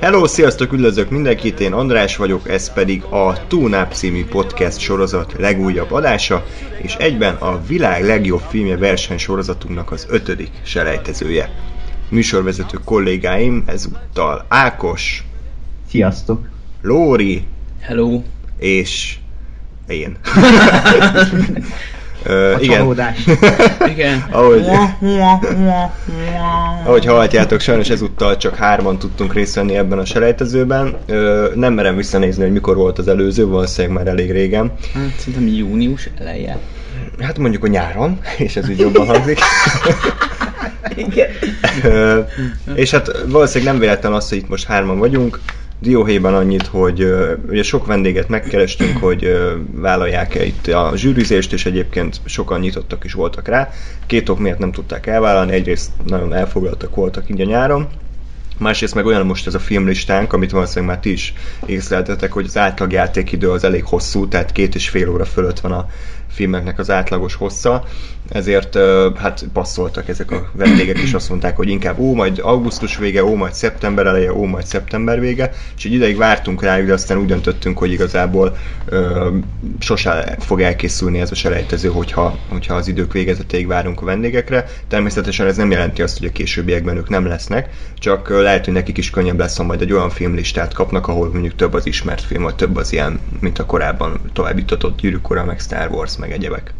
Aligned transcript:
Hello, 0.00 0.26
sziasztok, 0.26 0.72
üdvözlök 0.72 1.10
mindenkit, 1.10 1.60
én 1.60 1.72
András 1.72 2.16
vagyok, 2.16 2.48
ez 2.48 2.72
pedig 2.72 3.02
a 3.02 3.46
Tune 3.46 3.88
című 3.88 4.24
podcast 4.24 4.78
sorozat 4.78 5.34
legújabb 5.38 5.92
adása, 5.92 6.44
és 6.82 6.94
egyben 6.94 7.34
a 7.34 7.60
világ 7.66 8.04
legjobb 8.04 8.40
filmje 8.40 8.76
versenysorozatunknak 8.76 9.90
az 9.90 10.06
ötödik 10.10 10.50
selejtezője. 10.62 11.50
Műsorvezető 12.08 12.78
kollégáim 12.84 13.62
ezúttal 13.66 14.44
Ákos, 14.48 15.24
Sziasztok! 15.88 16.48
Lóri 16.82 17.46
Hello. 17.80 18.22
és 18.58 19.18
én. 19.86 20.18
A 22.24 22.28
Ö, 22.28 22.56
igen, 22.58 22.78
csalódás. 22.78 23.24
Igen. 23.92 24.24
ahogy, 24.30 24.66
ahogy 26.84 27.04
hallhatjátok, 27.04 27.60
sajnos 27.60 27.90
ezúttal 27.90 28.36
csak 28.36 28.56
hárman 28.56 28.98
tudtunk 28.98 29.34
részt 29.34 29.54
venni 29.54 29.76
ebben 29.76 29.98
a 29.98 30.04
selejtezőben. 30.04 30.96
Ö, 31.06 31.48
nem 31.54 31.72
merem 31.72 31.96
visszanézni, 31.96 32.42
hogy 32.42 32.52
mikor 32.52 32.76
volt 32.76 32.98
az 32.98 33.08
előző, 33.08 33.46
valószínűleg 33.46 33.96
már 33.96 34.06
elég 34.06 34.30
régen. 34.30 34.72
Hát 34.94 35.12
szerintem 35.18 35.46
június 35.46 36.08
eleje. 36.18 36.58
Hát 37.20 37.38
mondjuk 37.38 37.64
a 37.64 37.68
nyáron, 37.68 38.18
és 38.38 38.56
ez 38.56 38.68
úgy 38.68 38.78
jobban 38.78 39.06
hangzik. 39.06 39.38
Igen. 40.94 41.28
Ö, 41.84 42.20
és 42.74 42.90
hát 42.90 43.10
valószínűleg 43.28 43.72
nem 43.72 43.82
véletlen 43.82 44.12
az, 44.12 44.28
hogy 44.28 44.38
itt 44.38 44.48
most 44.48 44.66
hárman 44.66 44.98
vagyunk. 44.98 45.40
Dióhéjban 45.80 46.34
annyit, 46.34 46.66
hogy 46.66 47.06
ugye 47.48 47.62
sok 47.62 47.86
vendéget 47.86 48.28
megkerestünk, 48.28 48.96
hogy 48.96 49.36
vállalják-e 49.72 50.44
itt 50.44 50.66
a 50.66 50.92
zsűrizést, 50.94 51.52
és 51.52 51.66
egyébként 51.66 52.20
sokan 52.24 52.60
nyitottak 52.60 53.04
is 53.04 53.12
voltak 53.12 53.48
rá. 53.48 53.70
Két 54.06 54.28
ok 54.28 54.38
miatt 54.38 54.58
nem 54.58 54.72
tudták 54.72 55.06
elvállalni, 55.06 55.52
egyrészt 55.52 55.90
nagyon 56.06 56.34
elfoglaltak 56.34 56.94
voltak 56.94 57.28
így 57.28 57.40
a 57.40 57.44
nyáron, 57.44 57.88
Másrészt 58.60 58.94
meg 58.94 59.06
olyan 59.06 59.26
most 59.26 59.46
ez 59.46 59.54
a 59.54 59.58
filmlistánk, 59.58 60.32
amit 60.32 60.50
valószínűleg 60.50 60.94
már 60.94 61.02
ti 61.02 61.12
is 61.12 61.34
észleltetek, 61.66 62.32
hogy 62.32 62.44
az 62.44 62.56
átlag 62.56 62.92
játékidő 62.92 63.50
az 63.50 63.64
elég 63.64 63.84
hosszú, 63.84 64.28
tehát 64.28 64.52
két 64.52 64.74
és 64.74 64.88
fél 64.88 65.10
óra 65.10 65.24
fölött 65.24 65.60
van 65.60 65.72
a 65.72 65.88
filmeknek 66.30 66.78
az 66.78 66.90
átlagos 66.90 67.34
hossza, 67.34 67.84
ezért 68.28 68.78
hát 69.16 69.44
passzoltak 69.52 70.08
ezek 70.08 70.30
a 70.30 70.50
vendégek, 70.52 70.98
és 70.98 71.14
azt 71.14 71.28
mondták, 71.28 71.56
hogy 71.56 71.68
inkább 71.68 71.98
ó, 71.98 72.14
majd 72.14 72.38
augusztus 72.42 72.96
vége, 72.96 73.24
ó, 73.24 73.34
majd 73.34 73.52
szeptember 73.52 74.06
eleje, 74.06 74.34
ó, 74.34 74.44
majd 74.44 74.66
szeptember 74.66 75.20
vége, 75.20 75.50
és 75.76 75.84
így 75.84 75.92
ideig 75.92 76.16
vártunk 76.16 76.62
rájuk, 76.62 76.86
de 76.86 76.92
aztán 76.92 77.18
úgy 77.18 77.26
döntöttünk, 77.26 77.78
hogy 77.78 77.92
igazából 77.92 78.56
ö, 78.86 79.28
sose 79.78 80.36
fog 80.38 80.60
elkészülni 80.60 81.20
ez 81.20 81.30
a 81.30 81.34
selejtező, 81.34 81.88
hogyha, 81.88 82.38
hogyha 82.48 82.74
az 82.74 82.88
idők 82.88 83.12
végezetéig 83.12 83.66
várunk 83.66 84.02
a 84.02 84.04
vendégekre. 84.04 84.66
Természetesen 84.88 85.46
ez 85.46 85.56
nem 85.56 85.70
jelenti 85.70 86.02
azt, 86.02 86.18
hogy 86.18 86.26
a 86.26 86.32
későbbiekben 86.32 86.96
ők 86.96 87.08
nem 87.08 87.26
lesznek, 87.26 87.68
csak 87.98 88.28
lehet, 88.28 88.64
hogy 88.64 88.74
nekik 88.74 88.98
is 88.98 89.10
könnyebb 89.10 89.38
lesz, 89.38 89.56
ha 89.56 89.62
majd 89.62 89.80
egy 89.80 89.92
olyan 89.92 90.10
filmlistát 90.10 90.72
kapnak, 90.72 91.08
ahol 91.08 91.30
mondjuk 91.32 91.54
több 91.54 91.74
az 91.74 91.86
ismert 91.86 92.22
film, 92.22 92.42
vagy 92.42 92.54
több 92.54 92.76
az 92.76 92.92
ilyen, 92.92 93.20
mint 93.40 93.58
a 93.58 93.64
korábban 93.64 94.20
továbbítatott 94.32 95.00
Gyűrűk 95.00 95.44
meg 95.46 95.60
Star 95.60 95.90
Wars, 95.90 96.16
meg 96.20 96.32
egyebek. 96.32 96.74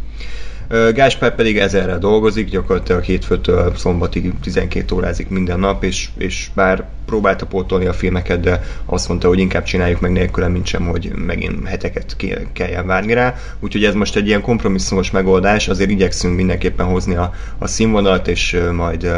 Gáspár 0.95 1.35
pedig 1.35 1.59
ezerrel 1.59 1.99
dolgozik, 1.99 2.49
gyakorlatilag 2.49 3.03
hétfőtől 3.03 3.75
szombatig 3.77 4.33
12 4.43 4.95
órázik 4.95 5.29
minden 5.29 5.61
nap, 5.61 5.85
és, 5.85 6.09
és 6.19 6.51
bár 6.55 6.89
próbálta 7.07 7.47
pótolni 7.47 7.87
a 7.87 7.93
filmeket, 7.93 8.41
de 8.41 8.63
azt 8.85 9.09
mondta, 9.09 9.29
hogy 9.29 9.39
inkább 9.39 9.63
csináljuk 9.63 10.01
meg 10.01 10.13
nélkülem, 10.13 10.53
mint 10.53 10.67
sem, 10.67 10.87
hogy 10.87 11.13
megint 11.27 11.69
heteket 11.69 12.17
ke- 12.17 12.47
kelljen 12.53 12.87
várni 12.87 13.13
rá. 13.13 13.35
Úgyhogy 13.61 13.85
ez 13.85 13.95
most 13.95 14.17
egy 14.17 14.27
ilyen 14.27 14.41
kompromisszumos 14.41 15.11
megoldás, 15.11 15.69
azért 15.69 15.91
igyekszünk 15.91 16.37
mindenképpen 16.37 16.87
hozni 16.87 17.15
a, 17.15 17.35
a 17.59 17.67
színvonalat, 17.67 18.29
és 18.29 18.61
majd 18.73 19.11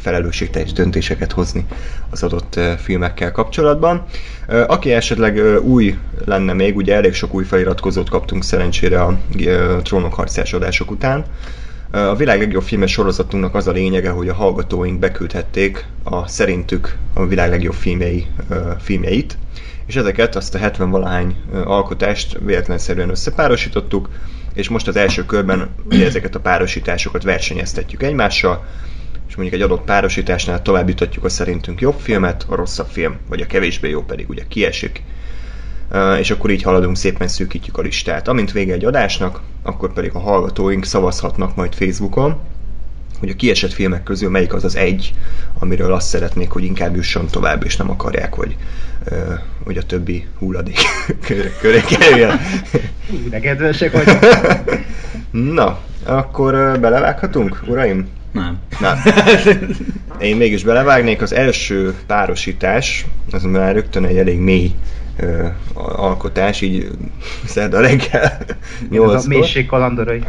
felelősségteljes 0.00 0.72
döntéseket 0.72 1.32
hozni 1.32 1.66
az 2.10 2.22
adott 2.22 2.60
filmekkel 2.78 3.32
kapcsolatban. 3.32 4.04
Aki 4.66 4.92
esetleg 4.92 5.62
új 5.62 5.98
lenne 6.24 6.52
még, 6.52 6.76
ugye 6.76 6.94
elég 6.94 7.14
sok 7.14 7.34
új 7.34 7.44
feliratkozót 7.44 8.08
kaptunk 8.08 8.44
szerencsére 8.44 9.02
a 9.02 9.18
Trónok 9.82 10.14
harcás 10.14 10.52
adások 10.52 10.90
után. 10.90 11.24
A 11.90 12.16
világ 12.16 12.38
legjobb 12.38 12.62
filmes 12.62 12.92
sorozatunknak 12.92 13.54
az 13.54 13.66
a 13.66 13.72
lényege, 13.72 14.10
hogy 14.10 14.28
a 14.28 14.34
hallgatóink 14.34 14.98
beküldhették 14.98 15.86
a 16.02 16.26
szerintük 16.28 16.96
a 17.14 17.26
világ 17.26 17.50
legjobb 17.50 17.74
filmjei, 17.74 18.26
filmjeit, 18.80 19.38
és 19.86 19.96
ezeket, 19.96 20.36
azt 20.36 20.54
a 20.54 20.58
70 20.58 20.90
valahány 20.90 21.36
alkotást 21.64 22.38
véletlenszerűen 22.44 23.10
összepárosítottuk, 23.10 24.08
és 24.54 24.68
most 24.68 24.88
az 24.88 24.96
első 24.96 25.24
körben 25.24 25.68
ezeket 25.88 26.34
a 26.34 26.40
párosításokat 26.40 27.22
versenyeztetjük 27.22 28.02
egymással, 28.02 28.64
és 29.34 29.40
mondjuk 29.40 29.60
egy 29.60 29.70
adott 29.70 29.84
párosításnál 29.84 30.62
továbbítatjuk 30.62 31.24
a 31.24 31.28
szerintünk 31.28 31.80
jobb 31.80 31.98
filmet, 31.98 32.44
a 32.48 32.54
rosszabb 32.54 32.86
film, 32.86 33.16
vagy 33.28 33.40
a 33.40 33.46
kevésbé 33.46 33.88
jó 33.88 34.02
pedig 34.02 34.28
ugye 34.28 34.42
kiesik. 34.48 35.02
És 36.18 36.30
akkor 36.30 36.50
így 36.50 36.62
haladunk, 36.62 36.96
szépen 36.96 37.28
szűkítjük 37.28 37.78
a 37.78 37.82
listát. 37.82 38.28
Amint 38.28 38.52
vége 38.52 38.72
egy 38.72 38.84
adásnak, 38.84 39.40
akkor 39.62 39.92
pedig 39.92 40.10
a 40.14 40.18
hallgatóink 40.18 40.84
szavazhatnak 40.84 41.56
majd 41.56 41.74
Facebookon, 41.74 42.36
hogy 43.18 43.28
a 43.28 43.34
kiesett 43.34 43.72
filmek 43.72 44.02
közül 44.02 44.30
melyik 44.30 44.52
az 44.52 44.64
az 44.64 44.76
egy, 44.76 45.14
amiről 45.58 45.92
azt 45.92 46.08
szeretnék, 46.08 46.50
hogy 46.50 46.64
inkább 46.64 46.96
jusson 46.96 47.26
tovább, 47.26 47.64
és 47.64 47.76
nem 47.76 47.90
akarják, 47.90 48.34
hogy, 48.34 48.56
hogy 49.64 49.76
a 49.76 49.82
többi 49.82 50.26
hulladék 50.38 50.78
köré, 51.60 51.80
kerüljön. 51.80 52.40
De 53.30 53.40
kedvesek 53.40 53.92
vagyok. 53.92 54.18
Na, 55.54 55.78
akkor 56.04 56.78
belevághatunk, 56.80 57.62
uraim? 57.66 58.08
Nem. 58.34 58.58
Na, 58.80 58.94
én 60.26 60.36
mégis 60.36 60.64
belevágnék. 60.64 61.22
Az 61.22 61.32
első 61.32 61.94
párosítás, 62.06 63.06
az 63.30 63.42
már 63.42 63.74
rögtön 63.74 64.04
egy 64.04 64.16
elég 64.16 64.38
mély 64.38 64.74
ö, 65.16 65.46
alkotás, 65.74 66.60
így 66.60 66.90
szerda 67.44 67.80
reggel 67.80 68.22
Ez 68.46 68.56
a 68.82 68.86
8 68.88 69.24
mélység 69.26 69.66
kalandorai. 69.66 70.22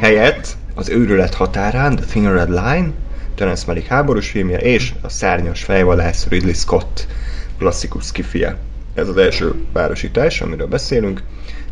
helyett 0.00 0.56
az 0.74 0.88
őrület 0.88 1.34
határán, 1.34 1.96
The 1.96 2.04
Thin 2.04 2.32
Red 2.32 2.48
Line, 2.48 2.90
Terence 3.34 3.64
Malick 3.66 3.86
háborús 3.86 4.30
filmje, 4.30 4.58
és 4.58 4.92
a 5.00 5.08
szárnyas 5.08 5.62
fejvadász 5.62 6.26
Ridley 6.28 6.54
Scott 6.54 7.06
klasszikus 7.58 8.12
kifie. 8.12 8.56
Ez 8.94 9.08
az 9.08 9.16
első 9.16 9.54
párosítás, 9.72 10.40
amiről 10.40 10.66
beszélünk. 10.66 11.22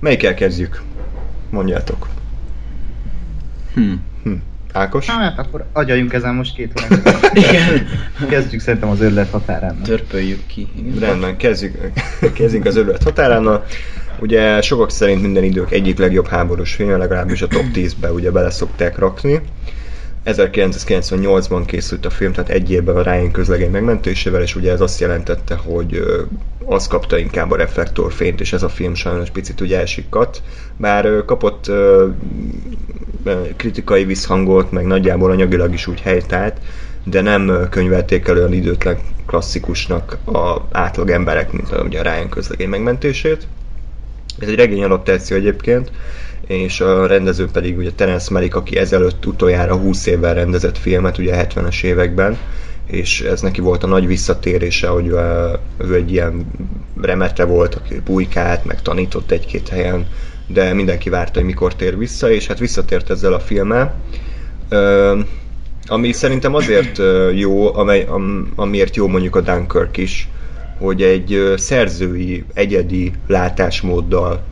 Melyikkel 0.00 0.34
kezdjük? 0.34 0.82
Mondjátok. 1.50 2.08
Hm. 3.74 3.92
Ákos? 4.72 5.06
Hát 5.06 5.38
akkor 5.38 5.66
agyaljunk 5.72 6.12
ezen 6.12 6.34
most 6.34 6.54
két 6.54 6.72
órát. 6.80 7.30
Igen. 7.48 7.86
Kezdjük 8.28 8.60
szerintem 8.60 8.88
az 8.88 9.00
őrület 9.00 9.30
határán. 9.30 9.82
Törpöljük 9.82 10.46
ki. 10.46 10.68
Igen. 10.76 10.98
Rendben, 10.98 11.36
kezdjük, 11.36 11.74
kezdjünk 12.34 12.64
az 12.66 12.76
örület 12.76 13.02
határánnal. 13.02 13.64
Ugye 14.20 14.60
sokak 14.60 14.90
szerint 14.90 15.22
minden 15.22 15.44
idők 15.44 15.70
egyik 15.70 15.98
legjobb 15.98 16.26
háborús 16.26 16.74
filmje, 16.74 16.96
legalábbis 16.96 17.42
a 17.42 17.46
top 17.46 17.64
10-be 17.74 18.12
ugye 18.12 18.30
bele 18.30 18.50
szokták 18.50 18.98
rakni. 18.98 19.40
1998-ban 20.36 21.62
készült 21.66 22.06
a 22.06 22.10
film, 22.10 22.32
tehát 22.32 22.50
egy 22.50 22.70
évben 22.70 22.96
a 22.96 23.02
Ryan 23.02 23.30
közlegény 23.30 23.70
megmentésével, 23.70 24.42
és 24.42 24.56
ugye 24.56 24.72
ez 24.72 24.80
azt 24.80 25.00
jelentette, 25.00 25.54
hogy 25.54 26.02
az 26.64 26.86
kapta 26.86 27.18
inkább 27.18 27.50
a 27.50 27.56
reflektorfényt, 27.56 28.40
és 28.40 28.52
ez 28.52 28.62
a 28.62 28.68
film 28.68 28.94
sajnos 28.94 29.30
picit 29.30 29.60
ugye 29.60 29.78
elsikkadt. 29.78 30.42
Bár 30.76 31.24
kapott 31.24 31.70
kritikai 33.56 34.04
visszhangot, 34.04 34.72
meg 34.72 34.86
nagyjából 34.86 35.30
anyagilag 35.30 35.72
is 35.72 35.86
úgy 35.86 36.00
helytált, 36.00 36.56
de 37.04 37.20
nem 37.20 37.66
könyvelték 37.70 38.28
el 38.28 38.36
olyan 38.36 38.52
időtlen 38.52 38.98
klasszikusnak 39.26 40.18
a 40.24 40.66
átlag 40.72 41.10
emberek, 41.10 41.52
mint 41.52 41.72
a, 41.72 41.82
ugye 41.82 42.00
a 42.00 42.02
Ryan 42.02 42.28
közlegény 42.28 42.68
megmentését. 42.68 43.46
Ez 44.38 44.48
egy 44.48 44.54
regény 44.54 44.84
adaptáció 44.84 45.36
egyébként, 45.36 45.90
és 46.48 46.80
a 46.80 47.06
rendező 47.06 47.46
pedig 47.52 47.78
ugye 47.78 47.90
Terence 47.92 48.32
Malick, 48.32 48.54
aki 48.54 48.76
ezelőtt 48.76 49.26
utoljára 49.26 49.76
20 49.76 50.06
évvel 50.06 50.34
rendezett 50.34 50.78
filmet, 50.78 51.18
ugye 51.18 51.46
70-es 51.48 51.82
években, 51.82 52.38
és 52.86 53.20
ez 53.20 53.40
neki 53.40 53.60
volt 53.60 53.82
a 53.82 53.86
nagy 53.86 54.06
visszatérése, 54.06 54.88
hogy 54.88 55.06
ő 55.78 55.94
egy 55.94 56.12
ilyen 56.12 56.46
remetre 57.00 57.44
volt, 57.44 57.74
aki 57.74 58.00
bujkált, 58.04 58.64
meg 58.64 58.82
tanított 58.82 59.30
egy-két 59.30 59.68
helyen, 59.68 60.06
de 60.46 60.74
mindenki 60.74 61.10
várta, 61.10 61.38
hogy 61.38 61.48
mikor 61.48 61.74
tér 61.74 61.98
vissza, 61.98 62.30
és 62.30 62.46
hát 62.46 62.58
visszatért 62.58 63.10
ezzel 63.10 63.32
a 63.32 63.40
filmmel. 63.40 63.94
Ami 65.86 66.12
szerintem 66.12 66.54
azért 66.54 67.00
jó, 67.34 67.74
amely, 67.76 68.04
am, 68.04 68.52
amiért 68.56 68.96
jó 68.96 69.06
mondjuk 69.06 69.36
a 69.36 69.40
Dunkirk 69.40 69.96
is, 69.96 70.28
hogy 70.78 71.02
egy 71.02 71.54
szerzői, 71.56 72.44
egyedi 72.54 73.12
látásmóddal 73.26 74.44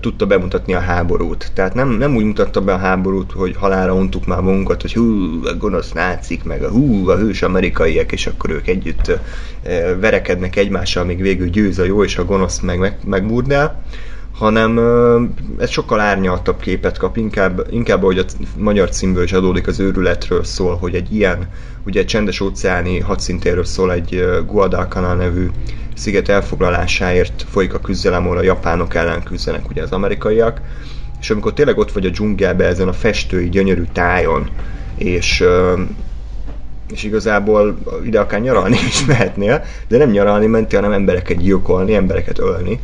tudta 0.00 0.26
bemutatni 0.26 0.74
a 0.74 0.80
háborút. 0.80 1.50
Tehát 1.54 1.74
nem, 1.74 1.88
nem 1.88 2.16
úgy 2.16 2.24
mutatta 2.24 2.60
be 2.60 2.72
a 2.72 2.78
háborút, 2.78 3.32
hogy 3.32 3.56
halára 3.56 3.94
untuk 3.94 4.26
már 4.26 4.40
magunkat, 4.40 4.80
hogy 4.80 4.92
hú, 4.92 5.40
a 5.44 5.54
gonosz 5.54 5.92
nácik, 5.92 6.44
meg 6.44 6.62
a 6.62 6.70
hú, 6.70 7.08
a 7.08 7.16
hős 7.16 7.42
amerikaiak, 7.42 8.12
és 8.12 8.26
akkor 8.26 8.50
ők 8.50 8.68
együtt 8.68 9.18
verekednek 10.00 10.56
egymással, 10.56 11.04
míg 11.04 11.20
végül 11.20 11.48
győz 11.48 11.78
a 11.78 11.84
jó, 11.84 12.04
és 12.04 12.16
a 12.16 12.24
gonosz 12.24 12.60
meg, 12.60 12.78
meg 12.78 12.96
megmurdál 13.04 13.82
hanem 14.32 14.80
ez 15.58 15.70
sokkal 15.70 16.00
árnyaltabb 16.00 16.60
képet 16.60 16.98
kap, 16.98 17.16
inkább, 17.16 17.66
inkább 17.70 18.02
ahogy 18.02 18.18
a 18.18 18.24
magyar 18.56 18.88
címből 18.88 19.22
is 19.22 19.32
adódik 19.32 19.66
az 19.66 19.80
őrületről 19.80 20.44
szól, 20.44 20.76
hogy 20.76 20.94
egy 20.94 21.14
ilyen, 21.14 21.48
ugye 21.86 22.00
egy 22.00 22.06
csendes 22.06 22.40
óceáni 22.40 22.98
hadszintéről 22.98 23.64
szól 23.64 23.92
egy 23.92 24.24
Guadalcanal 24.46 25.14
nevű 25.14 25.46
sziget 25.94 26.28
elfoglalásáért 26.28 27.44
folyik 27.48 27.74
a 27.74 27.80
küzdelem, 27.80 28.24
ahol 28.24 28.36
a 28.36 28.42
japánok 28.42 28.94
ellen 28.94 29.22
küzdenek 29.22 29.68
ugye 29.68 29.82
az 29.82 29.92
amerikaiak, 29.92 30.60
és 31.20 31.30
amikor 31.30 31.52
tényleg 31.52 31.78
ott 31.78 31.92
vagy 31.92 32.06
a 32.06 32.10
dzsungelbe 32.10 32.66
ezen 32.66 32.88
a 32.88 32.92
festői, 32.92 33.48
gyönyörű 33.48 33.84
tájon, 33.92 34.50
és 34.96 35.44
és 36.92 37.02
igazából 37.02 37.78
ide 38.04 38.20
akár 38.20 38.40
nyaralni 38.40 38.76
is 38.88 39.04
mehetnél, 39.04 39.64
de 39.88 39.98
nem 39.98 40.10
nyaralni 40.10 40.46
mentél, 40.46 40.80
hanem 40.80 40.98
embereket 40.98 41.36
gyilkolni, 41.36 41.94
embereket 41.94 42.38
ölni. 42.38 42.80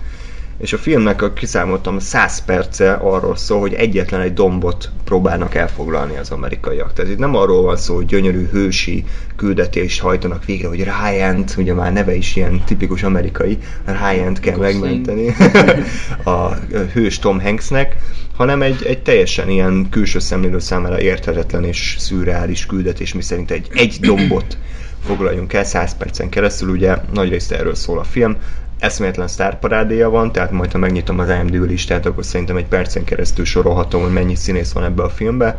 És 0.59 0.73
a 0.73 0.79
filmnek 0.79 1.23
a 1.23 1.33
kiszámoltam 1.33 1.99
100 1.99 2.45
perce 2.45 2.93
arról 2.93 3.37
szól, 3.37 3.61
hogy 3.61 3.75
egyetlen 3.75 4.21
egy 4.21 4.33
dombot 4.33 4.91
próbálnak 5.05 5.55
elfoglalni 5.55 6.17
az 6.17 6.31
amerikaiak. 6.31 6.93
Tehát 6.93 7.11
itt 7.11 7.19
nem 7.19 7.37
arról 7.37 7.63
van 7.63 7.77
szó, 7.77 7.95
hogy 7.95 8.07
gyönyörű 8.07 8.49
hősi 8.53 9.05
küldetést 9.37 10.01
hajtanak 10.01 10.45
végre, 10.45 10.69
hogy 10.69 10.85
Ryan-t, 10.85 11.55
ugye 11.59 11.75
már 11.75 11.93
neve 11.93 12.15
is 12.15 12.37
ilyen 12.37 12.63
tipikus 12.65 13.03
amerikai, 13.03 13.59
Ryan-t 13.85 14.41
kell 14.41 14.57
megmenteni 14.57 15.35
a 16.25 16.55
hős 16.93 17.19
Tom 17.19 17.41
Hanksnek, 17.41 17.97
hanem 18.37 18.63
egy, 18.63 18.85
egy 18.85 19.03
teljesen 19.03 19.49
ilyen 19.49 19.87
külső 19.91 20.19
szemlélő 20.19 20.59
számára 20.59 21.01
érthetetlen 21.01 21.65
és 21.65 21.97
szürreális 21.99 22.67
küldetés, 22.67 23.15
miszerint 23.15 23.51
egy, 23.51 23.69
egy 23.73 23.97
dombot 24.01 24.59
foglaljunk 25.07 25.53
el 25.53 25.65
100 25.65 25.97
percen 25.97 26.29
keresztül, 26.29 26.69
ugye 26.69 26.97
nagy 27.13 27.29
részt 27.29 27.53
erről 27.53 27.75
szól 27.75 27.99
a 27.99 28.05
film, 28.05 28.37
eszméletlen 28.79 29.29
sztárparádéja 29.29 30.11
van, 30.11 30.33
tehát 30.33 30.51
majd 30.51 30.73
ha 30.73 30.79
megnyitom 30.79 31.19
az 31.19 31.29
IMDb 31.29 31.69
listát, 31.69 32.07
akkor 32.07 32.25
szerintem 32.25 32.57
egy 32.57 32.67
percen 32.67 33.05
keresztül 33.05 33.45
sorolhatom, 33.45 34.03
hogy 34.03 34.13
mennyi 34.13 34.35
színész 34.35 34.73
van 34.73 34.85
ebbe 34.85 35.03
a 35.03 35.09
filmbe. 35.09 35.57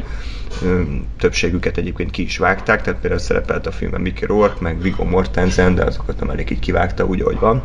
Többségüket 1.20 1.78
egyébként 1.78 2.12
ki 2.12 2.24
is 2.24 2.38
vágták, 2.38 2.82
tehát 2.82 3.00
például 3.00 3.22
szerepelt 3.22 3.68
a 3.68 3.72
filmben 3.72 4.02
Mickey 4.02 4.28
Rourke, 4.28 4.58
meg 4.60 4.82
Viggo 4.82 5.04
Mortensen, 5.04 5.76
de 5.76 5.84
azokat 5.84 6.20
nem 6.20 6.30
elég 6.30 6.52
így 6.52 6.60
kivágta, 6.60 7.06
úgy, 7.06 7.22
ahogy 7.22 7.40
van. 7.40 7.62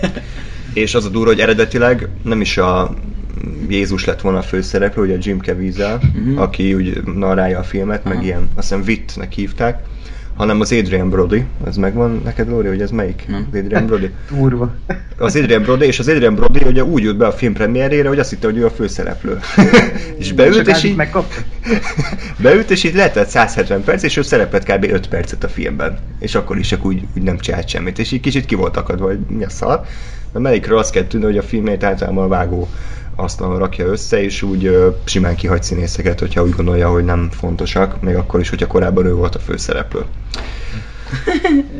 És 0.72 0.94
az 0.94 1.04
a 1.04 1.08
durva, 1.08 1.28
hogy 1.28 1.40
eredetileg 1.40 2.08
nem 2.22 2.40
is 2.40 2.56
a 2.58 2.94
Jézus 3.68 4.04
lett 4.04 4.20
volna 4.20 4.38
a 4.38 4.42
főszereplő, 4.42 5.02
ugye 5.02 5.14
a 5.14 5.18
Jim 5.20 5.40
Caviezel, 5.40 6.00
Mhm. 6.14 6.38
aki 6.38 6.74
úgy 6.74 7.02
narrálja 7.14 7.58
a 7.58 7.62
filmet, 7.62 8.04
meg 8.04 8.12
Aha. 8.14 8.22
ilyen, 8.22 8.48
azt 8.54 8.68
hiszem 8.68 8.84
Wittnek 8.86 9.32
hívták, 9.32 9.82
hanem 10.36 10.60
az 10.60 10.72
Adrian 10.72 11.10
Brody, 11.10 11.44
az 11.64 11.76
megvan 11.76 12.20
neked, 12.24 12.48
Lóri, 12.48 12.68
hogy 12.68 12.80
ez 12.80 12.90
melyik? 12.90 13.24
Nem. 13.28 13.48
Az 13.52 13.58
Adrian 13.58 13.86
Brody. 13.86 14.10
Durva. 14.30 14.74
Az 15.18 15.36
Adrian 15.36 15.62
Brody, 15.62 15.86
és 15.86 15.98
az 15.98 16.08
Adrian 16.08 16.34
Brody 16.34 16.60
ugye 16.66 16.84
úgy 16.84 17.02
jött 17.02 17.16
be 17.16 17.26
a 17.26 17.32
film 17.32 17.52
premierére, 17.52 18.08
hogy 18.08 18.18
azt 18.18 18.30
hitte, 18.30 18.46
hogy 18.46 18.56
ő 18.56 18.64
a 18.64 18.70
főszereplő. 18.70 19.38
és 20.18 20.32
beült, 20.32 20.68
és 20.68 20.82
így, 20.82 20.96
beült, 22.42 22.70
és 22.70 22.84
így 22.84 22.94
letett 22.94 23.28
170 23.28 23.84
perc, 23.84 24.02
és 24.02 24.16
ő 24.16 24.22
szerepelt 24.22 24.64
kb. 24.64 24.84
5 24.92 25.08
percet 25.08 25.44
a 25.44 25.48
filmben. 25.48 25.98
És 26.18 26.34
akkor 26.34 26.58
is 26.58 26.68
csak 26.68 26.84
úgy, 26.84 27.02
úgy 27.16 27.22
nem 27.22 27.38
csinált 27.38 27.68
semmit. 27.68 27.98
És 27.98 28.12
így 28.12 28.20
kicsit 28.20 28.46
ki 28.46 28.54
volt 28.54 28.76
akadva, 28.76 29.06
hogy 29.06 29.18
mi 29.28 29.44
a 29.44 29.50
szar. 29.50 29.80
De 30.32 30.38
melyikről 30.38 30.78
azt 30.78 30.92
kell 30.92 31.06
tudni, 31.06 31.26
hogy 31.26 31.38
a 31.38 31.42
filmét 31.42 31.84
általában 31.84 32.24
a 32.24 32.28
vágó 32.28 32.68
asztalon 33.16 33.58
rakja 33.58 33.86
össze, 33.86 34.22
és 34.22 34.42
úgy 34.42 34.66
ö, 34.66 34.88
simán 35.04 35.34
kihagy 35.34 35.62
színészeket, 35.62 36.20
hogyha 36.20 36.42
úgy 36.42 36.54
gondolja, 36.54 36.90
hogy 36.90 37.04
nem 37.04 37.28
fontosak, 37.30 38.00
még 38.00 38.16
akkor 38.16 38.40
is, 38.40 38.48
hogyha 38.48 38.66
korábban 38.66 39.06
ő 39.06 39.14
volt 39.14 39.34
a 39.34 39.38
főszereplő. 39.38 40.04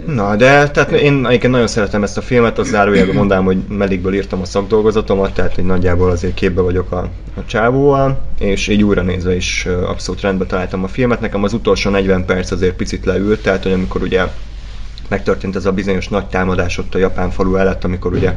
Na, 0.06 0.36
de 0.36 0.70
tehát 0.70 0.90
én 0.90 1.26
egyébként 1.26 1.52
nagyon 1.52 1.66
szeretem 1.66 2.02
ezt 2.02 2.16
a 2.16 2.22
filmet, 2.22 2.58
az 2.58 2.68
zárójelben 2.68 3.14
mondanám, 3.14 3.44
hogy 3.44 3.58
meddigből 3.68 4.14
írtam 4.14 4.40
a 4.40 4.44
szakdolgozatomat, 4.44 5.34
tehát 5.34 5.54
hogy 5.54 5.64
nagyjából 5.64 6.10
azért 6.10 6.34
képbe 6.34 6.60
vagyok 6.60 6.92
a, 6.92 7.08
a 7.34 7.44
csávóval, 7.46 8.20
és 8.38 8.68
így 8.68 8.82
újra 8.82 9.02
nézve 9.02 9.34
is 9.36 9.66
abszolút 9.86 10.20
rendbe 10.20 10.44
találtam 10.46 10.84
a 10.84 10.88
filmet. 10.88 11.20
Nekem 11.20 11.44
az 11.44 11.52
utolsó 11.52 11.90
40 11.90 12.24
perc 12.24 12.50
azért 12.50 12.76
picit 12.76 13.04
leült, 13.04 13.42
tehát 13.42 13.62
hogy 13.62 13.72
amikor 13.72 14.02
ugye 14.02 14.22
megtörtént 15.08 15.56
ez 15.56 15.66
a 15.66 15.72
bizonyos 15.72 16.08
nagy 16.08 16.26
támadás 16.26 16.78
ott 16.78 16.94
a 16.94 16.98
japán 16.98 17.30
falu 17.30 17.56
előtt, 17.56 17.84
amikor 17.84 18.12
ugye 18.12 18.32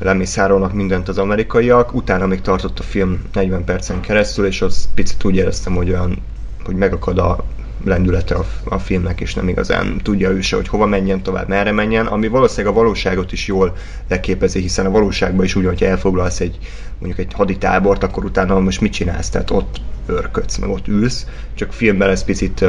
lemészárolnak 0.00 0.72
mindent 0.72 1.08
az 1.08 1.18
amerikaiak, 1.18 1.94
utána 1.94 2.26
még 2.26 2.40
tartott 2.40 2.78
a 2.78 2.82
film 2.82 3.22
40 3.32 3.64
percen 3.64 4.00
keresztül, 4.00 4.46
és 4.46 4.62
az 4.62 4.88
picit 4.94 5.24
úgy 5.24 5.36
éreztem, 5.36 5.74
hogy 5.74 5.90
olyan, 5.90 6.18
hogy 6.64 6.74
megakad 6.74 7.18
a 7.18 7.44
lendülete 7.84 8.34
a, 8.34 8.44
a 8.64 8.78
filmnek, 8.78 9.20
és 9.20 9.34
nem 9.34 9.48
igazán 9.48 10.00
tudja 10.02 10.30
ő 10.30 10.40
se, 10.40 10.56
hogy 10.56 10.68
hova 10.68 10.86
menjen 10.86 11.22
tovább, 11.22 11.48
merre 11.48 11.72
menjen, 11.72 12.06
ami 12.06 12.28
valószínűleg 12.28 12.76
a 12.76 12.78
valóságot 12.78 13.32
is 13.32 13.46
jól 13.46 13.76
leképezi, 14.08 14.60
hiszen 14.60 14.86
a 14.86 14.90
valóságban 14.90 15.44
is 15.44 15.54
úgy, 15.54 15.66
hogy 15.66 15.82
elfoglalsz 15.82 16.40
egy 16.40 16.58
mondjuk 16.98 17.26
egy 17.26 17.32
haditábort, 17.32 18.02
akkor 18.02 18.24
utána 18.24 18.60
most 18.60 18.80
mit 18.80 18.92
csinálsz? 18.92 19.28
Tehát 19.28 19.50
ott 19.50 19.80
örködsz, 20.06 20.56
meg 20.56 20.70
ott 20.70 20.88
ülsz, 20.88 21.26
csak 21.54 21.72
filmben 21.72 22.08
ez 22.10 22.24
picit, 22.24 22.60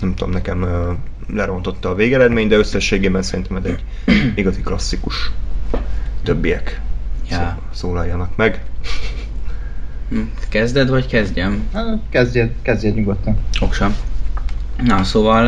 nem 0.00 0.14
tudom, 0.14 0.30
nekem 0.30 0.66
lerontotta 1.34 1.88
a 1.88 1.94
végeredmény, 1.94 2.48
de 2.48 2.56
összességében 2.56 3.22
szerintem 3.22 3.56
ez 3.56 3.64
egy 3.64 3.84
igazi 4.40 4.60
klasszikus. 4.60 5.30
Többiek 6.22 6.80
Ja. 7.30 7.36
szó- 7.36 7.62
szólaljanak 7.74 8.36
meg. 8.36 8.60
Hm, 10.08 10.20
Kezded, 10.48 10.88
vagy 10.88 11.06
kezdjem? 11.06 11.68
Kezdjed, 12.10 12.50
kezdjed 12.62 12.94
nyugodtan. 12.94 13.36
Oksa. 13.60 13.90
Na, 14.84 15.04
szóval, 15.04 15.46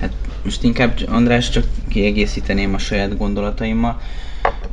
hát 0.00 0.12
most 0.44 0.62
inkább 0.64 0.98
András 1.08 1.50
csak 1.50 1.64
kiegészíteném 1.88 2.74
a 2.74 2.78
saját 2.78 3.16
gondolataimmal. 3.16 4.00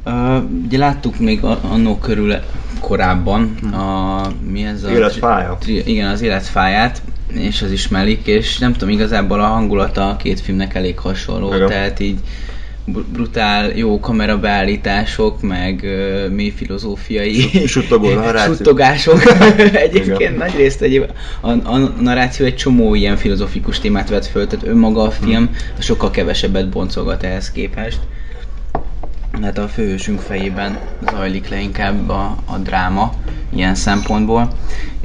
Uh, 0.06 0.44
ugye 0.66 0.78
láttuk 0.78 1.20
még 1.20 1.44
a- 1.44 1.60
annó 1.64 1.98
körül 1.98 2.36
korábban 2.80 3.56
a, 3.74 4.22
mi 4.50 4.64
ez 4.66 4.84
a... 4.84 4.90
Életfája. 4.90 5.58
Tri, 5.60 5.90
igen, 5.90 6.10
az 6.10 6.22
életfáját, 6.22 7.02
és 7.28 7.62
az 7.62 7.72
ismerik, 7.72 8.28
és 8.28 8.58
nem 8.58 8.72
tudom, 8.74 8.90
igazából 8.90 9.40
a 9.40 9.46
hangulata 9.48 10.10
a 10.10 10.16
két 10.16 10.40
filmnek 10.40 10.74
elég 10.76 11.00
hasonló, 11.00 11.54
Igen. 11.56 11.68
tehát 11.68 12.00
így 12.00 12.20
brutál, 12.86 13.72
jó 13.76 14.00
kamerabeállítások, 14.00 15.42
meg 15.42 15.80
uh, 15.84 16.30
mély 16.30 16.50
filozófiai 16.50 17.50
suttogások. 18.46 19.22
Egyébként 19.88 20.20
Igen. 20.20 20.34
nagy 20.34 20.56
részt 20.56 20.82
egy, 20.82 21.06
a, 21.42 21.50
a 21.50 21.78
narráció 22.00 22.46
egy 22.46 22.56
csomó 22.56 22.96
ilyen 22.96 23.18
filozofikus 23.18 23.80
témát 23.80 24.10
vett 24.10 24.26
föl, 24.26 24.48
tehát 24.48 24.68
önmaga 24.68 25.02
a 25.02 25.12
film 25.12 25.50
sokkal 25.80 26.12
kevesebbet 26.12 26.70
boncolgat 26.70 27.24
ehhez 27.24 27.52
képest. 27.52 28.00
Hát 29.42 29.58
a 29.58 29.68
főhősünk 29.68 30.20
fejében 30.20 30.78
zajlik 31.12 31.50
le 31.50 31.60
inkább 31.60 32.10
a, 32.10 32.38
a 32.46 32.58
dráma 32.58 33.14
ilyen 33.50 33.76
szempontból. 33.76 34.48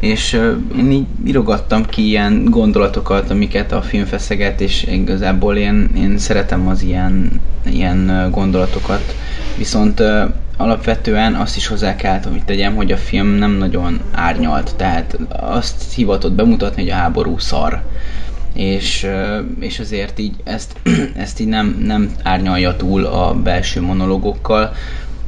És 0.01 0.33
ö, 0.33 0.55
én 0.79 0.91
így 0.91 1.07
írogattam 1.27 1.85
ki 1.87 2.07
ilyen 2.07 2.45
gondolatokat, 2.45 3.31
amiket 3.31 3.73
a 3.73 3.83
film 3.83 4.05
feszeget, 4.05 4.61
és 4.61 4.83
igazából 4.83 5.57
én, 5.57 5.91
én 5.97 6.19
szeretem 6.19 6.69
az 6.69 6.83
ilyen, 6.83 7.41
ilyen 7.65 8.29
gondolatokat. 8.31 9.15
Viszont 9.57 10.01
ö, 10.01 10.25
alapvetően 10.57 11.35
azt 11.35 11.57
is 11.57 11.67
hozzá 11.67 11.97
kellett, 11.97 12.25
hogy 12.25 12.45
tegyem, 12.45 12.75
hogy 12.75 12.93
a 12.93 12.97
film 12.97 13.29
nem 13.29 13.51
nagyon 13.51 14.01
árnyalt, 14.13 14.75
tehát 14.77 15.19
azt 15.29 15.93
hivatott 15.95 16.33
bemutatni, 16.33 16.83
hogy 16.83 16.91
a 16.91 16.95
háború 16.95 17.39
szar 17.39 17.83
és, 18.55 19.07
és 19.61 19.79
azért 19.79 20.19
így 20.19 20.35
ezt, 20.45 20.73
ezt 21.25 21.41
így 21.41 21.47
nem, 21.47 21.83
nem 21.85 22.11
árnyalja 22.23 22.77
túl 22.77 23.05
a 23.05 23.35
belső 23.35 23.81
monológokkal. 23.81 24.73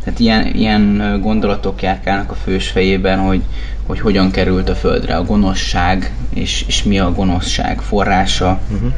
Tehát 0.05 0.21
ilyen, 0.21 0.47
ilyen 0.55 1.19
gondolatok 1.23 1.83
járkálnak 1.83 2.31
a 2.31 2.35
fős 2.35 2.69
fejében, 2.69 3.19
hogy, 3.19 3.43
hogy 3.87 4.01
hogyan 4.01 4.31
került 4.31 4.69
a 4.69 4.75
földre 4.75 5.17
a 5.17 5.25
gonoszság, 5.25 6.13
és, 6.35 6.65
és 6.67 6.83
mi 6.83 6.99
a 6.99 7.13
gonoszság 7.13 7.81
forrása, 7.81 8.61
uh-huh. 8.71 8.93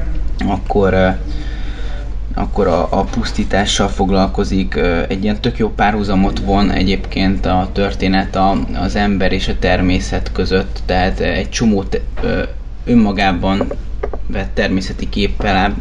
akkor 0.51 1.17
akkor 2.35 2.67
a, 2.67 2.89
a 2.91 3.05
pusztítással 3.05 3.89
foglalkozik. 3.89 4.75
Egy 5.09 5.23
ilyen 5.23 5.41
tök 5.41 5.59
jó 5.59 5.69
párhuzamot 5.69 6.39
von 6.39 6.71
egyébként 6.71 7.47
a 7.47 7.69
történet 7.73 8.37
a, 8.37 8.57
az 8.75 8.97
ember 8.97 9.33
és 9.33 9.49
a 9.49 9.59
természet 9.59 10.33
között, 10.33 10.83
tehát 10.87 11.21
egy 11.21 11.51
csomó 11.51 11.83
te, 11.83 12.01
önmagában 12.85 13.67
vett 14.27 14.55
természeti 14.55 15.09
képpel 15.09 15.77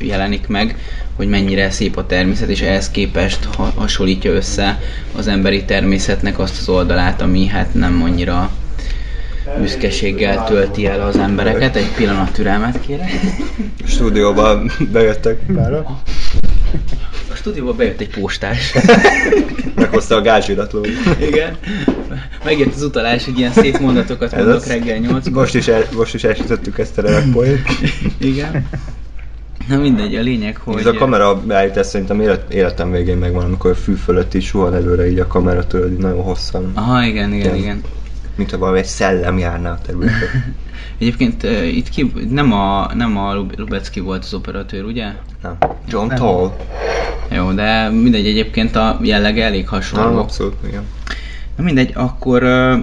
jelenik 0.00 0.46
meg, 0.46 0.76
hogy 1.16 1.28
mennyire 1.28 1.70
szép 1.70 1.96
a 1.96 2.06
természet, 2.06 2.48
és 2.48 2.60
ehhez 2.60 2.90
képest 2.90 3.44
ha, 3.44 3.72
hasonlítja 3.76 4.32
össze 4.32 4.80
az 5.16 5.28
emberi 5.28 5.64
természetnek 5.64 6.38
azt 6.38 6.60
az 6.60 6.68
oldalát, 6.68 7.20
ami 7.20 7.46
hát 7.46 7.74
nem 7.74 8.02
annyira 8.02 8.50
büszkeséggel 9.60 10.44
tölti 10.44 10.86
el 10.86 11.00
az 11.00 11.16
embereket. 11.16 11.76
Egy 11.76 11.92
pillanat 11.96 12.32
türelmet 12.32 12.80
kérek. 12.80 13.10
stúdióba 13.86 14.62
bejöttek 14.92 15.40
pára. 16.88 17.34
stúdióba 17.34 17.72
bejött 17.72 18.00
egy 18.00 18.08
postás. 18.20 18.74
Meghozta 19.74 20.14
a 20.16 20.20
gázsidatló. 20.22 20.86
Igen. 21.20 21.56
Megjött 22.44 22.74
az 22.74 22.82
utalás, 22.82 23.24
hogy 23.24 23.38
ilyen 23.38 23.52
szép 23.52 23.78
mondatokat 23.78 24.32
Ez 24.32 24.38
mondok 24.38 24.56
az- 24.60 24.66
reggel 24.66 24.98
8 24.98 25.28
Most 25.28 25.54
is, 25.54 25.68
el, 25.68 25.82
most 25.96 26.14
is 26.14 26.24
elsütöttük 26.24 26.78
ezt 26.78 26.98
a 26.98 27.02
remek 27.02 27.32
poént. 27.32 27.60
Igen. 28.18 28.68
Na 29.68 29.76
mindegy, 29.78 30.14
a 30.16 30.20
lényeg, 30.20 30.56
hogy... 30.56 30.78
Ez 30.78 30.86
a 30.86 30.92
kamera 30.92 31.40
beállítás 31.40 31.86
szerintem 31.86 32.20
élet, 32.20 32.52
életem 32.52 32.90
végén 32.90 33.16
megvan, 33.16 33.44
amikor 33.44 33.70
a 33.70 33.74
fű 33.74 33.94
fölött 33.94 34.34
is 34.34 34.46
suhan 34.46 34.74
előre 34.74 35.10
így 35.10 35.18
a 35.18 35.26
kamera 35.26 35.66
tőled, 35.66 35.98
nagyon 35.98 36.22
hosszan. 36.22 36.70
Aha, 36.74 37.04
igen, 37.04 37.32
igen, 37.32 37.46
Igen. 37.46 37.56
igen. 37.56 37.80
Mint 38.34 38.50
ha 38.50 38.58
valami 38.58 38.78
egy 38.78 38.84
szellem 38.84 39.38
járna 39.38 39.70
a 39.70 39.78
területen. 39.86 40.56
Egyébként 40.98 41.42
uh, 41.42 41.76
itt 41.76 41.88
ki, 41.88 42.12
nem 42.30 42.52
a, 42.52 42.94
nem 42.94 43.16
a 43.18 43.34
Lub- 43.34 43.58
Lubecki 43.58 44.00
volt 44.00 44.24
az 44.24 44.34
operatőr, 44.34 44.84
ugye? 44.84 45.06
Nem. 45.42 45.56
John 45.88 46.06
Nem. 46.06 46.16
Toll. 46.16 46.56
Jó, 47.30 47.52
de 47.52 47.88
mindegy, 47.88 48.26
egyébként 48.26 48.76
a 48.76 48.98
jellege 49.02 49.44
elég 49.44 49.62
Nem, 49.62 49.70
hasonló. 49.70 50.18
abszolút, 50.18 50.54
igen. 50.66 50.82
Na 51.56 51.62
mindegy, 51.62 51.90
akkor 51.94 52.42
ö, 52.42 52.76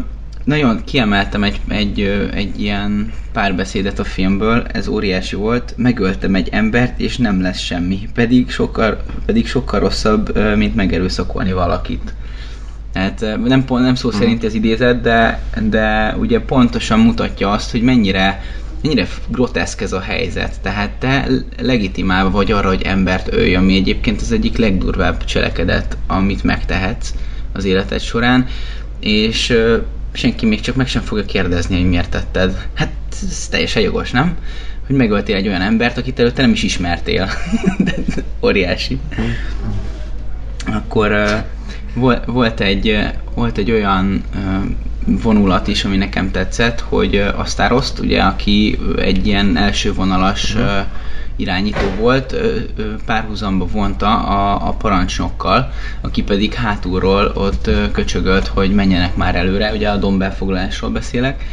nagyon 0.43 0.81
kiemeltem 0.85 1.43
egy, 1.43 1.59
egy, 1.67 1.99
egy 2.33 2.61
ilyen 2.61 3.13
párbeszédet 3.33 3.99
a 3.99 4.03
filmből, 4.03 4.65
ez 4.71 4.87
óriási 4.87 5.35
volt, 5.35 5.73
megöltem 5.77 6.35
egy 6.35 6.49
embert, 6.51 6.99
és 6.99 7.17
nem 7.17 7.41
lesz 7.41 7.59
semmi. 7.59 8.09
Pedig 8.13 8.49
sokkal, 8.49 9.03
pedig 9.25 9.47
sokkal 9.47 9.79
rosszabb, 9.79 10.55
mint 10.55 10.75
megerőszakolni 10.75 11.51
valakit. 11.53 12.13
Hát 12.93 13.21
ö, 13.21 13.37
nem, 13.37 13.63
nem 13.69 13.95
szó 13.95 14.11
szerint 14.11 14.43
ez 14.43 14.53
idézet, 14.53 15.01
de, 15.01 15.41
de 15.69 16.15
ugye 16.19 16.39
pontosan 16.39 16.99
mutatja 16.99 17.51
azt, 17.51 17.71
hogy 17.71 17.81
mennyire 17.81 18.41
mennyire 18.81 19.07
groteszk 19.27 19.81
ez 19.81 19.91
a 19.93 19.99
helyzet. 19.99 20.59
Tehát 20.61 20.89
te 20.89 21.27
legitimálva 21.61 22.29
vagy 22.29 22.51
arra, 22.51 22.67
hogy 22.67 22.81
embert 22.81 23.33
ölj, 23.33 23.55
ami 23.55 23.75
egyébként 23.75 24.21
az 24.21 24.31
egyik 24.31 24.57
legdurvább 24.57 25.23
cselekedet, 25.23 25.97
amit 26.07 26.43
megtehetsz 26.43 27.13
az 27.53 27.65
életed 27.65 27.99
során, 27.99 28.47
és 28.99 29.53
senki 30.11 30.45
még 30.45 30.59
csak 30.59 30.75
meg 30.75 30.87
sem 30.87 31.01
fogja 31.01 31.25
kérdezni, 31.25 31.75
hogy 31.75 31.89
miért 31.89 32.09
tetted. 32.09 32.67
Hát 32.73 32.91
ez 33.21 33.47
teljesen 33.47 33.81
jogos, 33.81 34.11
nem? 34.11 34.37
Hogy 34.87 34.95
megöltél 34.95 35.35
egy 35.35 35.47
olyan 35.47 35.61
embert, 35.61 35.97
akit 35.97 36.19
előtte 36.19 36.41
nem 36.41 36.51
is 36.51 36.63
ismertél. 36.63 37.29
De 37.77 37.93
Óriási. 38.43 38.99
Akkor 40.65 41.11
volt 42.25 42.59
egy, 42.59 42.97
volt 43.35 43.57
egy 43.57 43.71
olyan 43.71 44.23
vonulat 45.05 45.67
is, 45.67 45.83
ami 45.83 45.97
nekem 45.97 46.31
tetszett, 46.31 46.79
hogy 46.79 47.15
a 47.15 47.45
Staroszt, 47.45 47.99
ugye, 47.99 48.21
aki 48.21 48.79
egy 48.97 49.27
ilyen 49.27 49.57
első 49.57 49.93
vonalas 49.93 50.55
ö, 50.55 50.79
irányító 51.35 51.85
volt, 51.99 52.35
párhuzamba 53.05 53.65
vonta 53.65 54.19
a, 54.19 54.67
a 54.67 54.71
parancsnokkal, 54.71 55.71
aki 56.01 56.23
pedig 56.23 56.53
hátulról 56.53 57.31
ott 57.35 57.69
köcsögölt, 57.91 58.47
hogy 58.47 58.71
menjenek 58.71 59.15
már 59.15 59.35
előre, 59.35 59.71
ugye 59.71 59.89
a 59.89 59.97
dombelfoglalásról 59.97 60.89
beszélek, 60.89 61.43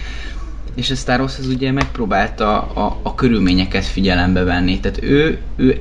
és 0.74 0.90
a 0.90 0.94
Star 0.94 1.20
Wars 1.20 1.38
az 1.38 1.46
ugye 1.46 1.72
megpróbálta 1.72 2.60
a, 2.60 2.98
a 3.02 3.14
körülményeket 3.14 3.84
figyelembe 3.84 4.42
venni. 4.44 4.80
Tehát 4.80 5.02
ő, 5.02 5.38
ő, 5.56 5.78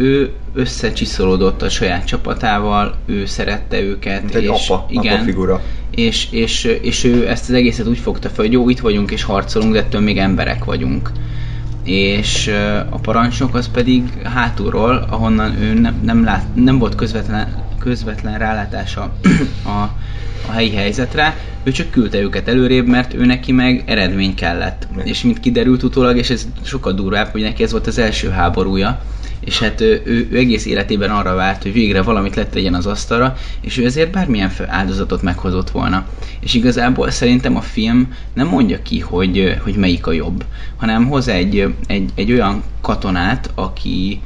ő 0.00 0.32
összecsiszolódott 0.54 1.62
a 1.62 1.68
saját 1.68 2.04
csapatával, 2.04 2.94
ő 3.06 3.26
szerette 3.26 3.80
őket. 3.80 4.22
Mint 4.22 4.34
egy 4.34 4.42
és, 4.42 4.68
apa, 4.68 4.86
igen, 4.90 5.14
apa 5.14 5.24
figura. 5.24 5.62
és, 5.90 6.26
és, 6.30 6.64
és 6.82 7.04
ő 7.04 7.28
ezt 7.28 7.48
az 7.48 7.54
egészet 7.54 7.86
úgy 7.86 7.98
fogta 7.98 8.28
fel, 8.28 8.44
hogy 8.44 8.52
jó, 8.52 8.68
itt 8.68 8.80
vagyunk 8.80 9.10
és 9.10 9.22
harcolunk, 9.22 9.72
de 9.72 9.78
ettől 9.78 10.00
még 10.00 10.18
emberek 10.18 10.64
vagyunk. 10.64 11.10
És 11.84 12.50
a 12.90 12.98
parancsnok 12.98 13.54
az 13.54 13.68
pedig 13.68 14.02
hátulról, 14.22 15.06
ahonnan 15.10 15.62
ő 15.62 15.72
nem, 15.72 16.00
nem, 16.02 16.24
lát, 16.24 16.44
nem 16.54 16.78
volt 16.78 16.94
közvetlen, 16.94 17.64
közvetlen 17.78 18.38
rálátása 18.38 19.12
a, 19.64 19.88
a 20.48 20.52
helyi 20.52 20.74
helyzetre, 20.74 21.36
ő 21.62 21.70
csak 21.70 21.90
küldte 21.90 22.18
őket 22.18 22.48
előrébb, 22.48 22.86
mert 22.86 23.14
ő 23.14 23.24
neki 23.24 23.52
meg 23.52 23.82
eredmény 23.86 24.34
kellett. 24.34 24.88
Igen. 24.92 25.06
És 25.06 25.22
mint 25.22 25.40
kiderült 25.40 25.82
utólag, 25.82 26.16
és 26.16 26.30
ez 26.30 26.46
sokkal 26.62 26.92
durvább, 26.92 27.32
hogy 27.32 27.42
neki 27.42 27.62
ez 27.62 27.70
volt 27.70 27.86
az 27.86 27.98
első 27.98 28.28
háborúja, 28.28 29.00
és 29.40 29.58
hát 29.58 29.80
ő, 29.80 30.02
ő, 30.04 30.28
ő 30.30 30.36
egész 30.36 30.66
életében 30.66 31.10
arra 31.10 31.34
várt, 31.34 31.62
hogy 31.62 31.72
végre 31.72 32.02
valamit 32.02 32.34
letegyen 32.34 32.74
az 32.74 32.86
asztalra, 32.86 33.36
és 33.60 33.78
ő 33.78 33.84
ezért 33.84 34.10
bármilyen 34.10 34.52
áldozatot 34.66 35.22
meghozott 35.22 35.70
volna. 35.70 36.06
És 36.40 36.54
igazából 36.54 37.10
szerintem 37.10 37.56
a 37.56 37.60
film 37.60 38.14
nem 38.32 38.46
mondja 38.46 38.82
ki, 38.82 39.00
hogy, 39.00 39.56
hogy 39.62 39.74
melyik 39.74 40.06
a 40.06 40.12
jobb, 40.12 40.44
hanem 40.76 41.06
hoz 41.06 41.28
egy, 41.28 41.74
egy, 41.86 42.10
egy 42.14 42.32
olyan 42.32 42.62
katonát, 42.80 43.50
aki, 43.54 44.20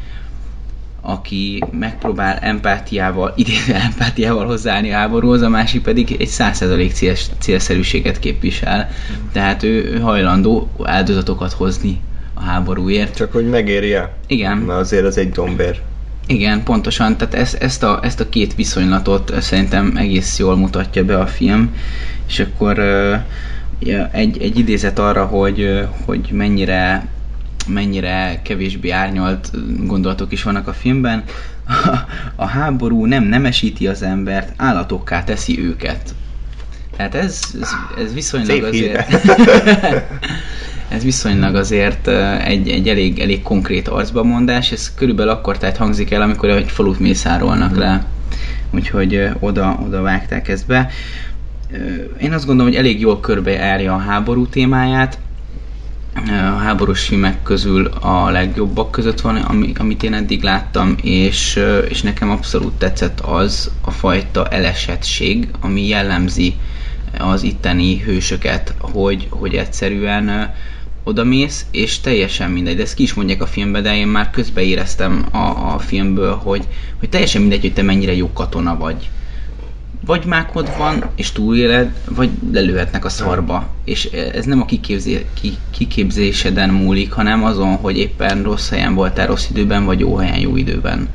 aki 1.01 1.63
megpróbál 1.71 2.37
empátiával, 2.37 3.33
idézve 3.37 3.83
empátiával 3.83 4.47
hozzáállni 4.47 4.93
a 4.93 4.97
háborúhoz, 4.97 5.43
a 5.43 5.49
másik 5.49 5.83
pedig 5.83 6.17
egy 6.19 6.31
100% 6.31 6.93
cél, 6.93 7.15
célszerűséget 7.39 8.19
képvisel. 8.19 8.91
Tehát 9.33 9.63
ő, 9.63 9.93
ő 9.93 10.01
hajlandó 10.01 10.71
áldozatokat 10.85 11.53
hozni 11.53 12.01
a 12.35 12.43
háborúért. 12.43 13.17
Csak 13.17 13.33
hogy 13.33 13.49
megéri 13.49 13.95
el. 13.95 14.13
Igen. 14.27 14.57
Mert 14.57 14.79
azért 14.79 15.05
az 15.05 15.19
egy 15.19 15.31
dombér. 15.31 15.81
Igen, 16.27 16.63
pontosan, 16.63 17.17
tehát 17.17 17.35
ezt, 17.35 17.55
ezt, 17.55 17.83
a, 17.83 18.01
ezt 18.03 18.21
a 18.21 18.29
két 18.29 18.55
viszonylatot 18.55 19.43
szerintem 19.43 19.97
egész 19.97 20.39
jól 20.39 20.57
mutatja 20.57 21.05
be 21.05 21.19
a 21.19 21.27
film, 21.27 21.75
és 22.27 22.41
akkor 22.41 22.79
egy, 24.13 24.43
egy 24.43 24.59
idézet 24.59 24.99
arra, 24.99 25.25
hogy, 25.25 25.87
hogy 26.05 26.29
mennyire 26.33 27.09
mennyire 27.67 28.41
kevésbé 28.43 28.91
árnyalt 28.91 29.51
gondolatok 29.87 30.33
is 30.33 30.43
vannak 30.43 30.69
a 30.69 30.73
filmben. 30.73 31.25
A, 31.67 31.99
a 32.43 32.47
háború 32.47 33.05
nem 33.05 33.25
nemesíti 33.25 33.87
az 33.87 34.03
embert, 34.03 34.53
állatokká 34.57 35.25
teszi 35.25 35.61
őket. 35.61 36.15
Tehát 36.97 37.15
ez, 37.15 37.41
ez, 37.61 37.69
ez 37.99 38.15
viszonylag 38.15 38.47
Szép 38.49 38.65
azért... 38.65 39.13
ez 40.95 41.03
viszonylag 41.03 41.55
azért 41.55 42.09
egy, 42.45 42.69
egy 42.69 42.89
elég, 42.89 43.19
elég 43.19 43.43
konkrét 43.43 43.89
arcbamondás, 43.89 44.73
ez 44.73 44.95
körülbelül 44.95 45.33
akkor 45.33 45.59
tehát 45.59 45.77
hangzik 45.77 46.11
el, 46.11 46.23
amikor 46.23 46.49
egy 46.49 46.71
falut 46.71 46.99
mészárolnak 46.99 47.77
le. 47.77 48.05
Úgyhogy 48.71 49.29
oda, 49.39 49.81
oda 49.87 50.03
vágták 50.03 50.49
ezt 50.49 50.67
be. 50.67 50.91
Én 52.21 52.33
azt 52.33 52.47
gondolom, 52.47 52.73
hogy 52.73 52.81
elég 52.81 53.01
jól 53.01 53.21
körbejárja 53.21 53.95
a 53.95 53.99
háború 53.99 54.47
témáját. 54.47 55.19
A 56.29 56.57
háborús 56.59 57.01
filmek 57.01 57.43
közül 57.43 57.87
a 57.87 58.31
legjobbak 58.31 58.91
között 58.91 59.21
van, 59.21 59.37
ami, 59.37 59.73
amit 59.79 60.03
én 60.03 60.15
eddig 60.15 60.43
láttam, 60.43 60.95
és, 61.03 61.61
és 61.89 62.03
nekem 62.03 62.31
abszolút 62.31 62.73
tetszett 62.73 63.21
az 63.21 63.71
a 63.81 63.91
fajta 63.91 64.47
elesettség, 64.49 65.49
ami 65.61 65.89
jellemzi 65.89 66.55
az 67.19 67.43
itteni 67.43 67.99
hősöket, 67.99 68.75
hogy, 68.79 69.27
hogy 69.31 69.55
egyszerűen 69.55 70.55
odamész, 71.05 71.67
és 71.71 72.01
teljesen 72.01 72.51
mindegy. 72.51 72.77
De 72.77 72.83
ezt 72.83 72.95
ki 72.95 73.03
is 73.03 73.15
mondják 73.15 73.43
a 73.43 73.47
filmben, 73.47 73.83
de 73.83 73.97
én 73.97 74.07
már 74.07 74.31
közben 74.31 74.65
éreztem 74.65 75.27
a, 75.33 75.75
a 75.75 75.79
filmből, 75.79 76.35
hogy, 76.35 76.69
hogy 76.99 77.09
teljesen 77.09 77.41
mindegy, 77.41 77.61
hogy 77.61 77.73
te 77.73 77.83
mennyire 77.83 78.15
jó 78.15 78.33
katona 78.33 78.77
vagy. 78.77 79.11
Vagy 80.07 80.25
mákod 80.25 80.71
van, 80.79 81.05
és 81.17 81.33
túléled, 81.33 81.93
vagy 82.09 82.31
lelőhetnek 82.53 83.05
a 83.05 83.09
szarba. 83.09 83.69
És 83.85 84.05
ez 84.35 84.45
nem 84.45 84.61
a 84.61 84.65
kiképzé, 84.65 85.27
ki, 85.41 85.53
kiképzéseden 85.71 86.71
múlik, 86.71 87.13
hanem 87.13 87.45
azon, 87.45 87.77
hogy 87.77 87.99
éppen 87.99 88.43
rossz 88.43 88.69
helyen 88.69 88.95
voltál 88.95 89.27
rossz 89.27 89.51
időben, 89.51 89.85
vagy 89.85 90.01
jó 90.01 90.17
helyen 90.17 90.39
jó 90.39 90.57
időben. 90.57 91.09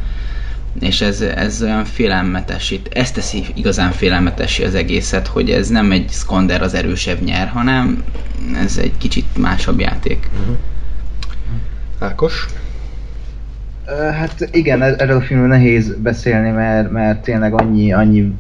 És 0.79 1.01
ez, 1.01 1.21
ez 1.21 1.61
olyan 1.61 1.85
félelmetesít, 1.85 2.89
ezt 2.93 3.13
teszi 3.13 3.43
igazán 3.53 3.91
félelmetessé 3.91 4.63
az 4.65 4.75
egészet, 4.75 5.27
hogy 5.27 5.49
ez 5.49 5.67
nem 5.67 5.91
egy 5.91 6.09
Skander 6.11 6.61
az 6.61 6.73
erősebb 6.73 7.21
nyer, 7.23 7.47
hanem 7.47 8.03
ez 8.63 8.77
egy 8.77 8.97
kicsit 8.97 9.37
másabb 9.37 9.79
játék. 9.79 10.29
Ákos? 11.99 12.45
Ö, 13.85 13.91
Hát 14.11 14.49
igen, 14.51 14.81
er- 14.81 15.01
erről 15.01 15.17
a 15.17 15.21
filmről 15.21 15.47
nehéz 15.49 15.95
beszélni, 15.97 16.49
mert, 16.49 16.91
mert 16.91 17.21
tényleg 17.23 17.53
annyi, 17.53 17.93
annyi 17.93 18.33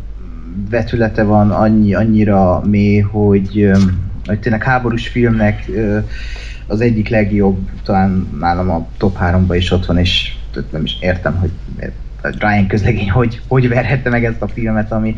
vetülete 0.69 1.23
van, 1.23 1.51
annyi, 1.51 1.93
annyira 1.93 2.61
mély, 2.65 2.99
hogy, 2.99 3.71
hogy 4.25 4.39
tényleg 4.39 4.63
háborús 4.63 5.07
filmnek 5.07 5.69
az 6.67 6.81
egyik 6.81 7.09
legjobb, 7.09 7.57
talán 7.83 8.27
nálam 8.39 8.69
a 8.69 8.87
top 8.97 9.17
3-ba 9.21 9.53
is 9.55 9.71
ott 9.71 9.85
van, 9.85 9.97
és 9.97 10.33
nem 10.71 10.83
is 10.83 10.97
értem, 11.01 11.35
hogy 11.35 11.51
miért- 11.77 11.93
Ryan 12.21 12.67
közlegény 12.67 13.09
hogy, 13.09 13.41
hogy 13.47 13.69
verhette 13.69 14.09
meg 14.09 14.25
ezt 14.25 14.41
a 14.41 14.47
filmet, 14.47 14.91
ami 14.91 15.15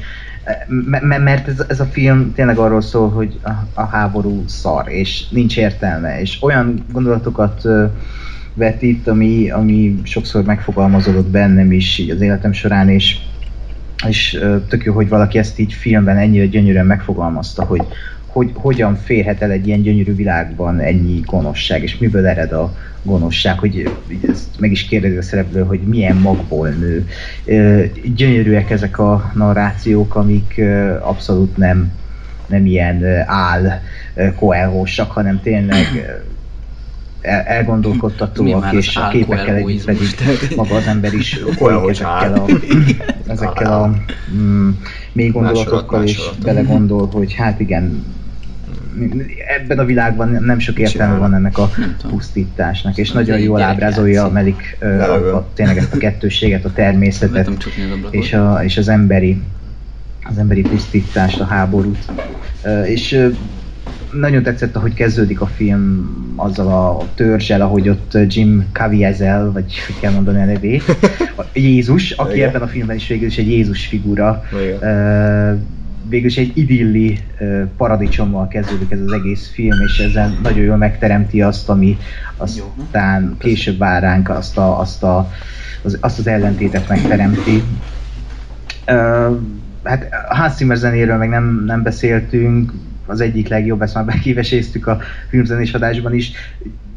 mert 0.99 1.47
ez, 1.47 1.63
ez 1.67 1.79
a 1.79 1.85
film 1.85 2.33
tényleg 2.33 2.57
arról 2.57 2.81
szól, 2.81 3.09
hogy 3.09 3.39
a, 3.43 3.49
a 3.73 3.85
háború 3.85 4.43
szar, 4.47 4.89
és 4.89 5.29
nincs 5.29 5.57
értelme, 5.57 6.21
és 6.21 6.37
olyan 6.41 6.85
gondolatokat 6.91 7.67
vetít, 8.53 9.07
ami, 9.07 9.49
ami 9.49 9.99
sokszor 10.03 10.43
megfogalmazódott 10.43 11.29
bennem 11.29 11.71
is 11.71 11.97
így 11.97 12.09
az 12.09 12.21
életem 12.21 12.51
során, 12.53 12.89
és, 12.89 13.17
és 14.07 14.39
tök 14.67 14.83
jó, 14.83 14.93
hogy 14.93 15.09
valaki 15.09 15.37
ezt 15.37 15.59
így 15.59 15.73
filmben 15.73 16.17
ennyire 16.17 16.45
gyönyörűen 16.45 16.85
megfogalmazta, 16.85 17.63
hogy 17.63 17.81
hogy 18.31 18.51
hogyan 18.53 18.95
férhet 18.95 19.41
el 19.41 19.51
egy 19.51 19.67
ilyen 19.67 19.81
gyönyörű 19.81 20.15
világban 20.15 20.79
ennyi 20.79 21.19
gonoszság, 21.25 21.83
és 21.83 21.97
miből 21.97 22.27
ered 22.27 22.51
a 22.51 22.75
gonoszság, 23.03 23.59
hogy 23.59 23.91
ezt 24.29 24.59
meg 24.59 24.71
is 24.71 24.85
kérdezi 24.85 25.17
a 25.17 25.21
szereplő, 25.21 25.63
hogy 25.63 25.79
milyen 25.79 26.15
magból 26.15 26.69
nő. 26.69 27.07
Gyönyörűek 28.15 28.69
ezek 28.69 28.99
a 28.99 29.31
narrációk, 29.35 30.15
amik 30.15 30.61
abszolút 31.01 31.57
nem, 31.57 31.91
nem 32.47 32.65
ilyen 32.65 33.05
áll 33.25 33.81
koelhósak, 34.35 35.11
hanem 35.11 35.41
tényleg 35.41 35.85
el- 37.21 37.43
elgondolkodtatóak, 37.43 38.73
és 38.73 38.95
a 38.95 39.07
képekkel 39.07 39.55
együtt 39.55 39.85
pedig 39.85 40.55
maga 40.55 40.75
az 40.75 40.87
ember 40.87 41.13
is 41.13 41.39
hogy 41.57 41.89
ezekkel 41.89 42.33
a, 42.33 42.45
ezekkel 43.27 43.73
a 43.73 43.95
mm, 44.35 44.69
mély 45.11 45.29
gondolatokkal, 45.29 45.99
Másolat, 45.99 46.07
és 46.07 46.17
másolat. 46.17 46.39
belegondol, 46.43 47.07
hogy 47.07 47.33
hát 47.33 47.59
igen, 47.59 48.03
ebben 49.57 49.79
a 49.79 49.85
világban 49.85 50.37
nem 50.43 50.59
sok 50.59 50.79
értelme 50.79 51.17
van 51.17 51.33
ennek 51.33 51.57
a 51.57 51.71
pusztításnak, 52.09 52.97
és 52.97 53.11
nagyon 53.11 53.39
jól 53.39 53.61
ábrázolja 53.61 54.13
játszik. 54.13 54.33
Melik 54.33 54.77
a, 54.81 55.35
a, 55.35 55.47
tényleg 55.53 55.77
ezt 55.77 55.93
a 55.93 55.97
kettősséget, 55.97 56.65
a 56.65 56.71
természetet, 56.73 57.49
és, 58.09 58.33
a, 58.33 58.63
és 58.63 58.77
az 58.77 58.87
emberi 58.87 59.41
az 60.23 60.37
emberi 60.37 60.61
pusztítást, 60.61 61.39
a 61.39 61.45
háborút. 61.45 62.11
És 62.85 63.29
nagyon 64.11 64.43
tetszett, 64.43 64.75
ahogy 64.75 64.93
kezdődik 64.93 65.41
a 65.41 65.45
film 65.45 66.09
azzal 66.35 66.67
a 66.67 67.07
törzsel, 67.15 67.61
ahogy 67.61 67.89
ott 67.89 68.17
Jim 68.27 68.65
Caviezel, 68.71 69.51
vagy 69.51 69.79
hogy 69.85 69.99
kell 69.99 70.11
mondani 70.11 70.41
a 70.41 70.45
nevét, 70.45 70.83
a 71.37 71.43
Jézus, 71.59 72.11
aki 72.11 72.35
Igen. 72.35 72.49
ebben 72.49 72.61
a 72.61 72.67
filmben 72.67 72.95
is 72.95 73.07
végül 73.07 73.27
is 73.27 73.37
egy 73.37 73.49
Jézus 73.49 73.85
figura, 73.85 74.43
Igen. 74.61 74.83
Ö, 74.83 75.53
végül 76.11 76.29
is 76.29 76.37
egy 76.37 76.57
idilli 76.57 77.19
paradicsommal 77.77 78.47
kezdődik 78.47 78.91
ez 78.91 78.99
az 78.99 79.11
egész 79.11 79.51
film, 79.53 79.81
és 79.81 79.99
ezen 79.99 80.39
nagyon 80.43 80.63
jól 80.63 80.77
megteremti 80.77 81.41
azt, 81.41 81.69
ami 81.69 81.97
aztán 82.37 83.35
később 83.39 83.77
vár 83.77 84.01
ránk, 84.01 84.29
azt, 84.29 84.57
a, 84.57 84.79
azt, 84.79 85.03
a, 85.03 85.31
az, 85.81 85.97
azt 86.01 86.19
az 86.19 86.27
ellentétet 86.27 86.87
megteremti. 86.87 87.63
Hát 89.83 90.09
Hans 90.29 90.53
Zimmer 90.53 90.77
zenéről 90.77 91.17
meg 91.17 91.29
nem, 91.29 91.63
nem 91.65 91.83
beszéltünk, 91.83 92.73
az 93.05 93.21
egyik 93.21 93.47
legjobb, 93.47 93.81
ezt 93.81 93.93
már 93.93 94.05
bekiveséztük 94.15 94.87
a 94.87 94.99
filmzenés 95.29 95.73
adásban 95.73 96.13
is, 96.13 96.31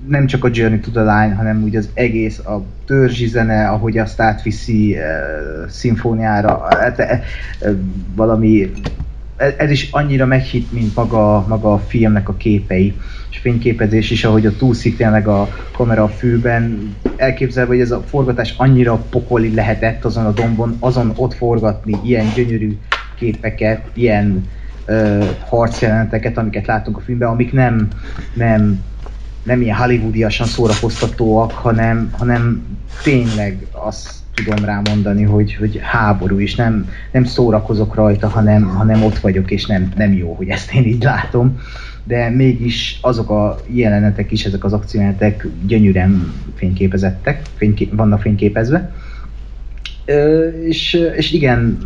nem 0.09 0.27
csak 0.27 0.45
a 0.45 0.51
Journey 0.53 0.79
to 0.79 0.91
the 0.91 1.01
Line, 1.01 1.35
hanem 1.35 1.63
úgy 1.63 1.77
az 1.77 1.89
egész, 1.95 2.39
a 2.39 2.63
törzsi 2.87 3.27
zene, 3.27 3.69
ahogy 3.69 3.99
azt 3.99 4.21
átviszi 4.21 4.97
uh, 4.97 5.69
szimfóniára, 5.69 6.67
hát, 6.71 6.99
uh, 6.99 7.71
valami, 8.15 8.73
ez, 9.37 9.53
ez 9.57 9.71
is 9.71 9.89
annyira 9.91 10.27
meghitt, 10.27 10.73
mint 10.73 10.95
maga, 10.95 11.45
maga 11.49 11.73
a 11.73 11.79
filmnek 11.79 12.29
a 12.29 12.37
képei, 12.37 12.95
és 13.31 13.39
fényképezés 13.39 14.11
is, 14.11 14.25
ahogy 14.25 14.47
ott 14.47 14.63
úszik 14.63 14.97
tényleg 14.97 15.29
a 15.29 15.49
kamera 15.77 16.03
a 16.03 16.09
fűben, 16.09 16.95
elképzelve, 17.17 17.71
hogy 17.71 17.81
ez 17.81 17.91
a 17.91 18.03
forgatás 18.03 18.55
annyira 18.57 19.05
pokoli 19.11 19.55
lehetett 19.55 20.05
azon 20.05 20.27
a 20.27 20.33
dombon, 20.33 20.77
azon 20.81 21.13
ott 21.17 21.35
forgatni 21.35 21.99
ilyen 22.05 22.27
gyönyörű 22.35 22.79
képeket, 23.19 23.81
ilyen 23.95 24.49
ö, 24.85 25.25
harcjeleneteket, 25.49 26.39
amiket 26.39 26.67
látunk 26.67 26.97
a 26.97 27.01
filmben, 27.01 27.29
amik 27.29 27.53
nem, 27.53 27.89
nem, 28.35 28.81
nem 29.45 29.63
ilyen 29.63 29.77
hollywoodiasan 29.77 30.47
szórakoztatóak, 30.47 31.53
hanem, 31.53 32.11
hanem 32.19 32.63
tényleg 33.03 33.67
azt 33.71 34.13
tudom 34.35 34.65
rá 34.65 34.83
mondani, 34.91 35.23
hogy, 35.23 35.55
hogy 35.55 35.81
háború 35.83 36.39
is, 36.39 36.55
nem, 36.55 36.89
nem 37.13 37.25
szórakozok 37.25 37.95
rajta, 37.95 38.29
hanem, 38.29 38.63
hanem 38.63 39.03
ott 39.03 39.19
vagyok, 39.19 39.51
és 39.51 39.67
nem, 39.67 39.93
nem 39.97 40.13
jó, 40.13 40.33
hogy 40.33 40.49
ezt 40.49 40.75
én 40.75 40.85
így 40.85 41.03
látom. 41.03 41.61
De 42.05 42.31
mégis 42.31 42.99
azok 43.01 43.31
a 43.31 43.57
jelenetek 43.67 44.33
is, 44.33 44.45
ezek 44.45 44.65
az 44.65 44.73
akciójelenetek 44.73 45.47
gyönyörűen 45.67 46.33
fényképezettek, 46.55 47.43
fényké, 47.57 47.89
vannak 47.93 48.21
fényképezve. 48.21 48.93
Ö, 50.05 50.49
és, 50.49 50.95
és 51.17 51.33
igen, 51.33 51.79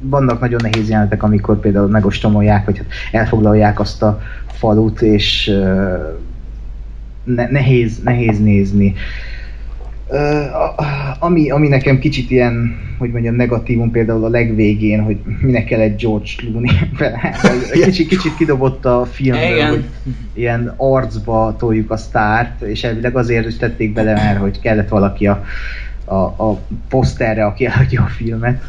vannak 0.00 0.40
nagyon 0.40 0.60
nehéz 0.62 0.88
jelenetek, 0.88 1.22
amikor 1.22 1.60
például 1.60 1.88
megostomolják, 1.88 2.64
vagy 2.64 2.76
hát 2.76 2.86
elfoglalják 3.12 3.80
azt 3.80 4.02
a 4.02 4.20
falut, 4.46 5.02
és 5.02 5.48
ö, 5.48 5.94
ne, 7.24 7.48
nehéz, 7.50 8.00
nehéz 8.04 8.40
nézni. 8.40 8.94
A- 10.52 11.16
ami, 11.18 11.50
ami 11.50 11.68
nekem 11.68 11.98
kicsit 11.98 12.30
ilyen, 12.30 12.76
hogy 12.98 13.10
mondjam, 13.10 13.34
negatívum 13.34 13.90
például 13.90 14.24
a 14.24 14.28
legvégén, 14.28 15.02
hogy 15.02 15.16
minek 15.40 15.64
kell 15.64 15.80
egy 15.80 15.96
George 15.96 16.30
Clooney. 16.36 16.70
Kicsit, 17.84 18.08
kicsit 18.08 18.36
kidobott 18.36 18.84
a 18.84 19.06
filmből, 19.12 19.54
Igen. 19.54 19.68
hogy 19.68 19.84
ilyen 20.32 20.74
arcba 20.76 21.56
toljuk 21.58 21.90
a 21.90 21.96
sztárt, 21.96 22.62
és 22.62 22.84
elvileg 22.84 23.16
azért 23.16 23.46
is 23.46 23.56
tették 23.56 23.92
bele, 23.92 24.12
mert 24.12 24.38
hogy 24.38 24.60
kellett 24.60 24.88
valaki 24.88 25.26
a, 25.26 25.44
a, 26.04 26.14
a 26.14 26.60
poszterre, 26.88 27.44
aki 27.44 27.66
eladja 27.66 28.02
a 28.02 28.06
filmet, 28.06 28.62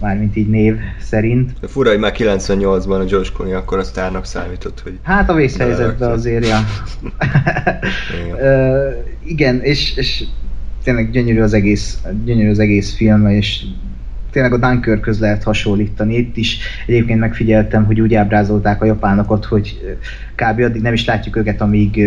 mármint 0.00 0.36
így 0.36 0.48
név 0.48 0.76
szerint. 1.00 1.52
Fura, 1.62 1.90
hogy 1.90 1.98
már 1.98 2.12
98-ban 2.16 3.00
a 3.00 3.04
George 3.04 3.28
Clooney 3.34 3.54
akkor 3.54 3.78
a 3.78 3.84
sztárnak 3.84 4.24
számított, 4.24 4.80
hogy 4.80 4.98
Hát 5.02 5.30
a 5.30 5.34
vészhelyzetben 5.34 6.10
azért, 6.10 6.46
ja. 6.46 6.58
Igen. 8.24 8.38
Ö, 8.46 8.90
igen, 9.24 9.60
és, 9.60 9.96
és 9.96 10.24
tényleg 10.84 11.10
gyönyörű 11.10 11.40
az 11.40 11.52
egész, 11.52 11.98
gyönyörű 12.24 12.50
az 12.50 12.58
egész 12.58 12.96
film, 12.96 13.26
és 13.26 13.64
tényleg 14.38 14.62
a 14.62 14.68
Dunkirkhöz 14.68 15.18
lehet 15.18 15.42
hasonlítani. 15.42 16.16
Itt 16.16 16.36
is 16.36 16.58
egyébként 16.86 17.20
megfigyeltem, 17.20 17.84
hogy 17.84 18.00
úgy 18.00 18.14
ábrázolták 18.14 18.82
a 18.82 18.84
japánokat, 18.84 19.44
hogy 19.44 19.96
kb. 20.34 20.60
addig 20.60 20.82
nem 20.82 20.92
is 20.92 21.04
látjuk 21.04 21.36
őket, 21.36 21.60
amíg 21.60 22.02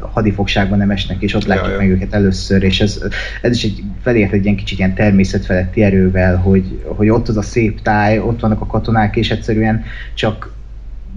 hadifogságban 0.00 0.78
nem 0.78 0.90
esnek, 0.90 1.22
és 1.22 1.34
ott 1.34 1.44
Ja, 1.44 1.48
látjuk 1.48 1.70
ja. 1.70 1.76
meg 1.76 1.88
őket 1.88 2.14
először, 2.14 2.62
és 2.62 2.80
ez, 2.80 3.02
ez 3.42 3.56
is 3.56 3.64
egy 3.64 3.82
felért 4.02 4.32
egy 4.32 4.44
ilyen 4.44 4.56
kicsit 4.56 4.78
ilyen 4.78 4.94
természetfeletti 4.94 5.82
erővel, 5.82 6.36
hogy, 6.36 6.82
hogy 6.84 7.08
ott 7.08 7.28
az 7.28 7.36
a 7.36 7.42
szép 7.42 7.82
táj, 7.82 8.18
ott 8.18 8.40
vannak 8.40 8.60
a 8.60 8.66
katonák, 8.66 9.16
és 9.16 9.30
egyszerűen 9.30 9.84
csak 10.14 10.54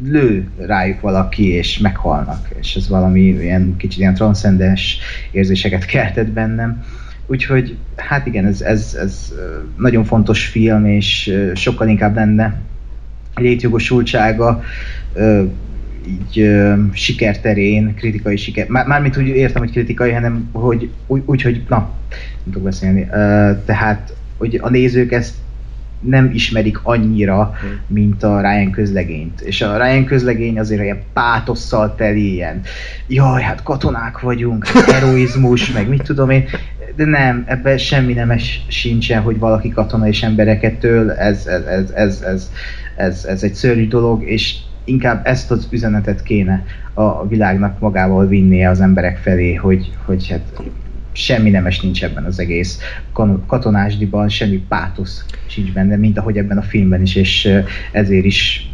lő 0.04 0.50
rájuk 0.58 1.02
valaki, 1.02 1.48
és 1.48 1.78
meghalnak, 1.78 2.48
és 2.60 2.76
ez 2.76 2.90
valami 2.90 3.22
ilyen 3.22 3.76
kicsit 3.78 4.00
ilyen 4.00 4.14
transzcendens 4.14 4.98
érzéseket 5.32 5.86
keltett 5.86 6.30
bennem. 6.30 6.84
Úgyhogy 7.30 7.78
hát 7.96 8.26
igen, 8.26 8.46
ez, 8.46 8.62
ez, 8.62 8.98
ez 9.02 9.34
nagyon 9.78 10.04
fontos 10.04 10.46
film, 10.46 10.86
és 10.86 11.38
sokkal 11.54 11.88
inkább 11.88 12.16
lenne 12.16 12.62
létjogosultsága 13.36 14.64
így 16.08 16.50
sikerterén, 16.92 17.94
kritikai 17.96 18.38
siker, 18.38 18.68
már, 18.68 18.88
mármint 18.88 19.18
úgy 19.18 19.28
értem, 19.28 19.62
hogy 19.62 19.72
kritikai, 19.72 20.12
hanem 20.12 20.50
hogy 20.52 20.90
úgy, 21.08 21.22
úgy 21.26 21.42
hogy 21.42 21.64
na, 21.68 21.78
nem 22.10 22.44
tudok 22.44 22.64
beszélni, 22.64 23.08
tehát 23.66 24.14
hogy 24.38 24.60
a 24.62 24.70
nézők 24.70 25.12
ezt 25.12 25.34
nem 26.00 26.32
ismerik 26.34 26.80
annyira, 26.84 27.54
mint 27.88 28.24
a 28.24 28.42
Ryan 28.42 28.72
közlegényt. 28.72 29.42
És 29.42 29.62
a 29.62 29.78
Ryan 29.78 30.06
közlegény 30.06 30.60
azért 30.60 30.82
ilyen 30.82 31.02
pátosszal 31.14 31.96
teli, 31.96 32.34
ilyen 32.34 32.62
jaj, 33.08 33.42
hát 33.42 33.64
katonák 33.64 34.20
vagyunk, 34.20 34.68
heroizmus, 34.94 35.72
meg 35.72 35.88
mit 35.88 36.02
tudom 36.04 36.30
én, 36.30 36.46
de 37.00 37.06
nem, 37.06 37.44
ebben 37.48 37.78
semmi 37.78 38.14
nemes 38.14 38.66
sincsen, 38.68 39.22
hogy 39.22 39.40
valaki 39.40 39.70
katona 39.70 40.08
és 40.08 40.24
embereket 40.24 40.80
től, 40.80 41.12
ez, 41.12 41.46
ez, 41.46 41.66
ez, 41.66 41.92
ez, 41.92 42.22
ez, 42.22 42.52
ez, 42.96 43.26
ez 43.26 43.44
egy 43.44 43.54
szörnyű 43.54 43.88
dolog, 43.88 44.24
és 44.24 44.56
inkább 44.84 45.26
ezt 45.26 45.52
az 45.52 45.68
üzenetet 45.72 46.24
kéne 46.24 46.64
a 46.94 47.28
világnak 47.28 47.80
magával 47.80 48.28
vinnie 48.28 48.70
az 48.70 48.82
emberek 48.82 49.18
felé, 49.18 49.54
hogy, 49.54 49.92
hogy 50.06 50.28
hát 50.28 50.62
semmi 51.12 51.50
nemes 51.50 51.80
nincs 51.80 52.04
ebben 52.04 52.24
az 52.24 52.40
egész 52.40 52.80
katonásdiban, 53.48 54.30
semmi 54.30 54.66
pátosz 54.68 55.26
sincs 55.46 55.74
benne, 55.74 55.96
mint 55.96 56.18
ahogy 56.18 56.38
ebben 56.38 56.58
a 56.58 56.62
filmben 56.62 57.02
is, 57.02 57.16
és 57.16 57.50
ezért 57.92 58.26
is 58.26 58.72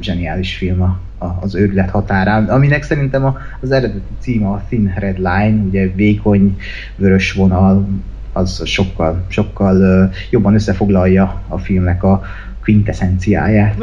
zseniális 0.00 0.56
film 0.56 0.82
a, 0.82 1.00
a, 1.24 1.38
az 1.40 1.54
őrület 1.54 1.90
határán, 1.90 2.48
aminek 2.48 2.82
szerintem 2.82 3.24
a, 3.24 3.38
az 3.60 3.70
eredeti 3.70 4.02
címe 4.20 4.46
a 4.46 4.64
Thin 4.68 4.94
Red 4.96 5.16
Line, 5.16 5.62
ugye 5.68 5.88
vékony 5.94 6.56
vörös 6.96 7.32
vonal, 7.32 7.88
az 8.32 8.60
sokkal, 8.64 9.24
sokkal 9.28 10.10
jobban 10.30 10.54
összefoglalja 10.54 11.42
a 11.48 11.58
filmnek 11.58 12.02
a 12.02 12.22
quintessenciáját. 12.62 13.78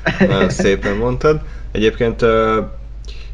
Nagyon 0.28 0.50
szépen 0.50 0.96
mondtad. 0.96 1.40
Egyébként 1.72 2.22
uh, 2.22 2.30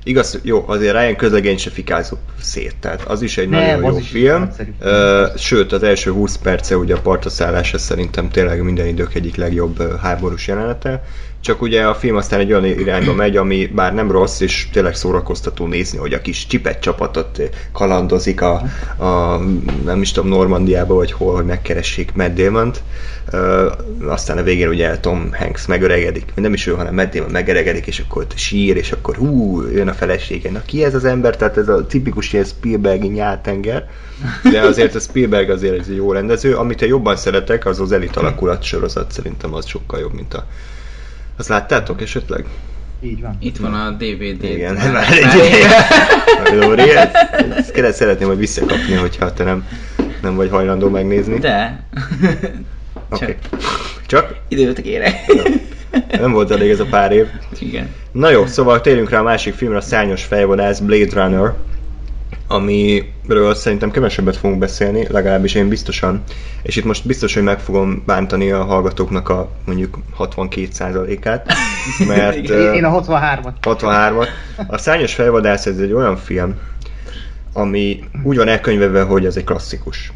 igaz, 0.04 0.40
jó, 0.42 0.64
azért 0.66 0.92
Ryan 0.96 1.16
közlegény 1.16 1.56
se 1.56 1.70
fikázott 1.70 2.28
szét, 2.40 2.76
tehát 2.80 3.02
az 3.02 3.22
is 3.22 3.38
egy 3.38 3.48
Nem, 3.48 3.80
nagyon 3.80 3.92
jó 3.92 3.98
film. 3.98 4.48
Uh, 4.80 5.36
sőt, 5.36 5.72
az 5.72 5.82
első 5.82 6.10
20 6.10 6.36
perce 6.36 6.76
ugye 6.76 6.94
a 6.94 7.00
partra 7.00 7.30
szállása 7.30 7.78
szerintem 7.78 8.28
tényleg 8.28 8.62
minden 8.62 8.86
idők 8.86 9.14
egyik 9.14 9.36
legjobb 9.36 9.98
háborús 10.00 10.46
jelenete. 10.46 11.02
Csak 11.44 11.62
ugye 11.62 11.82
a 11.86 11.94
film 11.94 12.16
aztán 12.16 12.40
egy 12.40 12.52
olyan 12.52 12.64
irányba 12.64 13.14
megy, 13.24 13.36
ami 13.36 13.66
bár 13.66 13.94
nem 13.94 14.10
rossz, 14.10 14.40
és 14.40 14.68
tényleg 14.72 14.94
szórakoztató 14.94 15.66
nézni, 15.66 15.98
hogy 15.98 16.12
a 16.12 16.20
kis 16.20 16.46
csipet 16.46 16.80
csapatot 16.80 17.42
kalandozik 17.72 18.40
a, 18.40 18.62
a 19.04 19.40
nem 19.84 20.00
is 20.00 20.12
tudom, 20.12 20.30
Normandiába, 20.30 20.94
vagy 20.94 21.12
hol, 21.12 21.34
hogy 21.34 21.44
megkeressék 21.44 22.14
Matt 22.14 22.34
Damon-t. 22.34 22.82
Uh, 23.32 24.10
aztán 24.12 24.38
a 24.38 24.42
végén 24.42 24.68
ugye 24.68 24.98
Tom 24.98 25.30
Hanks 25.32 25.66
megöregedik, 25.66 26.24
nem 26.34 26.52
is 26.52 26.66
ő, 26.66 26.72
hanem 26.72 26.94
Matt 26.94 27.14
Damon 27.14 27.30
megöregedik, 27.30 27.86
és 27.86 27.98
akkor 27.98 28.22
ott 28.22 28.36
sír, 28.36 28.76
és 28.76 28.92
akkor 28.92 29.16
hú, 29.16 29.62
jön 29.62 29.88
a 29.88 29.92
felesége. 29.92 30.50
Na 30.50 30.62
ki 30.66 30.84
ez 30.84 30.94
az 30.94 31.04
ember? 31.04 31.36
Tehát 31.36 31.56
ez 31.56 31.68
a 31.68 31.86
tipikus 31.86 32.32
ilyen 32.32 32.44
Spielbergi 32.44 33.08
nyáltenger, 33.08 33.88
de 34.50 34.60
azért 34.60 34.94
a 34.94 35.00
Spielberg 35.00 35.50
azért 35.50 35.74
egy 35.88 35.96
jó 35.96 36.12
rendező. 36.12 36.54
Amit 36.54 36.82
én 36.82 36.88
jobban 36.88 37.16
szeretek, 37.16 37.66
az 37.66 37.80
az 37.80 37.92
elit 37.92 38.16
alakulat 38.16 38.62
sorozat, 38.62 39.12
szerintem 39.12 39.54
az 39.54 39.66
sokkal 39.66 40.00
jobb, 40.00 40.12
mint 40.12 40.34
a 40.34 40.46
azt 41.36 41.48
láttátok 41.48 42.02
esetleg? 42.02 42.44
Így 43.00 43.20
van. 43.20 43.36
Itt 43.40 43.56
van 43.56 43.74
a 43.74 43.90
DVD. 43.90 44.44
Igen, 44.44 44.74
már 44.74 45.06
egy 46.44 46.54
Lóri, 46.54 46.90
ezt, 46.96 47.76
ezt 47.76 47.96
szeretném 47.96 48.28
hogy 48.28 48.38
visszakapni, 48.38 48.94
hogyha 48.94 49.32
te 49.32 49.44
nem, 49.44 49.66
nem 50.22 50.34
vagy 50.34 50.50
hajlandó 50.50 50.88
megnézni. 50.88 51.38
De. 51.38 51.84
Oké. 53.10 53.24
Okay. 53.24 53.36
Csak? 54.06 54.36
Időt 54.48 54.80
kérek. 54.80 55.14
Nem 56.10 56.32
volt 56.32 56.50
elég 56.50 56.70
ez 56.70 56.80
a 56.80 56.86
pár 56.86 57.12
év. 57.12 57.26
Igen. 57.58 57.88
Na 58.12 58.30
jó, 58.30 58.46
szóval 58.46 58.80
térjünk 58.80 59.10
rá 59.10 59.18
a 59.18 59.22
másik 59.22 59.54
filmre, 59.54 59.78
a 59.78 59.80
szányos 59.80 60.24
fejvadász, 60.24 60.78
Blade 60.78 61.22
Runner 61.22 61.54
amiről 62.46 63.54
szerintem 63.54 63.90
kevesebbet 63.90 64.36
fogunk 64.36 64.58
beszélni, 64.58 65.06
legalábbis 65.08 65.54
én 65.54 65.68
biztosan, 65.68 66.22
és 66.62 66.76
itt 66.76 66.84
most 66.84 67.06
biztos, 67.06 67.34
hogy 67.34 67.42
meg 67.42 67.60
fogom 67.60 68.02
bántani 68.06 68.50
a 68.50 68.64
hallgatóknak 68.64 69.28
a 69.28 69.50
mondjuk 69.64 69.98
62%-át, 70.18 71.52
mert... 72.08 72.36
én 72.48 72.84
a 72.84 73.02
63-at. 73.02 73.52
63-at. 73.62 74.28
A 74.66 74.78
Szányos 74.78 75.14
fejvadász 75.14 75.66
ez 75.66 75.78
egy 75.78 75.92
olyan 75.92 76.16
film, 76.16 76.54
ami 77.52 78.04
úgy 78.22 78.36
van 78.36 78.48
elkönyveve, 78.48 79.02
hogy 79.02 79.26
ez 79.26 79.36
egy 79.36 79.44
klasszikus. 79.44 80.12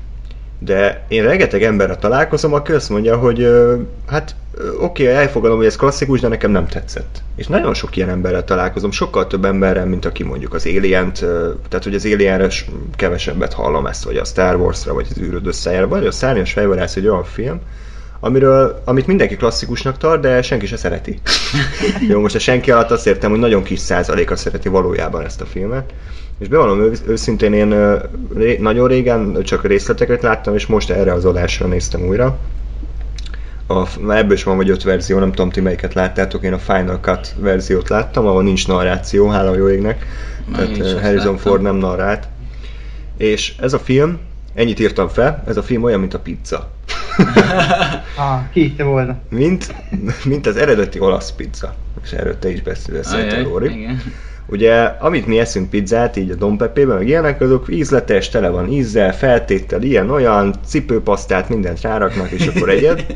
De 0.58 1.04
én 1.08 1.22
rengeteg 1.22 1.62
emberre 1.62 1.96
találkozom, 1.96 2.52
aki 2.52 2.72
azt 2.72 2.88
mondja, 2.88 3.16
hogy 3.16 3.48
hát 4.06 4.34
oké, 4.80 5.02
okay, 5.02 5.14
elfogadom, 5.14 5.56
hogy 5.56 5.66
ez 5.66 5.76
klasszikus, 5.76 6.20
de 6.20 6.28
nekem 6.28 6.50
nem 6.50 6.66
tetszett. 6.66 7.22
És 7.36 7.46
nagyon 7.46 7.74
sok 7.74 7.96
ilyen 7.96 8.08
emberrel 8.08 8.44
találkozom, 8.44 8.90
sokkal 8.90 9.26
több 9.26 9.44
emberrel, 9.44 9.86
mint 9.86 10.04
aki 10.04 10.22
mondjuk 10.22 10.54
az 10.54 10.66
alien 10.66 11.12
tehát 11.12 11.84
hogy 11.84 11.94
az 11.94 12.04
alien 12.04 12.50
kevesebbet 12.96 13.52
hallom 13.52 13.86
ezt, 13.86 14.04
vagy 14.04 14.16
a 14.16 14.24
Star 14.24 14.56
Wars-ra, 14.56 14.94
vagy 14.94 15.06
az 15.10 15.18
űröd 15.18 15.46
összejára, 15.46 15.88
vagy 15.88 16.06
a 16.06 16.10
Szárnyas 16.10 16.52
fejvadász 16.52 16.96
egy 16.96 17.08
olyan 17.08 17.24
film, 17.24 17.60
amiről, 18.20 18.82
amit 18.84 19.06
mindenki 19.06 19.36
klasszikusnak 19.36 19.98
tart, 19.98 20.20
de 20.20 20.42
senki 20.42 20.66
se 20.66 20.76
szereti. 20.76 21.20
Jó, 22.08 22.20
most 22.20 22.34
a 22.34 22.38
senki 22.38 22.70
alatt 22.70 22.90
azt 22.90 23.06
értem, 23.06 23.30
hogy 23.30 23.38
nagyon 23.38 23.62
kis 23.62 23.78
százaléka 23.78 24.36
szereti 24.36 24.68
valójában 24.68 25.24
ezt 25.24 25.40
a 25.40 25.46
filmet. 25.46 25.92
És 26.38 26.48
bevallom 26.48 26.92
őszintén, 27.06 27.52
én 27.52 27.98
ré, 28.34 28.56
nagyon 28.60 28.88
régen 28.88 29.42
csak 29.42 29.66
részleteket 29.66 30.22
láttam, 30.22 30.54
és 30.54 30.66
most 30.66 30.90
erre 30.90 31.12
az 31.12 31.24
adásra 31.24 31.66
néztem 31.66 32.06
újra. 32.06 32.38
A, 33.66 33.86
ebből 34.10 34.32
is 34.32 34.42
van 34.42 34.56
vagy 34.56 34.70
öt 34.70 34.82
verzió, 34.82 35.18
nem 35.18 35.32
tudom 35.32 35.50
ti 35.50 35.60
melyiket 35.60 35.94
láttátok, 35.94 36.42
én 36.42 36.52
a 36.52 36.58
Final 36.58 36.98
Cut 37.00 37.34
verziót 37.38 37.88
láttam, 37.88 38.26
ahol 38.26 38.42
nincs 38.42 38.68
narráció, 38.68 39.28
hála 39.28 39.56
jó 39.56 39.68
égnek. 39.68 40.06
Tehát 40.52 41.00
Harrison. 41.00 41.36
Ford 41.36 41.62
nem 41.62 41.76
narrát. 41.76 42.28
És 43.16 43.54
ez 43.60 43.72
a 43.72 43.78
film, 43.78 44.18
ennyit 44.54 44.80
írtam 44.80 45.08
fel, 45.08 45.42
ez 45.46 45.56
a 45.56 45.62
film 45.62 45.82
olyan, 45.82 46.00
mint 46.00 46.14
a 46.14 46.18
pizza. 46.18 46.70
ah, 48.16 48.40
ki 48.52 48.72
te 48.72 48.84
volna. 48.84 49.16
Mint, 49.28 49.74
mint 50.24 50.46
az 50.46 50.56
eredeti 50.56 51.00
olasz 51.00 51.32
pizza. 51.32 51.74
És 52.02 52.12
erről 52.12 52.38
te 52.38 52.50
is 52.50 52.62
beszéltél, 52.62 53.42
Lóri. 53.42 53.78
Igen. 53.78 54.02
Ugye, 54.50 54.74
amit 54.82 55.26
mi 55.26 55.38
eszünk 55.38 55.70
pizzát, 55.70 56.16
így 56.16 56.30
a 56.30 56.34
Don 56.34 56.56
Pepe-ben, 56.56 56.96
meg 56.96 57.08
ilyenek, 57.08 57.40
azok 57.40 57.66
ízletes, 57.70 58.28
tele 58.28 58.48
van 58.48 58.68
ízzel, 58.68 59.14
feltéttel, 59.14 59.82
ilyen-olyan, 59.82 60.54
cipőpasztát, 60.66 61.48
mindent 61.48 61.80
ráraknak, 61.80 62.30
és 62.30 62.46
akkor 62.46 62.68
egyed. 62.68 63.06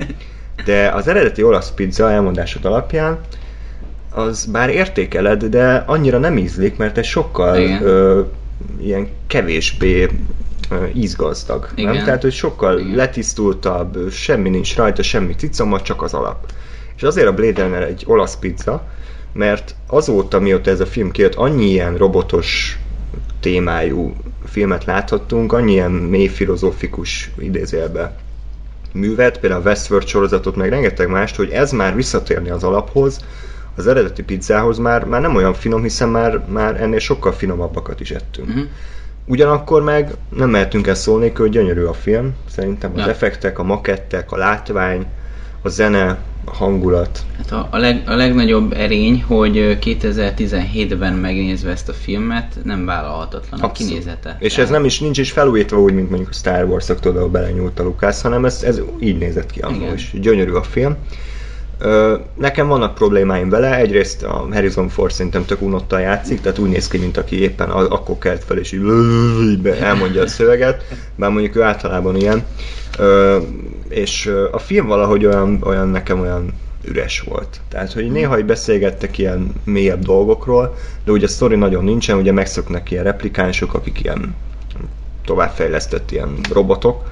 De 0.64 0.88
az 0.88 1.08
eredeti 1.08 1.42
olasz 1.42 1.70
pizza 1.70 2.10
elmondásod 2.10 2.64
alapján, 2.64 3.18
az 4.10 4.44
bár 4.44 4.70
értékeled, 4.70 5.44
de 5.44 5.84
annyira 5.86 6.18
nem 6.18 6.38
ízlik, 6.38 6.76
mert 6.76 6.98
ez 6.98 7.06
sokkal 7.06 7.58
ö, 7.82 8.20
ilyen 8.80 9.08
kevésbé 9.26 10.08
ö, 10.70 10.84
ízgazdag. 10.94 11.68
Igen. 11.74 11.94
Nem? 11.94 12.04
Tehát, 12.04 12.22
hogy 12.22 12.32
sokkal 12.32 12.78
Igen. 12.78 12.94
letisztultabb, 12.94 14.10
semmi 14.10 14.48
nincs 14.48 14.76
rajta, 14.76 15.02
semmi 15.02 15.34
cicoma, 15.34 15.80
csak 15.80 16.02
az 16.02 16.14
alap. 16.14 16.52
És 16.96 17.02
azért 17.02 17.26
a 17.26 17.32
Blade 17.34 17.62
Runner 17.62 17.82
egy 17.82 18.04
olasz 18.06 18.36
pizza, 18.36 18.86
mert 19.32 19.74
azóta, 19.86 20.40
mióta 20.40 20.70
ez 20.70 20.80
a 20.80 20.86
film 20.86 21.10
kijött, 21.10 21.34
annyi 21.34 21.64
ilyen 21.64 21.96
robotos 21.96 22.78
témájú 23.40 24.14
filmet 24.44 24.84
láthattunk, 24.84 25.52
annyi 25.52 25.72
ilyen 25.72 25.90
mély 25.90 26.26
filozófikus 26.26 27.30
idézőjelbe 27.38 28.16
művet, 28.92 29.38
például 29.38 29.62
a 29.62 29.64
Westworld 29.64 30.06
sorozatot, 30.06 30.56
meg 30.56 30.68
rengeteg 30.68 31.08
mást, 31.08 31.36
hogy 31.36 31.50
ez 31.50 31.72
már 31.72 31.94
visszatérni 31.94 32.50
az 32.50 32.64
alaphoz, 32.64 33.24
az 33.76 33.86
eredeti 33.86 34.22
pizzához 34.22 34.78
már, 34.78 35.04
már 35.04 35.20
nem 35.20 35.36
olyan 35.36 35.54
finom, 35.54 35.82
hiszen 35.82 36.08
már, 36.08 36.44
már 36.48 36.80
ennél 36.80 36.98
sokkal 36.98 37.32
finomabbakat 37.32 38.00
is 38.00 38.10
ettünk. 38.10 38.48
Uh-huh. 38.48 38.64
Ugyanakkor 39.26 39.82
meg 39.82 40.14
nem 40.28 40.50
mehetünk 40.50 40.86
el 40.86 40.94
szólni, 40.94 41.32
hogy 41.36 41.50
gyönyörű 41.50 41.84
a 41.84 41.92
film, 41.92 42.34
szerintem 42.48 42.92
az 42.94 43.00
ja. 43.00 43.08
effektek, 43.08 43.58
a 43.58 43.62
makettek, 43.62 44.32
a 44.32 44.36
látvány, 44.36 45.06
a 45.62 45.68
zene, 45.68 46.18
hangulat. 46.44 47.24
Hát 47.36 47.52
a, 47.52 47.68
a, 47.70 47.78
leg, 47.78 48.02
a 48.06 48.14
legnagyobb 48.14 48.72
erény, 48.72 49.22
hogy 49.22 49.78
2017-ben 49.80 51.12
megnézve 51.12 51.70
ezt 51.70 51.88
a 51.88 51.92
filmet, 51.92 52.58
nem 52.64 52.84
vállalhatatlan 52.84 53.60
Abszolút. 53.60 53.70
a 53.70 53.72
kinézete. 53.72 54.36
És 54.40 54.54
Tehát... 54.54 54.70
ez 54.70 54.76
nem 54.76 54.84
is, 54.84 55.00
nincs 55.00 55.18
is 55.18 55.30
felújítva 55.30 55.80
úgy, 55.80 55.94
mint 55.94 56.08
mondjuk 56.08 56.30
a 56.30 56.34
Star 56.34 56.64
Wars-ok, 56.64 57.00
tudod, 57.00 57.30
belenyúlt 57.30 57.78
a 57.78 57.82
Lucas, 57.82 58.20
hanem 58.20 58.44
ez, 58.44 58.62
ez 58.62 58.80
így 59.00 59.18
nézett 59.18 59.50
ki 59.50 59.60
annól 59.60 59.92
is. 59.94 60.10
Gyönyörű 60.20 60.52
a 60.52 60.62
film. 60.62 60.96
Nekem 62.34 62.68
vannak 62.68 62.94
problémáim 62.94 63.48
vele, 63.48 63.76
egyrészt 63.76 64.22
a 64.22 64.46
Harrison 64.52 64.88
Ford 64.88 65.12
szerintem 65.12 65.44
tök 65.44 65.62
unottan 65.62 66.00
játszik, 66.00 66.40
tehát 66.40 66.58
úgy 66.58 66.68
néz 66.68 66.88
ki, 66.88 66.98
mint 66.98 67.16
aki 67.16 67.40
éppen 67.40 67.70
akkor 67.70 68.18
kelt 68.18 68.44
fel, 68.44 68.58
és 68.58 68.72
így 68.72 69.66
elmondja 69.80 70.22
a 70.22 70.26
szöveget, 70.26 70.84
bár 71.14 71.30
mondjuk 71.30 71.56
ő 71.56 71.62
általában 71.62 72.16
ilyen. 72.16 72.44
És 73.88 74.32
a 74.52 74.58
film 74.58 74.86
valahogy 74.86 75.26
olyan, 75.26 75.58
olyan 75.62 75.88
nekem 75.88 76.20
olyan 76.20 76.52
üres 76.84 77.20
volt. 77.20 77.60
Tehát, 77.68 77.92
hogy 77.92 78.10
néha 78.10 78.34
hogy 78.34 78.44
beszélgettek 78.44 79.18
ilyen 79.18 79.52
mélyebb 79.64 80.02
dolgokról, 80.02 80.74
de 81.04 81.12
ugye 81.12 81.26
a 81.26 81.28
sztori 81.28 81.56
nagyon 81.56 81.84
nincsen, 81.84 82.16
ugye 82.18 82.32
megszoknak 82.32 82.90
ilyen 82.90 83.04
replikánsok, 83.04 83.74
akik 83.74 84.00
ilyen 84.02 84.34
továbbfejlesztett 85.24 86.10
ilyen 86.10 86.38
robotok, 86.52 87.10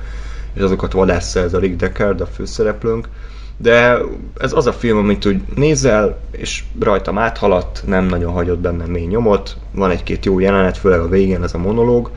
és 0.53 0.63
azokat 0.63 0.93
vadásza 0.93 1.41
ez 1.41 1.55
a 1.55 1.59
Rick 1.59 1.77
Deckard, 1.77 2.21
a 2.21 2.27
főszereplőnk, 2.27 3.09
de 3.63 3.99
ez 4.39 4.53
az 4.53 4.67
a 4.67 4.73
film, 4.73 4.99
amit 4.99 5.27
úgy 5.27 5.41
nézel, 5.55 6.19
és 6.31 6.65
rajtam 6.81 7.19
áthaladt, 7.19 7.83
nem 7.87 8.07
nagyon 8.07 8.33
hagyott 8.33 8.59
bennem 8.59 8.91
mély 8.91 9.07
nyomot, 9.07 9.57
van 9.73 9.91
egy-két 9.91 10.25
jó 10.25 10.39
jelenet, 10.39 10.77
főleg 10.77 11.01
a 11.01 11.09
végén 11.09 11.43
ez 11.43 11.55
a 11.55 11.59
monológ, 11.59 12.11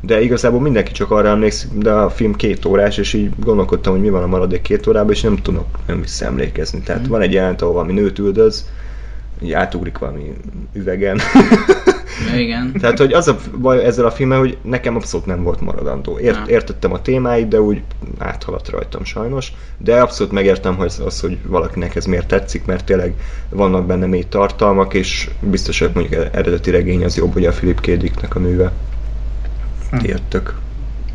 de 0.00 0.20
igazából 0.20 0.60
mindenki 0.60 0.92
csak 0.92 1.10
arra 1.10 1.28
emlékszik, 1.28 1.72
de 1.72 1.90
a 1.90 2.10
film 2.10 2.34
két 2.34 2.64
órás, 2.64 2.98
és 2.98 3.12
így 3.12 3.30
gondolkodtam, 3.38 3.92
hogy 3.92 4.02
mi 4.02 4.10
van 4.10 4.22
a 4.22 4.26
maradék 4.26 4.62
két 4.62 4.86
órában, 4.86 5.12
és 5.12 5.20
nem 5.20 5.36
tudok 5.36 5.66
nem 5.86 6.00
visszaemlékezni. 6.00 6.80
Tehát 6.80 7.06
mm. 7.06 7.10
van 7.10 7.20
egy 7.20 7.32
jelent, 7.32 7.62
ahol 7.62 7.74
valami 7.74 7.92
nőt 7.92 8.18
üldöz, 8.18 8.68
így 9.42 9.52
átugrik 9.52 9.98
valami 9.98 10.32
üvegen. 10.72 11.20
Igen. 12.36 12.72
Tehát, 12.80 12.98
hogy 12.98 13.12
az 13.12 13.28
a 13.28 13.36
baj 13.58 13.84
ezzel 13.84 14.04
a 14.04 14.10
filmmel, 14.10 14.38
hogy 14.38 14.56
nekem 14.62 14.96
abszolút 14.96 15.26
nem 15.26 15.42
volt 15.42 15.60
maradandó. 15.60 16.18
Ért, 16.18 16.48
értettem 16.48 16.92
a 16.92 17.02
témáit, 17.02 17.48
de 17.48 17.60
úgy 17.60 17.82
áthaladt 18.18 18.68
rajtam 18.68 19.04
sajnos. 19.04 19.52
De 19.78 20.00
abszolút 20.00 20.32
megértem, 20.32 20.76
hogy 20.76 20.92
az, 21.04 21.20
hogy 21.20 21.38
valakinek 21.46 21.94
ez 21.94 22.04
miért 22.04 22.26
tetszik, 22.26 22.64
mert 22.64 22.84
tényleg 22.84 23.14
vannak 23.48 23.86
benne 23.86 24.06
mély 24.06 24.24
tartalmak, 24.28 24.94
és 24.94 25.30
biztos, 25.40 25.78
hogy 25.78 25.90
mondjuk 25.94 26.28
eredeti 26.32 26.70
regény 26.70 27.04
az 27.04 27.16
jobb, 27.16 27.32
hogy 27.32 27.44
a 27.44 27.52
Philip 27.52 27.80
K. 27.80 27.90
Dicknek 27.90 28.34
a 28.34 28.38
műve. 28.38 28.72
Hm. 29.90 30.10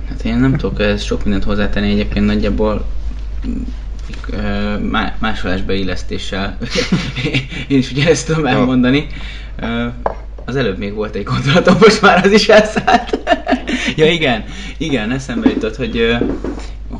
Hát 0.09 0.23
én 0.23 0.37
nem 0.37 0.55
tudok 0.55 0.79
ez 0.79 1.01
sok 1.01 1.23
mindent 1.23 1.43
hozzátenni 1.43 1.91
egyébként 1.91 2.25
nagyjából 2.25 2.85
másolás 5.19 5.61
beillesztéssel. 5.61 6.57
én 7.67 7.77
is 7.77 7.91
ugye 7.91 8.09
ezt 8.09 8.27
tudom 8.27 8.45
elmondani. 8.45 9.07
Az 10.45 10.55
előbb 10.55 10.77
még 10.77 10.93
volt 10.93 11.15
egy 11.15 11.23
gondolatom, 11.23 11.75
most 11.79 12.01
már 12.01 12.25
az 12.25 12.31
is 12.31 12.47
elszállt. 12.49 13.19
ja 13.95 14.11
igen, 14.11 14.43
igen, 14.77 15.11
eszembe 15.11 15.49
jutott, 15.49 15.75
hogy 15.75 16.17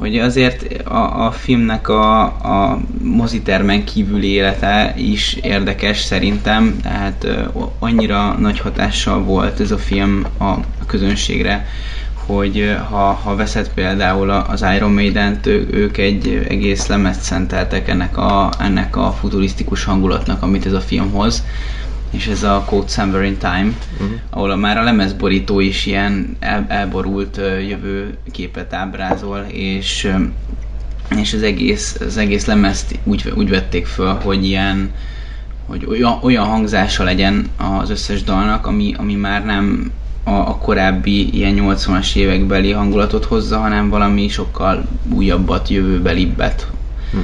hogy 0.02 0.20
azért 0.20 0.88
a, 0.88 1.26
a 1.26 1.32
filmnek 1.32 1.90
a, 1.90 2.22
a 2.24 2.80
mozitermen 3.02 3.84
kívüli 3.84 4.28
élete 4.28 4.94
is 4.98 5.38
érdekes 5.42 6.00
szerintem, 6.00 6.80
tehát 6.82 7.28
annyira 7.80 8.36
nagy 8.40 8.60
hatással 8.60 9.24
volt 9.24 9.60
ez 9.60 9.72
a 9.72 9.78
film 9.78 10.26
a, 10.38 10.44
a 10.44 10.86
közönségre, 10.88 11.68
hogy 12.26 12.76
ha, 12.90 13.12
ha 13.24 13.36
veszed 13.36 13.70
például 13.74 14.30
az 14.30 14.66
Iron 14.76 14.92
Maiden-t, 14.92 15.46
ő- 15.46 15.68
ők 15.72 15.98
egy 15.98 16.46
egész 16.50 16.88
lemezt 16.88 17.22
szenteltek 17.22 17.90
ennek 17.90 18.18
a, 18.18 18.50
ennek 18.60 18.96
a 18.96 19.16
futurisztikus 19.20 19.84
hangulatnak, 19.84 20.42
amit 20.42 20.66
ez 20.66 20.74
a 20.74 20.82
film 20.82 21.12
hoz, 21.12 21.44
és 22.12 22.28
ez 22.28 22.44
a 22.44 22.64
Code 22.66 22.88
Somewhere 22.88 23.26
in 23.26 23.38
Time, 23.38 23.72
uh-huh. 23.94 24.12
ahol 24.30 24.56
már 24.56 24.78
a 24.78 24.84
lemezborító 24.84 25.60
is 25.60 25.86
ilyen 25.86 26.36
el, 26.40 26.66
elborult 26.68 27.38
jövő 27.68 28.18
képet 28.32 28.74
ábrázol, 28.74 29.46
és 29.52 30.14
és 31.18 31.34
az 31.34 31.44
egész, 31.44 31.98
az 32.00 32.18
egész 32.18 32.46
lemezt 32.46 33.00
úgy, 33.04 33.34
úgy 33.36 33.50
vették 33.50 33.86
föl, 33.86 34.14
hogy 34.14 34.46
ilyen, 34.46 34.92
hogy 35.66 35.86
olyan, 35.86 36.20
olyan 36.22 36.46
hangzása 36.46 37.04
legyen 37.04 37.50
az 37.58 37.90
összes 37.90 38.24
dalnak, 38.24 38.68
ami, 38.68 38.94
ami 38.98 39.16
már 39.16 39.46
nem 39.46 39.92
a, 40.24 40.32
a 40.32 40.58
korábbi 40.58 41.36
ilyen 41.36 41.56
80-as 41.58 42.16
évekbeli 42.16 42.72
hangulatot 42.72 43.26
hozza, 43.26 43.58
hanem 43.58 43.90
valami 43.90 44.28
sokkal 44.28 44.84
újabbat, 45.14 45.70
jövőbelibbet. 45.70 46.68
Hm. 47.12 47.18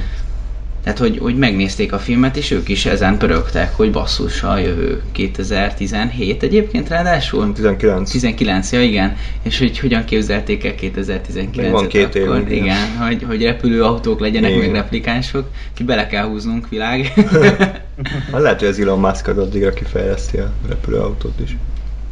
Tehát, 0.87 1.01
hogy, 1.01 1.17
hogy 1.17 1.37
megnézték 1.37 1.93
a 1.93 1.99
filmet, 1.99 2.37
és 2.37 2.51
ők 2.51 2.69
is 2.69 2.85
ezen 2.85 3.17
pörögtek, 3.17 3.75
hogy 3.75 3.91
basszus 3.91 4.43
a 4.43 4.57
jövő 4.57 5.01
2017 5.11 6.43
egyébként 6.43 6.89
ráadásul? 6.89 7.53
19. 7.53 8.11
19, 8.11 8.71
ja 8.71 8.81
igen, 8.81 9.15
és 9.41 9.59
hogy 9.59 9.79
hogyan 9.79 10.05
képzelték 10.05 10.65
el 10.65 10.73
2019-et 10.81 11.55
Még 11.55 11.71
van 11.71 11.87
két 11.87 12.15
akkor, 12.15 12.39
igen. 12.39 12.51
igen, 12.51 12.97
hogy, 12.97 13.23
hogy 13.27 13.43
repülőautók 13.43 14.19
legyenek, 14.19 14.49
Igen. 14.49 14.61
meg 14.61 14.71
replikánsok, 14.71 15.49
ki 15.73 15.83
bele 15.83 16.07
kell 16.07 16.25
húznunk 16.25 16.69
világ. 16.69 17.13
Hát 18.31 18.41
lehet, 18.41 18.59
hogy 18.59 18.67
az 18.67 18.79
Elon 18.79 18.99
Musk 18.99 19.27
az 19.27 19.37
addigra 19.37 19.73
kifejleszti 19.73 20.37
a 20.37 20.51
repülőautót 20.67 21.39
is. 21.39 21.57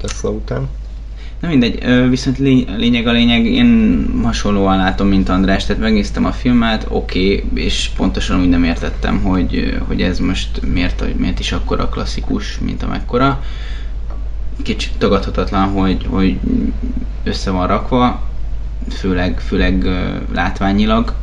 Tesla 0.02 0.30
után. 0.30 0.68
Na 1.46 1.52
mindegy, 1.52 2.10
viszont 2.10 2.38
lény- 2.38 2.76
lényeg 2.78 3.08
a 3.08 3.12
lényeg, 3.12 3.46
én 3.46 4.10
hasonlóan 4.24 4.78
látom, 4.78 5.08
mint 5.08 5.30
András, 5.30 5.66
tehát 5.66 5.82
megnéztem 5.82 6.26
a 6.26 6.32
filmet, 6.32 6.86
oké, 6.90 7.36
okay, 7.36 7.64
és 7.64 7.90
pontosan 7.96 8.40
úgy 8.42 8.50
nem 8.50 8.64
értettem, 8.64 9.22
hogy, 9.22 9.78
hogy 9.88 10.02
ez 10.02 10.20
most 10.20 10.62
miért, 10.74 11.18
miért 11.18 11.40
is 11.40 11.52
akkora 11.52 11.90
klasszikus, 11.90 12.60
mint 12.60 12.84
amekkora. 12.84 13.44
Kicsit 14.64 14.92
tagadhatatlan, 14.98 15.70
hogy, 15.70 16.06
hogy 16.10 16.40
össze 17.24 17.52
van 17.52 17.68
rakva, 17.68 18.30
főleg, 18.90 19.40
főleg 19.40 19.88
látványilag, 20.34 21.14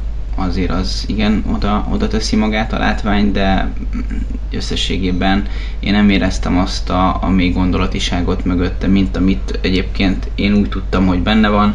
azért 0.43 0.71
az 0.71 1.05
igen 1.07 1.45
oda, 1.53 1.87
oda 1.91 2.09
teszi 2.09 2.37
magát 2.37 2.73
a 2.73 2.79
látvány, 2.79 3.33
de 3.33 3.73
összességében 4.51 5.47
én 5.81 5.93
nem 5.93 6.11
éreztem 6.11 6.59
azt 6.59 6.91
a, 6.91 7.23
a 7.23 7.29
mély 7.29 7.51
gondolatiságot 7.51 8.45
mögötte, 8.45 8.87
mint 8.87 9.17
amit 9.17 9.59
egyébként 9.61 10.31
én 10.35 10.55
úgy 10.55 10.69
tudtam, 10.69 11.07
hogy 11.07 11.21
benne 11.21 11.49
van, 11.49 11.75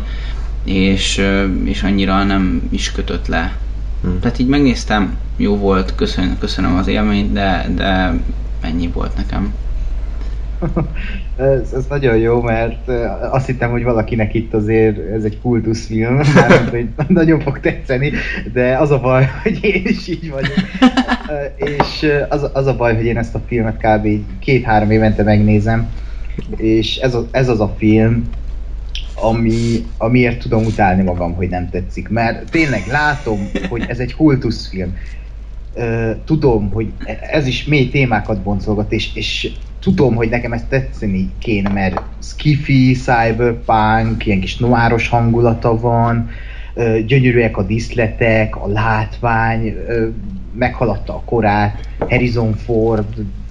és, 0.63 1.21
és 1.63 1.83
annyira 1.83 2.23
nem 2.23 2.61
is 2.69 2.91
kötött 2.91 3.27
le. 3.27 3.57
Hm. 4.01 4.19
Tehát 4.19 4.39
így 4.39 4.47
megnéztem, 4.47 5.17
jó 5.37 5.57
volt, 5.57 5.95
köszön, 5.95 6.37
köszönöm 6.39 6.75
az 6.75 6.87
élményt, 6.87 7.33
de, 7.33 7.69
de 7.75 8.13
ennyi 8.61 8.87
volt 8.87 9.15
nekem. 9.15 9.53
ez, 11.37 11.73
ez 11.73 11.85
nagyon 11.89 12.17
jó, 12.17 12.41
mert 12.41 12.89
azt 13.31 13.45
hittem, 13.45 13.71
hogy 13.71 13.83
valakinek 13.83 14.33
itt 14.33 14.53
azért 14.53 15.11
ez 15.11 15.23
egy 15.23 15.39
kultuszfilm, 15.41 16.21
mármint, 16.35 16.69
hogy 16.95 17.05
nagyon 17.07 17.39
fog 17.39 17.59
tetszeni, 17.59 18.11
de 18.53 18.77
az 18.77 18.91
a 18.91 18.99
baj, 18.99 19.29
hogy 19.43 19.59
én 19.61 19.83
is 19.85 20.07
így 20.07 20.29
vagyok. 20.29 20.55
És 21.77 22.07
az, 22.29 22.49
az 22.53 22.65
a 22.65 22.75
baj, 22.75 22.95
hogy 22.95 23.05
én 23.05 23.17
ezt 23.17 23.35
a 23.35 23.41
filmet 23.47 23.77
kb. 23.77 24.07
két-három 24.39 24.91
évente 24.91 25.23
megnézem, 25.23 25.89
és 26.55 26.97
ez, 26.97 27.15
az, 27.15 27.25
ez 27.31 27.49
az 27.49 27.59
a 27.59 27.75
film, 27.77 28.29
ami, 29.21 29.85
amiért 29.97 30.39
tudom 30.39 30.65
utálni 30.65 31.03
magam, 31.03 31.33
hogy 31.33 31.49
nem 31.49 31.69
tetszik. 31.69 32.09
Mert 32.09 32.51
tényleg 32.51 32.83
látom, 32.91 33.49
hogy 33.69 33.85
ez 33.87 33.99
egy 33.99 34.15
kultuszfilm. 34.15 34.97
Tudom, 36.25 36.69
hogy 36.71 36.91
ez 37.31 37.47
is 37.47 37.65
mély 37.65 37.89
témákat 37.89 38.41
boncolgat, 38.41 38.91
és, 38.91 39.15
és 39.15 39.51
tudom, 39.95 40.15
hogy 40.15 40.29
nekem 40.29 40.53
ezt 40.53 40.67
tetszeni 40.67 41.29
kéne, 41.39 41.69
mert 41.69 42.01
skifi, 42.21 42.93
cyberpunk, 42.93 44.25
ilyen 44.25 44.39
kis 44.39 44.57
noiros 44.57 45.07
hangulata 45.07 45.79
van, 45.79 46.29
gyönyörűek 47.05 47.57
a 47.57 47.63
díszletek, 47.63 48.55
a 48.55 48.67
látvány, 48.67 49.75
meghaladta 50.53 51.13
a 51.13 51.21
korát, 51.25 51.87
Harrison 51.99 52.53
Ford, 52.53 53.05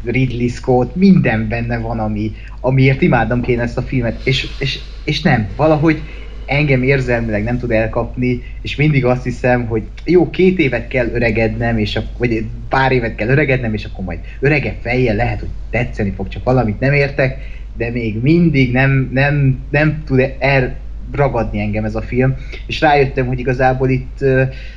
Ridley 0.05 0.49
Scott, 0.49 0.97
minden 0.97 1.49
benne 1.49 1.79
van, 1.79 1.99
ami, 1.99 2.33
amiért 2.61 3.03
imádnom 3.03 3.41
kéne 3.41 3.63
ezt 3.63 3.79
a 3.79 3.83
filmet, 3.83 4.21
és, 4.25 4.49
és, 4.59 4.79
és 5.05 5.23
nem, 5.23 5.49
valahogy 5.57 6.01
engem 6.47 6.83
érzelmileg 6.83 7.43
nem 7.43 7.59
tud 7.59 7.71
elkapni, 7.71 8.43
és 8.63 8.77
mindig 8.77 9.05
azt 9.05 9.25
hiszem, 9.25 9.67
hogy 9.67 9.83
jó, 10.05 10.31
két 10.31 10.59
évet 10.59 10.89
kell 10.89 11.09
öregednem, 11.13 11.79
és 11.79 11.97
ak- 11.97 12.19
vagy 12.19 12.45
pár 12.69 12.93
évet 12.93 13.15
kell 13.15 13.29
öregednem, 13.29 13.75
és 13.75 13.85
akkor 13.85 14.05
majd 14.05 14.19
öregebb 14.41 14.77
fejjel 14.81 15.17
lehet, 15.17 15.41
hogy 15.41 15.49
tetszeni 15.71 16.11
fog, 16.11 16.29
csak 16.29 16.45
valamit 16.45 16.81
nem 16.81 16.93
értek, 16.93 17.39
de 17.77 17.91
még 17.91 18.23
mindig 18.23 18.73
nem, 18.73 19.11
nem, 19.13 19.59
nem 19.71 20.03
tud 20.07 20.35
elragadni 20.39 21.61
engem 21.61 21.85
ez 21.85 21.95
a 21.95 22.03
film, 22.03 22.35
és 22.67 22.81
rájöttem, 22.81 23.27
hogy 23.27 23.39
igazából 23.39 23.89
itt 23.89 24.25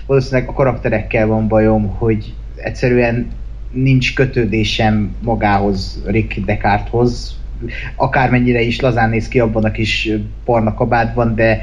valószínűleg 0.05 0.49
a 0.49 0.53
karakterekkel 0.53 1.27
van 1.27 1.47
bajom, 1.47 1.87
hogy 1.87 2.33
egyszerűen 2.55 3.27
nincs 3.71 4.15
kötődésem 4.15 5.15
magához, 5.21 6.03
Rick 6.05 6.45
Descarteshoz, 6.45 7.38
akármennyire 7.95 8.61
is 8.61 8.79
lazán 8.79 9.09
néz 9.09 9.27
ki 9.27 9.39
abban 9.39 9.63
a 9.63 9.71
kis 9.71 10.09
barna 10.45 10.73
kabátban, 10.73 11.35
de 11.35 11.49
eh, 11.49 11.61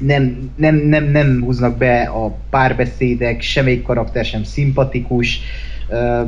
nem, 0.00 0.50
nem, 0.56 0.76
nem, 0.76 1.04
nem 1.04 1.42
húznak 1.44 1.76
be 1.76 2.02
a 2.02 2.36
párbeszédek, 2.50 3.40
semmelyik 3.40 3.82
karakter 3.82 4.24
sem 4.24 4.42
szimpatikus. 4.42 5.40
Ö, 5.88 6.22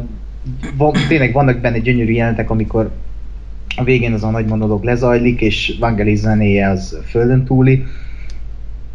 Van, 0.77 0.93
tényleg 1.09 1.33
vannak 1.33 1.61
benne 1.61 1.79
gyönyörű 1.79 2.13
jelenetek, 2.13 2.51
amikor 2.51 2.91
a 3.77 3.85
végén 3.85 4.13
az 4.13 4.25
a 4.25 4.31
nagy 4.31 4.47
monológ 4.47 4.83
lezajlik, 4.85 5.41
és 5.41 5.77
Vangelis 5.81 6.19
zenéje 6.19 6.69
az 6.69 6.99
földön 7.09 7.45
túli, 7.45 7.85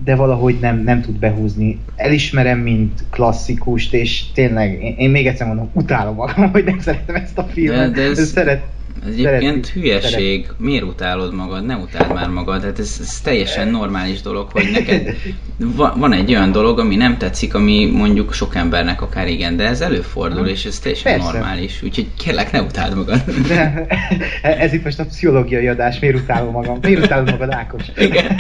de 0.03 0.15
valahogy 0.15 0.58
nem, 0.62 0.84
nem 0.84 1.01
tud 1.01 1.19
behúzni. 1.19 1.79
Elismerem, 1.95 2.60
mint 2.60 3.03
klasszikust, 3.10 3.93
és 3.93 4.32
tényleg, 4.32 4.84
én, 4.84 4.95
én 4.97 5.10
még 5.10 5.27
egyszer 5.27 5.47
mondom, 5.47 5.69
utálom 5.73 6.15
magam, 6.15 6.49
hogy 6.51 6.63
nem 6.63 6.79
szeretem 6.79 7.15
ezt 7.15 7.38
a 7.38 7.43
filmet. 7.43 7.91
De- 7.91 8.01
de 8.01 8.10
ez- 8.10 8.27
Szeret, 8.32 8.63
Ez 9.08 9.14
egyébként 9.14 9.66
Szeretik. 9.66 9.74
hülyeség. 9.74 10.48
Miért 10.58 10.84
utálod 10.84 11.34
magad? 11.34 11.66
Ne 11.66 11.76
utáld 11.76 12.14
már 12.14 12.30
magad. 12.30 12.64
Hát 12.64 12.80
ez, 12.80 12.98
ez 13.02 13.20
teljesen 13.22 13.68
normális 13.68 14.22
dolog, 14.22 14.52
hogy 14.52 14.70
neked 14.72 15.16
va, 15.78 15.94
van 15.98 16.14
egy 16.14 16.30
olyan 16.30 16.52
dolog, 16.52 16.80
ami 16.80 16.96
nem 16.96 17.18
tetszik, 17.18 17.54
ami 17.54 17.86
mondjuk 17.94 18.34
sok 18.34 18.56
embernek 18.56 19.02
akár 19.02 19.28
igen, 19.28 19.56
de 19.58 19.68
ez 19.68 19.82
előfordul, 19.82 20.48
és 20.48 20.66
ez 20.66 20.80
teljesen 20.80 21.12
Persze. 21.14 21.32
normális. 21.32 21.82
Úgyhogy 21.84 22.08
kérlek, 22.18 22.52
ne 22.52 22.62
utáld 22.62 22.96
magad. 22.96 23.24
De 23.48 23.86
ez 24.42 24.74
itt 24.74 24.84
most 24.84 25.00
a 25.00 25.06
pszichológiai 25.06 25.68
adás, 25.68 26.00
miért 26.00 26.16
utálom 26.16 26.52
magam? 26.52 26.78
Miért 26.82 27.04
utálod 27.04 27.32
magad, 27.32 27.52
Ákos? 27.52 27.84
Igen. 28.08 28.40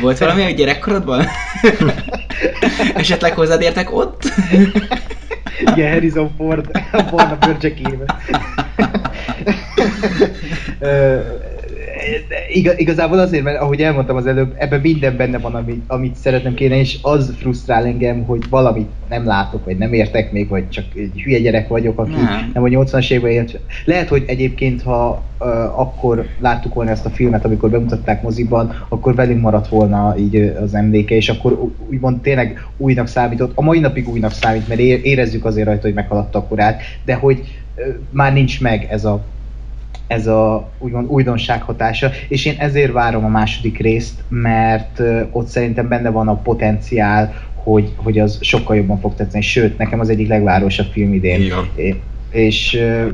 Volt 0.00 0.18
valami 0.18 0.42
a 0.42 0.50
gyerekkorodban? 0.50 1.26
Esetleg 2.94 3.32
hozzád 3.32 3.62
értek 3.62 3.92
ott? 3.92 4.32
Igen, 5.74 5.92
Harrison 5.92 6.30
Ford 6.36 6.70
a 6.92 7.02
barna 7.10 7.36
bőrcsekében. 7.40 8.06
Iga- 12.48 12.78
igazából 12.78 13.18
azért, 13.18 13.42
mert 13.44 13.60
ahogy 13.60 13.80
elmondtam 13.80 14.16
az 14.16 14.26
előbb, 14.26 14.54
ebben 14.58 14.80
minden 14.80 15.16
benne 15.16 15.38
van, 15.38 15.54
amit, 15.54 15.82
amit 15.86 16.16
szeretnem 16.16 16.54
kéne, 16.54 16.76
és 16.76 16.98
az 17.02 17.34
frusztrál 17.38 17.84
engem, 17.84 18.24
hogy 18.24 18.42
valamit 18.50 18.88
nem 19.08 19.26
látok, 19.26 19.64
vagy 19.64 19.78
nem 19.78 19.92
értek 19.92 20.32
még, 20.32 20.48
vagy 20.48 20.68
csak 20.68 20.84
egy 20.94 21.20
hülye 21.22 21.38
gyerek 21.38 21.68
vagyok, 21.68 21.98
aki 21.98 22.10
Nem. 22.10 22.50
nem, 22.54 22.62
a 22.62 22.66
80-as 22.66 23.10
években 23.10 23.30
élt. 23.32 23.60
Lehet, 23.84 24.08
hogy 24.08 24.24
egyébként, 24.26 24.82
ha 24.82 25.22
uh, 25.40 25.80
akkor 25.80 26.26
láttuk 26.38 26.74
volna 26.74 26.90
ezt 26.90 27.06
a 27.06 27.10
filmet, 27.10 27.44
amikor 27.44 27.70
bemutatták 27.70 28.22
moziban, 28.22 28.84
akkor 28.88 29.14
velünk 29.14 29.40
maradt 29.40 29.68
volna 29.68 30.14
így 30.18 30.36
az 30.62 30.74
emléke, 30.74 31.14
és 31.14 31.28
akkor 31.28 31.70
úgymond 31.88 32.20
tényleg 32.20 32.66
újnak 32.76 33.06
számított. 33.06 33.52
A 33.54 33.62
mai 33.62 33.78
napig 33.78 34.08
újnak 34.08 34.32
számít, 34.32 34.68
mert 34.68 34.80
érezzük 34.80 35.44
azért 35.44 35.66
rajta, 35.66 35.82
hogy 35.82 35.94
meghaladta 35.94 36.38
a 36.38 36.46
korát, 36.46 36.82
de 37.04 37.14
hogy 37.14 37.40
ö, 37.74 37.82
már 38.10 38.32
nincs 38.32 38.60
meg 38.60 38.86
ez 38.90 39.04
a 39.04 39.24
ez 40.12 40.26
a 40.26 40.70
úgymond 40.78 41.08
újdonság 41.08 41.62
hatása, 41.62 42.10
és 42.28 42.44
én 42.44 42.54
ezért 42.58 42.92
várom 42.92 43.24
a 43.24 43.28
második 43.28 43.78
részt, 43.78 44.22
mert 44.28 45.02
ott 45.30 45.46
szerintem 45.46 45.88
benne 45.88 46.10
van 46.10 46.28
a 46.28 46.34
potenciál, 46.36 47.34
hogy, 47.54 47.92
hogy 47.96 48.18
az 48.18 48.38
sokkal 48.40 48.76
jobban 48.76 49.00
fog 49.00 49.14
tetszeni, 49.14 49.42
sőt, 49.42 49.78
nekem 49.78 50.00
az 50.00 50.08
egyik 50.08 50.28
legvárosabb 50.28 50.86
film 50.92 51.12
idén. 51.12 51.52
É- 51.74 52.00
És 52.30 52.74
ö, 52.74 53.08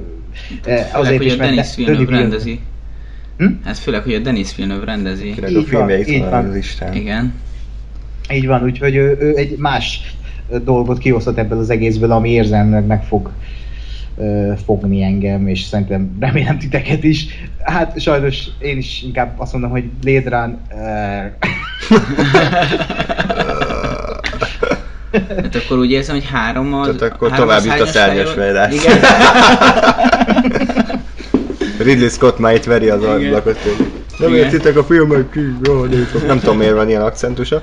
ö, 0.65 0.77
Főleg, 0.93 1.17
hogy 1.17 1.29
a 1.29 1.37
mert 1.37 1.39
Denis 1.39 1.75
De- 1.75 1.85
Villeneuve 1.85 2.19
rendezi. 2.19 2.61
Hm? 3.39 3.47
Hát 3.65 3.79
főleg, 3.79 4.03
hogy 4.03 4.15
a 4.15 4.19
Denis 4.19 4.55
Villeneuve 4.57 4.85
rendezi. 4.85 5.27
Így 5.27 5.57
a 5.57 5.63
filmje 5.63 5.99
itt 5.99 6.21
van 6.21 6.31
van. 6.31 6.49
az 6.49 6.57
Isten. 6.57 6.95
Igen. 6.95 7.35
Így 8.33 8.47
van, 8.47 8.63
úgyhogy 8.63 8.95
ő, 8.95 9.17
ő 9.21 9.37
egy 9.37 9.57
más 9.57 10.17
dolgot 10.65 10.99
kihozhat 10.99 11.39
ebből 11.39 11.59
az 11.59 11.71
egészből, 11.71 12.13
ami 12.13 12.31
érzelmileg 12.31 12.87
meg 12.87 13.05
fog 13.05 13.27
ö, 13.27 13.58
fogni 14.65 15.03
engem, 15.03 15.49
és 15.49 15.63
szerintem 15.63 16.17
remélem 16.21 16.59
titeket 16.59 17.05
is. 17.05 17.27
Hát 17.63 18.01
sajnos 18.01 18.47
én 18.59 18.79
is 18.79 19.03
inkább 19.03 19.41
azt 19.41 19.53
mondom, 19.53 19.71
hogy 19.71 19.85
Blade 19.85 20.29
Run... 20.37 20.61
Hát 25.13 25.55
akkor 25.55 25.79
úgy 25.79 25.91
érzem, 25.91 26.15
hogy 26.15 26.29
három 26.33 26.75
az... 26.75 26.87
Tehát 26.87 27.15
akkor 27.15 27.31
három 27.31 27.47
tovább 27.47 27.65
jut 27.65 27.81
a 27.81 27.87
szárnyas. 27.87 28.31
Igen. 28.71 28.99
Ridley 31.79 32.09
Scott 32.09 32.39
már 32.39 32.55
itt 32.55 32.65
veri 32.65 32.89
az 32.89 33.03
ablakot. 33.03 33.59
Nem 34.19 34.33
Igen. 34.35 34.45
értitek 34.45 34.77
a 34.77 34.85
filmet 34.85 35.31
ki, 35.31 35.41
rohadékok. 35.63 36.27
Nem 36.27 36.39
tudom 36.39 36.57
miért 36.57 36.75
van 36.75 36.89
ilyen 36.89 37.03
akcentusa. 37.03 37.63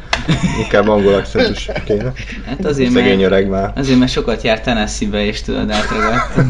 Inkább 0.64 0.88
angol 0.88 1.14
akcentus 1.14 1.70
kéne. 1.86 2.12
Hát 2.46 2.66
azért, 2.66 2.92
Szegény 2.92 3.18
mert, 3.20 3.32
öreg 3.32 3.50
már. 3.50 3.72
azért, 3.76 4.00
mert 4.00 4.12
sokat 4.12 4.42
járt 4.42 4.64
Tennessee-be, 4.64 5.26
és 5.26 5.42
tudod, 5.42 5.70
átragadt. 5.72 6.34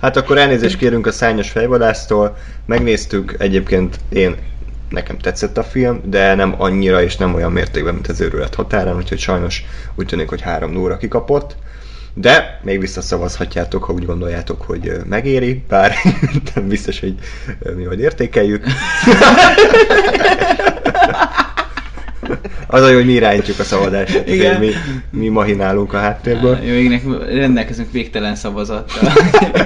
Hát 0.00 0.16
akkor 0.16 0.38
elnézést 0.38 0.76
kérünk 0.76 1.06
a 1.06 1.12
szányos 1.12 1.50
fejvadásztól. 1.50 2.36
Megnéztük, 2.66 3.34
egyébként 3.38 3.96
én 4.08 4.36
nekem 4.88 5.18
tetszett 5.18 5.58
a 5.58 5.62
film, 5.62 6.00
de 6.04 6.34
nem 6.34 6.54
annyira 6.58 7.02
és 7.02 7.16
nem 7.16 7.34
olyan 7.34 7.52
mértékben, 7.52 7.94
mint 7.94 8.08
az 8.08 8.20
őrület 8.20 8.54
határán, 8.54 8.96
úgyhogy 8.96 9.18
sajnos 9.18 9.64
úgy 9.94 10.06
tűnik, 10.06 10.28
hogy 10.28 10.40
3 10.40 10.72
0 10.72 10.96
kikapott. 10.96 11.56
De 12.14 12.60
még 12.62 12.80
visszaszavazhatjátok, 12.80 13.84
ha 13.84 13.92
úgy 13.92 14.06
gondoljátok, 14.06 14.62
hogy 14.62 14.92
megéri, 15.08 15.64
bár 15.68 15.92
nem 16.54 16.68
biztos, 16.68 17.00
hogy 17.00 17.14
mi 17.76 17.84
majd 17.84 18.00
értékeljük. 18.00 18.64
Az 22.72 22.82
a 22.82 22.88
jó, 22.88 22.94
hogy 22.94 23.06
mi 23.06 23.12
irányítjuk 23.12 23.58
a 23.58 23.62
szavazást, 23.62 24.14
Igen. 24.14 24.34
Igen. 24.34 24.60
mi, 24.60 24.70
mi 25.10 25.28
mahinálunk 25.28 25.92
a 25.92 25.98
háttérből. 25.98 26.58
Jó, 26.62 26.74
végnek 26.74 27.02
rendelkezünk 27.28 27.92
végtelen 27.92 28.34
szavazattal. 28.34 29.12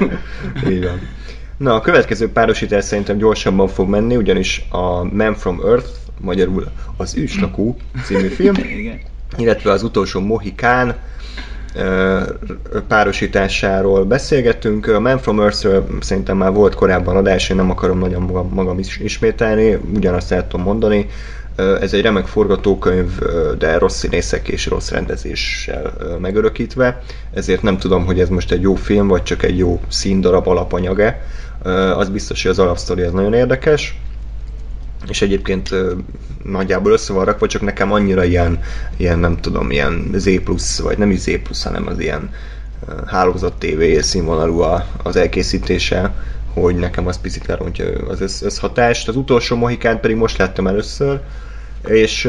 Így 0.71 0.85
van. 0.85 1.01
Na, 1.57 1.75
a 1.75 1.81
következő 1.81 2.31
párosítás 2.31 2.85
szerintem 2.85 3.17
gyorsabban 3.17 3.69
fog 3.69 3.89
menni, 3.89 4.17
ugyanis 4.17 4.65
a 4.71 5.05
Man 5.05 5.35
from 5.35 5.61
Earth, 5.65 5.89
magyarul 6.21 6.67
az 6.97 7.17
őslakó 7.17 7.77
című 8.05 8.29
film, 8.29 8.55
Igen. 8.55 9.01
illetve 9.37 9.71
az 9.71 9.83
utolsó 9.83 10.21
Mohikán 10.21 10.97
párosításáról 12.89 14.05
beszélgettünk. 14.05 14.87
A 14.87 15.01
Man 15.01 15.19
from 15.19 15.41
Earth-ről 15.41 15.87
szerintem 16.01 16.37
már 16.37 16.53
volt 16.53 16.75
korábban 16.75 17.17
adás, 17.17 17.49
én 17.49 17.57
nem 17.57 17.71
akarom 17.71 17.99
nagyon 17.99 18.23
magam, 18.23 18.49
magam 18.53 18.79
is 18.79 18.99
ismételni, 18.99 19.79
ugyanazt 19.95 20.33
el 20.33 20.47
tudom 20.49 20.67
mondani. 20.67 21.07
Ez 21.57 21.93
egy 21.93 22.03
remek 22.03 22.27
forgatókönyv, 22.27 23.19
de 23.59 23.79
rossz 23.79 23.99
színészek 23.99 24.49
és 24.49 24.67
rossz 24.67 24.91
rendezéssel 24.91 25.93
megörökítve, 26.21 27.03
ezért 27.33 27.63
nem 27.63 27.79
tudom, 27.79 28.05
hogy 28.05 28.21
ez 28.21 28.29
most 28.29 28.53
egy 28.53 28.61
jó 28.61 28.75
film, 28.75 29.09
vagy 29.09 29.23
csak 29.23 29.43
egy 29.43 29.59
jó 29.59 29.81
színdarab 29.89 30.49
alapanyag-e. 30.49 31.21
Ö, 31.63 31.71
Az 31.71 32.09
biztos, 32.09 32.43
hogy 32.43 32.51
az 32.51 32.59
alapsztori 32.59 33.03
az 33.03 33.13
nagyon 33.13 33.35
érdekes 33.35 34.01
és 35.09 35.23
egyébként 35.23 35.71
nagyjából 36.45 36.93
össze 36.93 37.13
van 37.13 37.25
rakva, 37.25 37.47
csak 37.47 37.63
nekem 37.63 37.93
annyira 37.93 38.25
ilyen, 38.25 38.61
ilyen 38.97 39.19
nem 39.19 39.37
tudom, 39.37 39.71
ilyen 39.71 40.11
Z 40.15 40.43
plusz, 40.45 40.81
vagy 40.81 40.99
nem 40.99 41.11
is 41.11 41.19
Z 41.19 41.43
plusz, 41.43 41.63
hanem 41.63 41.87
az 41.87 41.99
ilyen 41.99 42.31
hálózat 43.07 43.55
TV 43.59 44.01
színvonalú 44.01 44.61
az 45.03 45.17
elkészítése, 45.17 46.15
hogy 46.53 46.75
nekem 46.77 47.07
az 47.07 47.21
picit 47.21 47.47
lerontja 47.47 47.87
az 48.09 48.21
össz, 48.21 48.43
összhatást. 48.43 49.09
Az 49.09 49.17
utolsó 49.17 49.57
Mohikán 49.57 50.01
pedig 50.01 50.17
most 50.17 50.39
láttam 50.39 50.67
először, 50.67 51.21
és 51.87 52.29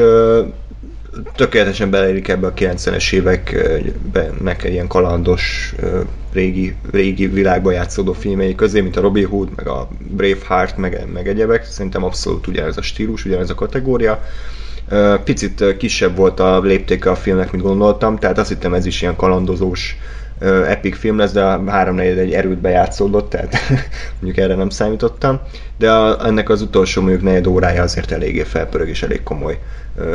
tökéletesen 1.34 1.90
beleérik 1.90 2.28
ebbe 2.28 2.46
a 2.46 2.52
90-es 2.52 3.12
éveknek 3.12 4.64
egy 4.64 4.72
ilyen 4.72 4.86
kalandos, 4.86 5.74
régi, 6.32 6.74
régi 6.90 7.26
világban 7.26 7.72
játszódó 7.72 8.12
filmjei 8.12 8.54
közé, 8.54 8.80
mint 8.80 8.96
a 8.96 9.00
Robin 9.00 9.26
Hood, 9.26 9.48
meg 9.56 9.68
a 9.68 9.88
Braveheart, 10.08 10.76
meg, 10.76 11.06
meg 11.12 11.28
egyebek. 11.28 11.64
Szerintem 11.64 12.04
abszolút 12.04 12.46
ugyanez 12.46 12.76
a 12.76 12.82
stílus, 12.82 13.24
ugyanez 13.24 13.50
a 13.50 13.54
kategória. 13.54 14.24
Picit 15.24 15.76
kisebb 15.76 16.16
volt 16.16 16.40
a 16.40 16.60
léptéke 16.60 17.10
a 17.10 17.16
filmnek, 17.16 17.52
mint 17.52 17.64
gondoltam, 17.64 18.18
tehát 18.18 18.38
azt 18.38 18.48
hittem 18.48 18.74
ez 18.74 18.86
is 18.86 19.02
ilyen 19.02 19.16
kalandozós 19.16 19.96
epic 20.40 20.98
film 20.98 21.18
lesz, 21.18 21.32
de 21.32 21.42
a 21.42 21.70
háromnegyed 21.70 22.18
egy 22.18 22.32
erőt 22.32 22.58
bejátszódott, 22.58 23.30
tehát 23.30 23.58
mondjuk 24.20 24.44
erre 24.44 24.54
nem 24.54 24.68
számítottam. 24.68 25.40
De 25.78 25.92
a, 25.92 26.26
ennek 26.26 26.48
az 26.48 26.62
utolsó 26.62 27.02
mondjuk 27.02 27.22
negyed 27.22 27.46
órája 27.46 27.82
azért 27.82 28.10
eléggé 28.10 28.42
felpörög 28.42 28.88
és 28.88 29.02
elég 29.02 29.22
komoly 29.22 29.58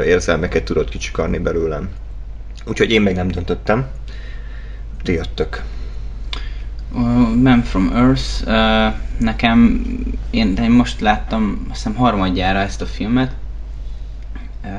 érzelmeket 0.06 0.64
tudott 0.64 0.90
kicsikarni 0.90 1.38
belőlem. 1.38 1.90
Úgyhogy 2.66 2.92
én 2.92 3.02
még 3.02 3.16
nem 3.16 3.28
döntöttem. 3.28 3.88
Ti 5.04 5.14
jöttök. 5.14 5.64
Uh, 6.94 7.36
Man 7.36 7.62
from 7.62 7.92
Earth, 7.94 8.48
uh, 8.48 8.94
nekem, 9.18 9.86
én, 10.30 10.56
én 10.56 10.72
most 10.72 11.00
láttam, 11.00 11.66
azt 11.70 11.84
hiszem 11.84 11.96
harmadjára 11.96 12.60
ezt 12.60 12.82
a 12.82 12.86
filmet. 12.86 13.32
Uh, 14.64 14.72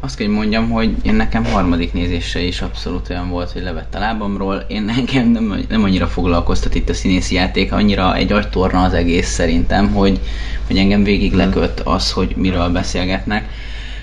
azt 0.00 0.16
kell, 0.16 0.26
hogy 0.26 0.36
mondjam, 0.36 0.70
hogy 0.70 0.94
én 1.02 1.14
nekem 1.14 1.44
harmadik 1.44 1.92
nézésre 1.92 2.40
is 2.40 2.60
abszolút 2.60 3.10
olyan 3.10 3.28
volt, 3.28 3.50
hogy 3.50 3.62
levett 3.62 3.94
a 3.94 3.98
lábamról. 3.98 4.64
Én 4.68 4.88
engem 4.96 5.28
nem, 5.28 5.64
nem 5.68 5.82
annyira 5.82 6.06
foglalkoztat 6.06 6.74
itt 6.74 6.88
a 6.88 6.94
színészi 6.94 7.34
játék, 7.34 7.72
annyira 7.72 8.14
egy 8.14 8.32
agytorna 8.32 8.82
az 8.82 8.92
egész 8.92 9.28
szerintem, 9.28 9.92
hogy, 9.92 10.20
hogy 10.66 10.76
engem 10.76 11.02
végig 11.02 11.32
lekött 11.32 11.80
az, 11.80 12.12
hogy 12.12 12.34
miről 12.36 12.68
beszélgetnek. 12.68 13.48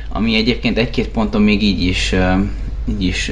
Ami 0.10 0.36
egyébként 0.36 0.78
egy-két 0.78 1.08
ponton 1.08 1.42
még 1.42 1.64
így 1.64 1.82
is, 1.82 2.16
így 2.90 3.04
is 3.04 3.32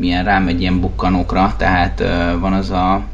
ilyen 0.00 0.24
rámegy 0.24 0.60
ilyen 0.60 0.80
bukkanókra, 0.80 1.54
tehát 1.58 2.02
van 2.40 2.52
az 2.52 2.70
a 2.70 3.04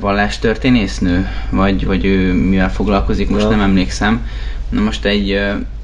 vallástörténésznő, 0.00 1.28
vagy, 1.50 1.86
vagy 1.86 2.04
ő 2.04 2.32
mivel 2.32 2.72
foglalkozik, 2.72 3.30
most 3.30 3.42
Ja. 3.42 3.48
nem 3.48 3.60
emlékszem. 3.60 4.26
Na 4.68 4.80
most 4.80 5.04
egy, 5.04 5.40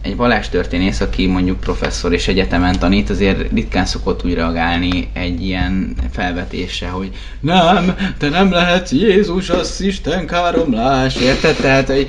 egy 0.09 0.16
vallástörténész, 0.16 1.01
aki 1.01 1.27
mondjuk 1.27 1.61
professzor 1.61 2.12
és 2.12 2.29
egyetemen 2.29 2.79
tanít, 2.79 3.11
azért 3.11 3.53
ritkán 3.53 3.85
szokott 3.87 4.25
úgy 4.25 4.35
reagálni 4.35 5.09
egy 5.12 5.44
ilyen 5.44 5.94
felvetésre, 6.11 6.88
hogy 6.88 7.11
nem, 7.40 7.94
te 8.18 8.29
nem 8.29 8.51
lehetsz 8.51 8.92
Jézus, 8.92 9.51
az 9.51 9.81
Isten 9.81 10.27
káromlás, 10.27 11.16
érted? 11.16 11.57
Tehát, 11.57 11.88
hogy 11.88 12.09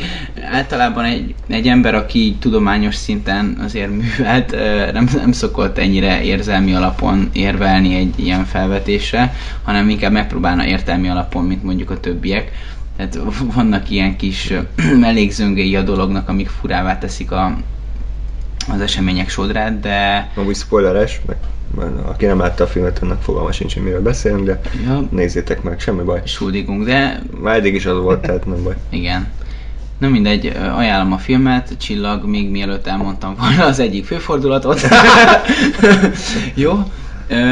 általában 0.51 1.03
egy, 1.03 1.35
egy 1.47 1.67
ember, 1.67 1.95
aki 1.95 2.35
tudományos 2.39 2.95
szinten 2.95 3.57
azért 3.63 3.91
művelt, 3.91 4.51
nem, 4.93 5.09
nem 5.13 5.31
szokott 5.31 5.77
ennyire 5.77 6.23
érzelmi 6.23 6.73
alapon 6.73 7.29
érvelni 7.33 7.95
egy 7.95 8.13
ilyen 8.15 8.45
felvetésre, 8.45 9.33
hanem 9.63 9.89
inkább 9.89 10.12
megpróbálna 10.12 10.65
értelmi 10.65 11.09
alapon, 11.09 11.45
mint 11.45 11.63
mondjuk 11.63 11.89
a 11.89 11.99
többiek. 11.99 12.51
Tehát 12.99 13.19
vannak 13.53 13.89
ilyen 13.89 14.15
kis 14.15 14.49
ö, 14.49 14.59
mellékzöngei 15.05 15.75
a 15.75 15.81
dolognak, 15.81 16.29
amik 16.29 16.49
furává 16.49 16.97
teszik 16.97 17.31
a, 17.31 17.57
az 18.69 18.82
események 18.82 19.29
sodrát, 19.29 19.79
de 19.79 20.29
Amúgy 20.36 20.55
spoileres, 20.55 21.21
meg 21.25 21.38
aki 22.05 22.25
nem 22.25 22.39
látta 22.39 22.63
a 22.63 22.67
filmet, 22.67 22.99
annak 23.01 23.21
fogalma 23.21 23.51
sincs, 23.51 23.73
hogy 23.73 23.84
miről 23.84 24.01
beszélünk, 24.01 24.45
de 24.45 24.60
ja, 24.86 25.08
nézzétek 25.12 25.62
meg, 25.63 25.79
semmi 25.79 26.03
baj. 26.03 26.21
sódigunk, 26.25 26.86
de 26.86 27.21
Már 27.41 27.55
eddig 27.55 27.73
is 27.73 27.86
az 27.86 27.97
volt, 27.97 28.21
tehát 28.21 28.45
nem 28.45 28.63
baj. 28.63 28.75
igen. 28.89 29.27
Na 29.97 30.08
mindegy, 30.08 30.45
ajánlom 30.75 31.13
a 31.13 31.17
filmet, 31.17 31.77
Csillag, 31.77 32.25
még 32.25 32.49
mielőtt 32.49 32.88
elmondtam 32.88 33.36
volna 33.39 33.65
az 33.65 33.79
egyik 33.79 34.05
főfordulatot. 34.05 34.82
Jó? 36.53 36.84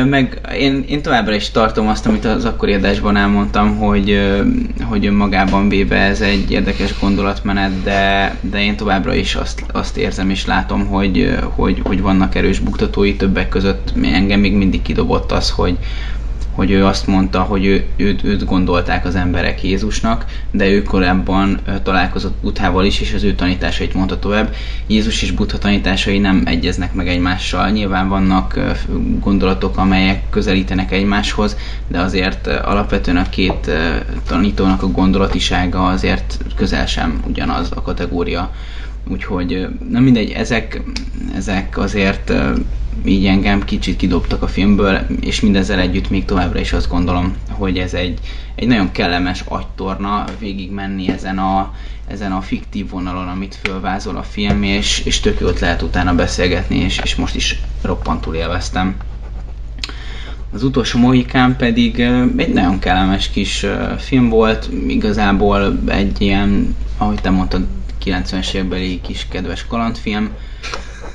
Meg 0.06 0.40
én, 0.60 0.86
én 0.88 1.02
továbbra 1.02 1.36
is 1.36 1.50
tartom 1.50 1.88
azt, 1.88 2.06
amit 2.06 2.26
az 2.26 2.46
akkori 2.46 2.74
adásban 2.74 3.18
elmondtam, 3.18 3.78
hogy, 3.78 4.22
hogy 4.84 5.06
önmagában 5.06 5.70
véve 5.70 5.98
ez 5.98 6.22
egy 6.22 6.52
érdekes 6.52 7.00
gondolatmenet, 7.00 7.84
de, 7.84 8.36
de 8.42 8.64
én 8.64 8.76
továbbra 8.76 9.14
is 9.14 9.36
azt, 9.36 9.64
azt 9.72 9.98
érzem 9.98 10.30
és 10.30 10.46
látom, 10.46 10.88
hogy, 10.88 11.38
hogy, 11.56 11.82
hogy 11.84 12.02
vannak 12.02 12.36
erős 12.36 12.60
buktatói 12.60 13.16
többek 13.16 13.50
között. 13.50 13.94
Engem 14.04 14.40
még 14.40 14.54
mindig 14.54 14.82
kidobott 14.82 15.32
az, 15.32 15.50
hogy, 15.50 15.78
hogy 16.58 16.72
ő 16.72 16.86
azt 16.86 17.08
mondta, 17.08 17.42
hogy 17.42 17.66
ő, 17.66 17.86
őt, 17.96 18.24
őt 18.24 18.46
gondolták 18.46 19.06
az 19.06 19.16
emberek 19.16 19.64
Jézusnak, 19.64 20.26
de 20.52 20.68
ő 20.68 20.82
korábban 20.84 21.60
találkozott 21.84 22.36
Buddhával 22.42 22.86
is, 22.86 23.02
és 23.02 23.14
az 23.14 23.24
ő 23.24 23.34
tanításait 23.34 23.94
mondta 23.94 24.20
tovább. 24.20 24.56
Jézus 24.88 25.22
és 25.22 25.32
Buddha 25.32 25.58
tanításai 25.58 26.18
nem 26.18 26.42
egyeznek 26.46 26.94
meg 26.94 27.08
egymással. 27.08 27.70
Nyilván 27.70 28.10
vannak 28.10 28.60
gondolatok, 29.20 29.78
amelyek 29.78 30.30
közelítenek 30.30 30.92
egymáshoz, 30.92 31.58
de 31.88 32.00
azért 32.00 32.48
alapvetően 32.48 33.18
a 33.18 33.30
két 33.30 33.72
tanítónak 34.28 34.84
a 34.84 34.92
gondolatisága 34.92 35.86
azért 35.86 36.38
közel 36.56 36.86
sem 36.86 37.22
ugyanaz 37.28 37.72
a 37.76 37.82
kategória. 37.82 38.52
Úgyhogy 39.10 39.68
nem 39.90 40.04
mindegy, 40.04 40.32
ezek, 40.32 40.82
ezek 41.36 41.78
azért 41.78 42.34
így 43.06 43.26
engem 43.26 43.64
kicsit 43.64 43.96
kidobtak 43.96 44.42
a 44.42 44.48
filmből, 44.48 45.00
és 45.20 45.42
mindezzel 45.42 45.80
együtt 45.80 46.10
még 46.10 46.26
továbbra 46.26 46.60
is 46.60 46.74
azt 46.74 46.90
gondolom, 46.90 47.36
hogy 47.50 47.78
ez 47.78 47.94
egy, 47.94 48.20
egy 48.56 48.68
nagyon 48.68 48.92
kellemes 48.92 49.44
agytorna 49.48 50.26
végig 50.40 50.72
menni 50.72 51.10
ezen 51.10 51.38
a, 51.38 51.74
ezen 52.08 52.32
a 52.32 52.42
fiktív 52.42 52.90
vonalon, 52.90 53.28
amit 53.28 53.60
fölvázol 53.64 54.16
a 54.16 54.24
film, 54.24 54.64
és, 54.64 55.00
és 55.06 55.20
tök 55.20 55.40
jót 55.40 55.60
lehet 55.60 55.82
utána 55.82 56.16
beszélgetni, 56.16 56.76
és, 56.76 57.00
és 57.04 57.16
most 57.16 57.36
is 57.36 57.62
roppantul 57.82 58.36
élveztem. 58.36 58.96
Az 60.52 60.64
utolsó 60.64 61.00
Mohikán 61.00 61.56
pedig 61.56 62.00
egy 62.38 62.54
nagyon 62.54 62.80
kellemes 62.80 63.30
kis 63.30 63.66
film 63.98 64.30
volt, 64.30 64.70
igazából 64.88 65.80
egy 65.86 66.22
ilyen, 66.22 66.76
ahogy 66.98 67.22
te 67.22 67.30
mondtad, 67.30 67.66
90-es 68.08 68.54
évekbeli 68.54 69.02
kis 69.02 69.28
kedves 69.32 69.66
kalandfilm. 69.68 70.30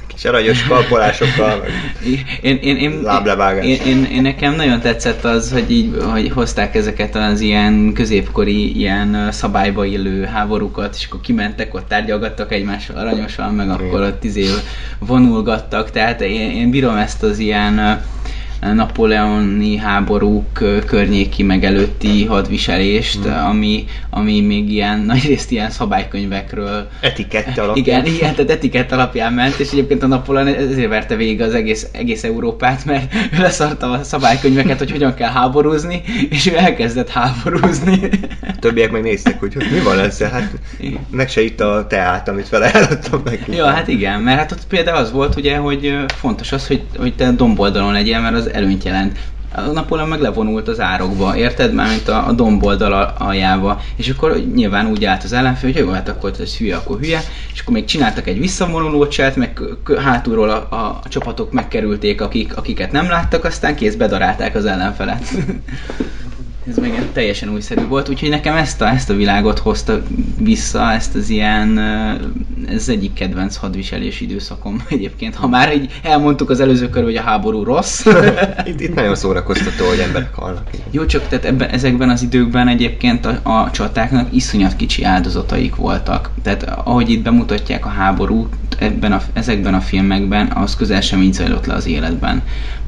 Kis 0.07 0.25
aranyos 0.25 0.65
kalpolásokkal, 0.65 1.65
Én, 2.43 2.57
én, 2.57 2.77
én, 2.77 3.01
Láblevágás. 3.03 3.65
én, 3.65 3.81
én, 3.87 4.05
én, 4.05 4.23
nekem 4.23 4.55
nagyon 4.55 4.81
tetszett 4.81 5.25
az, 5.25 5.53
hogy 5.53 5.71
így 5.71 5.97
hogy 6.13 6.31
hozták 6.31 6.75
ezeket 6.75 7.17
az 7.17 7.41
ilyen 7.41 7.93
középkori, 7.93 8.79
ilyen 8.79 9.29
szabályba 9.33 9.85
illő 9.85 10.25
háborúkat, 10.25 10.95
és 10.99 11.07
akkor 11.07 11.21
kimentek, 11.21 11.75
ott 11.75 11.89
tárgyalgattak 11.89 12.53
egymással 12.53 12.97
aranyosan, 12.97 13.55
meg 13.55 13.71
akkor 13.71 14.01
ott 14.01 14.25
izé 14.25 14.47
vonulgattak, 14.99 15.91
tehát 15.91 16.21
én, 16.21 16.51
én 16.51 16.71
bírom 16.71 16.97
ezt 16.97 17.23
az 17.23 17.39
ilyen 17.39 18.03
napoleoni 18.71 19.77
háborúk 19.77 20.65
környéki 20.87 21.43
meg 21.43 21.65
előtti 21.65 22.25
hadviselést, 22.25 23.25
ami, 23.27 23.85
ami 24.11 24.41
még 24.41 24.73
ilyen 24.73 24.99
nagyrészt 25.13 25.51
ilyen 25.51 25.71
szabálykönyvekről 25.71 26.89
etikette 27.01 27.63
alapján. 27.63 27.77
igen, 27.77 28.15
igen, 28.15 28.35
tehát 28.35 28.51
etikett 28.51 28.93
alapján 28.93 29.33
ment, 29.33 29.59
és 29.59 29.71
egyébként 29.73 30.03
a 30.03 30.07
Napoleon 30.07 30.47
ezért 30.47 30.89
verte 30.89 31.17
végig 31.17 31.41
az 31.41 31.55
egész, 31.55 31.87
egész 31.93 32.25
Európát, 32.25 32.85
mert 32.85 33.15
ő 33.15 33.41
leszarta 33.43 33.91
a 33.91 34.03
szabálykönyveket, 34.03 34.79
hogy 34.79 34.91
hogyan 34.91 35.15
kell 35.15 35.31
háborúzni, 35.31 36.03
és 36.31 36.47
ő 36.47 36.57
elkezdett 36.57 37.09
háborúzni. 37.09 38.01
Többiek 38.61 38.91
meg 38.91 39.03
néztek, 39.03 39.41
hogy 39.41 39.57
mi 39.57 39.79
van 39.85 39.99
ezzel, 39.99 40.31
hát 40.31 40.51
meg 41.11 41.29
se 41.29 41.43
itt 41.43 41.61
a 41.61 41.87
teát, 41.89 42.29
amit 42.29 42.49
vele 42.49 42.73
eladtam 42.73 43.23
neki. 43.25 43.57
Ja, 43.57 43.67
hát 43.67 43.89
igen, 43.89 44.21
mert 44.21 44.39
hát 44.39 44.53
ott 44.53 44.67
például 44.67 44.97
az 44.97 45.13
volt 45.13 45.37
ugye, 45.37 45.57
hogy 45.57 45.97
fontos 46.07 46.53
az, 46.53 46.67
hogy, 46.67 46.83
hogy 46.97 47.15
te 47.15 47.31
domboldalon 47.31 47.93
legyél, 47.93 48.21
mert 48.21 48.35
az 48.35 48.52
előnyt 48.53 48.85
jelent. 48.85 49.19
A 49.55 49.61
Napóleon 49.61 50.09
meg 50.09 50.21
levonult 50.21 50.69
az 50.69 50.81
árokba, 50.81 51.37
érted? 51.37 51.75
Mármint 51.75 52.09
a, 52.09 52.27
a 52.29 52.33
domboldal 52.33 52.93
al- 52.93 53.21
aljába. 53.21 53.81
És 53.97 54.09
akkor 54.09 54.43
nyilván 54.55 54.87
úgy 54.87 55.05
állt 55.05 55.25
az 55.25 55.33
ellenfél, 55.33 55.73
hogy 55.73 55.81
jó, 55.81 55.91
hát 55.91 56.09
akkor 56.09 56.33
ez 56.41 56.57
hülye, 56.57 56.77
akkor 56.77 56.99
hülye. 56.99 57.21
És 57.53 57.61
akkor 57.61 57.75
még 57.75 57.85
csináltak 57.85 58.27
egy 58.27 58.39
visszavonuló 58.39 59.07
cselt, 59.09 59.37
meg 59.37 59.61
hátulról 59.99 60.51
a, 60.51 60.67
a, 60.71 61.01
a 61.05 61.09
csapatok 61.09 61.53
megkerülték, 61.53 62.21
akik, 62.21 62.57
akiket 62.57 62.93
nem 62.93 63.09
láttak, 63.09 63.45
aztán 63.45 63.75
kész 63.75 63.95
bedarálták 63.95 64.55
az 64.55 64.65
ellenfelet. 64.65 65.25
Ez 66.69 66.77
meg 66.77 67.09
teljesen 67.13 67.53
újszerű 67.53 67.87
volt, 67.87 68.09
úgyhogy 68.09 68.29
nekem 68.29 68.57
ezt 68.57 68.81
a, 68.81 68.89
ezt 68.89 69.11
a 69.11 69.15
világot 69.15 69.59
hozta 69.59 70.03
vissza, 70.39 70.93
ezt 70.93 71.15
az 71.15 71.29
ilyen, 71.31 71.79
ez 72.69 72.89
egyik 72.89 73.13
kedvenc 73.13 73.57
hadviselési 73.57 74.25
időszakom 74.25 74.83
egyébként. 74.89 75.35
Ha 75.35 75.49
már 75.49 75.75
így 75.75 76.01
elmondtuk 76.03 76.51
az 76.51 76.61
előző 76.61 76.89
körül, 76.89 77.09
hogy 77.09 77.17
a 77.17 77.23
háború 77.23 77.63
rossz. 77.63 78.07
Itt, 78.65 78.81
itt 78.81 78.95
nagyon 78.95 79.15
szórakoztató, 79.15 79.87
hogy 79.89 79.99
emberek 79.99 80.35
halnak. 80.35 80.71
Jó, 80.91 81.07
csak 81.07 81.29
tehát 81.29 81.45
ebben, 81.45 81.69
ezekben 81.69 82.11
az 82.11 82.23
időkben 82.23 82.69
egyébként 82.69 83.27
a, 83.27 83.41
a 83.43 83.71
csatáknak 83.71 84.35
iszonyat 84.35 84.77
kicsi 84.77 85.05
áldozataik 85.05 85.75
voltak. 85.75 86.31
Tehát 86.43 86.63
ahogy 86.63 87.11
itt 87.11 87.23
bemutatják 87.23 87.87
a 87.87 87.89
háborút 87.89 88.55
ebben 88.79 89.13
a, 89.13 89.23
ezekben 89.33 89.75
a 89.75 89.81
filmekben, 89.81 90.51
az 90.55 90.77
közel 90.77 91.01
sem 91.01 91.23
így 91.23 91.33
zajlott 91.33 91.67
le 91.67 91.75
az 91.75 91.87
életben. 91.87 92.43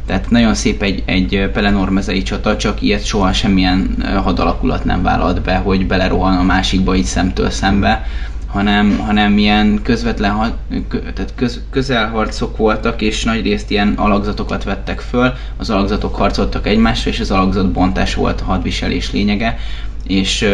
Tehát 0.06 0.30
nagyon 0.30 0.54
szép 0.54 0.82
egy, 0.82 1.02
egy 1.06 1.50
pelenormezei 1.52 2.22
csata, 2.22 2.56
csak 2.56 2.82
ilyet 2.82 3.04
soha 3.04 3.32
semmilyen 3.32 4.04
hadalakulat 4.22 4.84
nem 4.84 5.02
vállalt 5.02 5.42
be, 5.42 5.56
hogy 5.56 5.86
belerohan 5.86 6.36
a 6.36 6.42
másikba 6.42 6.94
így 6.94 7.04
szemtől 7.04 7.50
szembe, 7.50 8.06
hanem, 8.54 8.98
hanem 8.98 9.38
ilyen 9.38 9.80
közvetlen, 9.82 10.52
tehát 10.90 11.32
köz, 11.34 11.60
közelharcok 11.70 12.56
voltak, 12.56 13.02
és 13.02 13.24
nagyrészt 13.24 13.70
ilyen 13.70 13.92
alakzatokat 13.96 14.64
vettek 14.64 15.00
föl, 15.00 15.32
az 15.56 15.70
alakzatok 15.70 16.16
harcoltak 16.16 16.66
egymásra, 16.66 17.10
és 17.10 17.20
az 17.20 17.30
alakzatbontás 17.30 18.14
volt 18.14 18.40
a 18.40 18.44
hadviselés 18.44 19.12
lényege, 19.12 19.58
és 20.06 20.48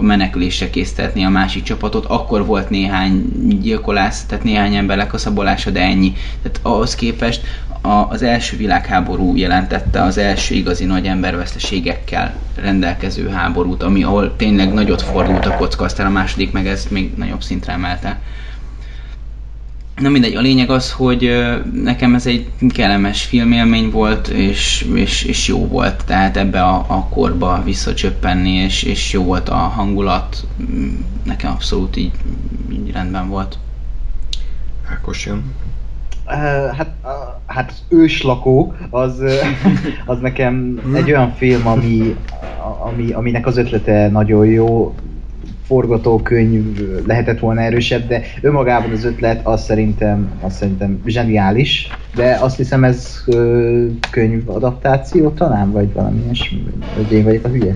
menekülésre 0.00 0.70
késztetni 0.70 1.24
a 1.24 1.28
másik 1.28 1.62
csapatot. 1.62 2.04
Akkor 2.04 2.46
volt 2.46 2.70
néhány 2.70 3.24
gyilkolász, 3.60 4.24
tehát 4.24 4.44
néhány 4.44 4.74
ember 4.74 4.96
lekaszabolása, 4.96 5.70
de 5.70 5.80
ennyi. 5.80 6.12
Tehát 6.42 6.60
ahhoz 6.62 6.94
képest 6.94 7.46
a, 7.80 7.88
az 7.88 8.22
első 8.22 8.56
világháború 8.56 9.36
jelentette 9.36 10.02
az 10.02 10.18
első 10.18 10.54
igazi 10.54 10.84
nagy 10.84 11.06
emberveszteségekkel 11.06 12.34
rendelkező 12.56 13.28
háborút, 13.28 13.82
ami 13.82 14.02
ahol 14.02 14.36
tényleg 14.36 14.72
nagyot 14.72 15.02
fordult 15.02 15.46
a 15.46 15.56
kocka, 15.56 15.84
aztán 15.84 16.06
a 16.06 16.10
második 16.10 16.52
meg 16.52 16.66
ezt 16.66 16.90
még 16.90 17.12
nagyobb 17.16 17.42
szintre 17.42 17.72
emelte. 17.72 18.20
Na 19.96 20.08
mindegy, 20.08 20.34
a 20.34 20.40
lényeg 20.40 20.70
az, 20.70 20.92
hogy 20.92 21.30
nekem 21.72 22.14
ez 22.14 22.26
egy 22.26 22.48
kellemes 22.68 23.24
filmélmény 23.24 23.90
volt, 23.90 24.28
és, 24.28 24.86
és, 24.94 25.22
és 25.22 25.48
jó 25.48 25.66
volt, 25.66 26.04
tehát 26.04 26.36
ebbe 26.36 26.62
a, 26.62 26.84
a 26.88 27.04
korba 27.04 27.62
visszacsöppenni, 27.64 28.50
és, 28.50 28.82
és 28.82 29.12
jó 29.12 29.22
volt 29.22 29.48
a 29.48 29.56
hangulat, 29.56 30.46
nekem 31.24 31.50
abszolút 31.50 31.96
így, 31.96 32.12
így 32.72 32.92
rendben 32.92 33.28
volt. 33.28 33.58
Ákos 34.90 35.26
jön. 35.26 35.42
Hát, 36.76 36.88
hát 37.46 37.70
az 37.70 37.82
őslakó, 37.88 38.74
az, 38.90 39.22
az 40.06 40.18
nekem 40.20 40.80
egy 40.94 41.10
olyan 41.10 41.32
film, 41.32 41.66
ami, 41.66 42.16
ami, 42.92 43.12
aminek 43.12 43.46
az 43.46 43.56
ötlete 43.56 44.08
nagyon 44.08 44.46
jó, 44.46 44.94
forgatókönyv 45.66 46.80
lehetett 47.06 47.38
volna 47.38 47.60
erősebb, 47.60 48.06
de 48.08 48.22
önmagában 48.40 48.90
az 48.90 49.04
ötlet 49.04 49.46
az 49.46 49.62
szerintem, 49.62 50.30
az 50.40 50.54
szerintem 50.56 51.00
zseniális, 51.06 51.88
de 52.14 52.38
azt 52.40 52.56
hiszem 52.56 52.84
ez 52.84 53.22
ö, 53.26 53.86
könyvadaptáció 54.10 55.28
talán, 55.30 55.72
vagy 55.72 55.92
valami 55.92 56.20
ilyesmi, 56.24 56.64
vagy 56.96 57.12
én 57.12 57.24
vagyok 57.24 57.44
a 57.44 57.48
hülye. 57.48 57.74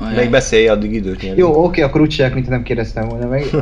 Olyan- 0.00 0.14
Még 0.16 0.30
beszélj, 0.30 0.68
addig 0.68 0.92
időt 0.92 1.20
nyerünk. 1.22 1.38
Jó, 1.38 1.64
oké, 1.64 1.82
akkor 1.82 2.00
úgy 2.00 2.08
csinálok, 2.08 2.34
mint 2.36 2.48
nem 2.48 2.62
kérdeztem 2.62 3.08
volna 3.08 3.28
meg. 3.28 3.44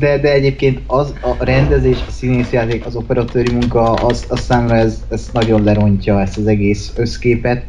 De, 0.00 0.18
de 0.18 0.32
egyébként 0.32 0.80
az 0.86 1.14
a 1.20 1.44
rendezés, 1.44 1.98
a 2.08 2.10
színészjáték, 2.10 2.86
az 2.86 2.96
operatőri 2.96 3.52
munka, 3.52 3.92
az, 3.92 4.24
az 4.28 4.40
számra 4.40 4.74
ez, 4.74 5.04
ez 5.08 5.28
nagyon 5.32 5.62
lerontja 5.62 6.20
ezt 6.20 6.38
az 6.38 6.46
egész 6.46 6.92
összképet. 6.96 7.64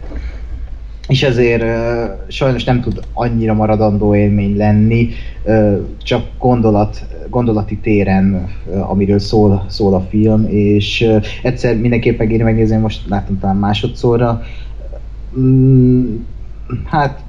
És 1.07 1.23
ezért 1.23 1.61
uh, 1.61 2.27
sajnos 2.27 2.63
nem 2.63 2.81
tud 2.81 2.99
annyira 3.13 3.53
maradandó 3.53 4.15
élmény 4.15 4.57
lenni, 4.57 5.09
uh, 5.43 5.79
csak 6.03 6.25
gondolat, 6.39 7.05
gondolati 7.29 7.77
téren, 7.77 8.49
uh, 8.65 8.91
amiről 8.91 9.19
szól, 9.19 9.65
szól 9.69 9.93
a 9.93 10.05
film, 10.09 10.45
és 10.49 11.01
uh, 11.01 11.25
egyszer 11.43 11.77
mindenképpen 11.77 12.27
kéne 12.27 12.43
megnézni, 12.43 12.77
most 12.77 13.09
láttam 13.09 13.39
talán 13.39 13.55
másodszorra. 13.55 14.41
Mm, 15.39 16.15
hát 16.85 17.19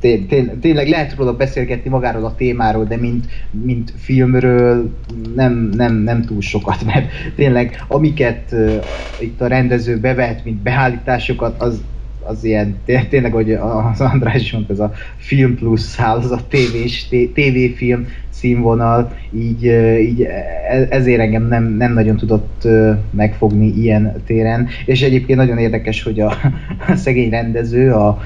té- 0.00 0.26
té- 0.28 0.50
tényleg 0.60 0.88
lehet 0.88 1.14
róla 1.16 1.36
beszélgetni 1.36 1.90
magáról 1.90 2.24
a 2.24 2.34
témáról, 2.34 2.84
de 2.84 2.96
mint, 2.96 3.24
mint 3.50 3.92
filmről 3.96 4.90
nem, 5.34 5.70
nem, 5.76 5.94
nem 5.94 6.22
túl 6.22 6.40
sokat, 6.40 6.84
mert 6.84 7.10
tényleg 7.36 7.84
amiket 7.88 8.52
uh, 8.52 8.76
itt 9.18 9.40
a 9.40 9.46
rendező 9.46 9.98
bevet, 9.98 10.44
mint 10.44 10.62
beállításokat, 10.62 11.62
az, 11.62 11.80
az 12.20 12.44
ilyen, 12.44 12.76
té- 12.84 13.08
tényleg, 13.08 13.32
hogy 13.32 13.52
az 13.52 14.00
András 14.00 14.40
is 14.40 14.52
mondta, 14.52 14.72
ez 14.72 14.78
a 14.78 14.92
film 15.16 15.54
plusz 15.54 15.96
hálózat, 15.96 16.44
tévés, 16.48 17.08
té- 17.08 17.32
tévéfilm 17.32 18.06
színvonal, 18.28 19.16
így, 19.30 19.64
így 20.00 20.22
e- 20.22 20.86
ezért 20.90 21.20
engem 21.20 21.48
nem, 21.48 21.64
nem 21.64 21.92
nagyon 21.92 22.16
tudott 22.16 22.68
megfogni 23.10 23.66
ilyen 23.66 24.22
téren, 24.26 24.68
és 24.84 25.02
egyébként 25.02 25.38
nagyon 25.38 25.58
érdekes, 25.58 26.02
hogy 26.02 26.20
a, 26.20 26.36
a 26.88 26.94
szegény 27.04 27.30
rendező, 27.30 27.92
a, 27.92 28.18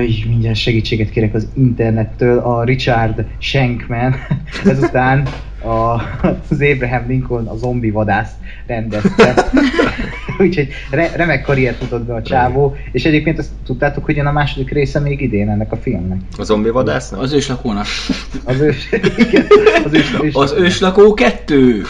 Így 0.00 0.26
mindjárt 0.28 0.56
segítséget 0.56 1.10
kérek 1.10 1.34
az 1.34 1.48
internettől, 1.54 2.38
a 2.38 2.64
Richard 2.64 3.24
Shankman, 3.38 4.14
ezután 4.64 5.28
a, 5.64 5.94
az 6.48 6.60
Abraham 6.72 7.04
Lincoln 7.06 7.46
a 7.46 7.56
zombi 7.56 7.90
vadászt 7.90 8.34
rendezte. 8.66 9.34
Úgyhogy 10.38 10.68
re, 10.90 11.10
remek 11.16 11.42
karriert 11.42 11.76
futott 11.76 12.04
be 12.04 12.14
a 12.14 12.22
csávó, 12.22 12.76
és 12.92 13.04
egyébként 13.04 13.38
azt 13.38 13.50
tudtátok, 13.66 14.04
hogy 14.04 14.16
jön 14.16 14.26
a 14.26 14.32
második 14.32 14.70
része 14.70 15.00
még 15.00 15.20
idén 15.20 15.50
ennek 15.50 15.72
a 15.72 15.76
filmnek. 15.76 16.18
A 16.38 16.42
zombi 16.42 16.70
vadásznak? 16.70 17.20
Az 17.20 17.32
őslakónak. 17.32 17.86
Az 18.44 18.60
ős, 18.60 18.88
igen, 19.28 19.46
az 19.84 19.92
ős, 19.94 20.14
ős, 20.22 20.34
Az 20.34 20.54
őslakó 20.58 21.14
kettő! 21.14 21.82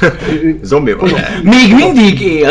Zombi 0.62 0.92
vadász. 0.92 1.40
Még 1.42 1.74
mindig 1.74 2.20
él! 2.20 2.50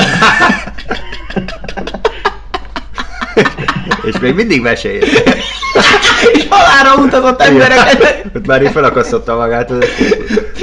És 4.10 4.20
még 4.20 4.36
mindig 4.36 4.62
mesél. 4.62 5.02
És 6.34 6.46
halára 6.50 7.02
mutatott 7.02 7.42
embereket! 7.42 8.26
Ott 8.36 8.46
már 8.46 8.64
így 8.64 8.72
felakasztotta 8.72 9.36
magát, 9.36 9.72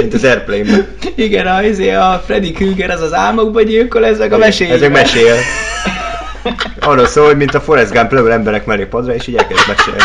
mint 0.00 0.14
az 0.14 0.24
Airplane-ben. 0.24 0.86
Igen, 1.14 1.46
a, 1.46 1.62
izé, 1.62 1.90
a 1.90 2.22
Freddy 2.24 2.52
Krueger 2.52 2.90
az 2.90 3.00
az 3.00 3.14
álmokba 3.14 3.62
gyilkol, 3.62 4.06
ezek 4.06 4.32
a 4.32 4.38
mesék. 4.38 4.70
Ezek 4.70 4.92
mesél. 4.92 5.34
Arról 6.80 7.06
szól, 7.06 7.26
hogy 7.26 7.36
mint 7.36 7.54
a 7.54 7.60
Forrest 7.60 7.92
Gump 7.92 8.12
lövő 8.12 8.32
emberek 8.32 8.66
mellé 8.66 8.84
padra, 8.84 9.14
és 9.14 9.26
így 9.26 9.36
elkezd 9.36 9.68
mesélni. 9.68 10.02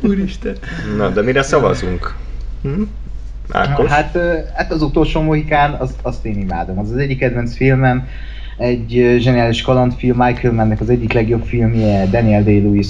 Úristen. 0.00 0.56
Na, 0.96 1.08
de 1.08 1.22
mire 1.22 1.42
szavazunk? 1.42 2.14
Hm? 2.62 2.82
Ákos? 3.50 3.90
Hát, 3.90 4.18
hát 4.54 4.72
az 4.72 4.82
utolsó 4.82 5.20
Mohikán, 5.20 5.72
azt, 5.72 5.94
azt 6.02 6.24
én 6.24 6.38
imádom. 6.38 6.78
Az 6.78 6.90
az 6.90 6.96
egyik 6.96 7.18
kedvenc 7.18 7.56
filmem, 7.56 8.08
egy 8.62 9.16
zseniális 9.18 9.62
kalandfilm, 9.62 10.16
Michael 10.16 10.54
Mannnek 10.54 10.80
az 10.80 10.90
egyik 10.90 11.12
legjobb 11.12 11.44
filmje, 11.44 12.06
Daniel 12.06 12.42
Day-Lewis. 12.42 12.86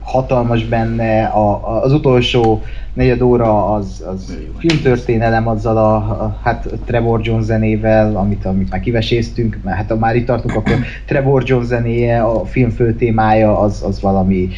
Hatalmas 0.00 0.64
benne, 0.64 1.24
a, 1.24 1.50
a, 1.50 1.82
az 1.82 1.92
utolsó 1.92 2.62
negyed 2.94 3.20
óra 3.22 3.72
az, 3.72 4.04
az 4.06 4.38
filmtörténelem 4.58 5.48
azzal 5.48 5.76
a, 5.76 5.94
a, 5.94 6.38
hát 6.42 6.68
Trevor 6.84 7.20
Jones 7.22 7.44
zenével, 7.44 8.16
amit, 8.16 8.44
amit 8.44 8.70
már 8.70 8.80
kiveséztünk, 8.80 9.58
mert 9.64 9.76
hát 9.76 9.88
ha 9.88 9.96
már 9.96 10.16
itt 10.16 10.26
tartunk, 10.26 10.56
akkor 10.56 10.74
Trevor 11.06 11.42
Jones 11.46 11.66
zenéje, 11.66 12.22
a 12.22 12.44
film 12.44 12.70
fő 12.70 12.94
témája 12.94 13.58
az, 13.58 13.82
az 13.86 14.00
valami 14.00 14.48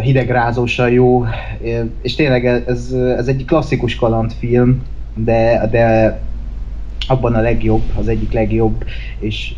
hidegrázósan 0.00 0.90
jó, 0.90 1.24
és 2.02 2.14
tényleg 2.14 2.46
ez, 2.46 2.92
ez 2.92 3.28
egy 3.28 3.44
klasszikus 3.44 3.94
kalandfilm, 3.94 4.82
de, 5.14 5.68
de 5.70 6.18
abban 7.06 7.34
a 7.34 7.40
legjobb, 7.40 7.82
az 7.94 8.08
egyik 8.08 8.32
legjobb, 8.32 8.84
és 9.18 9.54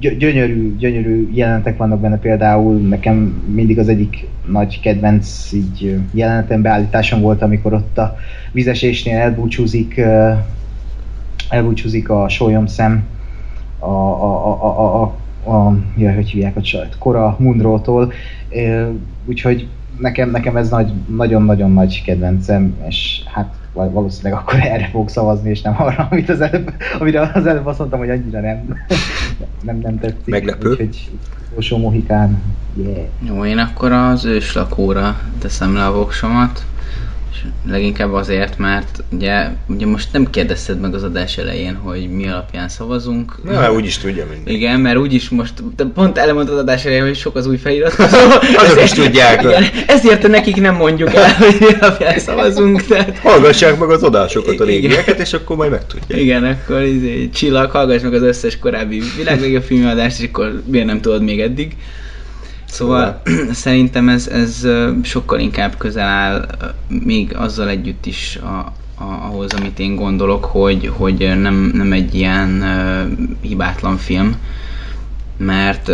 gy- 0.00 0.16
gyönyörű, 0.16 0.76
gyönyörű 0.76 1.28
jelentek 1.32 1.76
vannak 1.76 2.00
benne. 2.00 2.18
Például, 2.18 2.76
nekem 2.76 3.16
mindig 3.54 3.78
az 3.78 3.88
egyik 3.88 4.26
nagy 4.46 4.80
kedvenc 4.80 5.52
így 5.52 5.98
jelenetem 6.12 6.62
beállításom 6.62 7.20
volt, 7.20 7.42
amikor 7.42 7.72
ott 7.72 7.98
a 7.98 8.16
vizesésnél 8.52 9.18
elbúcsúzik, 9.18 10.00
elbúcsúzik 11.48 12.08
a 12.08 12.28
sólyomszem 12.28 13.06
a, 13.78 13.86
a, 13.86 14.46
a, 14.46 14.64
a, 14.64 15.02
a, 15.02 15.16
a 15.50 15.76
jaj, 15.96 16.14
hogy 16.14 16.30
hívják 16.30 16.56
a 16.56 16.62
csajt, 16.62 16.98
Cora 16.98 17.36
Munrótól, 17.38 18.12
Ö, 18.50 18.88
úgyhogy 19.24 19.68
nekem, 19.98 20.30
nekem 20.30 20.56
ez 20.56 20.68
nagy, 20.68 20.92
nagyon-nagyon 21.16 21.72
nagy 21.72 22.02
kedvencem, 22.04 22.76
és 22.88 23.22
hát 23.26 23.54
val- 23.78 23.92
valószínűleg 23.92 24.40
akkor 24.40 24.54
erre 24.54 24.88
fog 24.92 25.08
szavazni, 25.08 25.50
és 25.50 25.60
nem 25.60 25.74
arra, 25.78 26.08
amit 26.10 26.28
az 26.28 26.40
előbb, 26.40 26.72
amire 26.98 27.30
az 27.34 27.46
előbb 27.46 27.66
azt 27.66 27.78
mondtam, 27.78 27.98
hogy 27.98 28.10
annyira 28.10 28.40
nem, 28.40 28.84
nem, 29.62 29.78
nem 29.78 29.98
tetszik. 29.98 30.26
Meglepő. 30.26 30.70
Úgyhogy 30.70 31.10
utolsó 31.50 31.78
mohikán, 31.78 32.42
yeah. 32.74 33.06
Jó, 33.20 33.44
én 33.44 33.58
akkor 33.58 33.92
az 33.92 34.24
őslakóra 34.24 35.20
teszem 35.38 35.74
le 35.74 35.86
a 35.86 35.92
voksomat. 35.92 36.64
És 37.32 37.38
leginkább 37.70 38.12
azért, 38.12 38.58
mert 38.58 39.04
ugye, 39.12 39.48
ugye 39.66 39.86
most 39.86 40.08
nem 40.12 40.30
kérdezted 40.30 40.80
meg 40.80 40.94
az 40.94 41.02
adás 41.02 41.38
elején, 41.38 41.74
hogy 41.74 42.10
mi 42.10 42.28
alapján 42.28 42.68
szavazunk. 42.68 43.44
Na, 43.44 43.52
már 43.52 43.70
úgyis 43.70 43.98
tudja 43.98 44.24
mindenki. 44.26 44.52
Igen, 44.52 44.80
mert 44.80 44.96
úgyis 44.96 45.28
most, 45.28 45.52
de 45.76 45.84
pont 45.84 46.18
elmondtad 46.18 46.54
az 46.54 46.60
adás 46.60 46.84
elején, 46.84 47.02
hogy 47.02 47.16
sok 47.16 47.36
az 47.36 47.46
új 47.46 47.56
felirat. 47.56 47.94
Azok 48.62 48.82
is 48.82 48.90
tudják. 48.90 49.42
Igen, 49.42 49.64
ezért 49.86 50.28
nekik 50.28 50.60
nem 50.60 50.74
mondjuk 50.74 51.14
el, 51.14 51.34
hogy 51.34 51.56
mi 51.60 51.66
alapján 51.80 52.18
szavazunk. 52.18 52.82
Tehát, 52.82 53.18
Hallgassák 53.18 53.78
meg 53.78 53.90
az 53.90 54.02
adásokat, 54.02 54.60
a 54.60 54.64
régieket, 54.64 55.18
és 55.18 55.32
akkor 55.32 55.56
majd 55.56 55.70
megtudják. 55.70 56.20
igen, 56.20 56.44
akkor 56.44 56.82
izé, 56.82 57.28
csillag, 57.28 57.70
hallgass 57.70 58.02
meg 58.02 58.14
az 58.14 58.22
összes 58.22 58.58
korábbi 58.58 59.02
világlegjobb 59.16 59.62
filmadást, 59.62 60.20
és 60.20 60.28
akkor 60.28 60.62
miért 60.66 60.86
nem 60.86 61.00
tudod 61.00 61.22
még 61.22 61.40
eddig. 61.40 61.76
Szóval 62.68 63.22
szerintem 63.52 64.08
ez, 64.08 64.26
ez 64.26 64.66
sokkal 65.02 65.38
inkább 65.38 65.76
közel 65.78 66.08
áll, 66.08 66.46
még 66.88 67.34
azzal 67.36 67.68
együtt 67.68 68.06
is 68.06 68.36
a, 68.36 68.72
ahhoz, 68.98 69.52
amit 69.52 69.78
én 69.78 69.96
gondolok, 69.96 70.44
hogy, 70.44 70.90
hogy 70.96 71.40
nem, 71.40 71.70
nem 71.74 71.92
egy 71.92 72.14
ilyen 72.14 72.62
ö, 72.62 73.04
hibátlan 73.40 73.96
film, 73.96 74.36
mert 75.36 75.92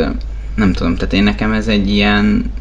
nem 0.54 0.72
tudom, 0.72 0.94
tehát 0.94 1.12
én 1.12 1.22
nekem 1.22 1.52
ez 1.52 1.68
egy 1.68 1.88
ilyen, 1.88 2.52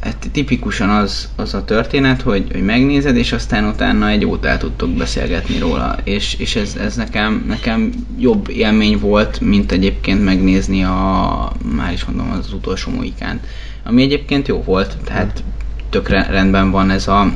hát 0.00 0.28
tipikusan 0.32 0.88
az, 0.88 1.28
az 1.36 1.54
a 1.54 1.64
történet, 1.64 2.22
hogy, 2.22 2.46
hogy 2.52 2.64
megnézed, 2.64 3.16
és 3.16 3.32
aztán 3.32 3.64
utána 3.64 4.08
egy 4.08 4.28
el 4.42 4.58
tudtok 4.58 4.90
beszélgetni 4.90 5.58
róla, 5.58 5.96
és, 6.04 6.34
és 6.34 6.56
ez, 6.56 6.76
ez 6.80 6.96
nekem, 6.96 7.44
nekem 7.48 7.92
jobb 8.18 8.48
élmény 8.48 8.98
volt, 8.98 9.40
mint 9.40 9.72
egyébként 9.72 10.24
megnézni 10.24 10.84
a, 10.84 11.52
már 11.74 11.92
is 11.92 12.04
mondom, 12.04 12.30
az 12.30 12.52
utolsó 12.52 12.90
Mohikán, 12.90 13.40
ami 13.84 14.02
egyébként 14.02 14.48
jó 14.48 14.62
volt, 14.62 14.96
tehát 15.04 15.42
tökre 15.90 16.26
rendben 16.30 16.70
van 16.70 16.90
ez 16.90 17.08
a, 17.08 17.32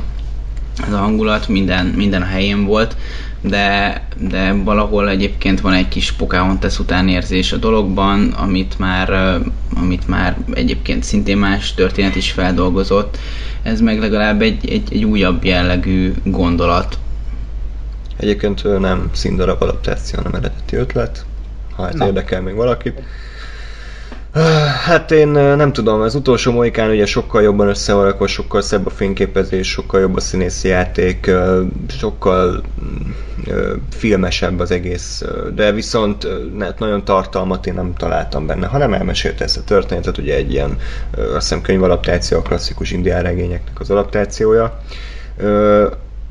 ez 0.87 0.93
a 0.93 0.97
hangulat, 0.97 1.47
minden, 1.47 1.85
minden 1.85 2.21
a 2.21 2.25
helyén 2.25 2.65
volt, 2.65 2.95
de, 3.47 4.01
de 4.17 4.53
valahol 4.53 5.09
egyébként 5.09 5.61
van 5.61 5.73
egy 5.73 5.87
kis 5.87 6.11
Pocahontas 6.11 6.79
utánérzés 6.79 7.51
a 7.51 7.57
dologban, 7.57 8.29
amit 8.29 8.79
már, 8.79 9.39
amit 9.75 10.07
már 10.07 10.37
egyébként 10.53 11.03
szintén 11.03 11.37
más 11.37 11.73
történet 11.73 12.15
is 12.15 12.31
feldolgozott. 12.31 13.17
Ez 13.61 13.81
meg 13.81 13.99
legalább 13.99 14.41
egy, 14.41 14.69
egy, 14.69 14.93
egy 14.93 15.03
újabb 15.03 15.43
jellegű 15.43 16.13
gondolat. 16.23 16.97
Egyébként 18.17 18.79
nem 18.79 19.09
színdarab 19.13 19.61
adaptáció, 19.61 20.19
hanem 20.21 20.33
eredeti 20.41 20.75
ötlet, 20.75 21.25
ha 21.75 21.87
ez 21.87 21.95
Na. 21.95 22.05
érdekel 22.05 22.41
még 22.41 22.55
valakit. 22.55 23.01
Hát 24.85 25.11
én 25.11 25.27
nem 25.27 25.73
tudom, 25.73 26.01
az 26.01 26.15
utolsó 26.15 26.51
Mohikán 26.51 26.89
ugye 26.89 27.05
sokkal 27.05 27.41
jobban 27.41 27.67
össze 27.67 27.93
van 27.93 28.03
rakva, 28.03 28.27
sokkal 28.27 28.61
szebb 28.61 28.85
a 28.85 28.89
fényképezés, 28.89 29.69
sokkal 29.69 29.99
jobb 29.99 30.15
a 30.15 30.19
színészi 30.19 30.67
játék, 30.67 31.31
sokkal 31.87 32.63
mm, 32.83 33.11
filmesebb 33.89 34.59
az 34.59 34.71
egész, 34.71 35.25
de 35.53 35.71
viszont 35.71 36.27
hát 36.59 36.79
nagyon 36.79 37.03
tartalmat 37.03 37.67
én 37.67 37.73
nem 37.73 37.93
találtam 37.93 38.45
benne, 38.45 38.67
hanem 38.67 38.93
elmesélte 38.93 39.43
ezt 39.43 39.57
a 39.57 39.63
történetet, 39.63 40.17
ugye 40.17 40.35
egy 40.35 40.51
ilyen, 40.51 40.77
azt 41.11 41.33
hiszem 41.33 41.61
könyvalaptáció, 41.61 42.37
a 42.37 42.41
klasszikus 42.41 42.91
indián 42.91 43.21
regényeknek 43.21 43.79
az 43.79 43.89
adaptációja. 43.89 44.79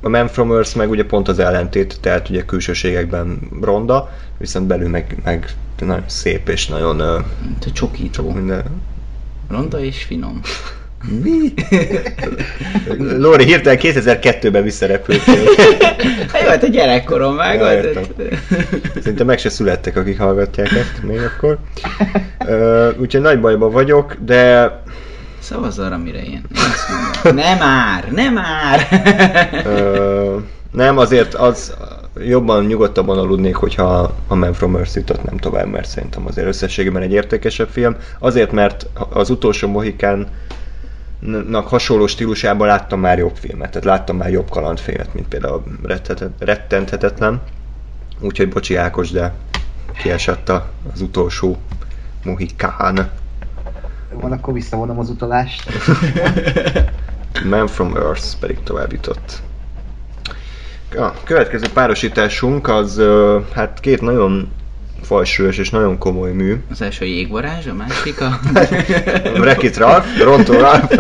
A 0.03 0.09
Man 0.09 0.29
from 0.29 0.53
Earth 0.53 0.77
meg 0.77 0.91
ugye 0.91 1.05
pont 1.05 1.29
az 1.29 1.39
ellentét, 1.39 1.99
tehát 2.01 2.29
ugye 2.29 2.45
külsőségekben 2.45 3.39
ronda, 3.61 4.11
viszont 4.39 4.67
belül 4.67 4.89
meg, 4.89 5.17
meg 5.25 5.55
nagyon 5.81 6.03
szép 6.07 6.49
és 6.49 6.67
nagyon 6.67 6.99
ö, 7.01 7.19
Mint 7.45 7.65
a 7.65 7.71
csokító. 7.73 8.31
minden... 8.31 8.65
Ronda 9.51 9.81
és 9.81 10.03
finom. 10.03 10.41
Mi? 11.23 11.53
Lóri 13.19 13.45
hirtelen 13.45 13.79
2002-ben 13.83 14.63
visszarepültél. 14.63 15.45
Hát 16.33 16.43
jó, 16.43 16.49
hát 16.49 16.63
a 16.63 16.67
gyerekkorom 16.67 17.37
vágod. 17.37 17.99
Szinte 19.03 19.25
meg 19.25 19.39
se 19.39 19.49
születtek, 19.49 19.97
akik 19.97 20.19
hallgatják 20.19 20.71
ezt 20.73 21.03
még 21.03 21.21
akkor. 21.21 21.59
Úgyhogy 22.99 23.21
nagy 23.21 23.41
bajban 23.41 23.71
vagyok, 23.73 24.15
de 24.25 24.71
Szavazz 25.39 25.79
arra, 25.79 25.99
mire 25.99 26.23
én. 26.23 26.45
én. 27.25 27.35
Nem 27.35 27.59
már, 27.59 28.09
nem 28.11 28.33
már. 28.33 28.87
Ö, 29.65 30.37
nem, 30.71 30.99
azért 30.99 31.35
az 31.35 31.75
jobban, 32.19 32.65
nyugodtabban 32.65 33.19
aludnék, 33.19 33.57
hogyha 33.57 34.15
a 34.27 34.35
Man 34.35 34.53
from 34.53 34.77
Earth 34.77 35.25
nem 35.25 35.37
tovább, 35.37 35.67
mert 35.67 35.89
szerintem 35.89 36.27
azért 36.27 36.47
összességében 36.47 37.03
egy 37.03 37.13
értékesebb 37.13 37.69
film. 37.69 37.97
Azért, 38.19 38.53
mert 38.53 38.87
az 39.11 39.31
utolsó 39.31 39.69
Mohikán 39.69 40.29
hasonló 41.53 42.07
stílusában 42.07 42.67
láttam 42.67 43.01
már 43.01 43.19
jobb 43.19 43.37
filmet, 43.37 43.71
tehát 43.71 43.85
láttam 43.85 44.17
már 44.17 44.31
jobb 44.31 44.51
kalandfilmet, 44.51 45.15
mint 45.15 45.29
például 45.29 45.63
a 45.83 46.25
rettenthetetlen. 46.39 47.41
Úgyhogy 48.21 48.49
bocsi 48.49 48.77
Ákos, 48.77 49.11
de 49.11 49.33
kiesett 49.99 50.49
az 50.93 51.01
utolsó 51.01 51.57
Mohikán. 52.25 53.11
Van, 54.13 54.33
akkor 54.33 54.55
visszavonom 54.55 54.99
az 54.99 55.09
utalást. 55.09 55.71
Man 57.51 57.67
from 57.67 57.97
Earth 57.97 58.39
pedig 58.41 58.63
tovább 58.63 58.93
jutott. 58.93 59.43
A 60.97 61.13
következő 61.25 61.67
párosításunk 61.73 62.69
az 62.69 63.03
hát 63.55 63.81
két 63.81 64.01
nagyon 64.01 64.53
fajsúlyos 65.03 65.59
és 65.59 65.71
nagyon 65.71 65.99
komoly 65.99 66.33
mű. 66.33 66.63
Az 66.71 66.83
első 66.83 67.05
a 67.05 67.09
jégvarázs, 67.09 67.67
a 67.67 67.75
másik 67.75 68.21
a... 68.21 68.41
Wreck-It 69.41 69.77
Ralph, 69.77 70.07
Ronto 70.23 70.53
Ralph. 70.53 70.95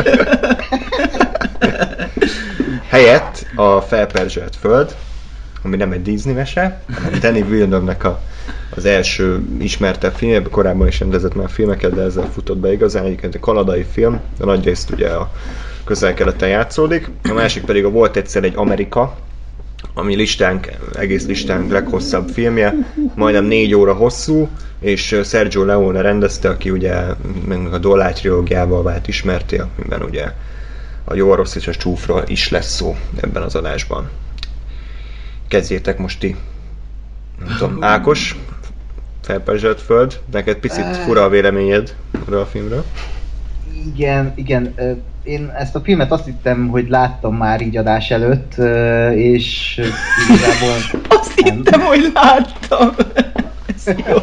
Helyett 2.88 3.47
a 3.55 3.80
felperzselt 3.80 4.57
föld, 4.57 4.95
ami 5.62 5.76
nem 5.76 5.92
egy 5.92 6.03
Disney 6.03 6.34
mese, 6.34 6.82
hanem 6.95 7.20
Danny 7.20 7.49
Villeneuve-nek 7.49 8.05
a, 8.05 8.20
az 8.76 8.84
első 8.84 9.42
ismertebb 9.59 10.14
filmje, 10.14 10.42
korábban 10.42 10.86
is 10.86 11.01
rendezett 11.01 11.34
már 11.34 11.51
filmeket, 11.51 11.95
de 11.95 12.03
ezzel 12.03 12.30
futott 12.32 12.59
be 12.59 12.72
igazán, 12.72 13.05
egyébként 13.05 13.34
egy 13.34 13.40
kanadai 13.40 13.86
film, 13.92 14.20
de 14.38 14.45
nagy 14.45 14.64
részt 14.64 14.90
ugye 14.90 15.09
a 15.09 15.32
közel-keleten 15.84 16.49
játszódik. 16.49 17.11
A 17.28 17.32
másik 17.32 17.64
pedig 17.64 17.84
a 17.84 17.90
Volt 17.90 18.16
egyszer 18.16 18.45
egy 18.45 18.57
Amerika, 18.57 19.16
ami 19.95 20.14
listánk, 20.14 20.70
egész 20.93 21.26
listánk 21.26 21.72
leghosszabb 21.72 22.28
filmje, 22.28 22.74
majdnem 23.14 23.45
négy 23.45 23.74
óra 23.74 23.95
hosszú, 23.95 24.49
és 24.80 25.20
Sergio 25.24 25.64
Leone 25.64 26.01
rendezte, 26.01 26.49
aki 26.49 26.70
ugye 26.70 26.95
meg 27.47 27.72
a 27.72 27.78
dollár 27.78 28.12
trilógiával 28.12 28.82
vált 28.82 29.09
ismerté, 29.09 29.61
amiben 29.76 30.03
ugye 30.03 30.32
a 31.05 31.14
jó, 31.14 31.30
a 31.30 31.35
rossz 31.35 31.55
és 31.55 31.66
a 31.66 31.74
csúfról 31.74 32.22
is 32.26 32.51
lesz 32.51 32.74
szó 32.74 32.97
ebben 33.20 33.43
az 33.43 33.55
adásban. 33.55 34.11
Kezdjétek 35.49 35.99
most 35.99 36.20
ti. 36.20 36.37
Nem 37.39 37.57
tudom, 37.59 37.82
Ákos, 37.95 38.37
felperzselt 39.22 39.80
föld, 39.80 40.20
neked 40.32 40.57
picit 40.57 40.97
fura 40.97 41.24
a 41.24 41.28
véleményed 41.28 41.97
erről 42.26 42.41
a 42.41 42.47
filmről. 42.47 42.85
Igen, 43.87 44.32
igen. 44.35 44.74
Én 45.22 45.53
ezt 45.59 45.74
a 45.74 45.80
filmet 45.80 46.12
azt 46.12 46.24
hittem, 46.24 46.68
hogy 46.68 46.89
láttam 46.89 47.37
már 47.37 47.61
így 47.61 47.76
adás 47.76 48.11
előtt, 48.11 48.55
és 49.14 49.80
igazából... 50.28 51.01
Azt 51.18 51.41
Nem. 51.41 51.55
hittem, 51.55 51.80
hogy 51.80 52.11
láttam. 52.14 52.95
Ez 53.74 53.87
jó. 53.87 54.16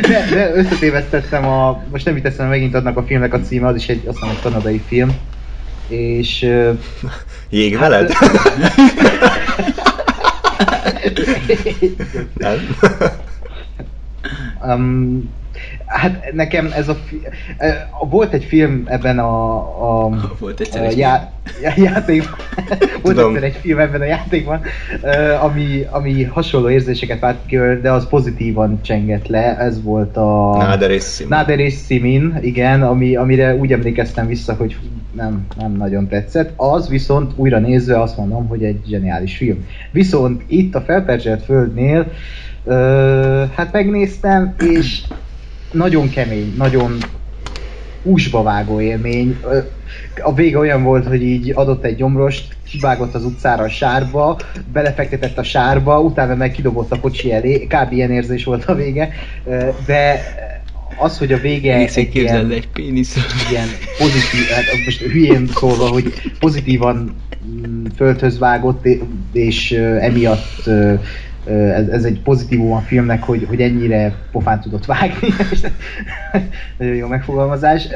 De, 0.00 0.26
de 0.30 0.54
összetévesztettem 0.54 1.46
a... 1.46 1.82
Most 1.90 2.04
nem 2.04 2.20
teszem 2.20 2.48
megint 2.48 2.74
adnak 2.74 2.96
a 2.96 3.02
filmnek 3.02 3.34
a 3.34 3.40
címe, 3.40 3.66
az 3.66 3.76
is 3.76 3.88
egy, 3.88 4.06
azt 4.06 4.18
hiszem, 4.18 4.34
egy 4.36 4.42
kanadai 4.42 4.82
film. 4.86 5.10
És... 5.88 6.48
Jég 7.50 7.76
Hát, 7.76 7.88
veled? 7.88 8.12
Nem? 12.34 12.76
Um, 14.64 15.30
hát 15.92 16.32
nekem 16.32 16.70
ez 16.76 16.88
a... 16.88 16.94
Fi- 16.94 17.28
eh, 17.56 17.76
volt 18.10 18.32
egy 18.32 18.44
film 18.44 18.82
ebben 18.86 19.18
a... 19.18 19.56
a 20.04 20.08
Volt 20.40 20.60
egyszer 20.60 20.82
a 20.82 20.86
egy 20.86 20.98
já- 20.98 21.30
já- 21.62 21.76
játékban, 21.76 22.38
volt 23.02 23.18
egyszer 23.18 23.42
egy 23.42 23.56
film 23.60 23.78
ebben 23.78 24.00
a 24.00 24.04
játékban, 24.04 24.60
eh, 25.02 25.44
ami, 25.44 25.86
ami 25.90 26.22
hasonló 26.22 26.68
érzéseket 26.70 27.20
vált 27.20 27.38
ki, 27.46 27.56
de 27.82 27.90
az 27.90 28.08
pozitívan 28.08 28.82
csengett 28.82 29.26
le, 29.26 29.58
ez 29.58 29.82
volt 29.82 30.16
a... 30.16 30.56
Náder 30.56 30.90
és 30.90 31.04
Sim. 31.04 31.28
Náder 31.28 31.58
és 31.58 31.74
Simin, 31.86 32.38
igen, 32.40 32.82
ami, 32.82 33.16
amire 33.16 33.54
úgy 33.54 33.72
emlékeztem 33.72 34.26
vissza, 34.26 34.54
hogy 34.54 34.76
nem, 35.12 35.46
nem 35.58 35.72
nagyon 35.72 36.08
tetszett. 36.08 36.52
Az 36.56 36.88
viszont 36.88 37.32
újra 37.36 37.58
nézve 37.58 38.00
azt 38.00 38.16
mondom, 38.16 38.48
hogy 38.48 38.62
egy 38.64 38.80
zseniális 38.88 39.36
film. 39.36 39.66
Viszont 39.90 40.42
itt 40.46 40.74
a 40.74 40.80
Felperzselt 40.80 41.42
Földnél 41.42 42.12
ö, 42.64 43.44
hát 43.54 43.72
megnéztem, 43.72 44.54
és 44.58 45.02
nagyon 45.72 46.10
kemény, 46.10 46.54
nagyon 46.56 46.96
úsba 48.02 48.42
vágó 48.42 48.80
élmény. 48.80 49.38
A 50.22 50.34
vége 50.34 50.58
olyan 50.58 50.82
volt, 50.82 51.06
hogy 51.06 51.22
így 51.22 51.52
adott 51.54 51.84
egy 51.84 51.96
gyomrost, 51.96 52.56
kivágott 52.68 53.14
az 53.14 53.24
utcára 53.24 53.62
a 53.62 53.68
sárba, 53.68 54.38
belefektetett 54.72 55.38
a 55.38 55.42
sárba, 55.42 56.00
utána 56.00 56.34
meg 56.34 56.50
kidobott 56.50 56.92
a 56.92 57.00
kocsi 57.00 57.32
elé, 57.32 57.66
kb. 57.66 57.92
ilyen 57.92 58.10
érzés 58.10 58.44
volt 58.44 58.64
a 58.64 58.74
vége, 58.74 59.12
de 59.86 60.20
az, 60.96 61.18
hogy 61.18 61.32
a 61.32 61.38
vége 61.38 61.74
Egész 61.74 61.96
egy 61.96 62.16
ilyen, 62.16 62.50
egy 62.50 62.68
péniszről. 62.68 63.24
ilyen 63.50 63.68
pozitív, 63.98 64.46
hát 64.54 64.64
most 64.84 65.00
hülyén 65.00 65.46
szólva, 65.46 65.88
hogy 65.88 66.12
pozitívan 66.38 67.14
mm, 67.46 67.84
földhöz 67.96 68.38
vágott, 68.38 68.86
és 69.32 69.72
emiatt 70.00 70.70
ez, 71.46 71.88
ez 71.88 72.04
egy 72.04 72.20
pozitívum 72.20 72.72
a 72.72 72.78
filmnek, 72.78 73.22
hogy, 73.22 73.44
hogy 73.48 73.60
ennyire 73.60 74.14
pofán 74.30 74.60
tudott 74.60 74.84
vágni. 74.84 75.28
Nagyon 76.78 76.94
jó 76.94 77.06
megfogalmazás. 77.06 77.88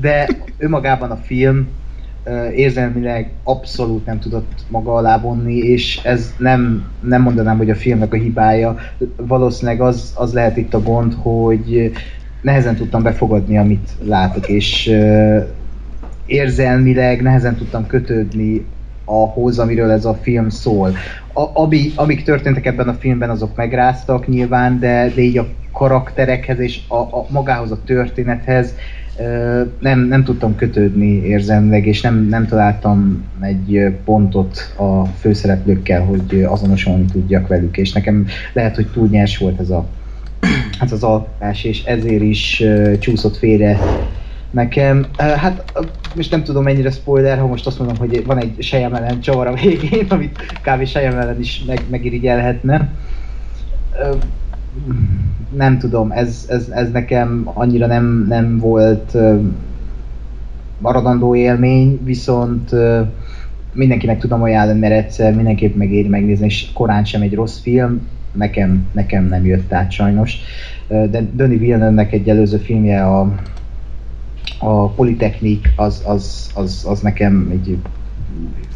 De 0.00 0.28
önmagában 0.58 1.10
a 1.10 1.16
film 1.16 1.68
érzelmileg 2.54 3.30
abszolút 3.42 4.06
nem 4.06 4.18
tudott 4.18 4.64
maga 4.68 4.94
alá 4.94 5.20
vonni, 5.20 5.56
és 5.56 6.00
ez 6.02 6.34
nem, 6.38 6.90
nem 7.00 7.22
mondanám, 7.22 7.56
hogy 7.56 7.70
a 7.70 7.74
filmnek 7.74 8.12
a 8.12 8.16
hibája. 8.16 8.76
Valószínűleg 9.16 9.80
az, 9.80 10.12
az 10.16 10.32
lehet 10.32 10.56
itt 10.56 10.74
a 10.74 10.82
gond, 10.82 11.14
hogy 11.14 11.92
nehezen 12.40 12.76
tudtam 12.76 13.02
befogadni, 13.02 13.58
amit 13.58 13.90
látok, 14.04 14.48
és 14.48 14.92
érzelmileg 16.26 17.22
nehezen 17.22 17.56
tudtam 17.56 17.86
kötődni 17.86 18.64
ahhoz, 19.12 19.58
amiről 19.58 19.90
ez 19.90 20.04
a 20.04 20.18
film 20.22 20.48
szól. 20.48 20.94
A, 21.32 21.60
ami, 21.60 21.92
amik 21.94 22.22
történtek 22.22 22.66
ebben 22.66 22.88
a 22.88 22.94
filmben, 22.94 23.30
azok 23.30 23.56
megráztak 23.56 24.28
nyilván, 24.28 24.78
de, 24.78 25.12
de 25.14 25.20
így 25.20 25.38
a 25.38 25.48
karakterekhez 25.72 26.58
és 26.58 26.80
a, 26.88 26.96
a 26.96 27.26
magához 27.28 27.70
a 27.70 27.82
történethez 27.84 28.74
nem, 29.78 30.00
nem 30.00 30.24
tudtam 30.24 30.56
kötődni 30.56 31.24
érzelmileg, 31.26 31.86
és 31.86 32.00
nem, 32.00 32.26
nem 32.28 32.46
találtam 32.46 33.24
egy 33.40 33.96
pontot 34.04 34.74
a 34.76 35.04
főszereplőkkel, 35.04 36.04
hogy 36.04 36.42
azonosulni 36.42 37.04
tudjak 37.04 37.46
velük, 37.46 37.76
és 37.76 37.92
nekem 37.92 38.26
lehet, 38.52 38.74
hogy 38.74 38.86
túl 38.92 39.08
nyers 39.08 39.38
volt 39.38 39.60
ez 39.60 39.70
a 39.70 39.86
ez 40.80 40.92
az 40.92 41.02
alkotás, 41.02 41.64
és 41.64 41.84
ezért 41.84 42.22
is 42.22 42.62
csúszott 42.98 43.36
félre 43.36 43.78
nekem. 44.52 45.06
Hát 45.16 45.72
most 46.14 46.30
nem 46.30 46.42
tudom 46.42 46.62
mennyire 46.62 46.90
spoiler, 46.90 47.38
ha 47.38 47.46
most 47.46 47.66
azt 47.66 47.78
mondom, 47.78 47.96
hogy 47.96 48.26
van 48.26 48.38
egy 48.38 48.62
sejemelen 48.62 49.20
csavar 49.20 49.46
a 49.46 49.54
végén, 49.54 50.06
amit 50.14 50.38
kb. 50.62 50.86
sejemelen 50.86 51.40
is 51.40 51.64
meg, 51.66 51.82
megirigyelhetne. 51.90 52.92
Nem 55.56 55.78
tudom, 55.78 56.10
ez, 56.10 56.46
ez, 56.48 56.68
ez 56.68 56.90
nekem 56.90 57.50
annyira 57.54 57.86
nem, 57.86 58.24
nem 58.28 58.58
volt 58.58 59.16
maradandó 60.78 61.34
élmény, 61.34 62.00
viszont 62.04 62.70
mindenkinek 63.72 64.18
tudom 64.18 64.42
ajánlani, 64.42 64.78
mert 64.78 64.92
egyszer 64.92 65.34
mindenképp 65.34 65.76
megéri 65.76 66.08
megnézni, 66.08 66.46
és 66.46 66.72
korán 66.72 67.04
sem 67.04 67.22
egy 67.22 67.34
rossz 67.34 67.58
film, 67.58 68.08
nekem, 68.32 68.86
nekem 68.92 69.24
nem 69.24 69.46
jött 69.46 69.72
át 69.72 69.90
sajnos. 69.90 70.36
De 70.88 71.22
Denis 71.32 71.58
Villeneuve-nek 71.58 72.12
egy 72.12 72.28
előző 72.28 72.56
filmje 72.56 73.04
a, 73.06 73.34
a 74.58 74.88
Polytechnic, 74.88 75.68
az, 75.76 76.02
az, 76.04 76.50
az, 76.54 76.84
az 76.88 77.00
nekem 77.00 77.48
egy 77.52 77.78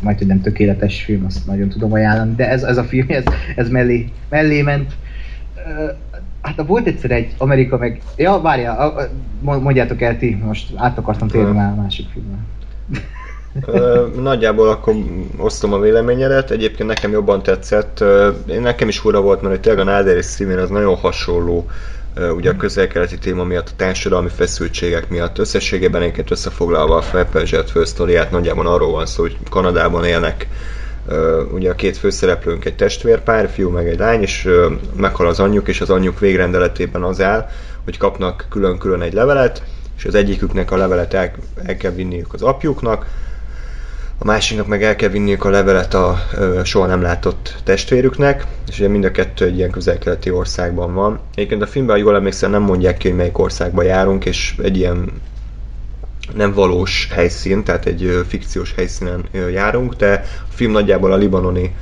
majd, 0.00 0.18
hogy 0.18 0.26
nem 0.26 0.40
tökéletes 0.40 1.02
film, 1.02 1.24
azt 1.24 1.46
nagyon 1.46 1.68
tudom 1.68 1.92
ajánlani, 1.92 2.34
de 2.34 2.48
ez, 2.50 2.62
ez 2.62 2.76
a 2.76 2.84
film, 2.84 3.06
ez, 3.08 3.24
ez 3.56 3.68
mellé, 3.68 4.12
mellé 4.28 4.62
ment. 4.62 4.92
Hát 6.40 6.66
volt 6.66 6.86
egyszer 6.86 7.10
egy 7.10 7.34
Amerika 7.38 7.76
meg... 7.76 8.02
Ja, 8.16 8.40
várjál, 8.40 8.78
a- 8.78 8.96
a- 9.00 9.58
mondjátok 9.58 10.00
el 10.00 10.18
ti, 10.18 10.34
most 10.34 10.72
át 10.76 10.98
akartam 10.98 11.28
térni 11.28 11.52
már 11.52 11.72
a 11.72 11.80
másik 11.80 12.06
filmre. 12.12 12.38
Nagyjából 14.20 14.68
akkor 14.68 14.94
osztom 15.36 15.72
a 15.72 15.78
véleményedet, 15.78 16.50
egyébként 16.50 16.88
nekem 16.88 17.10
jobban 17.10 17.42
tetszett. 17.42 18.04
Én 18.48 18.60
nekem 18.60 18.88
is 18.88 18.98
fura 18.98 19.20
volt, 19.20 19.42
mert 19.42 19.60
tényleg 19.60 19.86
a 19.86 19.90
Náder 19.90 20.16
és 20.16 20.44
az 20.58 20.70
nagyon 20.70 20.96
hasonló, 20.96 21.66
ugye 22.36 22.50
a 22.50 22.56
közel-keleti 22.56 23.18
téma 23.18 23.44
miatt, 23.44 23.68
a 23.68 23.76
társadalmi 23.76 24.28
feszültségek 24.28 25.08
miatt. 25.08 25.38
Összességében 25.38 26.02
egyébként 26.02 26.30
összefoglalva 26.30 26.96
a 26.96 27.02
felperzselt 27.02 27.70
fősztoriát 27.70 28.30
nagyjából 28.30 28.66
arról 28.66 28.92
van 28.92 29.06
szó, 29.06 29.22
hogy 29.22 29.36
Kanadában 29.50 30.04
élnek 30.04 30.46
ugye 31.52 31.70
a 31.70 31.74
két 31.74 31.96
főszereplőnk 31.96 32.64
egy 32.64 32.76
testvérpár, 32.76 33.48
fiú 33.48 33.70
meg 33.70 33.88
egy 33.88 33.98
lány, 33.98 34.22
és 34.22 34.48
meghal 34.96 35.26
az 35.26 35.40
anyjuk, 35.40 35.68
és 35.68 35.80
az 35.80 35.90
anyjuk 35.90 36.18
végrendeletében 36.18 37.02
az 37.02 37.20
áll, 37.20 37.48
hogy 37.84 37.96
kapnak 37.96 38.46
külön-külön 38.50 39.02
egy 39.02 39.12
levelet, 39.12 39.62
és 39.96 40.04
az 40.04 40.14
egyiküknek 40.14 40.70
a 40.70 40.76
levelet 40.76 41.14
el, 41.14 41.32
el 41.64 41.76
kell 41.76 41.92
vinniük 41.92 42.32
az 42.32 42.42
apjuknak, 42.42 43.06
a 44.18 44.24
másiknak 44.24 44.66
meg 44.66 44.82
el 44.82 44.96
kell 44.96 45.08
vinniük 45.08 45.44
a 45.44 45.50
levelet 45.50 45.94
a 45.94 46.18
ö, 46.34 46.60
soha 46.64 46.86
nem 46.86 47.02
látott 47.02 47.60
testvérüknek, 47.64 48.46
és 48.68 48.78
ugye 48.78 48.88
mind 48.88 49.04
a 49.04 49.10
kettő 49.10 49.44
egy 49.44 49.56
ilyen 49.56 49.70
közel-keleti 49.70 50.30
országban 50.30 50.94
van. 50.94 51.20
Egyébként 51.34 51.62
a 51.62 51.66
filmben, 51.66 51.98
jól 51.98 52.14
emlékszem, 52.14 52.50
nem 52.50 52.62
mondják 52.62 52.96
ki, 52.96 53.08
hogy 53.08 53.16
melyik 53.16 53.38
országban 53.38 53.84
járunk, 53.84 54.24
és 54.24 54.54
egy 54.62 54.76
ilyen 54.76 55.12
nem 56.34 56.52
valós 56.52 57.08
helyszín, 57.12 57.64
tehát 57.64 57.86
egy 57.86 58.24
fikciós 58.28 58.74
helyszínen 58.74 59.24
járunk, 59.52 59.94
de 59.94 60.24
a 60.48 60.52
film 60.52 60.72
nagyjából 60.72 61.12
a 61.12 61.16
libanoni 61.16 61.74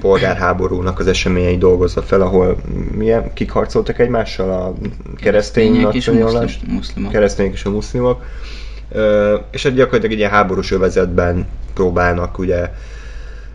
polgárháborúnak 0.00 0.98
az 0.98 1.06
eseményei 1.06 1.58
dolgozza 1.58 2.02
fel, 2.02 2.20
ahol 2.20 2.56
milyen, 2.96 3.32
kik 3.32 3.50
harcoltak 3.50 3.98
egymással, 3.98 4.50
a 4.50 4.74
keresztény 5.16 5.72
Keresztények 5.72 5.94
és 5.94 6.06
muszlim- 6.10 6.72
muszlimok. 6.72 7.12
keresztények 7.12 7.52
és 7.52 7.64
a 7.64 7.70
muszlimok. 7.70 8.24
És 9.50 9.64
egy 9.64 9.74
gyakorlatilag 9.74 10.12
egy 10.12 10.18
ilyen 10.18 10.30
háborús 10.30 10.70
övezetben 10.70 11.46
próbálnak 11.74 12.38
ugye 12.38 12.70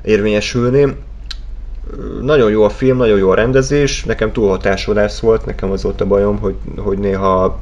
érvényesülni. 0.03 0.95
Nagyon 2.21 2.51
jó 2.51 2.63
a 2.63 2.69
film, 2.69 2.97
nagyon 2.97 3.17
jó 3.17 3.29
a 3.29 3.35
rendezés, 3.35 4.03
nekem 4.03 4.31
túl 4.31 4.49
hatásvadász 4.49 5.19
volt, 5.19 5.45
nekem 5.45 5.71
az 5.71 5.83
volt 5.83 6.01
a 6.01 6.05
bajom, 6.05 6.39
hogy, 6.39 6.55
hogy 6.77 6.97
néha 6.97 7.59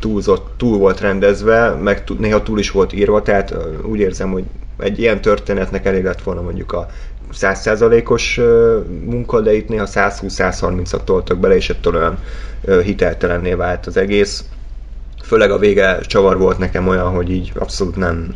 túlzott, 0.00 0.50
túl 0.56 0.78
volt 0.78 1.00
rendezve, 1.00 1.70
meg 1.70 2.04
túl, 2.04 2.16
néha 2.20 2.42
túl 2.42 2.58
is 2.58 2.70
volt 2.70 2.92
írva, 2.92 3.22
tehát 3.22 3.54
úgy 3.82 3.98
érzem, 3.98 4.30
hogy 4.30 4.44
egy 4.78 4.98
ilyen 4.98 5.20
történetnek 5.20 5.86
elég 5.86 6.04
lett 6.04 6.22
volna 6.22 6.42
mondjuk 6.42 6.72
a 6.72 6.86
100%-os 7.32 8.38
ö, 8.38 8.78
munka, 9.04 9.40
de 9.40 9.54
itt 9.54 9.68
néha 9.68 9.86
120-130-at 9.88 11.04
toltak 11.04 11.38
bele, 11.38 11.56
és 11.56 11.70
ettől 11.70 11.94
olyan 11.94 12.18
hiteltelenné 12.82 13.54
vált 13.54 13.86
az 13.86 13.96
egész 13.96 14.44
főleg 15.30 15.50
a 15.50 15.58
vége 15.58 15.98
csavar 16.00 16.38
volt 16.38 16.58
nekem 16.58 16.88
olyan, 16.88 17.10
hogy 17.10 17.30
így 17.30 17.52
abszolút 17.58 17.96
nem 17.96 18.34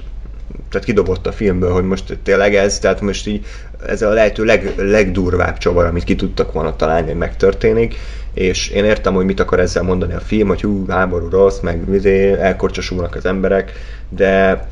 tehát 0.68 0.86
kidobott 0.86 1.26
a 1.26 1.32
filmből, 1.32 1.72
hogy 1.72 1.84
most 1.84 2.18
tényleg 2.22 2.54
ez, 2.54 2.78
tehát 2.78 3.00
most 3.00 3.26
így 3.26 3.46
ez 3.86 4.02
a 4.02 4.08
lehető 4.08 4.44
leg, 4.44 4.72
legdurvább 4.76 5.58
csavar, 5.58 5.84
amit 5.84 6.04
ki 6.04 6.16
tudtak 6.16 6.52
volna 6.52 6.76
találni, 6.76 7.06
hogy 7.06 7.16
megtörténik, 7.16 7.96
és 8.34 8.68
én 8.68 8.84
értem, 8.84 9.14
hogy 9.14 9.24
mit 9.24 9.40
akar 9.40 9.60
ezzel 9.60 9.82
mondani 9.82 10.14
a 10.14 10.20
film, 10.20 10.48
hogy 10.48 10.60
hú, 10.60 10.86
háború 10.88 11.28
rossz, 11.28 11.60
meg 11.60 11.90
vizé, 11.90 12.32
elkorcsosulnak 12.32 13.14
az 13.14 13.26
emberek, 13.26 13.72
de 14.08 14.66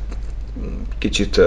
kicsit, 0.97 1.41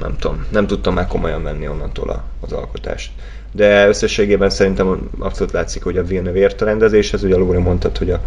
nem 0.00 0.16
tudom, 0.18 0.46
nem 0.50 0.66
tudtam 0.66 0.94
már 0.94 1.06
komolyan 1.06 1.42
venni 1.42 1.68
onnantól 1.68 2.24
az 2.40 2.52
alkotást. 2.52 3.10
de 3.52 3.88
összességében 3.88 4.50
szerintem 4.50 5.10
abszolút 5.18 5.52
látszik, 5.52 5.82
hogy 5.82 5.98
a 5.98 6.04
Villeneuve 6.04 6.38
ért 6.38 6.62
a 6.62 6.64
rendezéshez, 6.64 7.24
ugye 7.24 7.36
Lóri 7.36 7.58
mondtad, 7.58 7.98
hogy 7.98 8.10
a 8.10 8.20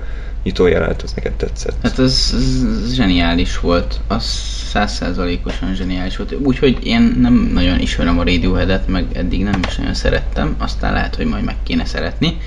nyitó 0.43 0.67
jelenet 0.67 1.01
az 1.01 1.13
neked 1.13 1.33
tetszett. 1.33 1.75
Hát 1.83 1.97
az, 1.97 2.33
az 2.35 2.93
zseniális 2.93 3.59
volt, 3.59 3.99
az 4.07 4.23
százszerzalékosan 4.69 5.75
zseniális 5.75 6.17
volt. 6.17 6.35
Úgyhogy 6.43 6.85
én 6.85 7.17
nem 7.21 7.49
nagyon 7.53 7.79
ismerem 7.79 8.19
a 8.19 8.23
Radiohead-et, 8.23 8.87
meg 8.87 9.05
eddig 9.13 9.43
nem 9.43 9.59
is 9.67 9.75
nagyon 9.75 9.93
szerettem, 9.93 10.55
aztán 10.57 10.93
lehet, 10.93 11.15
hogy 11.15 11.25
majd 11.25 11.43
meg 11.43 11.55
kéne 11.63 11.85
szeretni, 11.85 12.37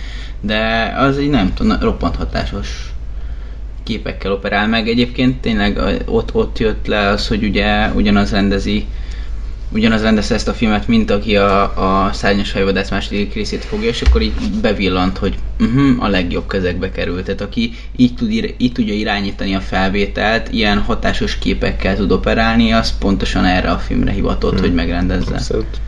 de 0.41 0.93
az 0.97 1.19
egy 1.19 1.31
nem 1.31 1.55
tudom, 1.55 1.81
roppant 1.81 2.17
hatásos 2.17 2.93
képekkel 3.83 4.33
operál 4.33 4.69
meg. 4.69 4.89
Egyébként 4.89 5.41
tényleg 5.41 5.79
ott, 6.07 6.35
ott 6.35 6.59
jött 6.59 6.87
le 6.87 7.09
az, 7.09 7.29
hogy 7.29 7.45
ugye 7.45 7.89
ugyanaz 7.95 8.31
rendezi 8.31 8.87
ugyanaz 9.73 10.03
rendezte 10.03 10.35
ezt 10.35 10.49
a 10.49 10.55
filmet, 10.55 10.89
mint 10.89 11.11
aki 11.11 11.37
a, 11.37 12.07
a 12.07 12.13
Szárnyas 12.13 12.51
Fejvadász 12.51 12.91
második 12.91 13.35
részét 13.35 13.65
fogja, 13.65 13.89
és 13.89 14.03
akkor 14.03 14.23
így 14.23 14.33
bevillant, 14.61 15.19
hogy 15.19 15.39
uh-huh, 15.61 16.05
a 16.05 16.09
legjobb 16.09 16.47
kezekbe 16.47 16.91
került. 16.91 17.25
Tehát 17.25 17.41
aki 17.41 17.73
így, 17.97 18.15
tud, 18.15 18.55
így 18.57 18.73
tudja 18.73 18.95
irányítani 18.95 19.55
a 19.55 19.61
felvételt, 19.61 20.49
ilyen 20.53 20.79
hatásos 20.79 21.39
képekkel 21.39 21.97
tud 21.97 22.13
operálni, 22.13 22.73
az 22.73 22.99
pontosan 22.99 23.45
erre 23.45 23.71
a 23.71 23.79
filmre 23.79 24.13
hivatott, 24.13 24.53
hmm. 24.53 24.61
hogy 24.61 24.75
megrendezze. 24.75 25.35
Abszolút. 25.35 25.81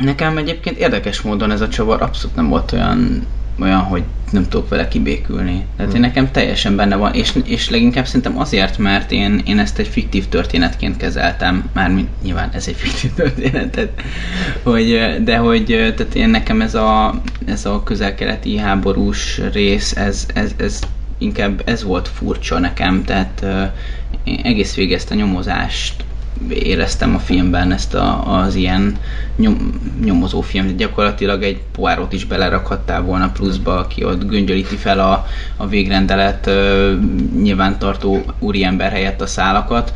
Nekem 0.00 0.36
egyébként 0.36 0.78
érdekes 0.78 1.20
módon 1.20 1.50
ez 1.50 1.60
a 1.60 1.68
csavar 1.68 2.02
abszolút 2.02 2.36
nem 2.36 2.48
volt 2.48 2.72
olyan 2.72 3.26
olyan, 3.60 3.80
hogy 3.80 4.02
nem 4.30 4.48
tudok 4.48 4.68
vele 4.68 4.88
kibékülni. 4.88 5.66
Tehát 5.76 5.92
én 5.92 5.98
hmm. 5.98 6.06
nekem 6.06 6.30
teljesen 6.30 6.76
benne 6.76 6.96
van, 6.96 7.14
és, 7.14 7.32
és 7.44 7.70
leginkább 7.70 8.06
szerintem 8.06 8.38
azért, 8.38 8.78
mert 8.78 9.12
én, 9.12 9.42
én 9.46 9.58
ezt 9.58 9.78
egy 9.78 9.88
fiktív 9.88 10.28
történetként 10.28 10.96
kezeltem, 10.96 11.70
mármint 11.72 12.08
nyilván 12.22 12.50
ez 12.52 12.68
egy 12.68 12.76
fiktív 12.84 13.12
történet, 13.12 13.88
hogy, 14.62 15.16
de 15.24 15.36
hogy 15.36 15.64
tehát 15.64 16.14
én 16.14 16.28
nekem 16.28 16.60
ez 16.60 16.74
a, 16.74 17.20
ez 17.46 17.66
a 17.66 17.82
közel-keleti 17.82 18.56
háborús 18.56 19.40
rész, 19.52 19.96
ez, 19.96 20.26
ez, 20.34 20.52
ez 20.56 20.80
inkább 21.18 21.62
ez 21.64 21.82
volt 21.82 22.08
furcsa 22.08 22.58
nekem, 22.58 23.04
tehát 23.04 23.44
én 24.24 24.40
egész 24.42 24.74
végig 24.74 24.92
ezt 24.92 25.10
a 25.10 25.14
nyomozást 25.14 26.04
éreztem 26.48 27.14
a 27.14 27.18
filmben 27.18 27.72
ezt 27.72 27.94
a, 27.94 28.36
az 28.38 28.54
ilyen 28.54 28.96
nyom, 29.36 29.80
nyomozó 30.04 30.40
film. 30.40 30.76
Gyakorlatilag 30.76 31.42
egy 31.42 31.62
poárot 31.72 32.12
is 32.12 32.24
belerakhattál 32.24 33.02
volna 33.02 33.30
pluszba, 33.30 33.78
aki 33.78 34.04
ott 34.04 34.26
göngyölíti 34.28 34.76
fel 34.76 35.00
a, 35.00 35.26
a 35.56 35.66
végrendelet 35.66 36.46
uh, 36.46 36.92
nyilvántartó 37.42 38.22
úriember 38.38 38.90
helyett 38.90 39.20
a 39.20 39.26
szálakat, 39.26 39.92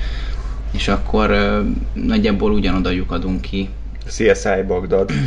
és 0.70 0.88
akkor 0.88 1.30
uh, 1.30 1.58
nagyjából 2.04 2.52
ugyanoda 2.52 2.90
lyukadunk 2.90 3.40
ki. 3.40 3.68
CSI 4.06 4.62
Bagdad. 4.66 5.10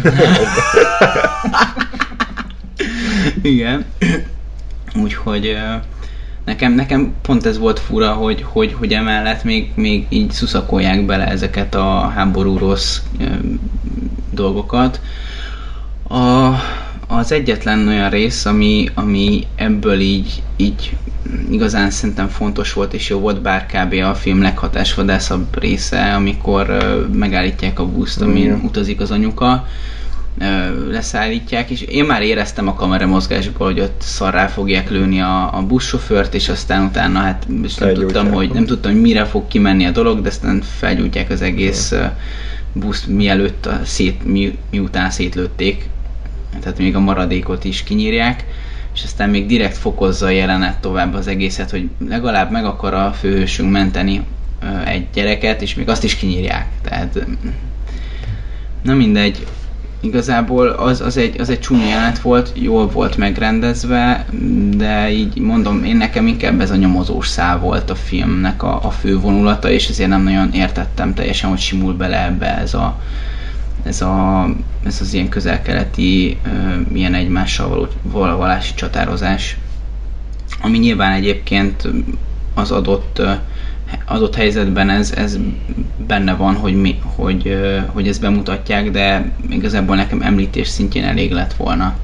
Igen. 3.42 3.86
Úgyhogy 4.96 5.48
uh, 5.48 5.82
Nekem, 6.52 6.74
nekem 6.74 7.14
pont 7.22 7.46
ez 7.46 7.58
volt 7.58 7.80
fura, 7.80 8.14
hogy, 8.14 8.46
hogy, 8.48 8.74
hogy 8.74 8.94
emellett 8.94 9.44
még, 9.44 9.72
még 9.76 10.06
így 10.10 10.32
szuszakolják 10.32 11.06
bele 11.06 11.28
ezeket 11.28 11.76
a 11.76 12.12
háború 12.16 12.58
rossz 12.58 13.00
dolgokat. 14.32 15.00
A, 16.08 16.50
az 17.08 17.32
egyetlen 17.32 17.88
olyan 17.88 18.10
rész, 18.10 18.46
ami, 18.46 18.90
ami 18.94 19.48
ebből 19.56 20.00
így, 20.00 20.44
így 20.58 20.98
igazán 21.52 21.90
szerintem 21.90 22.28
fontos 22.28 22.74
volt 22.74 22.94
és 22.94 23.10
jó 23.10 23.20
volt, 23.20 23.42
bár 23.42 23.66
kb. 23.66 23.94
a 23.94 24.16
film 24.16 24.42
leghatásvadászabb 24.42 25.60
része, 25.60 26.14
amikor 26.14 26.78
megállítják 27.14 27.80
a 27.80 27.86
buszt, 27.86 28.22
amin 28.22 28.62
utazik 28.64 29.00
az 29.00 29.12
anyuka, 29.12 29.68
leszállítják, 30.90 31.70
és 31.70 31.82
én 31.82 32.06
már 32.06 32.22
éreztem 32.22 32.68
a 32.68 32.74
kamera 32.74 33.08
mozgásból, 33.08 33.68
hogy 33.68 33.80
ott 33.80 34.02
szarrá 34.02 34.48
fogják 34.48 34.90
lőni 34.90 35.22
a, 35.22 35.58
a 35.58 35.62
buszsofőrt, 35.62 36.34
és 36.34 36.50
aztán 36.50 36.84
utána 36.84 37.20
hát 37.20 37.48
nem 37.48 37.94
tudtam, 37.94 38.32
hogy, 38.32 38.52
nem 38.54 38.66
tudtam, 38.66 38.92
hogy 38.92 39.02
mire 39.02 39.26
fog 39.26 39.48
kimenni 39.48 39.86
a 39.86 39.92
dolog, 39.92 40.22
de 40.22 40.30
aztán 40.30 40.62
felgyújtják 40.62 41.30
az 41.30 41.42
egész 41.42 41.92
uh, 41.92 42.00
buszt 42.74 43.08
mielőtt 43.08 43.66
a 43.66 43.80
szét, 43.84 44.26
mi, 44.26 44.58
miután 44.70 45.10
szétlőtték, 45.10 45.90
tehát 46.60 46.78
még 46.78 46.96
a 46.96 47.00
maradékot 47.00 47.64
is 47.64 47.84
kinyírják, 47.84 48.46
és 48.94 49.04
aztán 49.04 49.30
még 49.30 49.46
direkt 49.46 49.78
fokozza 49.78 50.26
a 50.26 50.30
jelenet 50.30 50.80
tovább 50.80 51.14
az 51.14 51.28
egészet, 51.28 51.70
hogy 51.72 51.90
legalább 52.08 52.52
meg 52.52 52.66
akar 52.66 52.94
a 52.94 53.12
főhősünk 53.12 53.72
menteni 53.72 54.22
egy 54.86 55.08
gyereket, 55.14 55.62
és 55.62 55.76
még 55.76 55.90
azt 55.90 56.04
is 56.04 56.16
kinyírják. 56.16 56.68
Tehát 56.82 57.26
na 58.82 58.94
mindegy, 58.94 59.46
igazából 60.02 60.68
az, 60.68 61.02
az, 61.02 61.18
egy, 61.18 61.40
az 61.40 61.50
egy 61.50 61.60
csúnya 61.60 61.88
jelenet 61.88 62.20
volt, 62.20 62.52
jól 62.54 62.88
volt 62.88 63.18
megrendezve, 63.18 64.26
de 64.78 65.12
így 65.12 65.38
mondom, 65.38 65.84
én 65.84 65.98
nekem 65.98 66.28
inkább 66.28 66.62
ez 66.62 66.72
a 66.72 66.76
nyomozós 66.76 67.28
szál 67.28 67.60
volt 67.60 67.90
a 67.90 67.96
filmnek 67.96 68.64
a, 68.64 68.86
a 68.86 68.90
fő 68.90 69.20
vonulata, 69.20 69.70
és 69.70 69.90
ezért 69.90 70.10
nem 70.10 70.24
nagyon 70.24 70.54
értettem 70.54 71.14
teljesen, 71.14 71.50
hogy 71.50 71.60
simul 71.60 71.94
bele 71.94 72.26
ebbe 72.26 72.58
ez 72.58 72.74
a 72.74 73.00
ez, 73.84 74.02
a, 74.02 74.46
ez 74.86 74.98
az 75.02 75.14
ilyen 75.14 75.30
közel-keleti 75.30 76.40
ilyen 76.94 77.14
egymással 77.14 77.90
való 78.02 78.38
vallási 78.38 78.74
csatározás, 78.74 79.58
ami 80.62 80.78
nyilván 80.78 81.12
egyébként 81.12 81.88
az 82.54 82.72
adott 82.72 83.22
adott 84.06 84.36
helyzetben 84.36 84.90
ez, 84.90 85.12
ez 85.12 85.38
benne 86.08 86.36
van, 86.36 86.56
hogy, 86.56 86.76
mi, 86.76 87.00
hogy, 87.16 87.58
hogy 87.86 88.08
ezt 88.08 88.22
bemutatják, 88.22 88.92
de 88.92 89.32
igazából 89.50 89.96
nekem 89.96 90.22
említés 90.22 90.68
szintjén 90.68 91.04
elég 91.04 91.32
lett 91.32 91.54
volna. 91.54 91.98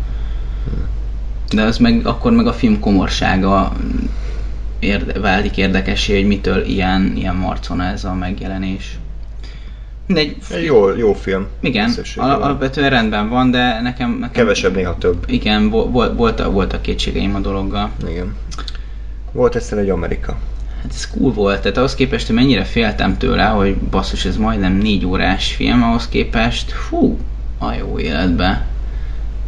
De 1.53 1.61
az 1.61 1.77
meg, 1.77 2.05
akkor 2.05 2.31
meg 2.31 2.47
a 2.47 2.53
film 2.53 2.79
komorsága 2.79 3.71
érde, 4.79 5.19
válik 5.19 5.57
érdekessé, 5.57 6.15
hogy 6.15 6.27
mitől 6.27 6.65
ilyen, 6.65 7.13
ilyen 7.15 7.35
marcona 7.35 7.83
ez 7.83 8.03
a 8.03 8.13
megjelenés. 8.13 8.97
Mindegy. 10.05 10.37
Jó, 10.65 10.95
jó 10.95 11.13
film. 11.13 11.47
Igen, 11.59 11.91
alapvetően 12.15 12.89
rendben 12.89 13.29
van, 13.29 13.51
de 13.51 13.81
nekem, 13.81 14.11
nekem... 14.11 14.31
Kevesebb, 14.31 14.75
néha 14.75 14.97
több. 14.97 15.23
Igen, 15.27 15.69
volt, 15.69 16.17
volt, 16.17 16.43
volt 16.43 16.73
a 16.73 16.81
kétségeim 16.81 17.35
a 17.35 17.39
dologgal. 17.39 17.91
Igen. 18.09 18.35
Volt 19.31 19.55
egyszer 19.55 19.77
egy 19.77 19.89
Amerika 19.89 20.37
hát 20.87 20.95
ez 20.95 21.07
cool 21.07 21.33
volt, 21.33 21.61
tehát 21.61 21.77
ahhoz 21.77 21.95
képest, 21.95 22.25
hogy 22.25 22.35
mennyire 22.35 22.63
féltem 22.63 23.17
tőle, 23.17 23.45
hogy 23.45 23.75
basszus, 23.75 24.25
ez 24.25 24.37
majdnem 24.37 24.73
négy 24.73 25.05
órás 25.05 25.53
film, 25.53 25.83
ahhoz 25.83 26.07
képest, 26.07 26.71
hú, 26.71 27.19
a 27.57 27.71
jó 27.71 27.99
életbe. 27.99 28.65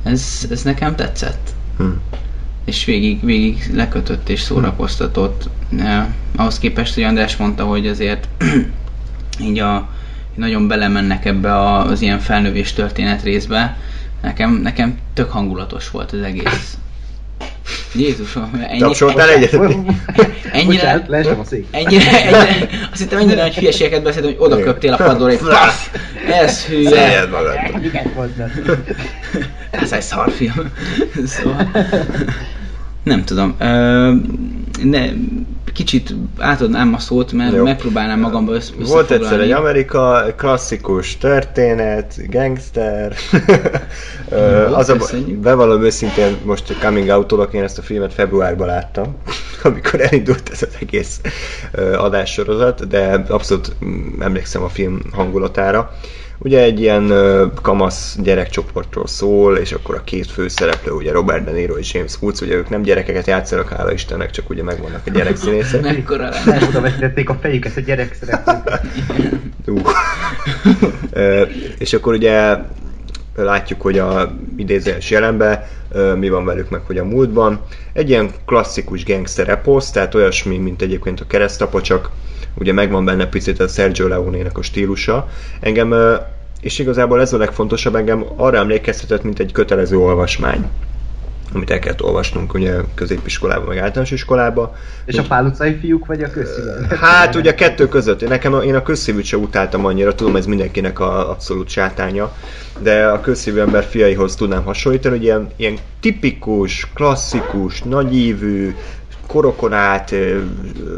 Ez, 0.04 0.48
ez 0.52 0.62
nekem 0.64 0.96
tetszett. 0.96 1.54
Hm. 1.78 1.86
És 2.66 2.86
végig, 2.86 3.26
végig 3.26 3.72
lekötött 3.74 4.30
és 4.30 4.42
szórakoztatott. 4.42 5.50
Eh, 5.78 6.06
ahhoz 6.36 6.60
képest, 6.60 6.94
hogy 6.94 7.04
András 7.04 7.38
mondta, 7.38 7.66
hogy 7.66 7.88
azért 7.88 8.28
így 9.48 9.60
a 9.60 9.90
nagyon 10.36 10.68
belemennek 10.68 11.26
ebbe 11.26 11.78
az 11.78 12.02
ilyen 12.02 12.20
felnövés 12.20 12.74
történet 12.74 13.24
részbe, 13.24 13.78
nekem, 14.22 14.54
nekem 14.54 14.98
tök 15.14 15.32
hangulatos 15.32 15.90
volt 15.90 16.12
az 16.12 16.22
egész. 16.22 16.78
Jézusom, 17.94 18.66
ennyi... 18.70 18.80
Tapsoltál 18.80 19.30
egyet? 19.30 19.54
Ennyire... 20.52 21.04
Bocsánat, 21.08 21.40
a 21.40 21.44
szék. 21.44 21.68
Ennyire, 21.72 22.24
ennyire, 22.24 22.70
azt 22.92 23.02
hittem 23.02 23.20
ennyire 23.20 23.42
nagy 23.42 23.56
hülyeségeket 23.56 24.04
beszéltem, 24.04 24.32
hogy 24.32 24.40
oda 24.46 24.60
köptél 24.60 24.94
a 24.94 24.96
padlóra, 24.96 25.32
egy 25.32 25.38
passz! 25.38 25.90
Ez 26.28 26.66
hülye! 26.66 26.90
Széljed 26.90 27.30
magad! 27.30 27.56
Ez 29.72 29.92
egy 29.92 30.02
szarfilm. 30.02 30.72
Szóval... 31.26 31.72
Nem 33.04 33.24
tudom. 33.24 33.56
Ne, 34.84 35.10
kicsit 35.74 36.16
átadnám 36.38 36.94
a 36.94 37.00
szót, 37.00 37.32
mert 37.32 37.56
Jó. 37.56 37.64
megpróbálnám 37.64 38.20
magamba 38.20 38.54
össze 38.54 38.72
Volt 38.80 39.12
egyszer 39.12 39.40
egy 39.40 39.52
Amerika, 39.52 40.26
klasszikus 40.38 41.18
történet, 41.18 42.16
gangster. 42.30 43.16
Jó, 44.32 44.74
az 44.74 44.90
a, 44.90 44.98
bevallom 45.42 45.84
őszintén, 45.84 46.38
most 46.44 46.76
coming 46.80 47.10
out 47.10 47.54
én 47.54 47.64
ezt 47.64 47.78
a 47.78 47.82
filmet 47.82 48.14
februárban 48.14 48.68
láttam, 48.68 49.16
amikor 49.64 50.02
elindult 50.02 50.50
ez 50.52 50.62
az 50.62 50.78
egész 50.82 51.22
adássorozat, 51.98 52.88
de 52.88 53.24
abszolút 53.28 53.76
mm, 53.86 54.22
emlékszem 54.22 54.64
a 54.64 54.70
film 54.70 55.00
hangulatára. 55.12 55.92
Ugye 56.42 56.62
egy 56.62 56.80
ilyen 56.80 57.14
kamasz 57.62 58.18
gyerekcsoportról 58.22 59.08
szól, 59.08 59.58
és 59.58 59.72
akkor 59.72 59.96
a 59.96 60.04
két 60.04 60.32
főszereplő, 60.32 60.92
ugye 60.92 61.12
Robert 61.12 61.44
De 61.44 61.52
Niro 61.52 61.78
és 61.78 61.94
James 61.94 62.22
Woods, 62.22 62.42
ugye 62.42 62.56
ők 62.56 62.70
nem 62.70 62.82
gyerekeket 62.82 63.28
játszanak, 63.28 63.70
hála 63.70 63.92
Istennek, 63.92 64.32
csak 64.32 64.50
ugye 64.50 64.64
megvannak 64.64 65.02
a 65.08 65.10
gyerekszínészek. 65.10 65.82
Mekkora 65.92 66.30
Nem 66.46 66.68
oda 66.68 66.82
vetítették 66.82 67.30
a 67.30 67.38
fejüket 67.42 67.78
a 67.78 67.80
gyerek 67.80 68.18
uh. 69.68 69.82
uh, 71.14 71.50
és 71.78 71.94
akkor 71.94 72.14
ugye 72.14 72.56
látjuk, 73.44 73.82
hogy 73.82 73.98
a 73.98 74.32
idézőes 74.58 75.10
jelenben 75.10 75.64
mi 76.16 76.30
van 76.30 76.46
velük 76.46 76.70
meg, 76.70 76.82
hogy 76.86 76.98
a 76.98 77.06
múltban. 77.06 77.62
Egy 77.94 78.10
ilyen 78.10 78.30
klasszikus 78.46 79.06
gangster 79.06 79.50
eposz, 79.50 79.92
tehát 79.92 80.16
olyasmi, 80.16 80.58
mint 80.58 80.82
egyébként 80.82 81.20
a 81.20 81.28
keresztapa, 81.28 81.82
csak 81.82 82.10
ugye 82.56 82.74
megvan 82.74 83.06
benne 83.06 83.28
picit 83.28 83.60
a 83.60 83.68
Sergio 83.68 84.08
Leone-nek 84.08 84.58
a 84.58 84.62
stílusa. 84.62 85.28
Engem 85.60 85.94
és 86.62 86.80
igazából 86.80 87.22
ez 87.22 87.34
a 87.34 87.38
legfontosabb 87.38 87.96
engem 87.96 88.26
arra 88.36 88.58
emlékeztetett, 88.58 89.24
mint 89.24 89.40
egy 89.40 89.52
kötelező 89.52 89.98
olvasmány 89.98 90.70
amit 91.54 91.70
el 91.70 91.80
kellett 91.80 92.04
olvasnunk 92.04 92.54
ugye 92.54 92.76
középiskolában, 92.96 93.68
meg 93.68 93.78
általános 93.78 94.12
iskolában. 94.12 94.72
És 95.06 95.18
a 95.18 95.24
pál 95.28 95.46
utcai 95.46 95.78
fiúk, 95.80 96.06
vagy 96.06 96.24
a 96.24 96.30
közszívű? 96.30 96.96
Hát 97.02 97.36
ugye 97.36 97.52
a 97.52 97.56
kettő 97.56 97.88
között. 97.88 98.28
Nekem 98.28 98.54
a, 98.54 98.64
én 98.64 98.76
a 98.76 98.82
közszívűt 98.82 99.24
sem 99.24 99.42
utáltam 99.42 99.86
annyira, 99.86 100.16
tudom 100.16 100.36
ez 100.36 100.46
mindenkinek 100.46 101.00
a 101.00 101.30
abszolút 101.30 101.70
sátánya, 101.70 102.36
de 102.80 103.06
a 103.06 103.22
közszívű 103.22 103.60
ember 103.60 103.84
fiaihoz 103.84 104.36
tudnám 104.36 104.64
hasonlítani, 104.64 105.16
hogy 105.16 105.24
ilyen, 105.24 105.48
ilyen 105.56 105.78
tipikus, 106.00 106.88
klasszikus, 106.94 107.82
nagyívű, 107.82 108.76
korokon 109.30 109.74
át 109.74 110.16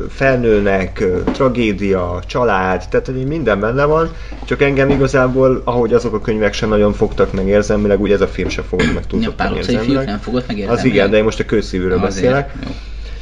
felnőnek, 0.09 1.03
tragédia, 1.31 2.19
család, 2.25 2.83
tehát 2.89 3.05
hogy 3.05 3.25
minden 3.25 3.59
benne 3.59 3.85
van, 3.85 4.11
csak 4.45 4.61
engem 4.61 4.89
igazából, 4.89 5.61
ahogy 5.65 5.93
azok 5.93 6.13
a 6.13 6.21
könyvek 6.21 6.53
sem 6.53 6.69
nagyon 6.69 6.93
fogtak 6.93 7.33
meg 7.33 7.47
érzelmileg, 7.47 8.01
úgy 8.01 8.11
ez 8.11 8.21
a 8.21 8.27
film 8.27 8.49
sem 8.49 8.63
fogott 8.63 8.93
meg 8.93 9.07
túlzottan 9.07 9.55
érzelmileg. 9.55 10.05
nem 10.05 10.19
fogott 10.19 10.47
meg 10.47 10.57
érzelmileg. 10.57 10.85
Az 10.85 10.91
igen, 10.91 11.09
de 11.09 11.17
én 11.17 11.23
most 11.23 11.39
a 11.39 11.45
kőszívűről 11.45 11.99
beszélek. 11.99 12.53
Jó. 12.63 12.71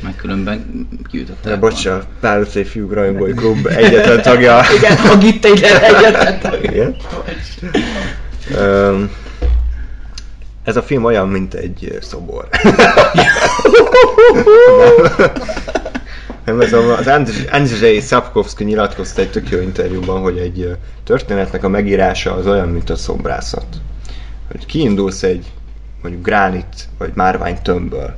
Meg 0.04 0.16
különben 0.16 0.88
kiütöttem. 1.10 1.52
De 1.52 1.58
bocs, 1.58 1.86
a 1.86 2.02
Pál 2.20 2.42
utcai 2.42 2.64
fiúk 2.64 2.94
rajongói 2.94 3.34
klub 3.34 3.66
egyetlen 3.66 4.22
tagja. 4.22 4.62
igen, 4.78 4.98
a 4.98 5.26
itt 5.26 5.46
egyetlen 5.46 6.40
tagja. 6.50 6.72
Igen. 6.72 6.96
Um, 8.60 9.10
ez 10.70 10.76
a 10.76 10.82
film 10.82 11.04
olyan, 11.04 11.28
mint 11.30 11.54
egy 11.54 11.98
szobor. 12.02 12.50
Nem, 16.46 16.62
ez 16.62 16.74
az 16.74 17.08
Andrzej 17.52 18.00
Sapkowski 18.00 18.64
nyilatkozta 18.64 19.22
egy 19.22 19.32
tök 19.32 19.50
jó 19.50 19.60
interjúban, 19.60 20.22
hogy 20.22 20.38
egy 20.38 20.76
történetnek 21.04 21.64
a 21.64 21.70
megírása 21.70 22.34
az 22.34 22.48
olyan, 22.48 22.68
mint 22.68 22.90
a 22.90 22.96
szobrászat. 22.96 23.66
Hogy 24.52 24.66
kiindulsz 24.66 25.24
egy 25.24 25.52
mondjuk 26.02 26.24
gránit 26.24 26.88
vagy 26.98 27.12
márvány 27.16 27.62
tömbből, 27.62 28.16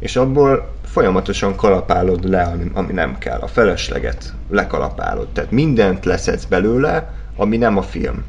és 0.00 0.16
abból 0.16 0.74
folyamatosan 0.84 1.56
kalapálod 1.56 2.28
le, 2.28 2.42
ami, 2.42 2.70
ami 2.72 2.92
nem 2.92 3.18
kell. 3.18 3.38
A 3.38 3.46
felesleget 3.46 4.32
lekalapálod. 4.50 5.28
Tehát 5.28 5.50
mindent 5.50 6.04
leszedsz 6.04 6.44
belőle, 6.44 7.14
ami 7.36 7.56
nem 7.56 7.76
a 7.76 7.82
film, 7.82 8.24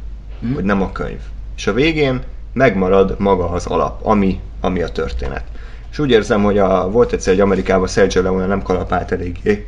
mm. 0.45 0.53
vagy 0.53 0.63
nem 0.63 0.81
a 0.81 0.91
könyv. 0.91 1.19
És 1.55 1.67
a 1.67 1.73
végén 1.73 2.21
megmarad 2.57 3.15
maga 3.17 3.49
az 3.49 3.65
alap, 3.65 4.05
ami, 4.05 4.39
ami 4.61 4.81
a 4.81 4.89
történet. 4.89 5.43
És 5.91 5.99
úgy 5.99 6.11
érzem, 6.11 6.43
hogy 6.43 6.57
a, 6.57 6.89
volt 6.89 7.13
egyszer 7.13 7.33
egy 7.33 7.39
Amerikában 7.39 7.87
Sergio 7.87 8.21
Leone 8.21 8.45
nem 8.45 8.61
kalapált 8.61 9.11
eléggé 9.11 9.67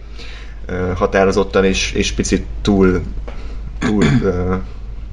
határozottan, 0.96 1.66
és, 1.66 1.92
és 1.92 2.12
picit 2.12 2.46
túl, 2.62 3.02
túl 3.80 4.04
uh, 4.04 4.56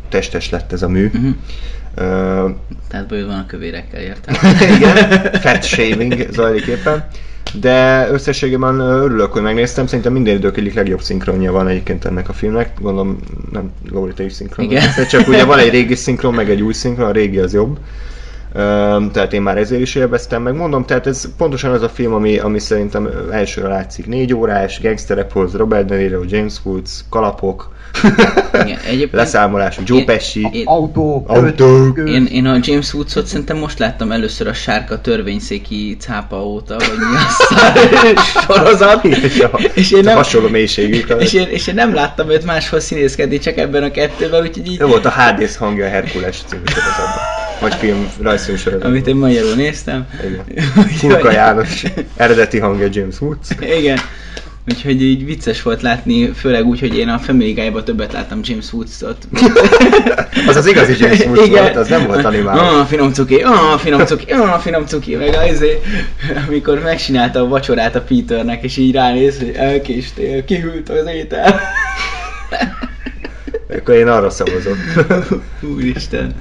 testes 0.09 0.51
lett 0.51 0.73
ez 0.73 0.83
a 0.83 0.89
mű. 0.89 1.07
Uh-huh. 1.07 1.35
Uh, 1.97 2.55
Tehát 2.89 3.07
baj 3.09 3.25
van 3.25 3.39
a 3.39 3.47
kövérekkel, 3.47 4.01
értem. 4.01 4.35
igen, 4.77 5.33
fat 5.33 5.63
shaving 5.63 6.27
zajlik 6.31 6.67
éppen. 6.67 7.09
De 7.53 8.09
összességében 8.11 8.79
örülök, 8.79 9.33
hogy 9.33 9.43
megnéztem, 9.43 9.87
szerintem 9.87 10.13
minden 10.13 10.35
idők 10.37 10.57
egyik 10.57 10.75
legjobb 10.75 11.01
szinkronja 11.01 11.53
van 11.53 11.69
egyébként 11.69 12.05
ennek 12.05 12.29
a 12.29 12.33
filmnek, 12.33 12.81
gondolom 12.81 13.19
nem 13.53 13.73
Lóri, 13.91 14.13
te 14.13 14.25
is 14.25 14.33
szinkron. 14.33 14.67
Igen. 14.67 14.83
Csak 15.09 15.29
ugye 15.29 15.45
van 15.53 15.59
egy 15.59 15.71
régi 15.71 15.95
szinkron, 15.95 16.35
meg 16.35 16.51
egy 16.51 16.63
új 16.63 16.73
szinkron, 16.73 17.09
a 17.09 17.13
régi 17.13 17.39
az 17.39 17.53
jobb. 17.53 17.79
Tehát 19.13 19.33
én 19.33 19.43
már 19.43 19.59
ezért 19.59 19.81
is 19.81 19.95
élveztem, 19.95 20.43
meg 20.43 20.55
mondom, 20.55 20.85
tehát 20.85 21.07
ez 21.07 21.37
pontosan 21.37 21.73
az 21.73 21.83
a 21.83 21.89
film, 21.89 22.15
ami, 22.15 22.39
ami 22.39 22.59
szerintem 22.59 23.09
elsőre 23.31 23.69
látszik. 23.69 24.07
Négy 24.07 24.35
órás, 24.35 24.81
gangsterek 24.81 25.33
hoz, 25.33 25.55
Robert 25.55 25.87
De 25.87 25.97
Niro, 25.97 26.23
James 26.27 26.55
Woods, 26.65 27.05
kalapok, 27.11 27.75
igen, 28.53 28.79
egyébként... 28.87 29.13
Leszámolás, 29.13 29.79
Joe 29.85 30.05
Pesci. 30.05 30.49
Én, 30.53 30.67
autók, 30.67 31.29
autók. 31.29 31.99
Én, 31.99 32.27
én 32.27 32.47
a 32.47 32.59
James 32.63 32.95
Woodsot 32.95 33.27
szerintem 33.27 33.57
most 33.57 33.79
láttam 33.79 34.13
először 34.13 34.47
a 34.47 34.53
sárka 34.53 35.01
törvényszéki 35.01 35.97
cápa 36.01 36.45
óta, 36.47 36.77
vagy 36.79 36.99
mi 36.99 37.17
a 38.17 38.21
sorozat. 38.47 39.05
és 39.75 39.93
én 39.93 40.03
nem, 40.03 40.17
hasonló 40.17 40.49
mélységű. 40.49 41.05
És 41.19 41.33
én, 41.33 41.49
és 41.49 41.67
én 41.67 41.75
nem 41.75 41.95
láttam 41.95 42.31
őt 42.31 42.45
máshol 42.45 42.81
színészkedni, 42.81 43.39
csak 43.39 43.57
ebben 43.57 43.83
a 43.83 43.91
kettőben, 43.91 44.43
úgyhogy 44.43 44.67
így... 44.67 44.81
Ő 44.81 44.87
volt 44.87 45.05
a 45.05 45.11
Hades 45.11 45.57
hangja 45.57 45.87
a 45.87 45.89
Herkules 45.89 46.43
című 46.47 46.63
sorozatban. 46.67 47.36
Vagy 47.61 47.75
film, 47.75 48.09
rajzfilm 48.23 48.57
sorozatban. 48.57 48.91
Amit 48.91 49.07
én 49.07 49.17
magyarul 49.17 49.55
néztem. 49.55 50.07
Igen. 50.25 50.67
Furka 50.99 51.31
János, 51.31 51.83
eredeti 52.17 52.59
hangja 52.59 52.89
James 52.93 53.21
Woods. 53.21 53.49
Igen. 53.61 53.99
Úgyhogy 54.69 55.03
így 55.03 55.25
vicces 55.25 55.63
volt 55.63 55.83
látni, 55.83 56.33
főleg 56.33 56.67
úgy, 56.67 56.81
hogy 56.81 56.97
én 56.97 57.09
a 57.09 57.19
Family 57.19 57.53
Guy-ba 57.53 57.83
többet 57.83 58.13
láttam 58.13 58.41
James 58.43 58.73
Woods-ot. 58.73 59.17
az 60.49 60.57
az 60.57 60.67
igazi 60.67 60.95
James 60.99 61.21
Woods 61.21 61.47
Igen. 61.47 61.63
volt, 61.63 61.77
az 61.77 61.89
nem 61.89 62.07
volt 62.07 62.25
animálva. 62.25 62.79
Ah, 62.79 62.87
finom 62.87 63.13
cuki, 63.13 63.35
ah, 63.37 63.79
finom 63.79 64.05
cuki, 64.05 64.33
ah, 64.33 64.61
finom 64.61 64.87
cuki, 64.87 65.15
meg 65.15 65.35
azért, 65.35 65.85
amikor 66.47 66.81
megcsinálta 66.83 67.41
a 67.41 67.49
vacsorát 67.49 67.95
a 67.95 68.01
Peternek, 68.01 68.63
és 68.63 68.77
így 68.77 68.93
ránéz, 68.93 69.39
hogy 69.39 69.53
elkéstél, 69.55 70.45
kihűlt 70.45 70.89
az 70.89 71.07
étel. 71.15 71.61
Akkor 73.69 73.95
én 73.95 74.09
arra 74.09 74.31
szavazok. 74.31 74.77
Úristen. 75.75 76.35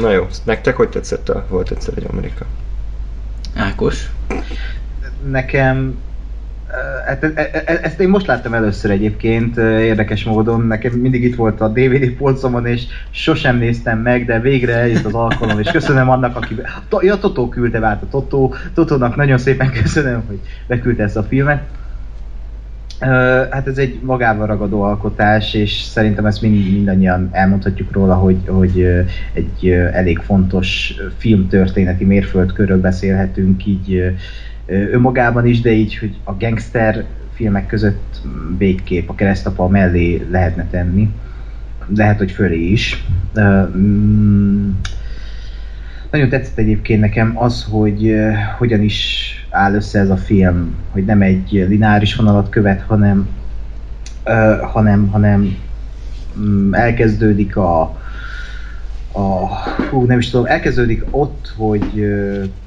Na 0.00 0.10
jó, 0.10 0.26
nektek 0.44 0.76
hogy 0.76 0.88
tetszett 0.88 1.28
a 1.28 1.46
Volt 1.48 1.70
egyszer 1.70 1.94
egy 1.96 2.06
Amerika? 2.10 2.46
Ákos? 3.54 4.10
Nekem 5.30 5.96
Hát, 7.06 7.24
e, 7.24 7.32
e, 7.34 7.62
e, 7.66 7.78
ezt 7.82 8.00
én 8.00 8.08
most 8.08 8.26
láttam 8.26 8.54
először 8.54 8.90
egyébként, 8.90 9.56
érdekes 9.56 10.24
módon. 10.24 10.66
Nekem 10.66 10.92
mindig 10.92 11.24
itt 11.24 11.34
volt 11.34 11.60
a 11.60 11.68
DVD 11.68 12.10
polcomon, 12.10 12.66
és 12.66 12.82
sosem 13.10 13.56
néztem 13.56 13.98
meg, 13.98 14.24
de 14.24 14.40
végre 14.40 14.74
eljött 14.74 15.04
az 15.04 15.14
alkalom, 15.14 15.60
és 15.60 15.70
köszönöm 15.70 16.10
annak, 16.10 16.36
aki... 16.36 16.56
Ja, 17.00 17.18
Totó 17.18 17.48
küldte 17.48 17.86
át 17.86 18.02
a 18.02 18.08
Totó. 18.10 18.54
Totónak 18.74 19.16
nagyon 19.16 19.38
szépen 19.38 19.72
köszönöm, 19.72 20.22
hogy 20.26 20.40
beküldte 20.66 21.02
ezt 21.02 21.16
a 21.16 21.22
filmet. 21.22 21.62
Hát 23.50 23.66
ez 23.66 23.78
egy 23.78 23.98
magával 24.02 24.46
ragadó 24.46 24.82
alkotás, 24.82 25.54
és 25.54 25.80
szerintem 25.80 26.26
ezt 26.26 26.42
mind, 26.42 26.72
mindannyian 26.72 27.28
elmondhatjuk 27.32 27.92
róla, 27.92 28.14
hogy, 28.14 28.36
hogy 28.46 29.04
egy 29.32 29.68
elég 29.92 30.18
fontos 30.18 30.94
filmtörténeti 31.16 32.04
mérföldkörről 32.04 32.80
beszélhetünk, 32.80 33.66
így 33.66 34.14
önmagában 34.66 35.46
is, 35.46 35.60
de 35.60 35.70
így, 35.70 35.98
hogy 35.98 36.16
a 36.24 36.32
gangster 36.32 37.04
filmek 37.32 37.66
között 37.66 38.20
végképp 38.58 39.08
a 39.08 39.14
keresztapa 39.14 39.68
mellé 39.68 40.26
lehetne 40.30 40.66
tenni. 40.70 41.10
Lehet, 41.96 42.18
hogy 42.18 42.30
fölé 42.30 42.70
is. 42.70 43.04
Nagyon 46.14 46.28
tetszett 46.28 46.58
egyébként 46.58 47.00
nekem 47.00 47.32
az, 47.38 47.66
hogy 47.70 48.14
hogyan 48.58 48.82
is 48.82 49.28
áll 49.50 49.74
össze 49.74 49.98
ez 49.98 50.10
a 50.10 50.16
film, 50.16 50.74
hogy 50.90 51.04
nem 51.04 51.22
egy 51.22 51.64
lineáris 51.68 52.14
vonalat 52.14 52.48
követ, 52.48 52.82
hanem, 52.82 53.28
hanem, 54.72 55.08
hanem 55.08 55.56
mm, 56.38 56.74
elkezdődik 56.74 57.56
a, 57.56 57.80
a 59.12 59.46
hú, 59.90 60.04
nem 60.04 60.18
is 60.18 60.30
tudom, 60.30 60.46
elkezdődik 60.46 61.04
ott, 61.10 61.52
hogy 61.56 62.06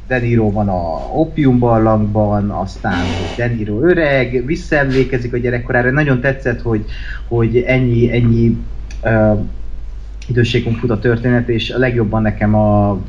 Deniro 0.08 0.52
van 0.52 0.70
a 0.70 1.12
Opium 1.14 1.60
barlangban, 1.60 2.50
aztán 2.50 3.06
Deniro 3.38 3.82
öreg, 3.82 4.46
visszaemlékezik 4.46 5.34
a 5.34 5.38
gyerekkorára. 5.38 5.92
Nagyon 5.92 6.22
tetszett, 6.22 6.62
hogy, 6.62 6.86
hogy 7.28 7.58
ennyi, 7.58 8.12
ennyi 8.12 8.58
uh, 9.04 9.40
időségünk 10.28 10.78
fut 10.78 10.90
a 10.90 11.00
történet, 11.00 11.50
és 11.50 11.70
a 11.70 11.78
legjobban 11.78 12.22
nekem 12.22 12.56
a 12.56 13.00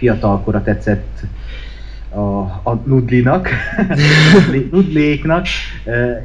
fiatalkora 0.00 0.62
tetszett 0.62 1.20
a, 2.08 2.20
a 2.70 2.82
Nudlinak, 2.84 3.48
Nudléknak. 4.72 5.46
Uh, 5.84 6.16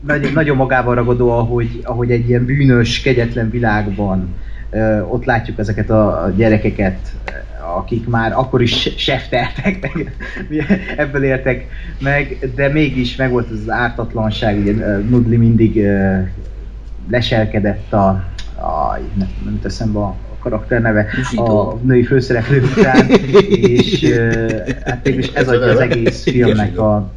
nagy, 0.00 0.32
nagyon 0.34 0.56
magával 0.56 0.94
ragadó, 0.94 1.30
ahogy, 1.30 1.80
ahogy 1.82 2.10
egy 2.10 2.28
ilyen 2.28 2.44
bűnös, 2.44 3.00
kegyetlen 3.00 3.50
világban 3.50 4.34
ott 5.08 5.24
látjuk 5.24 5.58
ezeket 5.58 5.90
a, 5.90 6.32
gyerekeket, 6.36 6.98
akik 7.76 8.08
már 8.08 8.32
akkor 8.32 8.62
is 8.62 8.94
sefteltek, 8.96 9.88
ebből 10.96 11.24
értek 11.24 11.66
meg, 12.00 12.50
de 12.54 12.68
mégis 12.68 13.16
megvolt 13.16 13.50
az 13.50 13.70
ártatlanság, 13.70 14.58
ugye 14.58 14.72
Nudli 14.96 15.36
mindig 15.36 15.86
leselkedett 17.10 17.92
a, 17.92 18.08
a 18.56 18.98
nem, 19.14 19.28
nem 19.44 19.60
teszem 19.62 19.92
be 19.92 19.98
a 19.98 20.16
karakter 20.48 20.80
neve, 20.80 21.06
a 21.36 21.74
női 21.74 22.04
főszereplő 22.04 22.62
után, 22.62 23.10
és 23.50 24.14
hát 24.84 25.04
mégis 25.04 25.28
ez 25.32 25.48
adja 25.48 25.66
az 25.66 25.80
egész 25.80 26.22
filmnek 26.22 26.78
a, 26.78 27.12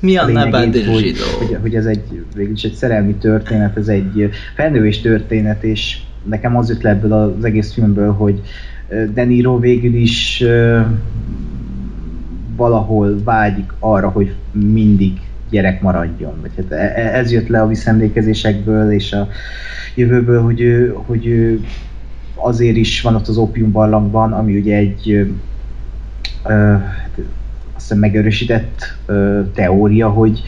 mi 0.00 0.16
a 0.16 0.24
lényegét, 0.24 0.86
hogy, 0.86 1.16
hogy, 1.38 1.56
hogy 1.60 1.74
ez 1.74 1.86
egy, 1.86 2.24
végülis 2.34 2.62
egy 2.62 2.72
szerelmi 2.72 3.14
történet, 3.14 3.76
ez 3.76 3.88
egy 3.88 4.30
felnővés 4.54 5.00
történet, 5.00 5.64
és 5.64 5.98
nekem 6.24 6.56
az 6.56 6.68
jött 6.68 6.82
le 6.82 6.90
ebből 6.90 7.12
az 7.12 7.44
egész 7.44 7.72
filmből, 7.72 8.12
hogy 8.12 8.40
de 9.14 9.24
Niro 9.24 9.58
végül 9.58 9.94
is 9.94 10.44
valahol 12.56 13.22
vágyik 13.24 13.72
arra, 13.78 14.08
hogy 14.08 14.34
mindig 14.52 15.12
gyerek 15.50 15.82
maradjon. 15.82 16.34
Vagy 16.40 16.50
hát 16.56 16.70
e- 16.70 16.92
e- 17.00 17.18
ez 17.18 17.32
jött 17.32 17.48
le 17.48 17.60
a 17.60 17.66
visszaemlékezésekből 17.66 18.92
és 18.92 19.12
a 19.12 19.28
jövőből, 19.94 20.42
hogy 20.42 20.60
ő, 20.60 20.94
hogy 21.06 21.26
ő 21.26 21.60
azért 22.42 22.76
is 22.76 23.00
van 23.00 23.14
ott 23.14 23.28
az 23.28 23.36
Opium 23.36 23.72
barlangban, 23.72 24.32
ami 24.32 24.58
ugye 24.58 24.76
egy 24.76 25.28
ö, 26.44 26.52
hát 26.78 27.10
azt 27.74 27.88
hiszem 27.88 27.98
megerősített 27.98 28.96
ö, 29.06 29.40
teória, 29.54 30.08
hogy 30.08 30.42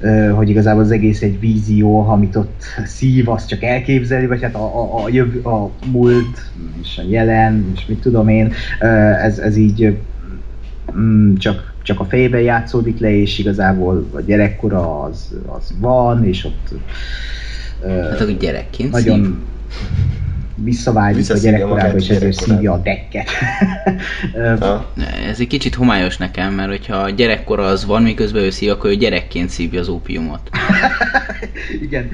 ö, 0.00 0.28
hogy 0.28 0.48
igazából 0.48 0.82
az 0.82 0.90
egész 0.90 1.22
egy 1.22 1.40
vízió, 1.40 2.08
amit 2.08 2.36
ott 2.36 2.62
szív, 2.84 3.28
azt 3.28 3.48
csak 3.48 3.62
elképzeli, 3.62 4.26
vagy 4.26 4.42
hát 4.42 4.54
a, 4.54 4.80
a, 4.80 5.04
a, 5.04 5.08
jövő, 5.08 5.40
a 5.40 5.70
múlt, 5.92 6.50
és 6.82 6.98
a 6.98 7.02
jelen, 7.08 7.72
és 7.74 7.86
mit 7.86 8.00
tudom 8.00 8.28
én, 8.28 8.52
ö, 8.80 8.86
ez, 8.86 9.38
ez 9.38 9.56
így 9.56 9.96
mm, 10.96 11.34
csak, 11.34 11.74
csak 11.82 12.00
a 12.00 12.04
fejében 12.04 12.40
játszódik 12.40 12.98
le, 12.98 13.10
és 13.10 13.38
igazából 13.38 14.08
a 14.12 14.20
gyerekkora 14.20 15.02
az, 15.02 15.34
az 15.46 15.74
van, 15.80 16.24
és 16.24 16.44
ott 16.44 16.74
ö, 17.82 17.88
Hát 17.88 18.20
akkor 18.20 18.36
gyerekként 18.36 18.90
nagyon 18.90 19.24
szív. 19.24 19.34
Visszavágyik 20.54 21.30
a 21.30 21.38
gyerekkorába, 21.38 21.96
és 21.96 22.08
ezért 22.08 22.32
szívja 22.32 22.72
a 22.72 22.78
dekket. 22.78 23.28
Ez 25.30 25.40
egy 25.40 25.46
kicsit 25.46 25.74
homályos 25.74 26.16
nekem, 26.16 26.54
mert 26.54 26.68
hogyha 26.68 26.96
a 26.96 27.10
gyerekkora 27.10 27.66
az 27.66 27.84
van, 27.84 28.02
miközben 28.02 28.42
ő 28.42 28.50
szív, 28.50 28.70
akkor 28.70 28.90
ő 28.90 28.94
gyerekként 28.94 29.48
szívja 29.48 29.80
az 29.80 29.88
ópiumot. 29.88 30.40
Igen. 31.86 32.10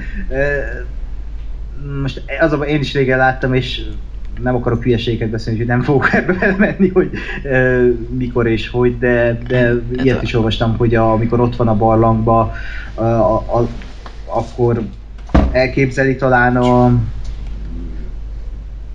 Most 2.01 2.23
az 2.39 2.53
a 2.53 2.55
én 2.55 2.79
is 2.79 2.93
régen 2.93 3.17
láttam, 3.17 3.53
és 3.53 3.81
nem 4.41 4.55
akarok 4.55 4.83
hülyeségeket 4.83 5.29
beszélni, 5.29 5.59
úgyhogy 5.59 5.75
nem 5.75 5.85
fogok 5.85 6.13
ebbe 6.13 6.33
belemenni, 6.33 6.87
hogy 6.87 7.09
ö, 7.43 7.89
mikor 8.17 8.47
és 8.47 8.69
hogy, 8.69 8.97
de, 8.97 9.39
de 9.47 9.73
ilyet 10.03 10.21
is 10.21 10.33
olvastam, 10.33 10.77
hogy 10.77 10.95
a, 10.95 11.11
amikor 11.11 11.39
ott 11.39 11.55
van 11.55 11.67
a 11.67 11.75
barlangba, 11.75 12.53
a, 12.93 13.03
a, 13.03 13.35
a, 13.35 13.67
akkor 14.25 14.81
elképzeli 15.51 16.15
talán 16.15 16.57
a, 16.57 16.93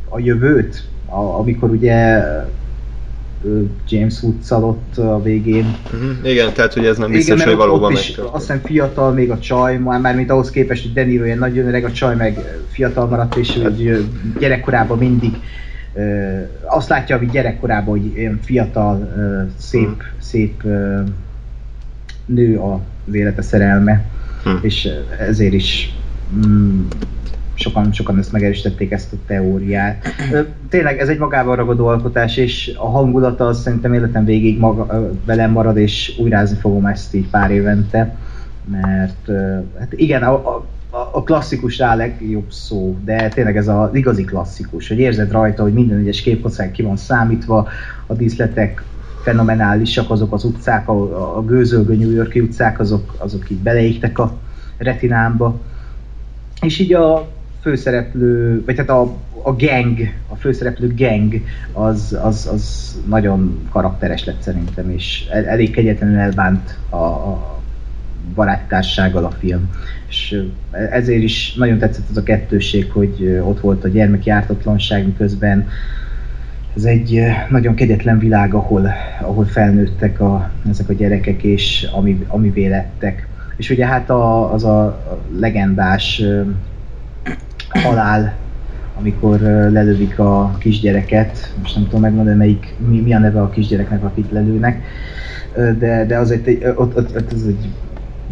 a 0.09 0.19
jövőt, 0.19 0.85
a, 1.07 1.19
amikor 1.39 1.71
ugye 1.71 2.25
James 3.89 4.23
woods 4.23 4.51
ott 4.51 4.99
a 4.99 5.23
végén 5.23 5.77
Mhm. 5.93 6.25
Igen, 6.25 6.53
tehát 6.53 6.75
hogy 6.75 6.85
ez 6.87 6.97
nem 6.97 7.09
igen, 7.09 7.19
biztos, 7.19 7.37
mert 7.37 7.49
hogy 7.49 7.59
valóban 7.59 7.93
ott 7.93 7.99
is 7.99 8.17
azt 8.17 8.47
hiszem 8.47 8.61
fiatal 8.65 9.13
még 9.13 9.31
a 9.31 9.39
csaj, 9.39 9.77
már, 9.79 10.01
már 10.01 10.15
mint 10.17 10.31
ahhoz 10.31 10.51
képest, 10.51 10.83
hogy 10.83 10.93
Deniro 10.93 11.25
ilyen 11.25 11.39
nagyon 11.39 11.67
öreg, 11.67 11.85
a 11.85 11.93
csaj 11.93 12.17
meg 12.17 12.39
fiatal 12.71 13.07
maradt, 13.07 13.37
és 13.37 13.59
hogy 13.63 14.07
gyerekkorában 14.39 14.99
mindig 14.99 15.31
azt 16.65 16.89
látja, 16.89 17.19
hogy 17.19 17.31
gyerekkorában, 17.31 17.99
hogy 17.99 18.17
ilyen 18.17 18.41
fiatal, 18.43 19.13
szép, 19.59 19.83
Hmm. 19.85 19.97
szép 20.19 20.63
nő 22.27 22.59
az 22.59 23.15
élete 23.15 23.43
szerelme, 23.43 24.05
Hm. 24.45 24.51
és 24.61 24.89
ezért 25.19 25.53
is 25.53 25.95
mm, 26.47 26.81
sokan, 27.59 27.93
sokan 27.93 28.19
ezt 28.19 28.33
megerősítették 28.33 28.91
ezt 28.91 29.13
a 29.13 29.17
teóriát. 29.27 30.07
Tényleg 30.69 30.99
ez 30.99 31.09
egy 31.09 31.19
magával 31.19 31.57
ragadó 31.57 31.87
alkotás, 31.87 32.37
és 32.37 32.73
a 32.77 32.91
hangulata 32.91 33.47
az 33.47 33.61
szerintem 33.61 33.95
életem 33.95 34.25
végig 34.25 34.59
maga, 34.59 35.11
velem 35.25 35.51
marad, 35.51 35.77
és 35.77 36.15
újrázni 36.19 36.57
fogom 36.57 36.87
ezt 36.87 37.15
így 37.15 37.29
pár 37.29 37.51
évente, 37.51 38.17
mert 38.71 39.31
hát 39.79 39.93
igen, 39.93 40.23
a, 40.23 40.35
a, 40.35 40.67
a 41.13 41.23
klasszikus 41.23 41.79
rá 41.79 41.95
legjobb 41.95 42.51
szó, 42.51 42.97
de 43.05 43.29
tényleg 43.29 43.57
ez 43.57 43.69
az 43.69 43.89
igazi 43.93 44.25
klasszikus, 44.25 44.89
hogy 44.89 44.99
érzed 44.99 45.31
rajta, 45.31 45.63
hogy 45.63 45.73
minden 45.73 45.99
egyes 45.99 46.21
képkocán 46.21 46.73
ki 46.73 46.83
van 46.83 46.97
számítva, 46.97 47.69
a 48.07 48.15
díszletek 48.15 48.83
fenomenálisak, 49.23 50.11
azok 50.11 50.33
az 50.33 50.45
utcák, 50.45 50.89
a, 50.89 51.37
a 51.37 51.45
gőzölgő 51.45 51.97
New 51.97 52.11
Yorki 52.11 52.41
utcák, 52.41 52.81
azok, 52.81 53.15
azok 53.19 53.51
így 53.51 53.59
beleégtek 53.59 54.19
a 54.19 54.37
retinámba. 54.77 55.61
És 56.61 56.79
így 56.79 56.95
a 56.95 57.29
főszereplő, 57.67 58.63
vagy 58.65 58.77
hát 58.77 58.91
a, 58.91 59.03
a 59.43 59.53
gang, 59.57 59.99
a 60.29 60.35
főszereplő 60.35 60.95
gang, 60.97 61.35
az, 61.73 62.19
az, 62.23 62.49
az 62.53 62.97
nagyon 63.09 63.69
karakteres 63.71 64.25
lett 64.25 64.41
szerintem, 64.41 64.91
és 64.91 65.27
el, 65.31 65.47
elég 65.47 65.71
kegyetlenül 65.71 66.19
elbánt 66.19 66.79
a, 66.89 66.97
a 66.97 67.61
barátsággal 68.35 69.25
a 69.25 69.31
film. 69.31 69.71
És 70.09 70.43
ezért 70.91 71.23
is 71.23 71.55
nagyon 71.55 71.79
tetszett 71.79 72.09
az 72.11 72.17
a 72.17 72.23
kettőség, 72.23 72.91
hogy 72.91 73.41
ott 73.45 73.61
volt 73.61 73.85
a 73.85 73.89
gyermeki 73.89 74.31
ártatlanság, 74.31 75.05
miközben 75.05 75.69
ez 76.77 76.85
egy 76.85 77.23
nagyon 77.49 77.75
kegyetlen 77.75 78.19
világ, 78.19 78.55
ahol, 78.55 78.91
ahol 79.21 79.45
felnőttek 79.45 80.21
a, 80.21 80.51
ezek 80.71 80.89
a 80.89 80.93
gyerekek, 80.93 81.43
és 81.43 81.89
ami, 81.93 82.25
amivé 82.27 82.67
lettek. 82.67 83.29
És 83.57 83.71
ugye 83.71 83.87
hát 83.87 84.11
a, 84.11 84.53
az 84.53 84.65
a 84.65 85.03
legendás 85.39 86.23
halál, 87.83 88.35
amikor 88.99 89.41
lelövik 89.71 90.19
a 90.19 90.57
kisgyereket, 90.59 91.55
most 91.61 91.75
nem 91.75 91.85
tudom 91.85 92.01
megmondani, 92.01 92.37
melyik, 92.37 92.75
mi, 92.89 93.01
mi 93.01 93.15
a 93.15 93.19
neve 93.19 93.41
a 93.41 93.51
kisgyereknek, 93.51 94.05
akit 94.05 94.33
lelőnek, 94.33 94.83
de, 95.79 96.05
de 96.07 96.19
az 96.19 96.31
egy, 96.31 96.65
ott, 96.77 96.97
ott, 96.97 97.17
ott 97.17 97.33
ez 97.33 97.45
egy 97.47 97.69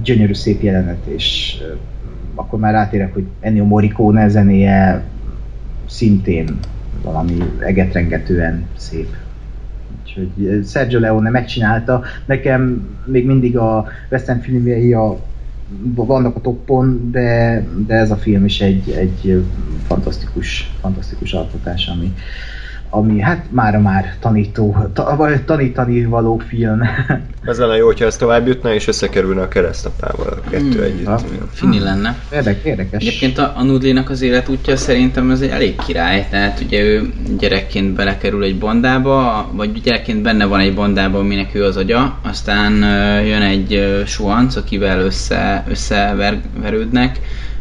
gyönyörű 0.02 0.34
szép 0.34 0.62
jelenet, 0.62 1.06
és 1.06 1.56
akkor 2.34 2.58
már 2.58 2.72
rátérek, 2.72 3.14
hogy 3.14 3.24
Ennio 3.40 3.64
Morricone 3.64 4.28
zenéje 4.28 5.02
szintén 5.86 6.58
valami 7.02 7.36
egetrengetően 7.58 8.66
szép. 8.76 9.08
Úgyhogy 10.02 10.60
Sergio 10.66 10.98
Leone 10.98 11.30
megcsinálta, 11.30 12.02
nekem 12.26 12.88
még 13.04 13.26
mindig 13.26 13.56
a 13.56 13.86
western 14.10 14.40
filmjei 14.40 14.92
a 14.92 15.18
vannak 15.94 16.36
a 16.36 16.40
toppon, 16.40 17.10
de, 17.10 17.64
de 17.86 17.94
ez 17.94 18.10
a 18.10 18.16
film 18.16 18.44
is 18.44 18.60
egy, 18.60 18.90
egy 18.90 19.44
fantasztikus, 19.86 20.70
fantasztikus 20.80 21.32
alkotás, 21.32 21.86
ami, 21.88 22.12
ami 22.94 23.20
hát 23.20 23.44
mára 23.50 23.80
már 23.80 24.14
tanító, 24.20 24.76
ta, 24.92 25.16
vagy 25.16 25.42
tanítani 25.42 26.04
való 26.04 26.42
film. 26.48 26.80
Ez 27.44 27.58
lenne 27.58 27.76
jó, 27.76 27.86
hogyha 27.86 28.04
ez 28.04 28.16
tovább 28.16 28.46
jutna, 28.46 28.74
és 28.74 28.86
összekerülne 28.88 29.42
a 29.42 29.48
keresztapával 29.48 30.26
a 30.26 30.48
kettő 30.50 30.70
Hmm. 30.70 30.82
együtt. 30.82 31.06
Ha. 31.06 31.20
Fini 31.52 31.80
lenne. 31.80 32.16
Érdek, 32.32 32.64
érdekes. 32.64 33.02
Egyébként 33.02 33.38
a, 33.38 33.52
a 33.56 33.62
Nudlinak 33.62 34.10
az 34.10 34.22
életútja 34.22 34.76
szerintem 34.76 35.30
ez 35.30 35.40
egy 35.40 35.48
elég 35.48 35.76
király, 35.86 36.26
tehát 36.30 36.60
ugye 36.60 36.80
ő 36.82 37.12
gyerekként 37.38 37.94
belekerül 37.94 38.42
egy 38.44 38.58
bandába, 38.58 39.48
vagy 39.52 39.80
gyerekként 39.82 40.22
benne 40.22 40.44
van 40.44 40.60
egy 40.60 40.74
bandában, 40.74 41.20
aminek 41.20 41.54
ő 41.54 41.64
az 41.64 41.76
agya, 41.76 42.18
aztán 42.22 42.72
jön 43.24 43.42
egy 43.42 44.02
suhanc, 44.06 44.56
akivel 44.56 45.00
össze, 45.00 45.64
összeverődnek, 45.68 47.20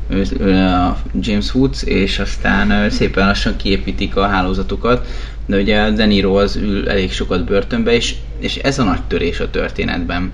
ő, 0.09 0.23
ő 0.39 0.65
a 0.65 0.97
James 1.19 1.55
Woods, 1.55 1.83
és 1.83 2.19
aztán 2.19 2.89
szépen 2.89 3.27
lassan 3.27 3.55
kiépítik 3.55 4.15
a 4.15 4.27
hálózatukat, 4.27 5.07
de 5.45 5.57
ugye 5.57 5.91
De 5.91 6.05
Niro 6.05 6.35
az 6.35 6.55
ül 6.55 6.89
elég 6.89 7.11
sokat 7.11 7.45
börtönbe, 7.45 7.93
és, 7.93 8.15
és 8.39 8.55
ez 8.55 8.79
a 8.79 8.83
nagy 8.83 9.01
törés 9.01 9.39
a 9.39 9.49
történetben. 9.49 10.31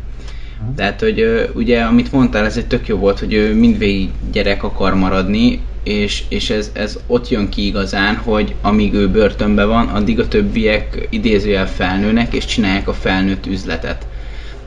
Tehát, 0.75 0.99
hogy 0.99 1.49
ugye, 1.53 1.81
amit 1.81 2.11
mondtál, 2.11 2.45
ez 2.45 2.57
egy 2.57 2.67
tök 2.67 2.87
jó 2.87 2.97
volt, 2.97 3.19
hogy 3.19 3.33
ő 3.33 3.53
mindvégig 3.53 4.09
gyerek 4.31 4.63
akar 4.63 4.95
maradni, 4.95 5.61
és, 5.83 6.23
és 6.27 6.49
ez, 6.49 6.71
ez 6.73 6.99
ott 7.07 7.29
jön 7.29 7.49
ki 7.49 7.65
igazán, 7.65 8.15
hogy 8.15 8.55
amíg 8.61 8.93
ő 8.93 9.09
börtönben 9.09 9.67
van, 9.67 9.87
addig 9.87 10.19
a 10.19 10.27
többiek 10.27 11.07
idézőjel 11.09 11.67
felnőnek, 11.67 12.33
és 12.33 12.45
csinálják 12.45 12.87
a 12.87 12.93
felnőtt 12.93 13.45
üzletet. 13.45 14.07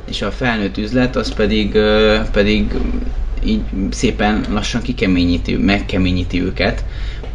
És 0.08 0.22
a 0.22 0.30
felnőtt 0.30 0.78
üzlet 0.78 1.16
az 1.16 1.34
pedig, 1.34 1.78
pedig 2.32 2.74
így 3.44 3.60
szépen 3.90 4.44
lassan 4.50 4.82
kikeményíti, 4.82 5.56
megkeményíti 5.56 6.42
őket, 6.42 6.84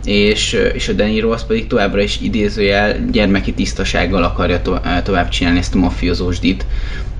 és, 0.03 0.57
és 0.73 0.87
a 0.87 0.93
De 0.93 1.05
Niro 1.05 1.31
az 1.31 1.45
pedig 1.45 1.67
továbbra 1.67 2.01
is 2.01 2.21
idézőjel 2.21 3.05
gyermeki 3.11 3.53
tisztasággal 3.53 4.23
akarja 4.23 4.61
to- 4.61 5.03
tovább 5.03 5.29
csinálni 5.29 5.59
ezt 5.59 5.75
a 5.75 5.77
mafiózós 5.77 6.39
dit, 6.39 6.65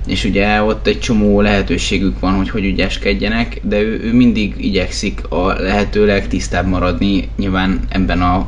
és 0.06 0.24
ugye 0.24 0.62
ott 0.62 0.86
egy 0.86 1.00
csomó 1.00 1.40
lehetőségük 1.40 2.20
van, 2.20 2.34
hogy 2.34 2.50
hogy 2.50 2.64
ügyeskedjenek, 2.64 3.60
de 3.62 3.80
ő, 3.80 4.00
ő 4.02 4.12
mindig 4.12 4.54
igyekszik 4.58 5.20
a 5.28 5.46
lehetőleg 5.46 6.28
tisztább 6.28 6.66
maradni, 6.66 7.28
nyilván 7.36 7.80
ebben 7.88 8.22
a 8.22 8.46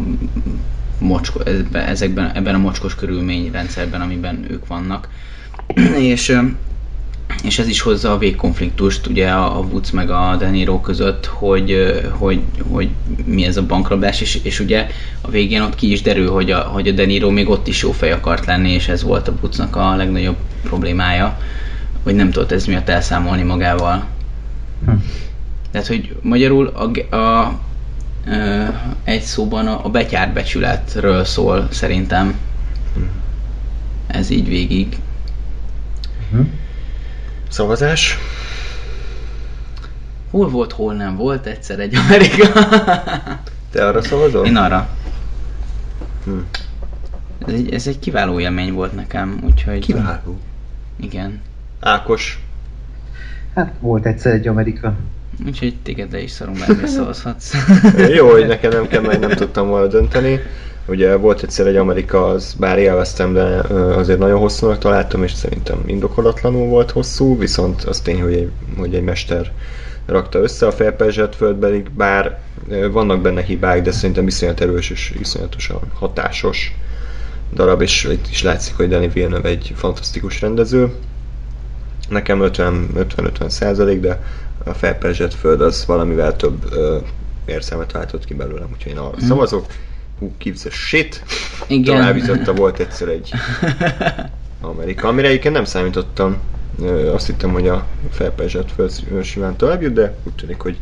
mocsko, 0.99 1.41
ezekben, 1.73 2.31
ebben 2.35 2.55
a 2.55 2.59
mocskos 2.59 2.95
körülményrendszerben, 2.95 4.01
amiben 4.01 4.47
ők 4.51 4.67
vannak. 4.67 5.09
és, 6.13 6.37
és 7.43 7.59
ez 7.59 7.69
is 7.69 7.81
hozza 7.81 8.13
a 8.13 8.19
végkonfliktust 8.19 9.07
ugye 9.07 9.31
a 9.31 9.51
a 9.61 9.63
Woods 9.63 9.91
meg 9.91 10.11
a 10.11 10.37
De 10.39 10.51
Niro 10.51 10.81
között, 10.81 11.27
hogy, 11.27 11.93
hogy, 12.11 12.41
hogy 12.69 12.89
mi 13.25 13.45
ez 13.45 13.57
a 13.57 13.67
bankrablás, 13.67 14.21
és, 14.21 14.41
és 14.43 14.61
ugye 14.61 14.87
a 15.21 15.31
végén 15.31 15.63
ott 15.63 15.75
ki 15.75 15.91
is 15.91 16.03
derül, 16.03 16.31
hogy 16.31 16.51
a, 16.51 16.59
hogy 16.59 16.89
a 16.89 16.93
De 16.93 17.05
Niro 17.05 17.31
még 17.31 17.49
ott 17.49 17.67
is 17.67 17.83
jó 17.83 17.93
fej 17.93 18.13
akart 18.13 18.47
lenni, 18.47 18.71
és 18.71 18.89
ez 18.89 19.03
volt 19.03 19.29
a 19.29 19.33
Woodsnak 19.41 19.77
a 19.77 19.97
legnagyobb 19.97 20.37
problémája, 20.63 21.39
hogy 22.03 22.15
nem 22.15 22.31
tudott 22.31 22.53
ez 22.53 22.67
miatt 22.67 22.89
elszámolni 22.89 23.43
magával. 23.43 24.05
Hm. 24.85 24.93
Tehát, 25.71 25.87
hogy 25.87 26.17
magyarul 26.23 26.67
a, 26.67 27.17
a, 27.17 27.59
ö, 28.27 28.63
egy 29.05 29.23
szóban 29.23 29.67
a, 29.67 29.85
a 29.85 29.89
betyárbecsületről 29.89 31.25
szól 31.25 31.69
szerintem. 31.71 32.35
Ez 34.07 34.31
így 34.31 34.49
végig. 34.49 34.97
Szavazás? 37.51 38.19
Hol 40.31 40.49
volt, 40.49 40.73
hol 40.73 40.95
nem 40.95 41.17
volt 41.17 41.47
egyszer 41.47 41.79
egy 41.79 41.95
Amerika. 41.95 42.47
Te 43.71 43.87
arra 43.87 44.03
szavazol? 44.03 44.47
Én 44.47 44.57
arra. 44.57 44.89
Hm. 46.25 46.39
Ez 47.47 47.53
egy, 47.55 47.75
ez 47.75 47.87
egy 47.87 47.99
kiváló 47.99 48.41
élmény 48.41 48.73
volt 48.73 48.95
nekem, 48.95 49.41
úgyhogy... 49.45 49.79
Kiváló. 49.79 50.41
Igen. 50.97 51.41
Ákos. 51.81 52.43
Hát 53.55 53.73
volt 53.81 54.07
egyszer 54.07 54.33
egy 54.33 54.49
Amerika. 54.49 54.95
Úgyhogy 55.47 55.77
téged 55.83 56.13
le 56.13 56.21
is 56.21 56.31
szarom, 56.31 56.55
bármire 56.59 56.87
szavazhatsz. 56.99 57.55
Jó, 58.15 58.31
hogy 58.31 58.47
nekem 58.47 58.71
nem 58.71 58.89
kell, 58.89 59.03
mert 59.03 59.21
nem 59.21 59.31
tudtam 59.31 59.69
volna 59.69 59.87
dönteni. 59.87 60.41
Ugye 60.91 61.17
volt 61.17 61.43
egyszer 61.43 61.67
egy 61.67 61.77
Amerika, 61.77 62.29
az 62.29 62.55
bár 62.59 62.79
élveztem, 62.79 63.33
de 63.33 63.45
azért 63.75 64.19
nagyon 64.19 64.39
hosszúnak 64.39 64.79
találtam, 64.79 65.23
és 65.23 65.33
szerintem 65.33 65.83
indokolatlanul 65.87 66.67
volt 66.69 66.91
hosszú, 66.91 67.39
viszont 67.39 67.83
az 67.83 68.01
tény, 68.01 68.21
hogy 68.23 68.33
egy, 68.35 68.51
hogy 68.79 68.95
egy 68.95 69.03
mester 69.03 69.53
rakta 70.07 70.39
össze 70.39 70.67
a 70.67 70.73
felperzselt 70.73 71.35
földbeli, 71.37 71.83
bár 71.97 72.41
vannak 72.93 73.21
benne 73.21 73.43
hibák, 73.43 73.83
de 73.83 73.91
szerintem 73.91 74.27
iszonyat 74.27 74.61
erős 74.61 74.91
és 74.91 75.15
iszonyatosan 75.21 75.81
hatásos 75.95 76.79
darab, 77.55 77.81
és 77.81 78.05
itt 78.05 78.27
is 78.31 78.43
látszik, 78.43 78.77
hogy 78.77 78.89
Danny 78.89 79.11
Villeneuve 79.13 79.49
egy 79.49 79.73
fantasztikus 79.77 80.41
rendező. 80.41 80.93
Nekem 82.09 82.41
50-50 82.43 83.49
százalék, 83.49 84.01
de 84.01 84.23
a 84.65 84.73
felperzselt 84.75 85.35
föld 85.35 85.61
az 85.61 85.85
valamivel 85.87 86.37
több 86.37 86.73
ö, 86.73 86.97
érzelmet 87.45 87.93
váltott 87.93 88.25
ki 88.25 88.35
belőlem, 88.35 88.69
úgyhogy 88.73 88.93
én 88.93 88.99
arra 88.99 89.17
Mhm. 89.17 89.27
szavazok. 89.27 89.65
Who 90.21 90.31
gives 90.39 90.65
a 90.65 90.71
shit? 90.71 91.23
Igen. 91.67 92.17
Jutott, 92.17 92.57
volt 92.57 92.81
egyszer 92.81 93.09
egy 93.09 93.31
Amerika, 94.61 95.09
amire 95.09 95.29
egyébként 95.29 95.55
nem 95.55 95.65
számítottam. 95.65 96.37
Azt 97.13 97.27
hittem, 97.27 97.53
hogy 97.53 97.69
a 97.69 97.87
felperzselt 98.11 98.73
föld 98.73 98.93
simán 99.23 99.57
tovább 99.57 99.83
jut, 99.83 99.93
de 99.93 100.17
úgy 100.25 100.33
tűnik, 100.33 100.61
hogy 100.61 100.79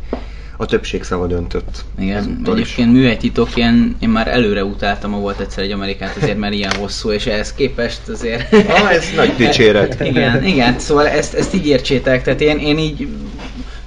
a 0.57 0.65
többség 0.65 1.03
szava 1.03 1.27
döntött. 1.27 1.85
Igen, 1.99 2.41
egyébként 2.45 2.91
műhelytitok, 2.91 3.55
ilyen, 3.55 3.95
én 3.99 4.09
már 4.09 4.27
előre 4.27 4.63
utáltam, 4.63 5.11
ha 5.11 5.19
volt 5.19 5.39
egyszer 5.39 5.63
egy 5.63 5.71
Amerikát, 5.71 6.17
azért 6.21 6.37
mert 6.37 6.53
ilyen 6.53 6.75
hosszú, 6.75 7.11
és 7.11 7.25
ehhez 7.25 7.53
képest 7.53 8.07
azért... 8.07 8.53
Ah, 8.53 8.93
ez 8.93 9.05
nagy 9.15 9.35
dicséret. 9.37 9.99
igen, 10.05 10.43
igen, 10.43 10.79
szóval 10.79 11.07
ezt, 11.07 11.33
ezt 11.33 11.53
így 11.53 11.67
értsétek, 11.67 12.23
tehát 12.23 12.41
én, 12.41 12.57
én 12.57 12.77
így 12.77 13.07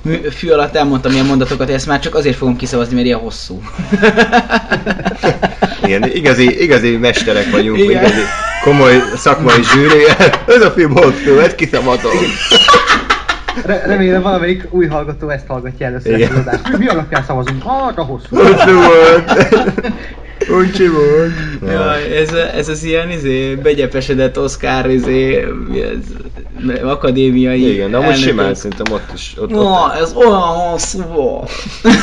mű- 0.02 0.32
fű 0.32 0.48
alatt 0.48 0.76
elmondtam 0.76 1.12
ilyen 1.12 1.26
mondatokat, 1.26 1.70
ezt 1.70 1.86
már 1.86 2.00
csak 2.00 2.14
azért 2.14 2.36
fogom 2.36 2.56
kiszavazni, 2.56 2.94
mert 2.94 3.06
ilyen 3.06 3.18
hosszú. 3.18 3.62
Igen, 5.84 6.10
igazi, 6.14 6.62
igazi 6.62 6.96
mesterek 6.96 7.50
vagyunk, 7.50 7.78
Igen. 7.78 8.04
igazi 8.04 8.20
komoly 8.64 9.02
szakmai 9.16 9.62
zsűri. 9.62 10.04
Ez 10.46 10.62
a 10.62 10.70
film 10.70 10.90
hosszú, 10.90 11.38
ezt 11.38 11.54
kiszamatom. 11.54 12.12
Re- 13.64 13.82
remélem 13.86 14.22
valamelyik 14.22 14.66
új 14.70 14.86
hallgató 14.86 15.28
ezt 15.28 15.46
hallgatja 15.46 15.86
először 15.86 16.18
Igen. 16.18 16.32
adást. 16.36 16.78
Mi, 16.78 16.86
alapján 16.86 17.22
szavazunk? 17.22 17.62
Hát 17.62 17.98
a 17.98 18.02
hosszú. 18.02 18.36
Hosszú 18.36 18.72
volt. 18.74 19.32
Uncsi 20.48 20.88
volt. 20.88 21.32
Jaj, 21.72 22.16
ez, 22.16 22.32
ez 22.32 22.68
az 22.68 22.84
ilyen 22.84 23.10
izé, 23.10 23.54
begyepesedett 23.54 24.38
Oscar 24.38 24.90
izé, 24.90 25.46
ez, 25.74 26.80
akadémiai 26.82 27.72
Igen, 27.72 27.90
de 27.90 27.96
amúgy 27.96 28.08
elnökök. 28.10 28.28
simán 28.30 28.54
szerintem 28.54 28.94
ott 28.94 29.10
is. 29.14 29.34
Ott, 29.38 29.52
ott, 29.54 29.94
ez 30.00 30.12
olyan 30.12 30.40
hosszú 30.40 31.02
volt. 31.02 31.50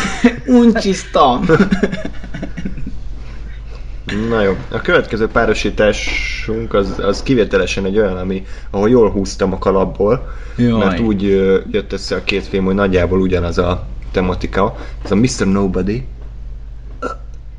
Uncsisztam. 0.62 1.46
Na 4.30 4.42
jó, 4.42 4.58
a 4.72 4.82
következő 4.82 5.28
párosításunk 5.28 6.74
az, 6.74 7.00
az 7.00 7.24
kivételesen 7.24 7.86
egy 7.86 7.98
olyan, 7.98 8.18
ami, 8.18 8.46
ahol 8.70 8.90
jól 8.90 9.10
húztam 9.12 9.54
a 9.54 9.58
kalapból, 9.58 10.32
Jaj. 10.56 10.78
mert 10.80 11.00
úgy 11.00 11.22
jött 11.72 11.94
össze 11.94 12.16
a 12.16 12.24
két 12.24 12.48
film, 12.48 12.66
hogy 12.66 12.76
nagyjából 12.76 13.20
ugyanaz 13.20 13.58
a 13.58 13.88
tematika. 14.12 14.76
Ez 15.04 15.12
a 15.12 15.16
Mr. 15.16 15.46
Nobody 15.46 16.08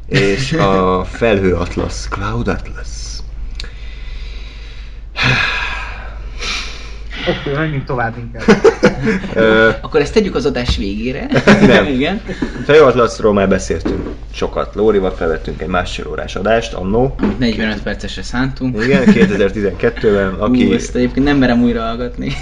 és 0.06 0.52
a 0.52 1.04
Felhő 1.18 1.54
Atlas, 1.54 1.94
Cloud 2.08 2.48
Atlas. 2.48 3.18
Oké, 7.28 7.52
menjünk 7.56 7.84
tovább 7.84 8.14
inkább. 8.18 8.64
Akkor 9.80 10.00
ezt 10.00 10.12
tegyük 10.12 10.34
az 10.34 10.46
adás 10.46 10.76
végére. 10.76 11.26
Nem. 11.66 11.86
Igen. 11.96 12.20
Felhő 12.64 12.82
Atlasról 12.82 13.32
már 13.32 13.48
beszéltünk 13.48 14.08
sokat. 14.32 14.74
Lórival 14.74 15.10
felvettünk 15.10 15.62
egy 15.62 15.68
másfél 15.68 16.06
órás 16.08 16.36
adást, 16.36 16.72
annó. 16.72 17.14
45 17.38 17.82
percesre 17.82 18.22
szántunk. 18.22 18.84
Igen, 18.84 19.02
2012-ben, 19.06 20.34
aki... 20.44 20.66
Ú, 20.66 20.72
ezt 20.72 20.94
egyébként 20.94 21.26
nem 21.26 21.36
merem 21.36 21.62
újra 21.62 21.80
hallgatni. 21.80 22.32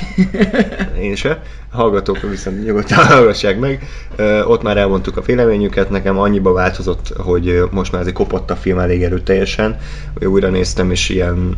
Én 1.01 1.15
se. 1.15 1.43
Hallgatók 1.71 2.21
viszont 2.21 2.65
nyugodtan 2.65 3.07
hallgassák 3.07 3.59
meg. 3.59 3.87
Ott 4.47 4.63
már 4.63 4.77
elmondtuk 4.77 5.17
a 5.17 5.21
véleményüket, 5.21 5.91
nekem 5.91 6.19
annyiba 6.19 6.53
változott, 6.53 7.13
hogy 7.17 7.63
most 7.71 7.93
már 7.93 8.01
azért 8.01 8.17
kopott 8.17 8.51
a 8.51 8.57
film 8.57 8.79
elég 8.79 9.03
erőteljesen. 9.03 9.77
Újra 10.21 10.49
néztem, 10.49 10.91
és 10.91 11.09
ilyen 11.09 11.57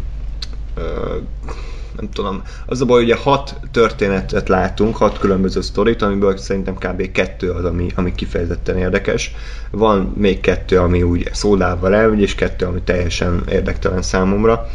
nem 1.96 2.10
tudom, 2.10 2.42
az 2.66 2.80
a 2.80 2.84
baj, 2.84 3.02
ugye 3.02 3.16
hat 3.16 3.56
történetet 3.70 4.48
látunk, 4.48 4.96
hat 4.96 5.18
különböző 5.18 5.60
sztorit, 5.60 6.02
amiből 6.02 6.36
szerintem 6.36 6.74
kb. 6.74 7.12
kettő 7.12 7.50
az, 7.50 7.64
ami, 7.64 7.86
ami 7.94 8.14
kifejezetten 8.14 8.76
érdekes. 8.76 9.34
Van 9.70 10.12
még 10.16 10.40
kettő, 10.40 10.78
ami 10.78 11.02
úgy 11.02 11.28
szólával 11.32 11.94
elmegy, 11.94 12.20
és 12.20 12.34
kettő, 12.34 12.66
ami 12.66 12.80
teljesen 12.82 13.42
érdektelen 13.50 14.02
számomra. 14.02 14.66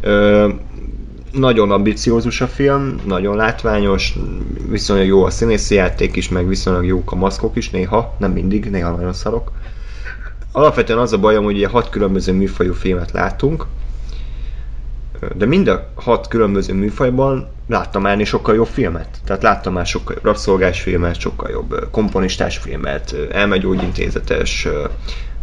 Ö, 0.00 0.48
nagyon 1.32 1.70
ambiciózus 1.70 2.40
a 2.40 2.46
film, 2.46 3.00
nagyon 3.06 3.36
látványos, 3.36 4.14
viszonylag 4.68 5.06
jó 5.06 5.24
a 5.24 5.30
színészi 5.30 5.74
játék 5.74 6.16
is, 6.16 6.28
meg 6.28 6.48
viszonylag 6.48 6.86
jók 6.86 7.12
a 7.12 7.16
maszkok 7.16 7.56
is, 7.56 7.70
néha, 7.70 8.14
nem 8.18 8.32
mindig, 8.32 8.70
néha 8.70 8.90
nagyon 8.90 9.12
szarok. 9.12 9.52
Alapvetően 10.52 10.98
az 10.98 11.12
a 11.12 11.18
bajom, 11.18 11.44
hogy 11.44 11.56
ugye 11.56 11.68
hat 11.68 11.90
különböző 11.90 12.32
műfajú 12.32 12.72
filmet 12.72 13.10
látunk, 13.10 13.66
de 15.34 15.46
mind 15.46 15.68
a 15.68 15.86
hat 15.94 16.28
különböző 16.28 16.74
műfajban 16.74 17.48
láttam 17.68 18.02
már 18.02 18.26
sokkal 18.26 18.54
jobb 18.54 18.66
filmet. 18.66 19.08
Tehát 19.24 19.42
láttam 19.42 19.72
már 19.72 19.86
sokkal 19.86 20.14
jobb 20.14 20.24
rabszolgás 20.24 20.80
filmet, 20.80 21.20
sokkal 21.20 21.50
jobb 21.50 21.88
komponistás 21.90 22.58
filmet, 22.58 23.16
elmegyógyintézetes, 23.30 24.68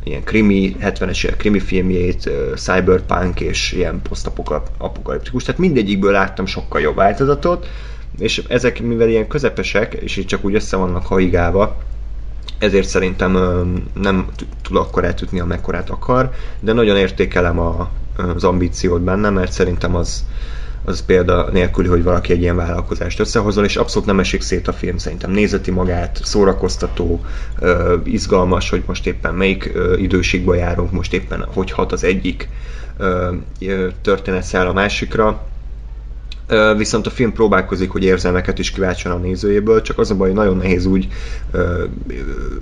ilyen 0.03 0.23
krimi, 0.23 0.75
70-es 0.81 1.25
évek 1.25 1.37
krimi 1.37 1.59
filmjét, 1.59 2.29
cyberpunk 2.55 3.39
és 3.39 3.71
ilyen 3.71 4.01
posztapokaliptikus. 4.01 5.43
Tehát 5.43 5.59
mindegyikből 5.59 6.11
láttam 6.11 6.45
sokkal 6.45 6.81
jobb 6.81 6.95
változatot, 6.95 7.67
és 8.19 8.43
ezek 8.47 8.81
mivel 8.81 9.09
ilyen 9.09 9.27
közepesek, 9.27 9.93
és 9.93 10.17
így 10.17 10.25
csak 10.25 10.45
úgy 10.45 10.55
össze 10.55 10.77
vannak 10.77 11.05
haigálva, 11.05 11.77
ezért 12.59 12.87
szerintem 12.87 13.31
nem 13.93 14.27
tud 14.61 14.75
akkor 14.75 15.03
eltűtni, 15.03 15.39
amekkorát 15.39 15.89
akar, 15.89 16.31
de 16.59 16.73
nagyon 16.73 16.97
értékelem 16.97 17.59
a, 17.59 17.89
az 18.17 18.43
ambíciót 18.43 19.01
benne, 19.01 19.29
mert 19.29 19.51
szerintem 19.51 19.95
az, 19.95 20.25
az 20.83 21.05
példa 21.05 21.49
nélküli, 21.51 21.87
hogy 21.87 22.03
valaki 22.03 22.31
egy 22.33 22.41
ilyen 22.41 22.55
vállalkozást 22.55 23.19
összehozol, 23.19 23.63
és 23.65 23.75
abszolút 23.75 24.07
nem 24.07 24.19
esik 24.19 24.41
szét 24.41 24.67
a 24.67 24.73
film, 24.73 24.97
szerintem 24.97 25.31
nézeti 25.31 25.71
magát, 25.71 26.19
szórakoztató, 26.23 27.25
izgalmas, 28.03 28.69
hogy 28.69 28.83
most 28.85 29.07
éppen 29.07 29.33
melyik 29.33 29.71
ö, 29.73 29.97
időségben 29.97 30.57
járunk, 30.57 30.91
most 30.91 31.13
éppen 31.13 31.45
hogy 31.53 31.71
hat 31.71 31.91
az 31.91 32.03
egyik 32.03 32.49
történetszál 34.01 34.67
a 34.67 34.73
másikra, 34.73 35.47
viszont 36.77 37.07
a 37.07 37.09
film 37.09 37.33
próbálkozik, 37.33 37.89
hogy 37.89 38.03
érzelmeket 38.03 38.59
is 38.59 38.71
kiváltson 38.71 39.11
a 39.11 39.17
nézőjéből, 39.17 39.81
csak 39.81 39.99
az 39.99 40.11
a 40.11 40.15
baj, 40.15 40.27
hogy 40.27 40.37
nagyon 40.37 40.57
nehéz 40.57 40.85
úgy 40.85 41.07
ö, 41.51 41.83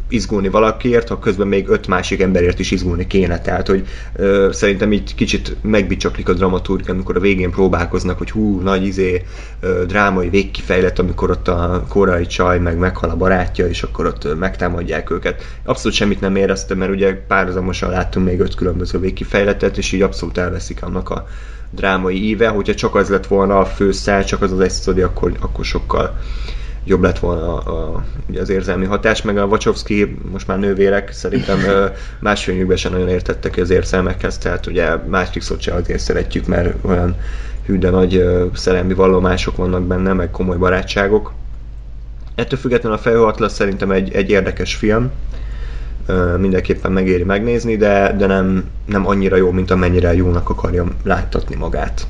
izgulni 0.09 0.49
valakiért, 0.49 1.07
ha 1.07 1.19
közben 1.19 1.47
még 1.47 1.67
öt 1.67 1.87
másik 1.87 2.21
emberért 2.21 2.59
is 2.59 2.71
izgulni 2.71 3.07
kéne. 3.07 3.41
Tehát, 3.41 3.67
hogy 3.67 3.87
ö, 4.15 4.49
szerintem 4.51 4.91
így 4.91 5.15
kicsit 5.15 5.55
megbicsaklik 5.61 6.29
a 6.29 6.33
dramaturgia, 6.33 6.93
amikor 6.93 7.15
a 7.15 7.19
végén 7.19 7.51
próbálkoznak, 7.51 8.17
hogy 8.17 8.31
hú, 8.31 8.59
nagy 8.59 8.85
izé, 8.85 9.25
ö, 9.59 9.83
drámai 9.87 10.29
végkifejlet, 10.29 10.99
amikor 10.99 11.29
ott 11.29 11.47
a 11.47 11.85
korai 11.87 12.25
csaj 12.25 12.59
meg 12.59 12.77
meghal 12.77 13.09
a 13.09 13.15
barátja, 13.15 13.67
és 13.67 13.83
akkor 13.83 14.05
ott 14.05 14.37
megtámadják 14.39 15.09
őket. 15.09 15.43
Abszolút 15.63 15.97
semmit 15.97 16.21
nem 16.21 16.35
éreztem, 16.35 16.77
mert 16.77 16.91
ugye 16.91 17.13
párhuzamosan 17.13 17.89
láttunk 17.89 18.25
még 18.25 18.39
öt 18.39 18.55
különböző 18.55 18.99
végkifejletet, 18.99 19.77
és 19.77 19.91
így 19.91 20.01
abszolút 20.01 20.37
elveszik 20.37 20.83
annak 20.83 21.09
a 21.09 21.27
drámai 21.75 22.27
íve, 22.27 22.47
hogyha 22.47 22.73
csak 22.73 22.95
az 22.95 23.09
lett 23.09 23.27
volna 23.27 23.59
a 23.59 23.65
főszál, 23.65 24.25
csak 24.25 24.41
az 24.41 24.51
az 24.51 24.59
egy 24.59 24.69
sztori, 24.69 25.01
akkor, 25.01 25.31
akkor 25.39 25.65
sokkal 25.65 26.17
jobb 26.85 27.01
lett 27.01 27.19
volna 27.19 27.63
a, 27.63 27.93
a, 27.95 28.03
az 28.39 28.49
érzelmi 28.49 28.85
hatás, 28.85 29.21
meg 29.21 29.37
a 29.37 29.45
Wachowski, 29.45 30.17
most 30.31 30.47
már 30.47 30.59
nővérek, 30.59 31.11
szerintem 31.11 31.59
ö, 31.59 31.85
más 32.19 32.43
filmjükben 32.43 32.77
sem 32.77 32.91
nagyon 32.91 33.09
értettek 33.09 33.57
az 33.57 33.69
érzelmekhez, 33.69 34.37
tehát 34.37 34.65
ugye 34.65 34.95
Matrixot 34.95 35.61
se 35.61 35.73
azért 35.73 35.99
szeretjük, 35.99 36.47
mert 36.47 36.75
olyan 36.81 37.15
hű, 37.65 37.77
de 37.77 37.89
nagy 37.89 38.25
szerelmi 38.53 38.93
vallomások 38.93 39.55
vannak 39.55 39.83
benne, 39.83 40.13
meg 40.13 40.31
komoly 40.31 40.57
barátságok. 40.57 41.33
Ettől 42.35 42.59
függetlenül 42.59 42.97
a 42.97 43.01
Felhő 43.01 43.23
Atlas 43.23 43.51
szerintem 43.51 43.91
egy, 43.91 44.13
egy 44.13 44.29
érdekes 44.29 44.75
film, 44.75 45.11
mindenképpen 46.37 46.91
megéri 46.91 47.23
megnézni, 47.23 47.77
de, 47.77 48.15
de 48.17 48.25
nem, 48.25 48.63
nem 48.85 49.07
annyira 49.07 49.35
jó, 49.35 49.51
mint 49.51 49.71
amennyire 49.71 50.13
jónak 50.15 50.49
akarja 50.49 50.85
láttatni 51.03 51.55
magát. 51.55 52.07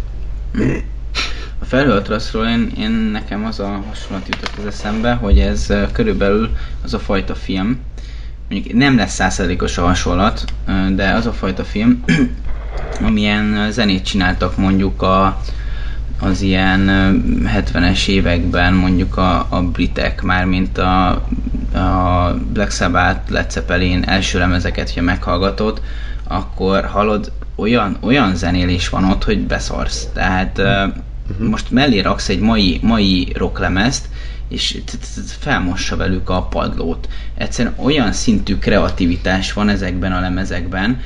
A 1.59 1.65
felhőatraszról 1.65 2.45
én, 2.45 2.71
én 2.77 2.91
nekem 2.91 3.45
az 3.45 3.59
a 3.59 3.83
hasonlat 3.87 4.27
jutott 4.27 4.53
az 4.59 4.65
eszembe, 4.65 5.13
hogy 5.13 5.39
ez 5.39 5.73
körülbelül 5.91 6.49
az 6.83 6.93
a 6.93 6.99
fajta 6.99 7.35
film, 7.35 7.79
mondjuk 8.49 8.75
nem 8.75 8.95
lesz 8.95 9.13
százszerzékos 9.13 9.77
a 9.77 9.81
hasonlat, 9.81 10.43
de 10.95 11.09
az 11.09 11.25
a 11.25 11.33
fajta 11.33 11.63
film, 11.63 12.03
amilyen 13.07 13.71
zenét 13.71 14.05
csináltak 14.05 14.57
mondjuk 14.57 15.01
a, 15.01 15.41
az 16.25 16.41
ilyen 16.41 16.87
ö, 16.87 17.15
70-es 17.59 18.07
években 18.07 18.73
mondjuk 18.73 19.17
a, 19.17 19.47
a 19.49 19.61
britek, 19.61 20.21
mármint 20.21 20.77
a, 20.77 21.09
a 21.73 22.35
Black 22.53 22.71
Sabbath, 22.71 23.31
Led 23.31 23.51
Zeppelin 23.51 24.03
első 24.03 24.39
lemezeket, 24.39 24.93
ha 24.93 25.01
meghallgatod, 25.01 25.81
akkor 26.27 26.85
hallod, 26.85 27.31
olyan, 27.55 27.97
olyan 27.99 28.35
zenélés 28.35 28.89
van 28.89 29.03
ott, 29.03 29.23
hogy 29.23 29.39
beszarsz. 29.39 30.07
Tehát 30.13 30.57
uh-huh. 30.57 31.47
most 31.49 31.71
mellé 31.71 31.99
raksz 31.99 32.29
egy 32.29 32.39
mai, 32.39 32.79
mai 32.81 33.31
rocklemezt, 33.35 34.09
és 34.49 34.77
felmossa 35.39 35.95
velük 35.95 36.29
a 36.29 36.41
padlót. 36.41 37.07
Egyszerűen 37.37 37.75
olyan 37.77 38.11
szintű 38.11 38.57
kreativitás 38.57 39.53
van 39.53 39.69
ezekben 39.69 40.11
a 40.11 40.19
lemezekben, 40.19 40.99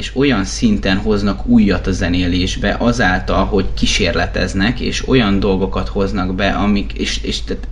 és 0.00 0.16
olyan 0.16 0.44
szinten 0.44 0.96
hoznak 0.96 1.46
újat 1.46 1.86
a 1.86 1.92
zenélésbe 1.92 2.76
azáltal, 2.78 3.44
hogy 3.44 3.66
kísérleteznek, 3.74 4.80
és 4.80 5.08
olyan 5.08 5.40
dolgokat 5.40 5.88
hoznak 5.88 6.34
be, 6.34 6.50
amik, 6.50 6.92
és, 6.92 7.22
és 7.22 7.42
tehát 7.42 7.68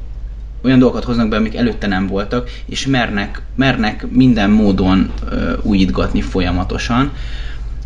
olyan 0.63 0.79
dolgokat 0.79 1.05
hoznak 1.05 1.29
be, 1.29 1.37
amik 1.37 1.57
előtte 1.57 1.87
nem 1.87 2.07
voltak, 2.07 2.51
és 2.67 2.87
mernek, 2.87 3.43
mernek 3.55 4.07
minden 4.11 4.51
módon 4.51 5.13
ö, 5.31 5.53
újítgatni 5.63 6.21
folyamatosan, 6.21 7.13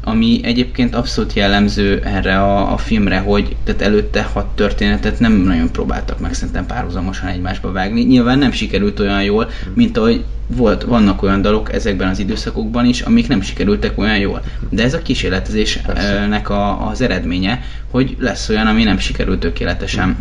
ami 0.04 0.40
egyébként 0.42 0.94
abszolút 0.94 1.32
jellemző 1.32 2.00
erre 2.04 2.38
a, 2.38 2.72
a 2.72 2.76
filmre, 2.76 3.18
hogy 3.18 3.56
tehát 3.64 3.82
előtte 3.82 4.22
hat 4.22 4.46
történetet 4.46 5.18
nem 5.18 5.32
nagyon 5.32 5.70
próbáltak 5.70 6.20
meg 6.20 6.34
szerintem 6.34 6.66
párhuzamosan 6.66 7.28
egymásba 7.28 7.72
vágni. 7.72 8.02
Nyilván 8.02 8.38
nem 8.38 8.52
sikerült 8.52 9.00
olyan 9.00 9.22
jól, 9.22 9.50
mint 9.74 9.96
ahogy 9.96 10.24
volt, 10.46 10.82
vannak 10.82 11.22
olyan 11.22 11.42
dalok 11.42 11.72
ezekben 11.72 12.08
az 12.08 12.18
időszakokban 12.18 12.86
is, 12.86 13.00
amik 13.00 13.28
nem 13.28 13.40
sikerültek 13.40 13.98
olyan 13.98 14.18
jól. 14.18 14.42
De 14.68 14.82
ez 14.82 14.94
a 14.94 15.02
kísérletezésnek 15.02 16.48
a, 16.48 16.88
az 16.88 17.00
eredménye, 17.00 17.62
hogy 17.90 18.16
lesz 18.18 18.48
olyan, 18.48 18.66
ami 18.66 18.84
nem 18.84 18.98
sikerült 18.98 19.40
tökéletesen. 19.40 20.16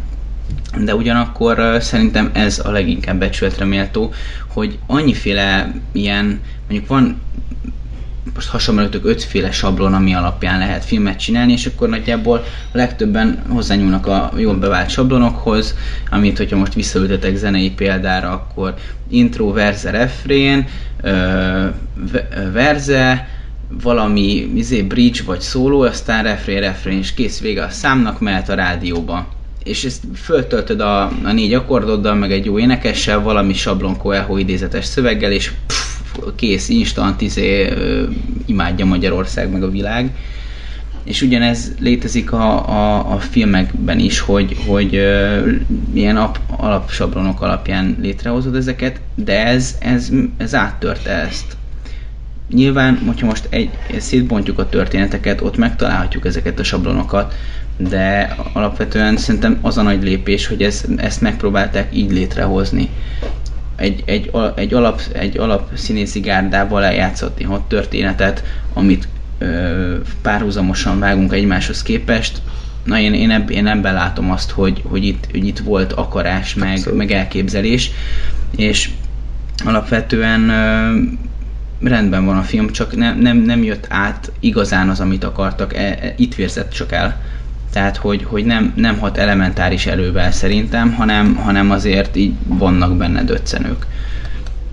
De 0.84 0.96
ugyanakkor 0.96 1.78
szerintem 1.80 2.30
ez 2.34 2.62
a 2.66 2.72
leginkább 2.72 3.20
becsületre 3.20 3.66
méltó, 3.66 4.14
hogy 4.48 4.78
annyiféle 4.88 5.74
ilyen, 5.92 6.40
mondjuk 6.68 6.90
van 6.90 7.22
most 8.36 8.48
hasonlítok 8.48 9.06
ötféle 9.06 9.52
sablon, 9.52 9.94
ami 9.94 10.14
alapján 10.14 10.60
lehet 10.60 10.86
filmet 10.86 11.20
csinálni, 11.20 11.52
és 11.52 11.66
akkor 11.66 11.90
nagyjából 11.90 12.44
a 12.72 12.78
legtöbben 12.78 13.42
hozzányúlnak 13.50 14.08
a 14.08 14.32
jól 14.38 14.56
bevált 14.56 14.90
sablonokhoz, 14.90 15.76
amit, 16.10 16.38
hogyha 16.38 16.58
most 16.58 16.74
visszaültetek 16.74 17.36
zenei 17.36 17.72
példára, 17.72 18.32
akkor 18.32 18.74
intro, 19.10 19.54
verze, 19.54 19.92
refrén, 19.92 20.68
verze, 22.54 23.28
valami 23.82 24.52
izé, 24.56 24.82
bridge 24.82 25.24
vagy 25.26 25.42
szóló, 25.42 25.82
aztán 25.82 26.24
refrén, 26.24 26.60
refrén, 26.60 26.98
és 26.98 27.14
kész 27.14 27.40
vége 27.40 27.64
a 27.64 27.70
számnak, 27.70 28.20
mehet 28.20 28.50
a 28.50 28.54
rádióba. 28.54 29.28
És 29.64 29.84
ezt 29.84 30.04
föltöltöd 30.16 30.80
a, 30.80 31.04
a 31.04 31.32
négy 31.34 31.54
akkordoddal, 31.54 32.16
meg 32.16 32.32
egy 32.32 32.46
jó 32.46 32.60
énekessel, 32.60 33.22
valami 33.22 33.54
sablon 33.54 33.98
Coelho 33.98 34.38
idézetes 34.38 34.86
szöveggel, 34.86 35.32
és 35.32 35.52
pff, 35.68 35.81
kész, 36.36 36.70
instant, 36.70 37.22
izé, 37.22 37.74
imádja 38.46 38.86
Magyarország, 38.86 39.52
meg 39.52 39.64
a 39.64 39.70
világ. 39.70 40.12
És 41.04 41.22
ugyanez 41.22 41.72
létezik 41.80 42.32
a, 42.32 42.70
a, 42.70 43.14
a 43.14 43.20
filmekben 43.20 44.00
is, 44.00 44.20
hogy, 44.20 44.58
hogy 44.68 44.96
ö, 44.96 45.50
ilyen 45.94 46.18
ap, 46.18 46.40
alapsablonok 46.58 47.42
alapján 47.42 47.98
létrehozod 48.02 48.56
ezeket, 48.56 49.00
de 49.16 49.46
ez, 49.46 49.76
ez, 49.80 50.10
ez 50.38 50.56
áttörte 50.56 51.12
ezt. 51.12 51.58
Nyilván, 52.50 52.98
hogyha 53.06 53.26
most 53.26 53.48
egy, 53.50 53.70
szétbontjuk 53.98 54.60
a 54.60 54.70
történeteket, 54.70 55.42
ott 55.42 55.58
megtalálhatjuk 55.58 56.26
ezeket 56.26 56.60
a 56.60 56.64
sablonokat, 56.64 57.34
de 57.78 58.36
alapvetően 58.54 59.18
szerintem 59.18 59.58
az 59.62 59.78
a 59.78 59.82
nagy 59.82 60.04
lépés, 60.04 60.48
hogy 60.48 60.62
ez, 60.62 60.84
ezt 60.98 61.22
megpróbálták 61.22 61.96
így 61.96 62.12
létrehozni 62.12 62.90
egy, 63.82 64.04
egy, 64.06 64.32
egy, 64.56 64.74
alap, 64.74 65.02
egy 65.12 65.38
alap 65.38 65.70
színészi 65.74 66.20
gárdával 66.20 66.84
eljátszotni 66.84 67.44
hat 67.44 67.62
történetet, 67.62 68.44
amit 68.74 69.08
ö, 69.38 69.96
párhuzamosan 70.22 71.00
vágunk 71.00 71.34
egymáshoz 71.34 71.84
képest. 71.84 72.42
Na 72.84 73.00
én, 73.00 73.14
én, 73.14 73.32
ebb, 73.32 73.50
én 73.50 73.68
ebben 73.68 73.94
látom 73.94 74.32
azt, 74.32 74.52
hogy, 74.52 74.82
hogy, 74.86 75.06
itt, 75.06 75.28
hogy 75.32 75.46
itt 75.46 75.60
volt 75.60 75.94
akarás, 75.94 76.54
meg, 76.54 76.72
Abszolút. 76.72 76.98
meg 76.98 77.12
elképzelés, 77.12 77.92
és 78.56 78.90
alapvetően 79.66 80.50
ö, 80.50 80.98
rendben 81.88 82.26
van 82.26 82.38
a 82.38 82.42
film, 82.42 82.72
csak 82.72 82.96
nem, 82.96 83.20
nem, 83.20 83.38
nem 83.38 83.64
jött 83.64 83.86
át 83.90 84.32
igazán 84.40 84.90
az, 84.90 85.00
amit 85.00 85.24
akartak, 85.24 85.76
e, 85.76 85.82
e, 85.82 86.14
itt 86.18 86.36
vérzett 86.36 86.72
csak 86.72 86.92
el. 86.92 87.22
Tehát, 87.72 87.98
hogy, 87.98 88.24
hogy 88.24 88.46
nem, 88.46 88.74
nem 88.76 89.00
hat 89.00 89.18
elementáris 89.18 89.86
erővel 89.86 90.32
szerintem, 90.32 90.94
hanem, 90.94 91.36
hanem 91.36 91.72
azért 91.72 92.16
így 92.16 92.34
vannak 92.46 92.98
benne 92.98 93.24
döccenők. 93.24 93.86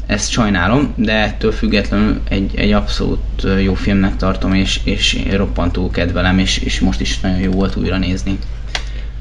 Ezt 0.06 0.30
sajnálom, 0.30 0.92
de 0.96 1.12
ettől 1.12 1.52
függetlenül 1.52 2.20
egy, 2.28 2.56
egy 2.56 2.72
abszolút 2.72 3.46
jó 3.62 3.74
filmnek 3.74 4.16
tartom, 4.16 4.54
és, 4.54 4.80
és 4.84 5.12
én 5.12 5.36
roppantú 5.36 5.90
kedvelem, 5.90 6.38
és, 6.38 6.58
és 6.58 6.80
most 6.80 7.00
is 7.00 7.20
nagyon 7.20 7.38
jó 7.38 7.50
volt 7.50 7.76
újra 7.76 7.98
nézni. 7.98 8.38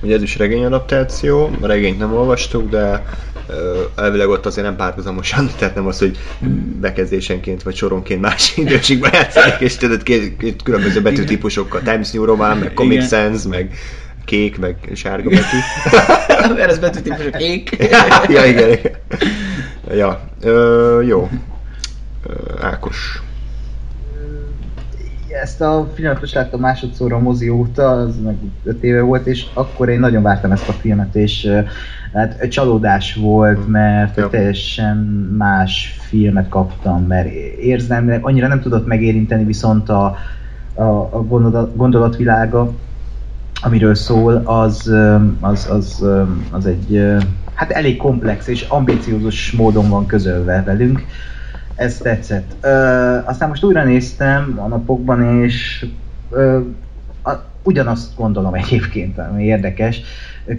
Ugye 0.02 0.16
ez 0.16 0.22
is 0.22 0.38
regény 0.38 0.66
adaptáció, 0.66 1.50
a 1.62 1.68
regényt 1.68 2.00
nem 2.00 2.14
olvastuk, 2.14 2.70
de 2.70 3.06
elvileg 3.96 4.30
ott 4.30 4.46
azért 4.46 4.68
nem 4.68 4.76
párhuzamosan, 4.76 5.50
tehát 5.58 5.76
nem 5.76 5.88
az, 5.88 6.00
hogy 6.00 6.18
bekezdésenként 6.80 7.64
vagy 7.64 7.76
soronként 7.76 8.22
más 8.22 8.54
időségben 8.58 9.14
játszanak, 9.14 9.62
és 9.62 9.76
tudod, 9.76 10.04
két, 10.04 10.38
két 10.38 10.64
különböző 10.64 11.02
betűtípusokkal, 11.02 11.82
Times 11.82 12.12
New 12.12 12.26
Roman, 12.26 12.58
meg 12.58 12.74
Comic 12.74 12.94
Igen. 12.94 13.08
Sans, 13.08 13.44
meg 13.44 13.76
kék, 14.26 14.60
meg 14.60 14.76
sárga 14.94 15.30
betű. 15.30 15.58
Mert 16.58 16.72
ez 16.72 16.80
betűtípusok 16.80 17.42
ég. 17.42 17.90
ja, 18.30 18.46
igen, 18.46 18.72
igen. 18.72 18.92
Ja, 19.92 20.30
ö, 20.42 21.02
jó. 21.02 21.30
Ö, 22.28 22.34
Ákos. 22.62 23.22
Ezt 25.42 25.62
a 25.62 25.92
filmet 25.96 26.20
most 26.20 26.34
láttam 26.34 26.60
másodszor 26.60 27.14
a 27.14 27.20
mozi 27.20 27.50
óta, 27.50 27.92
az 27.92 28.16
meg 28.24 28.36
5 28.64 28.84
éve 28.84 29.02
volt, 29.02 29.28
és 29.28 29.46
akkor 29.54 29.90
én 29.90 30.00
nagyon 30.00 30.24
vártam 30.24 30.52
ezt 30.52 30.70
a 30.70 30.72
filmet, 30.74 31.16
és 31.16 31.46
ö, 31.46 31.60
hát 32.14 32.48
csalódás 32.50 33.16
volt, 33.16 33.68
mert 33.68 34.18
Ja. 34.18 34.30
teljesen 34.30 34.98
más 35.38 35.98
filmet 36.00 36.50
kaptam, 36.50 37.04
mert 37.04 37.28
érzelmileg 37.60 38.26
annyira 38.26 38.48
nem 38.48 38.62
tudott 38.62 38.88
megérinteni, 38.88 39.44
viszont 39.44 39.90
a, 39.90 40.16
a, 40.74 40.84
a 40.84 41.24
gondolat, 41.28 41.76
gondolatvilága, 41.76 42.72
amiről 43.62 43.96
szól, 43.96 44.36
az, 44.46 44.92
az, 45.40 45.68
az, 45.70 46.06
az 46.52 46.66
egy 46.66 47.18
hát 47.54 47.72
elég 47.72 47.98
komplex 47.98 48.48
és 48.48 48.62
ambíciózus 48.62 49.52
módon 49.52 49.90
van 49.90 50.06
közölve 50.06 50.64
velünk. 50.66 51.06
Ez 51.76 51.98
tetszett. 51.98 52.56
Ö, 52.62 52.68
aztán 53.26 53.50
most 53.50 53.64
újra 53.64 53.84
néztem 53.84 54.60
a 54.64 54.68
napokban, 54.68 55.42
és 55.44 55.86
ö, 56.30 56.60
a, 57.24 57.32
ugyanazt 57.64 58.16
gondolom 58.16 58.54
egyébként, 58.54 59.18
ami 59.18 59.44
érdekes. 59.44 60.02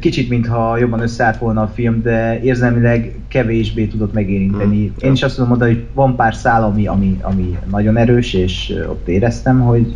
Kicsit, 0.01 0.29
mintha 0.29 0.79
jobban 0.79 1.01
összeállt 1.01 1.39
volna 1.39 1.63
a 1.63 1.67
film, 1.67 2.03
de 2.03 2.41
érzelmileg 2.41 3.19
kevésbé 3.29 3.87
tudott 3.87 4.13
megérinteni. 4.13 4.87
Hmm. 4.87 4.95
Én 4.99 5.13
is 5.13 5.23
azt 5.23 5.35
tudom 5.35 5.49
mondani, 5.49 5.73
hogy 5.73 5.85
van 5.95 6.17
pár 6.17 6.35
szál, 6.35 6.63
ami, 6.63 6.87
ami, 6.87 7.19
ami 7.23 7.59
nagyon 7.71 7.97
erős, 7.97 8.35
és 8.35 8.75
ott 8.89 9.09
éreztem, 9.09 9.61
hogy 9.61 9.95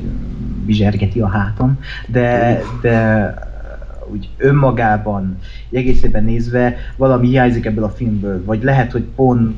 bizsergeti 0.64 1.20
a 1.20 1.28
hátam, 1.28 1.78
de, 2.06 2.60
de 2.81 3.35
úgy 4.12 4.28
önmagában, 4.36 5.39
egészében 5.70 6.24
nézve 6.24 6.77
valami 6.97 7.28
hiányzik 7.28 7.66
ebből 7.66 7.85
a 7.85 7.90
filmből, 7.90 8.44
vagy 8.44 8.62
lehet, 8.62 8.93
hogy 8.93 9.05
pont 9.14 9.55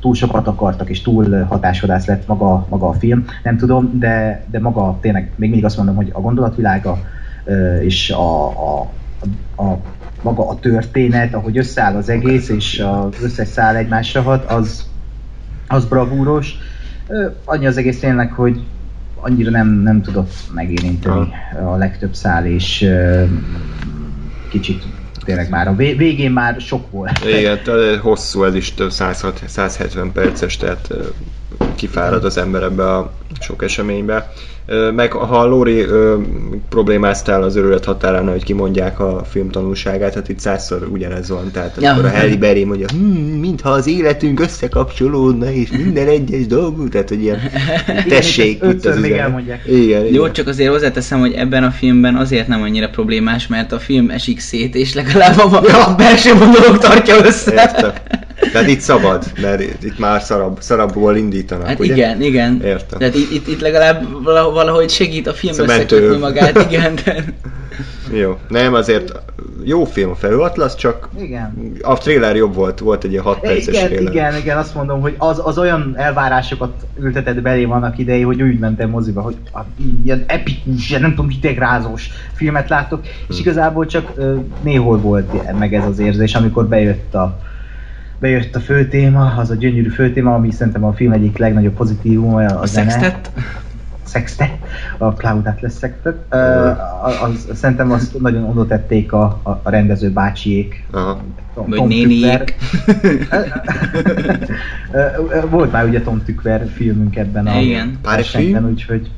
túl 0.00 0.14
sokat 0.14 0.46
akartak, 0.46 0.90
és 0.90 1.02
túl 1.02 1.42
hatásvadász 1.42 2.06
lett 2.06 2.26
maga, 2.26 2.66
maga 2.70 2.88
a 2.88 2.92
film, 2.92 3.24
nem 3.42 3.56
tudom, 3.56 3.98
de, 3.98 4.44
de 4.50 4.60
maga 4.60 4.98
tényleg, 5.00 5.32
még 5.36 5.48
mindig 5.48 5.64
azt 5.64 5.76
mondom, 5.76 5.94
hogy 5.94 6.10
a 6.12 6.20
gondolatvilága 6.20 6.98
és 7.82 8.10
a, 8.10 8.48
a, 8.48 8.92
a, 9.56 9.62
a 9.62 9.80
maga 10.22 10.48
a 10.48 10.58
történet, 10.58 11.34
ahogy 11.34 11.58
összeáll 11.58 11.96
az 11.96 12.08
egész, 12.08 12.48
és 12.48 12.78
az 12.78 13.22
összes 13.22 13.48
szál 13.48 13.76
egymásra 13.76 14.22
hat, 14.22 14.50
az, 14.50 14.88
az 15.66 15.84
bravúros. 15.84 16.56
Annyi 17.44 17.66
az 17.66 17.76
egész 17.76 18.00
tényleg, 18.00 18.32
hogy 18.32 18.60
annyira 19.14 19.50
nem, 19.50 19.68
nem 19.68 20.02
tudott 20.02 20.32
megérinteni 20.54 21.28
a 21.66 21.76
legtöbb 21.76 22.14
szál, 22.14 22.46
és 22.46 22.90
kicsit 24.48 24.84
tényleg 25.24 25.50
már 25.50 25.68
a 25.68 25.74
vé- 25.74 25.96
végén 25.96 26.30
már 26.30 26.60
sok 26.60 26.90
volt. 26.90 27.24
Igen, 27.38 27.58
hosszú, 28.00 28.44
ez 28.44 28.54
is 28.54 28.74
több 28.74 28.90
106, 28.90 29.42
170 29.46 30.12
perces, 30.12 30.56
tehát 30.56 30.94
kifárad 31.74 32.24
az 32.24 32.36
ember 32.38 32.62
ebbe 32.62 32.92
a 32.92 33.12
sok 33.40 33.62
eseménybe. 33.62 34.32
Meg 34.94 35.12
ha 35.12 35.44
Lóri 35.46 35.86
problémáztál 36.68 37.42
az 37.42 37.56
örület 37.56 37.84
határán, 37.84 38.28
hogy 38.28 38.44
kimondják 38.44 39.00
a 39.00 39.24
film 39.30 39.50
tanulságát, 39.50 40.14
hát 40.14 40.28
itt 40.28 40.38
százszor 40.38 40.88
ugyanez 40.92 41.28
van. 41.28 41.50
Tehát 41.50 41.76
Ja. 41.80 41.90
amikor 41.90 42.10
a 42.10 42.16
Harry 42.16 42.36
Berry 42.36 42.64
mondja, 42.64 42.86
hm, 42.92 43.38
mintha 43.38 43.70
az 43.70 43.86
életünk 43.86 44.40
összekapcsolódna, 44.40 45.52
és 45.52 45.70
minden 45.70 46.08
egyes 46.08 46.46
dolgunk, 46.46 46.88
tehát 46.88 47.08
hogy 47.08 47.22
ilyen 47.22 47.38
tessék, 48.08 48.62
ezt 48.62 48.72
itt 48.72 48.84
az 48.84 48.98
még 48.98 49.12
elmondják. 49.12 49.62
Igen, 49.66 50.02
Jó, 50.04 50.08
igen. 50.08 50.32
csak 50.32 50.46
azért 50.48 50.70
hozzáteszem, 50.70 51.20
hogy 51.20 51.32
ebben 51.32 51.64
a 51.64 51.70
filmben 51.70 52.16
azért 52.16 52.48
nem 52.48 52.62
annyira 52.62 52.88
problémás, 52.88 53.46
mert 53.46 53.72
a 53.72 53.78
film 53.78 54.10
esik 54.10 54.40
szét, 54.40 54.74
és 54.74 54.94
legalább 54.94 55.38
a, 55.38 55.90
a 55.90 55.94
belső 55.96 56.34
monológ 56.34 56.78
tartja 56.78 57.24
össze. 57.24 57.52
Értem. 57.52 57.92
Tehát 58.54 58.68
itt 58.68 58.80
szabad, 58.80 59.24
mert 59.40 59.60
itt 59.60 59.98
már 59.98 60.22
szarabb, 60.22 60.56
szarabbból 60.60 61.16
indítanak, 61.16 61.66
Hát 61.66 61.80
ugye? 61.80 61.94
igen, 61.94 62.22
igen. 62.22 62.60
Értem. 62.64 62.98
Tehát 62.98 63.14
itt, 63.14 63.30
itt, 63.30 63.48
itt 63.48 63.60
legalább 63.60 64.06
vala- 64.24 64.52
valahogy 64.52 64.90
segít 64.90 65.26
a 65.26 65.32
film 65.32 65.56
mentő. 65.56 65.96
összekötni 65.96 66.16
magát, 66.18 66.70
igen. 66.70 66.94
De... 67.04 67.24
Jó. 68.12 68.38
Nem, 68.48 68.74
azért 68.74 69.12
jó 69.64 69.84
film 69.84 70.10
a 70.10 70.14
Felhő 70.14 70.38
Atlasz, 70.38 70.74
csak 70.76 71.08
Igen. 71.18 71.72
a 71.82 71.98
trailer 71.98 72.36
jobb 72.36 72.54
volt, 72.54 72.78
volt 72.78 73.04
egy 73.04 73.10
ilyen 73.10 73.22
6 73.22 73.40
perces 73.40 73.74
Igen, 73.74 73.86
trailer. 73.86 74.12
igen, 74.12 74.36
igen, 74.36 74.58
azt 74.58 74.74
mondom, 74.74 75.00
hogy 75.00 75.14
az, 75.18 75.40
az 75.44 75.58
olyan 75.58 75.92
elvárásokat 75.96 76.72
ültetett 77.00 77.42
belé 77.42 77.64
vannak 77.64 77.98
idei, 77.98 78.22
hogy 78.22 78.42
úgy 78.42 78.58
mentem 78.58 78.90
moziba, 78.90 79.20
hogy 79.20 79.36
a, 79.52 79.60
ilyen 80.04 80.24
epikus, 80.26 80.88
ilyen 80.88 81.00
nem 81.00 81.10
tudom, 81.14 81.28
hidegrázós 81.30 82.08
filmet 82.34 82.68
látok, 82.68 83.00
és 83.28 83.40
igazából 83.40 83.86
csak 83.86 84.12
néhol 84.62 84.98
volt 84.98 85.58
meg 85.58 85.74
ez 85.74 85.84
az 85.84 85.98
érzés, 85.98 86.34
amikor 86.34 86.66
bejött 86.66 87.14
a 87.14 87.38
bejött 88.24 88.56
a 88.56 88.60
főtéma, 88.60 89.34
az 89.36 89.50
a 89.50 89.54
gyönyörű 89.54 89.88
főtéma, 89.88 90.34
ami 90.34 90.50
szerintem 90.50 90.84
a 90.84 90.92
film 90.92 91.12
egyik 91.12 91.36
legnagyobb 91.38 91.74
pozitívuma, 91.74 92.44
a, 92.44 92.60
A 92.60 92.66
zene. 92.66 92.90
Sextet? 92.90 93.30
Sextet, 94.06 94.50
a 94.98 95.08
Cloud 95.08 95.46
Atlas 95.46 95.72
Sextet. 95.78 96.16
Ö, 96.28 96.36
az, 97.02 97.14
az, 97.22 97.56
szerintem 97.56 97.92
azt 97.92 98.20
nagyon 98.20 98.44
oda 98.44 98.66
tették 98.66 99.12
a, 99.12 99.40
a, 99.42 99.60
a 99.62 99.70
rendező 99.70 100.10
bácsiék. 100.10 100.84
Aha. 100.90 101.20
Tom- 101.54 101.68
Vagy 101.68 101.78
Tom 101.78 101.88
néniék. 101.88 102.54
Volt 105.50 105.72
már 105.72 105.84
ugye 105.84 106.00
Tom 106.00 106.22
Tükver 106.24 106.68
filmünk 106.74 107.16
ebben 107.16 107.46
a 107.46 107.58
Igen. 107.58 107.98
Pár 108.02 108.22
film? 108.24 108.66
úgyhogy... 108.68 109.10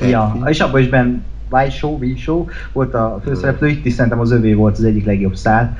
Ja, 0.00 0.36
és 0.46 0.60
abban 0.60 0.80
is 0.80 0.88
Ben 0.88 1.24
Why 1.50 1.70
Show, 1.70 1.98
V 1.98 2.16
Show 2.16 2.46
volt 2.72 2.94
a 2.94 3.20
főszereplő, 3.24 3.68
itt 3.68 3.84
is 3.84 3.92
szerintem 3.92 4.20
az 4.20 4.30
övé 4.30 4.52
volt 4.52 4.78
az 4.78 4.84
egyik 4.84 5.04
legjobb 5.04 5.36
szál. 5.36 5.76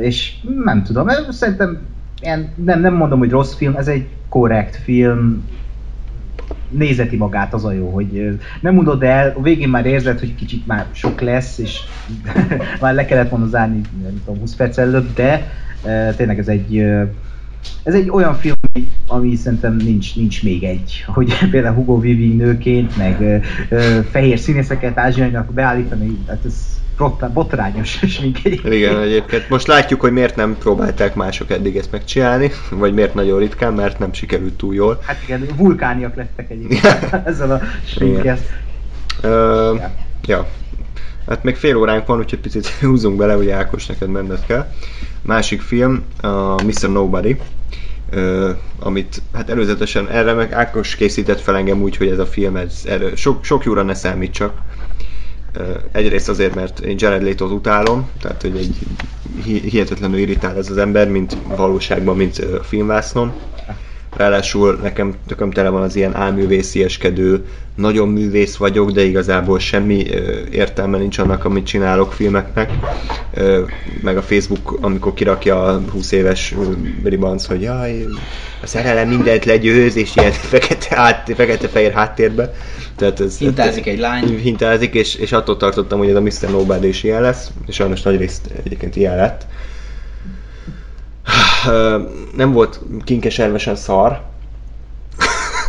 És 0.00 0.32
nem 0.64 0.82
tudom, 0.82 1.08
szerintem 1.30 1.78
ilyen, 2.20 2.52
nem, 2.54 2.80
nem 2.80 2.94
mondom, 2.94 3.18
hogy 3.18 3.30
rossz 3.30 3.54
film, 3.54 3.74
ez 3.76 3.88
egy 3.88 4.06
korrekt 4.28 4.76
film, 4.76 5.44
nézeti 6.68 7.16
magát 7.16 7.54
az 7.54 7.64
a 7.64 7.72
jó, 7.72 7.88
hogy 7.88 8.38
nem 8.60 8.74
mondod 8.74 9.02
el, 9.02 9.34
a 9.36 9.42
végén 9.42 9.68
már 9.68 9.86
érzed, 9.86 10.18
hogy 10.18 10.34
kicsit 10.34 10.66
már 10.66 10.86
sok 10.92 11.20
lesz, 11.20 11.58
és 11.58 11.80
már 12.80 12.94
le 12.94 13.04
kellett 13.04 13.30
volna 13.30 13.46
zárni, 13.46 13.80
nem 14.02 14.22
tudom, 14.24 14.40
20 14.40 14.54
perc 14.54 14.78
előtt, 14.78 15.14
de 15.14 15.50
tényleg 16.16 16.38
ez 16.38 16.48
egy 16.48 16.84
ez 17.82 17.94
egy 17.94 18.10
olyan 18.10 18.34
film, 18.34 18.54
ami- 19.06 19.36
szerintem 19.36 19.76
nincs, 19.76 20.16
nincs 20.16 20.42
még 20.42 20.64
egy. 20.64 21.04
Hogy 21.06 21.38
például 21.50 21.74
Hugo 21.74 21.94
Weaving 21.94 22.36
nőként, 22.36 22.96
meg 22.96 23.44
fehér 24.10 24.38
színészeket 24.38 24.98
ázsiainak 24.98 25.52
beállítani, 25.52 26.18
hát 26.28 26.44
ez 26.44 26.81
botrá- 26.96 27.32
botrányos 27.32 27.98
smink 28.14 28.38
egyébként. 28.44 28.74
Igen, 28.74 28.98
egyébként. 28.98 29.48
Most 29.48 29.66
látjuk, 29.66 30.00
hogy 30.00 30.12
miért 30.12 30.36
nem 30.36 30.56
próbálták 30.58 31.14
mások 31.14 31.50
eddig 31.50 31.76
ezt 31.76 31.90
megcsinálni, 31.90 32.50
vagy 32.70 32.94
miért 32.94 33.14
nagyon 33.14 33.38
ritkán, 33.38 33.72
mert 33.72 33.98
nem 33.98 34.12
sikerült 34.12 34.54
túl 34.54 34.74
jól. 34.74 34.98
Hát 35.02 35.22
igen, 35.24 35.46
vulkániak 35.56 36.14
lettek 36.14 36.50
egyébként 36.50 37.12
ezzel 37.24 37.50
a 37.50 37.60
sminkkel. 37.84 38.38
Ja. 40.26 40.46
Hát 41.28 41.42
még 41.42 41.56
fél 41.56 41.76
óránk 41.76 42.06
van, 42.06 42.18
úgyhogy 42.18 42.38
picit 42.38 42.66
húzunk 42.80 43.16
bele, 43.16 43.34
hogy 43.34 43.50
Ákos 43.50 43.86
neked 43.86 44.08
menned 44.08 44.46
kell. 44.46 44.72
Másik 45.22 45.60
film, 45.60 46.02
a 46.20 46.62
Mr. 46.62 46.90
Nobody, 46.90 47.36
ö, 48.10 48.50
amit 48.78 49.22
hát 49.32 49.50
előzetesen 49.50 50.08
erre 50.08 50.32
meg 50.32 50.52
Ákos 50.52 50.96
készített 50.96 51.40
fel 51.40 51.56
engem 51.56 51.82
úgy, 51.82 51.96
hogy 51.96 52.08
ez 52.08 52.18
a 52.18 52.26
film, 52.26 52.56
ez, 52.56 52.82
erre 52.88 53.16
sok, 53.16 53.44
sok 53.44 53.64
jóra 53.64 53.82
ne 53.82 53.94
számítsak. 53.94 54.52
Ö, 54.54 54.81
Egyrészt 55.92 56.28
azért, 56.28 56.54
mert 56.54 56.80
én 56.80 56.96
Jared 56.98 57.22
Leto-t 57.22 57.50
utálom, 57.52 58.10
tehát 58.20 58.42
hogy 58.42 58.56
egy 58.56 58.76
hi- 59.44 59.70
hihetetlenül 59.70 60.18
irritál 60.18 60.56
ez 60.56 60.70
az 60.70 60.76
ember, 60.76 61.08
mint 61.08 61.36
valóságban, 61.44 62.16
mint 62.16 62.46
filmvásznon. 62.62 63.34
Ráadásul 64.16 64.78
nekem 64.82 65.14
tököm 65.26 65.50
tele 65.50 65.68
van 65.68 65.82
az 65.82 65.96
ilyen 65.96 66.16
álművészieskedő, 66.16 67.44
nagyon 67.74 68.08
művész 68.08 68.56
vagyok, 68.56 68.90
de 68.90 69.02
igazából 69.02 69.58
semmi 69.58 70.06
értelme 70.50 70.98
nincs 70.98 71.18
annak, 71.18 71.44
amit 71.44 71.66
csinálok 71.66 72.12
filmeknek. 72.12 72.70
Meg 74.02 74.16
a 74.16 74.22
Facebook, 74.22 74.78
amikor 74.80 75.14
kirakja 75.14 75.62
a 75.62 75.82
20 75.90 76.12
éves 76.12 76.54
ribanc, 77.04 77.46
hogy 77.46 77.62
jaj, 77.62 78.04
a 78.62 78.66
szerelem 78.66 79.08
mindent 79.08 79.44
legyőz, 79.44 79.96
és 79.96 80.16
ilyen 80.16 80.32
fekete, 80.52 80.98
át, 80.98 81.32
fekete-fehér 81.34 81.92
háttérbe. 81.92 82.54
Tehát 82.96 83.20
ez, 83.20 83.38
Hintázik 83.38 83.86
egy 83.86 83.98
lány. 83.98 84.38
Hintázik, 84.38 84.94
és, 84.94 85.14
és 85.14 85.32
attól 85.32 85.56
tartottam, 85.56 85.98
hogy 85.98 86.08
ez 86.08 86.16
a 86.16 86.20
Mr. 86.20 86.50
Nobody 86.50 86.88
is 86.88 87.02
ilyen 87.02 87.22
lesz, 87.22 87.50
és 87.66 87.74
sajnos 87.74 88.02
nagy 88.02 88.16
részt 88.16 88.50
egyébként 88.64 88.96
ilyen 88.96 89.16
lett. 89.16 89.46
Nem 92.36 92.52
volt 92.52 92.80
kinkeservesen 93.04 93.76
szar. 93.76 94.20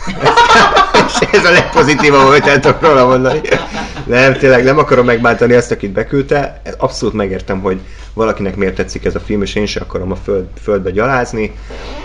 és 1.07 1.27
ez 1.31 1.45
a 1.45 1.51
legpozitívabb, 1.51 2.27
amit 2.27 2.45
el 2.45 2.59
tudok 2.59 2.81
róla 2.81 3.05
mondani. 3.05 3.41
Nem, 4.05 4.33
tényleg 4.33 4.63
nem 4.63 4.77
akarom 4.77 5.05
megbántani 5.05 5.53
azt, 5.53 5.71
akit 5.71 5.91
beküldte. 5.91 6.61
Abszolút 6.77 7.15
megértem, 7.15 7.61
hogy 7.61 7.79
valakinek 8.13 8.55
miért 8.55 8.75
tetszik 8.75 9.05
ez 9.05 9.15
a 9.15 9.19
film, 9.19 9.41
és 9.41 9.55
én 9.55 9.65
sem 9.65 9.83
akarom 9.85 10.11
a 10.11 10.15
föld, 10.15 10.45
földbe 10.61 10.91
gyalázni. 10.91 11.53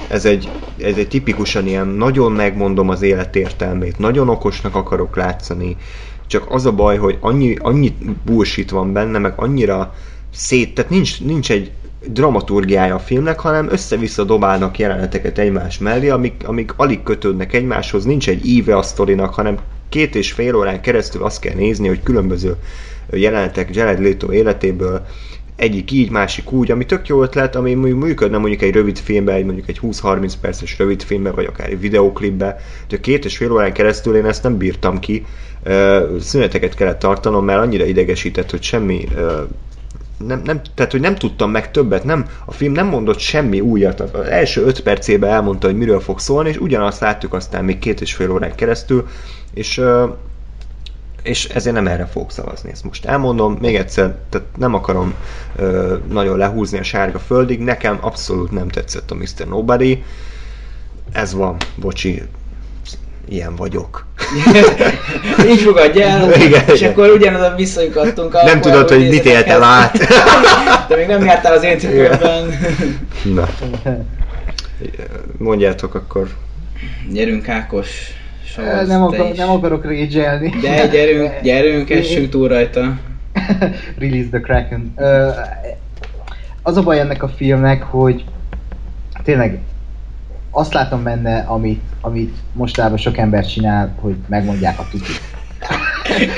Ez 0.08 0.24
egy, 0.24 0.48
ez 0.78 0.96
egy 0.96 1.08
tipikusan 1.08 1.66
ilyen, 1.66 1.86
nagyon 1.86 2.32
megmondom 2.32 2.88
az 2.88 3.02
élet 3.02 3.36
értelmét, 3.36 3.98
nagyon 3.98 4.28
okosnak 4.28 4.74
akarok 4.74 5.16
látszani, 5.16 5.76
csak 6.26 6.44
az 6.48 6.66
a 6.66 6.72
baj, 6.72 6.96
hogy 6.96 7.18
annyi, 7.20 7.56
annyi 7.60 7.96
bullshit 8.24 8.70
van 8.70 8.92
benne, 8.92 9.18
meg 9.18 9.32
annyira 9.36 9.94
szét, 10.34 10.74
tehát 10.74 10.90
nincs, 10.90 11.20
nincs 11.20 11.50
egy 11.50 11.70
dramaturgiája 12.06 12.94
a 12.94 12.98
filmnek, 12.98 13.40
hanem 13.40 13.68
össze-vissza 13.70 14.24
dobálnak 14.24 14.78
jeleneteket 14.78 15.38
egymás 15.38 15.78
mellé, 15.78 16.08
amik, 16.08 16.42
amik 16.46 16.72
alig 16.76 17.02
kötődnek 17.02 17.52
egymáshoz, 17.52 18.04
nincs 18.04 18.28
egy 18.28 18.46
íve 18.46 18.76
a 18.76 18.82
sztorinak, 18.82 19.34
hanem 19.34 19.58
két 19.88 20.14
és 20.14 20.32
fél 20.32 20.54
órán 20.54 20.80
keresztül 20.80 21.24
azt 21.24 21.40
kell 21.40 21.54
nézni, 21.54 21.88
hogy 21.88 22.02
különböző 22.02 22.56
jelenetek 23.10 23.74
Jared 23.74 24.00
Leto 24.00 24.32
életéből 24.32 25.06
egyik 25.56 25.90
így, 25.90 26.10
másik 26.10 26.52
úgy, 26.52 26.70
ami 26.70 26.86
tök 26.86 27.08
jó 27.08 27.22
ötlet, 27.22 27.56
ami 27.56 27.74
működne 27.74 28.38
mondjuk 28.38 28.62
egy 28.62 28.74
rövid 28.74 28.98
filmben, 28.98 29.34
egy 29.34 29.44
mondjuk 29.44 29.68
egy 29.68 29.80
20-30 29.82 30.32
perces 30.40 30.78
rövid 30.78 31.02
filmben, 31.02 31.34
vagy 31.34 31.44
akár 31.44 31.68
egy 31.68 31.80
videóklipben, 31.80 32.56
de 32.88 33.00
két 33.00 33.24
és 33.24 33.36
fél 33.36 33.52
órán 33.52 33.72
keresztül 33.72 34.16
én 34.16 34.26
ezt 34.26 34.42
nem 34.42 34.56
bírtam 34.56 34.98
ki, 34.98 35.26
szüneteket 36.20 36.74
kellett 36.74 36.98
tartanom, 36.98 37.44
mert 37.44 37.60
annyira 37.60 37.84
idegesített, 37.84 38.50
hogy 38.50 38.62
semmi 38.62 39.08
nem, 40.26 40.40
nem, 40.44 40.60
tehát, 40.74 40.92
hogy 40.92 41.00
nem 41.00 41.14
tudtam 41.14 41.50
meg 41.50 41.70
többet, 41.70 42.04
nem, 42.04 42.26
a 42.44 42.52
film 42.52 42.72
nem 42.72 42.86
mondott 42.86 43.18
semmi 43.18 43.60
újat. 43.60 44.00
Az 44.00 44.26
első 44.26 44.64
öt 44.64 44.80
percében 44.80 45.30
elmondta, 45.30 45.66
hogy 45.66 45.76
miről 45.76 46.00
fog 46.00 46.18
szólni, 46.18 46.48
és 46.48 46.56
ugyanazt 46.56 47.00
láttuk 47.00 47.34
aztán 47.34 47.64
még 47.64 47.78
két 47.78 48.00
és 48.00 48.14
fél 48.14 48.30
órán 48.30 48.54
keresztül, 48.54 49.06
és 49.54 49.82
és 51.22 51.44
ezért 51.44 51.74
nem 51.74 51.86
erre 51.86 52.06
fogok 52.06 52.30
szavazni. 52.30 52.70
Ezt 52.70 52.84
most 52.84 53.04
elmondom, 53.04 53.56
még 53.60 53.74
egyszer, 53.74 54.16
tehát 54.28 54.46
nem 54.56 54.74
akarom 54.74 55.14
ö, 55.56 55.96
nagyon 56.10 56.38
lehúzni 56.38 56.78
a 56.78 56.82
sárga 56.82 57.18
földig, 57.18 57.60
nekem 57.60 57.98
abszolút 58.00 58.50
nem 58.50 58.68
tetszett 58.68 59.10
a 59.10 59.14
Mr. 59.14 59.48
Nobody. 59.48 60.04
Ez 61.12 61.34
van, 61.34 61.56
bocsi, 61.76 62.22
ilyen 63.28 63.56
vagyok. 63.56 64.06
Így 65.50 65.60
fogadj 65.60 66.02
el, 66.02 66.32
Igen, 66.32 66.62
és 66.66 66.80
igen. 66.80 66.90
akkor 66.92 67.10
ugyanaz 67.10 67.40
a 67.40 67.54
viszonyt 67.56 67.96
adtunk. 67.96 68.32
nem 68.32 68.46
akkor, 68.46 68.60
tudod, 68.60 68.88
hogy 68.88 69.08
mit 69.08 69.24
éltem 69.24 69.62
át. 69.62 69.98
De 70.88 70.96
még 70.96 71.06
nem 71.06 71.24
jártál 71.24 71.52
az 71.52 71.62
én 71.62 71.78
cipőmben. 71.78 72.58
Na, 73.34 73.48
mondjátok 75.38 75.94
akkor. 75.94 76.28
Gyerünk 77.12 77.48
Ákos, 77.48 77.88
savazz, 78.44 78.88
Nem, 78.88 79.02
akar, 79.02 79.32
nem 79.36 79.50
akarok 79.50 79.84
rage 79.84 80.40
De 80.60 80.86
gyerünk, 80.86 81.32
gyerünk, 81.42 81.90
essünk 81.90 82.28
túl 82.32 82.48
rajta. 82.48 82.98
Release 83.98 84.28
the 84.28 84.40
Kraken. 84.40 84.92
Ö, 84.96 85.28
az 86.62 86.76
a 86.76 86.82
baj 86.82 87.00
ennek 87.00 87.22
a 87.22 87.28
filmnek, 87.28 87.82
hogy 87.82 88.24
tényleg 89.24 89.58
azt 90.50 90.72
látom 90.74 91.02
benne, 91.02 91.44
amit, 91.48 91.82
amit 92.00 92.36
mostában 92.52 92.96
sok 92.98 93.18
ember 93.18 93.46
csinál, 93.46 93.94
hogy 94.00 94.16
megmondják 94.28 94.78
a 94.78 94.86
tutit. 94.90 95.20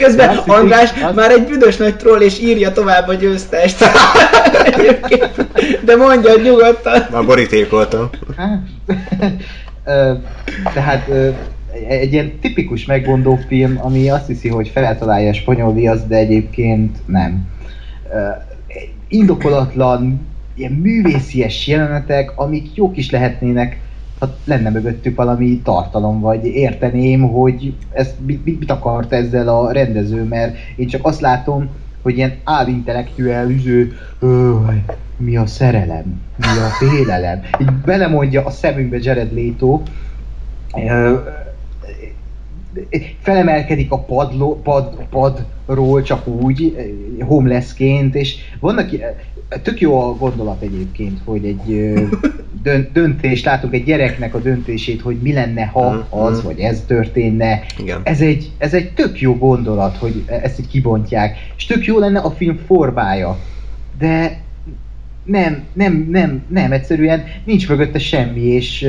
Közben 0.00 0.28
Azt 0.28 0.48
András 0.48 0.92
azt- 1.02 1.14
már 1.14 1.30
egy 1.30 1.44
büdös 1.46 1.76
nagy 1.76 1.96
troll 1.96 2.20
és 2.20 2.40
írja 2.40 2.72
tovább 2.72 3.08
a 3.08 3.14
győztest. 3.14 3.84
De 5.84 5.96
mondja 5.96 6.30
nyugodtan. 6.42 7.06
Már 7.12 7.24
borítékoltam. 7.24 8.08
Hát, 8.36 8.60
tehát 10.74 11.08
egy 11.88 12.12
ilyen 12.12 12.38
tipikus 12.40 12.84
megmondó 12.86 13.38
film, 13.48 13.78
ami 13.82 14.10
azt 14.10 14.26
hiszi, 14.26 14.48
hogy 14.48 14.68
feltalálja 14.68 15.28
a 15.30 15.34
spanyol 15.34 15.72
viaszt, 15.74 16.06
de 16.08 16.16
egyébként 16.16 16.98
nem. 17.06 17.48
Indokolatlan, 19.08 20.26
ilyen 20.54 20.72
művészies 20.72 21.66
jelenetek, 21.66 22.32
amik 22.38 22.74
jók 22.74 22.96
is 22.96 23.10
lehetnének, 23.10 23.78
ha 24.20 24.34
lenne 24.44 24.70
mögöttük 24.70 25.16
valami 25.16 25.60
tartalom, 25.64 26.20
vagy 26.20 26.44
érteném, 26.44 27.20
hogy 27.20 27.74
ezt 27.92 28.14
mit, 28.26 28.44
mit, 28.44 28.70
akart 28.70 29.12
ezzel 29.12 29.48
a 29.48 29.72
rendező, 29.72 30.24
mert 30.24 30.56
én 30.76 30.86
csak 30.88 31.06
azt 31.06 31.20
látom, 31.20 31.68
hogy 32.02 32.16
ilyen 32.16 32.34
álintellektuál 32.44 33.50
üző, 33.50 33.92
"Ö, 34.18 34.54
mi 35.16 35.36
a 35.36 35.46
szerelem, 35.46 36.20
mi 36.36 36.46
a 36.46 36.86
félelem. 36.88 37.40
Így 37.60 37.72
belemondja 37.72 38.44
a 38.44 38.50
szemünkbe 38.50 38.98
Jared 39.00 39.34
Leto, 39.34 39.82
felemelkedik 43.20 43.92
a 43.92 43.98
padló, 43.98 44.60
pad, 44.62 45.06
padról 45.10 46.02
csak 46.02 46.26
úgy, 46.26 46.76
homelessként, 47.20 48.14
és 48.14 48.36
vannak, 48.60 48.90
tök 49.62 49.80
jó 49.80 50.00
a 50.00 50.14
gondolat 50.16 50.62
egyébként, 50.62 51.18
hogy 51.24 51.44
egy 51.44 51.72
ö, 51.72 52.02
dön, 52.62 52.88
döntés, 52.92 53.44
látunk 53.44 53.74
egy 53.74 53.84
gyereknek 53.84 54.34
a 54.34 54.38
döntését, 54.40 55.00
hogy 55.00 55.16
mi 55.22 55.32
lenne, 55.32 55.64
ha 55.64 55.90
Mhm. 55.90 56.18
az, 56.22 56.42
vagy 56.42 56.58
ez 56.58 56.84
történne. 56.86 57.60
Igen. 57.78 58.00
Ez 58.04 58.20
egy, 58.20 58.50
ez 58.58 58.74
egy 58.74 58.92
tök 58.92 59.20
jó 59.20 59.36
gondolat, 59.36 59.96
hogy 59.96 60.24
ezt 60.26 60.60
így 60.60 60.68
kibontják, 60.68 61.36
és 61.56 61.66
tök 61.66 61.84
jó 61.84 61.98
lenne 61.98 62.18
a 62.20 62.30
film 62.30 62.56
formája, 62.66 63.38
de 63.98 64.40
nem, 65.24 65.62
nem, 65.72 66.08
nem, 66.10 66.42
nem, 66.48 66.72
egyszerűen 66.72 67.24
nincs 67.44 67.68
mögötte 67.68 67.98
semmi, 67.98 68.40
és 68.40 68.88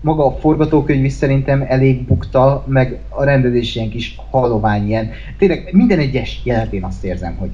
maga 0.00 0.26
a 0.26 0.36
forgatókönyv 0.40 1.04
is 1.04 1.12
szerintem 1.12 1.64
elég 1.68 2.02
bukta, 2.06 2.64
meg 2.68 2.98
a 3.08 3.24
rendezés 3.24 3.74
ilyen 3.76 3.88
kis 3.90 4.16
halovány 4.30 4.86
ilyen. 4.88 5.10
Tényleg 5.38 5.68
minden 5.72 5.98
egyes 5.98 6.40
jelenetén 6.44 6.84
azt 6.84 7.04
érzem, 7.04 7.34
hogy 7.36 7.50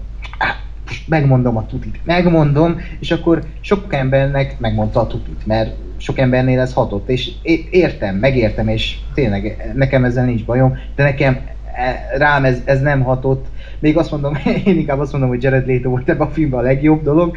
megmondom 1.06 1.56
a 1.56 1.66
tutit, 1.66 2.00
megmondom, 2.04 2.80
és 3.00 3.10
akkor 3.10 3.42
sok 3.60 3.94
embernek 3.94 4.58
megmondta 4.58 5.00
a 5.00 5.06
tutit, 5.06 5.46
mert 5.46 5.76
sok 5.96 6.18
embernél 6.18 6.60
ez 6.60 6.72
hatott, 6.72 7.08
és 7.08 7.30
értem, 7.70 8.16
megértem, 8.16 8.68
és 8.68 8.96
tényleg 9.14 9.72
nekem 9.74 10.04
ezzel 10.04 10.24
nincs 10.24 10.44
bajom, 10.44 10.78
de 10.94 11.02
nekem 11.02 11.38
e, 11.72 12.16
rám 12.16 12.44
ez, 12.44 12.58
ez 12.64 12.80
nem 12.80 13.02
hatott. 13.02 13.46
Még 13.78 13.96
azt 13.96 14.10
mondom, 14.10 14.38
én 14.64 14.78
inkább 14.78 14.98
azt 14.98 15.12
mondom, 15.12 15.30
hogy 15.30 15.42
Jared 15.42 15.66
Leto 15.66 15.88
volt 15.88 16.08
ebben 16.08 16.26
a 16.26 16.30
filmben 16.30 16.58
a 16.58 16.62
legjobb 16.62 17.02
dolog. 17.02 17.36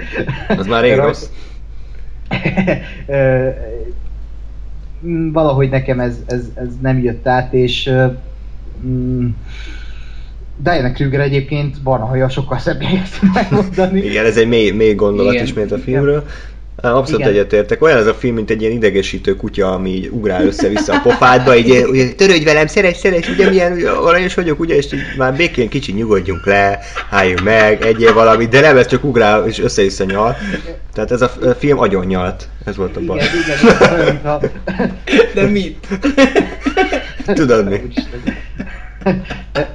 Az 0.58 0.68
már 0.68 0.84
rég 0.84 0.96
rossz. 1.06 1.30
Valahogy 5.34 5.70
nekem 5.70 6.00
ez, 6.00 6.18
ez, 6.28 6.52
ez 6.56 6.68
nem 6.82 7.00
jött 7.00 7.28
át, 7.28 7.54
és 7.54 7.92
mm, 8.86 9.28
Diana 10.64 10.92
Kruger 10.92 11.20
egyébként 11.20 11.82
barna 11.82 12.06
haja 12.06 12.30
sokkal 12.30 12.60
szebben 12.60 13.02
ezt 13.04 13.20
megmondani. 13.34 14.02
Igen, 14.02 14.26
ez 14.26 14.38
egy 14.38 14.48
mély, 14.48 14.72
mély 14.72 14.94
gondolat 14.94 15.34
Igen. 15.34 15.46
ismét 15.46 15.72
a 15.72 15.78
filmről. 15.78 16.24
Abszolút 16.76 17.22
Igen. 17.22 17.32
egyetértek. 17.34 17.82
Olyan 17.82 17.98
ez 17.98 18.08
a 18.08 18.14
film, 18.14 18.36
mint 18.36 18.50
egy 18.50 18.62
ilyen 18.62 18.74
idegesítő 18.74 19.36
kutya, 19.36 19.72
ami 19.72 19.90
így 19.90 20.08
ugrál 20.12 20.46
össze-vissza 20.46 20.94
a 20.94 21.00
pofádba, 21.04 21.56
így 21.56 21.70
ugye, 21.92 22.12
törődj 22.12 22.44
velem, 22.44 22.68
szeres, 22.68 22.98
szeres, 22.98 23.30
ugye 23.30 23.50
milyen 23.50 23.72
ugye, 23.72 23.90
aranyos 23.90 24.34
vagyok, 24.34 24.60
ugye, 24.60 24.76
és 24.76 24.94
így 24.94 25.02
már 25.18 25.36
békén 25.36 25.70
kicsit 25.70 25.96
nyugodjunk 25.96 26.46
le, 26.46 26.80
álljunk 27.10 27.44
meg, 27.44 27.82
egyél 27.86 28.14
valamit, 28.14 28.50
de 28.50 28.60
nem, 28.60 28.78
ez 28.78 28.88
csak 28.88 29.04
ugrál 29.04 29.48
és 29.48 29.60
össze-vissza 29.60 30.04
nyal. 30.04 30.36
Tehát 30.94 31.12
ez 31.12 31.22
a 31.22 31.30
film 31.58 31.80
agyon 31.80 32.06
nyalt. 32.06 32.48
Ez 32.66 32.76
volt 32.76 32.98
a 32.98 33.00
Igen, 33.00 33.16
baj. 33.16 33.30
igen, 33.44 34.10
igen. 35.06 35.32
De 35.34 35.46
mit? 35.46 35.88
Tudod 37.26 37.70
mi? 37.70 37.82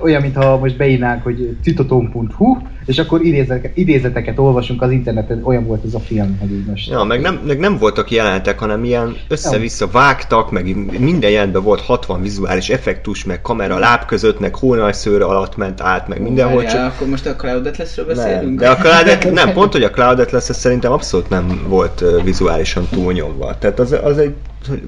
Olyan, 0.01 0.23
mintha 0.23 0.59
most 0.59 0.77
beírnánk, 0.77 1.23
hogy 1.23 1.59
citatom.hu, 1.62 2.57
és 2.87 2.99
akkor 2.99 3.25
idézeteket, 3.25 3.77
idézeteket 3.77 4.39
olvasunk 4.39 4.83
az 4.83 4.91
interneten, 4.91 5.41
olyan 5.45 5.67
volt 5.67 5.85
ez 5.85 5.95
a 5.95 6.01
film, 6.01 6.39
hogy 6.41 6.51
így 6.53 6.65
most... 6.65 6.91
Ja, 6.91 7.05
meg 7.05 7.21
nem, 7.21 7.41
meg 7.47 7.59
nem 7.59 7.79
voltak 7.79 8.11
jelenetek, 8.11 8.59
hanem 8.59 8.85
ilyen 8.85 9.17
össze-vissza 9.29 9.89
vágtak, 9.91 10.51
meg 10.51 10.77
minden 10.99 11.31
jelentben 11.31 11.63
volt 11.63 11.81
60 11.81 12.23
vizuális 12.23 12.69
effektus, 12.69 13.25
meg 13.25 13.43
kamera 13.43 13.79
láb 13.79 14.05
között, 14.05 14.41
meg 14.41 14.55
hónajszőr 14.55 15.23
alatt 15.23 15.57
ment 15.57 15.81
át, 15.81 16.09
meg 16.09 16.21
mindenhol 16.21 16.63
Várjál, 16.63 16.85
csak... 16.85 16.95
akkor 16.95 17.09
most 17.09 17.27
a 17.27 17.37
Cloud 17.37 17.67
Atlasről 17.67 18.07
Nem, 18.07 18.17
beszélünk? 18.17 18.59
de 18.59 18.69
a 18.69 18.77
Cloud 18.77 19.09
Atlas, 19.09 19.33
nem, 19.45 19.53
pont, 19.53 19.73
hogy 19.73 19.83
a 19.83 19.91
Cloud 19.91 20.19
Atlas 20.19 20.43
szerintem 20.43 20.93
abszolút 20.93 21.29
nem 21.29 21.65
volt 21.69 22.05
vizuálisan 22.25 22.89
túlnyomva. 22.91 23.59
Tehát 23.59 23.79
az, 23.79 23.97
az 24.05 24.19
egy, 24.19 24.35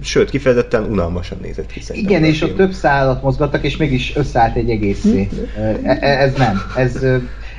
sőt, 0.01 0.31
kifejezetten 0.31 0.83
unalmasan 0.83 1.39
nézett 1.43 1.73
ki. 1.73 1.81
Igen, 1.93 2.25
és 2.25 2.43
ott 2.43 2.57
több 2.57 2.73
szálat 2.73 3.23
mozgattak, 3.23 3.65
és 3.65 3.77
mégis 3.77 4.17
összeállt 4.17 4.57
egy 4.57 4.71
egészé. 4.71 5.29
Hm. 5.57 5.61
E- 5.63 5.99
e- 6.01 6.21
ez 6.21 6.33
nem. 6.35 6.63
Ez, 6.77 7.05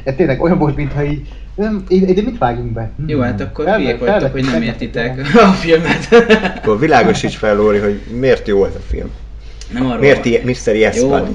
ez 0.03 0.13
tényleg 0.17 0.41
olyan 0.41 0.57
volt, 0.57 0.76
mintha 0.76 1.03
így... 1.03 1.21
"Öm, 1.55 1.84
Ide 1.88 2.21
mit 2.21 2.38
vágjunk 2.38 2.71
be? 2.71 2.91
Jó, 3.07 3.19
hát 3.19 3.41
akkor 3.41 3.65
hülyék 3.65 3.99
vagytok, 3.99 4.31
hogy 4.31 4.43
nem 4.43 4.61
értitek 4.61 5.34
a 5.34 5.51
filmet. 5.51 6.07
Akkor 6.57 6.80
világosíts 6.80 7.35
fel, 7.35 7.55
Lóri, 7.55 7.77
hogy 7.77 7.99
miért 8.19 8.47
jó 8.47 8.65
ez 8.65 8.76
a 8.76 8.81
film. 8.89 9.09
Nem 9.73 9.85
arról 9.85 9.99
Miért 9.99 10.26
ilyen, 10.26 10.41
Mr. 10.45 10.76
Yes 10.76 10.95
Jó. 10.95 11.15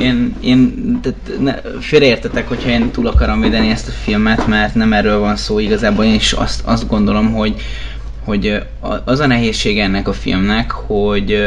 Én, 0.00 0.36
én 0.40 0.98
tehát 1.02 1.40
ne, 1.40 1.54
félreértetek, 1.80 2.48
hogyha 2.48 2.68
én 2.70 2.90
túl 2.90 3.06
akarom 3.06 3.40
védeni 3.40 3.70
ezt 3.70 3.88
a 3.88 3.90
filmet, 3.90 4.46
mert 4.46 4.74
nem 4.74 4.92
erről 4.92 5.18
van 5.18 5.36
szó 5.36 5.58
igazából, 5.58 6.04
én 6.04 6.14
is 6.14 6.32
azt, 6.32 6.60
azt 6.64 6.88
gondolom, 6.88 7.32
hogy 7.32 7.54
hogy 8.24 8.62
az 9.04 9.20
a 9.20 9.26
nehézség 9.26 9.78
ennek 9.78 10.08
a 10.08 10.12
filmnek, 10.12 10.70
hogy 10.70 11.44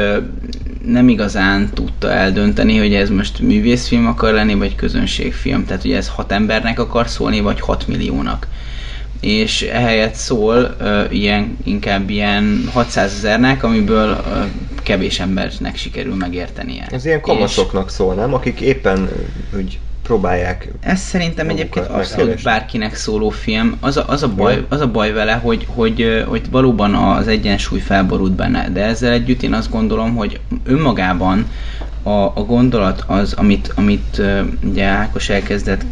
nem 0.87 1.09
igazán 1.09 1.69
tudta 1.73 2.11
eldönteni, 2.11 2.77
hogy 2.77 2.93
ez 2.93 3.09
most 3.09 3.39
művészfilm 3.39 4.07
akar 4.07 4.33
lenni, 4.33 4.53
vagy 4.53 4.75
közönségfilm. 4.75 5.65
Tehát, 5.65 5.81
hogy 5.81 5.91
ez 5.91 6.07
hat 6.07 6.31
embernek 6.31 6.79
akar 6.79 7.07
szólni, 7.07 7.39
vagy 7.39 7.59
6 7.59 7.87
milliónak. 7.87 8.47
És 9.19 9.61
ehelyett 9.61 10.13
szól 10.13 10.75
ö, 10.79 11.03
ilyen, 11.09 11.57
inkább 11.63 12.09
ilyen 12.09 12.69
600 12.73 13.13
ezernek, 13.13 13.63
amiből 13.63 14.23
ö, 14.33 14.43
kevés 14.83 15.19
embernek 15.19 15.75
sikerül 15.77 16.15
megértenie. 16.15 16.87
Ez 16.91 17.05
ilyen 17.05 17.17
És- 17.17 17.23
kamaszoknak 17.23 17.89
szól, 17.89 18.13
nem? 18.15 18.33
Akik 18.33 18.59
éppen 18.61 19.09
hogy 19.53 19.79
próbálják 20.05 20.67
ez 20.79 20.99
szerintem 20.99 21.49
egyébként 21.49 21.85
abszolút 21.85 22.43
bárkinek 22.43 22.95
szóló 22.95 23.29
film. 23.29 23.77
Az 23.79 23.97
a, 23.97 24.03
az 24.07 24.23
a, 24.23 24.33
baj, 24.33 24.65
az 24.69 24.81
a 24.81 24.91
baj 24.91 25.11
vele, 25.11 25.33
hogy, 25.33 25.67
hogy, 25.69 26.23
hogy 26.27 26.41
valóban 26.51 26.93
az 26.93 27.27
egyensúly 27.27 27.79
felborult 27.79 28.31
benne, 28.31 28.69
de 28.69 28.83
ezzel 28.83 29.11
együtt 29.11 29.43
én 29.43 29.53
azt 29.53 29.69
gondolom, 29.69 30.15
hogy 30.15 30.39
önmagában 30.63 31.45
a, 32.03 32.09
a 32.09 32.45
gondolat 32.47 33.03
az, 33.07 33.33
amit, 33.33 33.71
amit 33.75 34.21
ugye 34.63 34.83
Ákos 34.83 35.29
elkezdett 35.29 35.83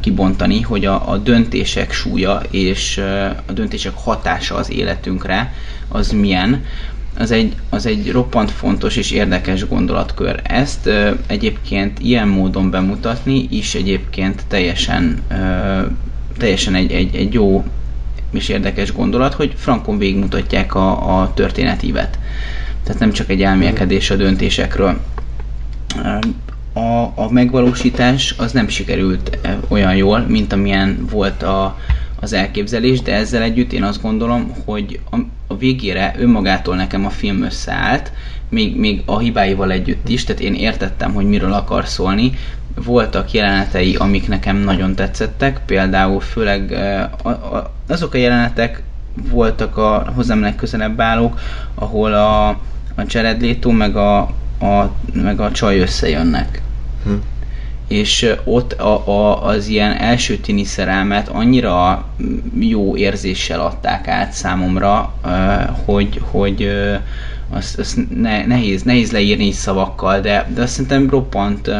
kibontani, 0.00 0.60
hogy 0.60 0.84
a, 0.84 1.10
a 1.10 1.16
döntések 1.16 1.92
súlya 1.92 2.40
és 2.50 2.98
a 3.46 3.52
döntések 3.52 3.92
hatása 3.94 4.54
az 4.54 4.70
életünkre, 4.70 5.52
az 5.88 6.10
milyen, 6.10 6.64
az 7.18 7.30
egy, 7.30 7.54
az 7.70 7.86
egy 7.86 8.10
roppant 8.10 8.50
fontos 8.50 8.96
és 8.96 9.10
érdekes 9.10 9.68
gondolatkör. 9.68 10.40
Ezt 10.42 10.86
ö, 10.86 11.10
egyébként 11.26 11.98
ilyen 11.98 12.28
módon 12.28 12.70
bemutatni 12.70 13.46
is 13.50 13.74
egyébként 13.74 14.42
teljesen, 14.48 15.22
ö, 15.28 15.80
teljesen 16.38 16.74
egy, 16.74 16.92
egy, 16.92 17.14
egy 17.16 17.32
jó 17.32 17.64
és 18.30 18.48
érdekes 18.48 18.92
gondolat, 18.92 19.34
hogy 19.34 19.54
frankon 19.56 19.98
végigmutatják 19.98 20.74
a, 20.74 21.20
a 21.20 21.32
történetívet. 21.34 22.18
Tehát 22.84 23.00
nem 23.00 23.12
csak 23.12 23.30
egy 23.30 23.42
elmélkedés 23.42 24.10
a 24.10 24.16
döntésekről. 24.16 25.00
A, 26.72 27.02
a 27.14 27.28
megvalósítás 27.30 28.34
az 28.38 28.52
nem 28.52 28.68
sikerült 28.68 29.38
olyan 29.68 29.96
jól, 29.96 30.18
mint 30.18 30.52
amilyen 30.52 31.06
volt 31.10 31.42
a, 31.42 31.78
az 32.20 32.32
elképzelés, 32.32 33.02
de 33.02 33.14
ezzel 33.14 33.42
együtt 33.42 33.72
én 33.72 33.82
azt 33.82 34.02
gondolom, 34.02 34.52
hogy 34.64 35.00
a, 35.10 35.16
a 35.54 35.58
végére 35.58 36.14
önmagától 36.18 36.76
nekem 36.76 37.06
a 37.06 37.10
film 37.10 37.42
összeállt, 37.42 38.12
még, 38.48 38.76
még 38.76 39.02
a 39.04 39.18
hibáival 39.18 39.70
együtt 39.70 40.08
is, 40.08 40.24
tehát 40.24 40.42
én 40.42 40.54
értettem, 40.54 41.12
hogy 41.12 41.26
miről 41.26 41.52
akar 41.52 41.86
szólni. 41.86 42.32
Voltak 42.84 43.32
jelenetei, 43.32 43.94
amik 43.94 44.28
nekem 44.28 44.56
nagyon 44.56 44.94
tetszettek, 44.94 45.60
például 45.66 46.20
főleg 46.20 46.74
azok 47.88 48.14
a 48.14 48.18
jelenetek 48.18 48.82
voltak 49.30 49.76
a 49.76 50.12
hozzám 50.14 50.40
legközelebb 50.40 51.00
állók, 51.00 51.40
ahol 51.74 52.12
a, 52.12 52.48
a 52.48 53.04
Jared 53.06 53.42
Leto 53.42 53.70
meg 53.70 53.96
a, 53.96 54.18
a, 54.58 54.90
meg 55.12 55.40
a 55.40 55.50
csaj 55.50 55.78
összejönnek. 55.78 56.62
Hm. 57.04 57.12
És 57.88 58.34
ott 58.44 58.72
a, 58.72 59.08
a, 59.08 59.44
az 59.44 59.66
ilyen 59.66 59.92
első 59.92 60.36
tini 60.36 60.64
szerelmet 60.64 61.28
annyira 61.28 62.06
mm, 62.22 62.60
jó 62.60 62.96
érzéssel 62.96 63.60
adták 63.60 64.08
át 64.08 64.32
számomra, 64.32 65.14
hogy, 65.84 66.20
hogy 66.30 66.68
azt, 67.48 67.78
azt 67.78 67.98
ne, 68.14 68.46
nehéz, 68.46 68.82
nehéz 68.82 69.12
leírni 69.12 69.50
szavakkal, 69.52 70.20
de, 70.20 70.50
de 70.54 70.62
azt 70.62 70.72
szerintem 70.72 71.10
roppant, 71.10 71.70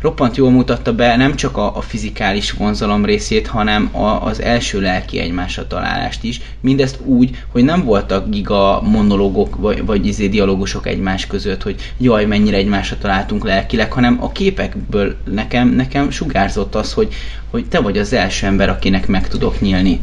roppant 0.00 0.36
jól 0.36 0.50
mutatta 0.50 0.94
be 0.94 1.16
nem 1.16 1.34
csak 1.34 1.56
a, 1.56 1.76
a 1.76 1.80
fizikális 1.80 2.52
vonzalom 2.52 3.04
részét, 3.04 3.46
hanem 3.46 3.88
a, 3.92 4.24
az 4.24 4.42
első 4.42 4.80
lelki 4.80 5.18
egymásra 5.18 5.66
találást 5.66 6.24
is. 6.24 6.40
Mindezt 6.60 7.00
úgy, 7.04 7.44
hogy 7.48 7.64
nem 7.64 7.84
voltak 7.84 8.28
giga 8.30 8.80
monológok 8.82 9.56
vagy, 9.56 9.84
vagy 9.84 10.06
izé 10.06 10.28
dialógusok 10.28 10.86
egymás 10.86 11.26
között, 11.26 11.62
hogy 11.62 11.92
jaj, 11.98 12.24
mennyire 12.24 12.56
egymásra 12.56 12.98
találtunk 12.98 13.44
lelkileg, 13.44 13.92
hanem 13.92 14.18
a 14.20 14.32
képekből 14.32 15.16
nekem, 15.24 15.68
nekem 15.68 16.10
sugárzott 16.10 16.74
az, 16.74 16.92
hogy, 16.92 17.14
hogy 17.50 17.66
te 17.66 17.80
vagy 17.80 17.98
az 17.98 18.12
első 18.12 18.46
ember, 18.46 18.68
akinek 18.68 19.06
meg 19.06 19.28
tudok 19.28 19.60
nyílni. 19.60 20.00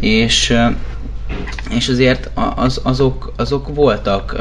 És 0.00 0.56
és 1.70 1.88
azért 1.88 2.30
az, 2.34 2.80
azok, 2.82 3.32
azok 3.36 3.74
voltak 3.74 4.36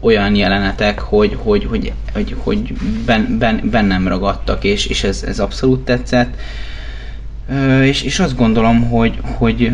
olyan 0.00 0.34
jelenetek, 0.34 1.00
hogy, 1.00 1.38
hogy, 1.42 1.64
hogy, 1.64 1.92
hogy, 2.12 2.36
hogy 2.38 2.72
ben, 3.04 3.36
ben, 3.38 3.68
bennem 3.70 4.08
ragadtak, 4.08 4.64
és, 4.64 4.86
és 4.86 5.04
ez, 5.04 5.22
ez 5.26 5.40
abszolút 5.40 5.84
tetszett. 5.84 6.34
És, 7.82 8.02
és 8.02 8.18
azt 8.18 8.36
gondolom, 8.36 8.88
hogy, 8.88 9.18
hogy, 9.22 9.72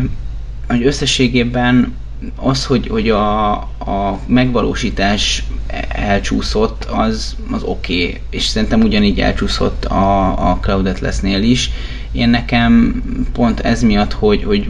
hogy 0.67 0.85
összességében 0.85 1.95
az, 2.35 2.65
hogy, 2.65 2.87
hogy 2.87 3.09
a, 3.09 3.51
a 3.61 4.19
megvalósítás 4.25 5.43
elcsúszott, 5.87 6.83
az, 6.83 7.35
az 7.51 7.63
oké, 7.63 8.03
okay. 8.03 8.21
és 8.29 8.43
szerintem 8.43 8.81
ugyanígy 8.81 9.19
elcsúszott 9.19 9.85
a, 9.85 10.27
a 10.51 10.57
Cloud 10.61 10.85
Atlas-nél 10.85 11.41
is. 11.41 11.71
Én 12.11 12.29
nekem 12.29 13.03
pont 13.33 13.59
ez 13.59 13.81
miatt, 13.81 14.13
hogy, 14.13 14.43
hogy 14.43 14.69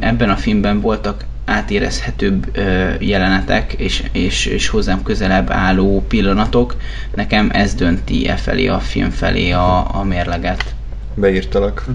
ebben 0.00 0.30
a 0.30 0.36
filmben 0.36 0.80
voltak 0.80 1.24
átérezhetőbb 1.44 2.56
jelenetek 3.00 3.72
és, 3.72 4.04
és, 4.12 4.46
és 4.46 4.68
hozzám 4.68 5.02
közelebb 5.02 5.50
álló 5.50 6.04
pillanatok, 6.08 6.76
nekem 7.14 7.50
ez 7.52 7.74
dönti 7.74 8.28
e 8.28 8.36
felé 8.36 8.66
a 8.66 8.78
film 8.78 9.10
felé 9.10 9.50
a, 9.50 9.94
a 9.94 10.04
mérleget. 10.04 10.74
Beírtalak 11.14 11.86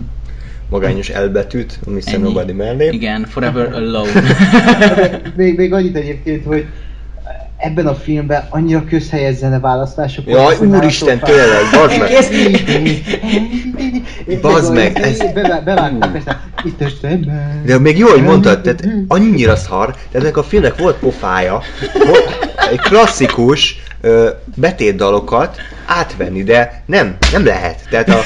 magányos 0.70 1.10
elbetűt, 1.10 1.80
a 1.86 1.90
Mr. 1.90 2.20
Nobody 2.20 2.52
mellé. 2.52 2.90
Igen, 2.92 3.26
Forever 3.26 3.74
Alone. 3.74 4.22
még, 5.36 5.58
még 5.58 5.74
annyit 5.74 5.96
egyébként, 5.96 6.46
hogy 6.46 6.66
ebben 7.64 7.88
a 7.88 7.96
filmben 7.96 8.48
annyira 8.50 8.84
közhelyes 8.84 9.38
választások 9.62 10.28
Jaj, 10.28 10.56
úristen, 10.58 11.20
tényleg, 11.20 11.62
bazd 11.74 12.00
meg! 12.00 12.12
Bazd 14.42 14.74
meg, 14.74 15.00
ez... 15.00 15.18
Bevágtam, 15.64 16.12
persze, 16.12 16.42
itt 16.64 17.08
De 17.66 17.80
még 17.80 17.98
jó, 17.98 18.08
hogy 18.08 18.24
mondtad, 18.24 18.62
tehát 18.62 18.88
annyira 19.08 19.56
szar, 19.56 19.96
tehát 20.12 20.28
ennek 20.28 20.38
a 20.38 20.44
filmnek 20.44 20.78
volt 20.78 20.96
pofája, 20.96 21.62
volt 22.06 22.53
klasszikus 22.76 23.76
ö, 24.02 24.30
betétdalokat 24.56 25.58
átvenni, 25.86 26.44
de 26.44 26.84
nem, 26.86 27.18
nem 27.32 27.46
lehet. 27.46 27.88
Tehát 27.90 28.10
a, 28.10 28.20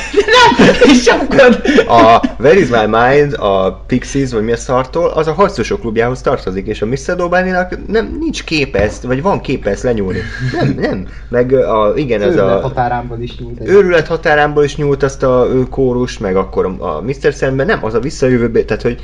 a 1.93 2.21
Where 2.39 2.59
is 2.59 2.67
my 2.67 2.85
mind, 2.85 3.33
a 3.33 3.83
Pixies, 3.87 4.31
vagy 4.31 4.43
mi 4.43 4.51
a 4.51 4.57
szartól, 4.57 5.09
az 5.09 5.27
a 5.27 5.33
harcosok 5.33 5.79
klubjához 5.79 6.21
tartozik, 6.21 6.67
és 6.67 6.81
a 6.81 6.85
Mr. 6.85 7.15
Dobáninak 7.15 7.87
nem, 7.87 8.17
nincs 8.19 8.43
képeszt, 8.43 9.03
vagy 9.03 9.21
van 9.21 9.41
képeszt 9.41 9.83
lenyúlni. 9.83 10.19
Nem, 10.51 10.75
nem. 10.79 11.07
Meg 11.29 11.53
a, 11.53 11.93
igen, 11.95 12.21
ez 12.21 12.37
a... 12.37 12.59
határámból 12.61 13.19
is 13.19 13.37
nyúlt. 13.37 13.59
Őrület 13.65 14.07
határámból 14.07 14.63
is 14.63 14.75
nyúlt 14.75 15.03
azt 15.03 15.23
a 15.23 15.47
kórus, 15.69 16.17
meg 16.17 16.35
akkor 16.35 16.65
a 16.79 17.01
Mr. 17.01 17.33
Szemben, 17.33 17.65
nem, 17.65 17.85
az 17.85 17.93
a 17.93 17.99
visszajövőbe, 17.99 18.63
tehát 18.63 18.83
hogy 18.83 19.01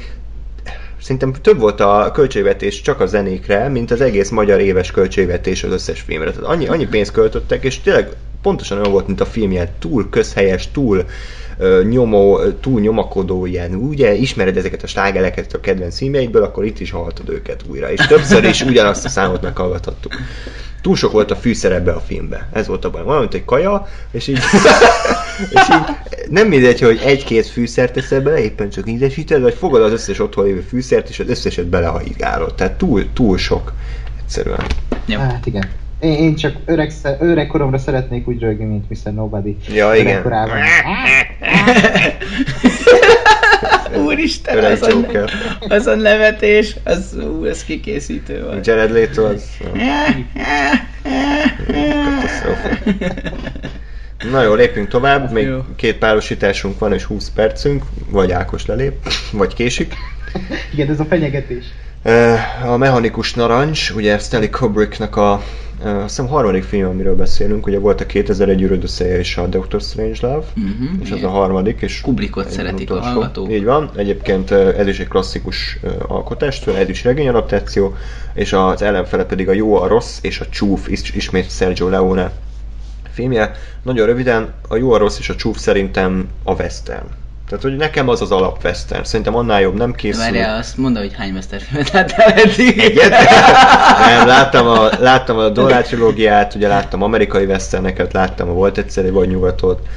Szerintem 1.03 1.33
több 1.33 1.59
volt 1.59 1.79
a 1.79 2.11
költségvetés 2.13 2.81
csak 2.81 2.99
a 2.99 3.05
zenékre, 3.05 3.67
mint 3.67 3.91
az 3.91 4.01
egész 4.01 4.29
magyar 4.29 4.59
éves 4.59 4.91
költségvetés 4.91 5.63
az 5.63 5.71
összes 5.71 6.01
filmre. 6.01 6.31
Tehát 6.31 6.49
annyi, 6.49 6.67
annyi 6.67 6.87
pénzt 6.87 7.11
költöttek, 7.11 7.63
és 7.63 7.79
tényleg 7.79 8.09
pontosan 8.41 8.77
olyan 8.77 8.91
volt, 8.91 9.07
mint 9.07 9.21
a 9.21 9.25
filmje, 9.25 9.73
túl 9.79 10.09
közhelyes, 10.09 10.71
túl 10.71 11.05
nyomó, 11.89 12.39
túl 12.61 12.79
nyomakodó 12.79 13.45
ilyen, 13.45 13.73
ugye, 13.73 14.13
ismered 14.13 14.57
ezeket 14.57 14.83
a 14.83 14.87
slágeleket 14.87 15.53
a 15.53 15.59
kedvenc 15.59 15.95
címeidből, 15.95 16.43
akkor 16.43 16.65
itt 16.65 16.79
is 16.79 16.91
hallhatod 16.91 17.29
őket 17.29 17.63
újra. 17.69 17.91
És 17.91 18.05
többször 18.07 18.43
is 18.43 18.61
ugyanazt 18.61 19.05
a 19.05 19.09
számot 19.09 19.41
meghallgathattuk 19.41 20.13
túl 20.83 20.95
sok 20.95 21.11
volt 21.11 21.31
a 21.31 21.35
fűszer 21.35 21.71
ebbe 21.71 21.91
a 21.91 21.99
filmbe. 21.99 22.47
Ez 22.51 22.67
volt 22.67 22.85
a 22.85 22.89
baj. 22.89 23.03
Van, 23.03 23.19
mint 23.19 23.33
egy 23.33 23.45
kaja, 23.45 23.87
és 24.11 24.27
így, 24.27 24.37
és 25.53 25.61
így 25.69 25.95
nem 26.29 26.47
mindegy, 26.47 26.79
hogy 26.79 27.01
egy-két 27.05 27.47
fűszert 27.47 27.93
teszel 27.93 28.21
bele, 28.21 28.43
éppen 28.43 28.69
csak 28.69 28.89
ízesíted, 28.89 29.41
vagy 29.41 29.53
fogod 29.53 29.81
az 29.81 29.91
összes 29.91 30.19
otthon 30.19 30.45
lévő 30.45 30.59
fűszert, 30.59 31.09
és 31.09 31.19
az 31.19 31.29
összeset 31.29 31.65
belehajigálod. 31.65 32.55
Tehát 32.55 32.73
túl, 32.73 33.13
túl 33.13 33.37
sok 33.37 33.73
egyszerűen. 34.19 34.65
Ja. 35.05 35.19
Hát 35.19 35.45
igen. 35.45 35.69
Én, 35.99 36.13
én 36.13 36.35
csak 36.35 36.55
öreg, 36.65 36.91
öreg 37.19 37.47
koromra 37.47 37.77
szeretnék 37.77 38.27
úgy 38.27 38.39
rögni, 38.39 38.65
mint 38.65 38.89
Mr. 38.89 39.13
Nobody. 39.13 39.57
Ja, 39.73 39.95
igen. 39.95 40.23
Úristen, 43.95 44.63
az 44.63 44.81
a, 44.81 44.95
az 45.67 45.87
a 45.87 45.95
nevetés, 45.95 46.75
az, 46.83 47.17
ú, 47.21 47.45
ez 47.45 47.63
kikészítő 47.63 48.43
volt. 48.43 48.65
Jared 48.65 48.91
Leto 48.91 49.23
az... 49.23 49.43
Na 54.31 54.41
jó, 54.43 54.53
lépjünk 54.53 54.87
tovább, 54.87 55.31
még 55.31 55.45
jó. 55.45 55.59
két 55.75 55.97
párosításunk 55.97 56.79
van 56.79 56.93
és 56.93 57.03
20 57.03 57.29
percünk, 57.29 57.83
vagy 58.09 58.31
Ákos 58.31 58.65
lelép, 58.65 58.93
vagy 59.31 59.53
késik. 59.53 59.93
Igen, 60.73 60.89
ez 60.89 60.99
a 60.99 61.05
fenyegetés. 61.05 61.65
A 62.65 62.77
mechanikus 62.77 63.33
narancs, 63.33 63.89
ugye 63.89 64.17
Stanley 64.17 64.49
Kubricknak 64.49 65.15
a 65.15 65.43
azt 65.83 66.03
hiszem 66.03 66.27
harmadik 66.27 66.63
film, 66.63 66.89
amiről 66.89 67.15
beszélünk, 67.15 67.65
ugye 67.65 67.79
volt 67.79 68.01
a 68.01 68.05
2001 68.05 68.61
űrödösszeje 68.61 69.17
és 69.17 69.37
a 69.37 69.47
Doctor 69.47 69.81
Strange 69.81 70.17
Love, 70.21 70.45
uh-huh, 70.57 71.01
és 71.01 71.09
ez 71.09 71.23
a 71.23 71.29
harmadik, 71.29 71.81
és 71.81 72.01
Kubrickot 72.01 72.49
szeretik 72.49 72.89
utolsó. 72.89 73.07
a 73.07 73.11
hallgatók. 73.11 73.51
Így 73.51 73.63
van, 73.63 73.89
egyébként 73.95 74.51
ez 74.51 74.87
is 74.87 74.99
egy 74.99 75.07
klasszikus 75.07 75.79
alkotás, 76.07 76.67
ez 76.67 76.89
is 76.89 77.03
regényadaptáció, 77.03 77.95
és 78.33 78.53
az 78.53 78.81
ellenfele 78.81 79.25
pedig 79.25 79.49
a 79.49 79.53
jó, 79.53 79.75
a 79.75 79.87
rossz 79.87 80.19
és 80.21 80.39
a 80.39 80.45
csúf, 80.49 80.89
ismét 81.13 81.51
Sergio 81.51 81.89
Leone 81.89 82.31
filmje. 83.11 83.51
Nagyon 83.81 84.05
röviden, 84.05 84.53
a 84.67 84.75
jó, 84.75 84.91
a 84.91 84.97
rossz 84.97 85.19
és 85.19 85.29
a 85.29 85.35
csúf 85.35 85.57
szerintem 85.57 86.27
a 86.43 86.53
western 86.53 87.07
tehát, 87.53 87.67
hogy 87.67 87.77
nekem 87.79 88.09
az 88.09 88.21
az 88.21 88.31
alap 88.31 88.63
western. 88.63 89.03
Szerintem 89.03 89.35
annál 89.35 89.61
jobb 89.61 89.77
nem 89.77 89.93
készül. 89.93 90.21
Várjál, 90.21 90.57
azt 90.57 90.77
mondd, 90.77 90.97
hogy 90.97 91.13
hány 91.13 91.41
filmet 91.41 91.91
láttál 91.91 92.31
eddig? 92.31 92.79
Egyet? 92.79 93.09
nem, 94.05 94.27
láttam 94.27 94.67
a, 94.67 94.89
láttam 94.99 95.37
a 95.37 95.49
Dollár 95.49 95.83
trilógiát, 95.83 96.55
ugye 96.55 96.67
láttam 96.67 97.01
amerikai 97.01 97.45
westerneket, 97.45 98.13
láttam 98.13 98.49
a 98.49 98.51
Volt 98.51 98.77
egyszer 98.77 99.05
egy 99.05 99.11
vagy 99.11 99.27
nyugatot, 99.27 99.87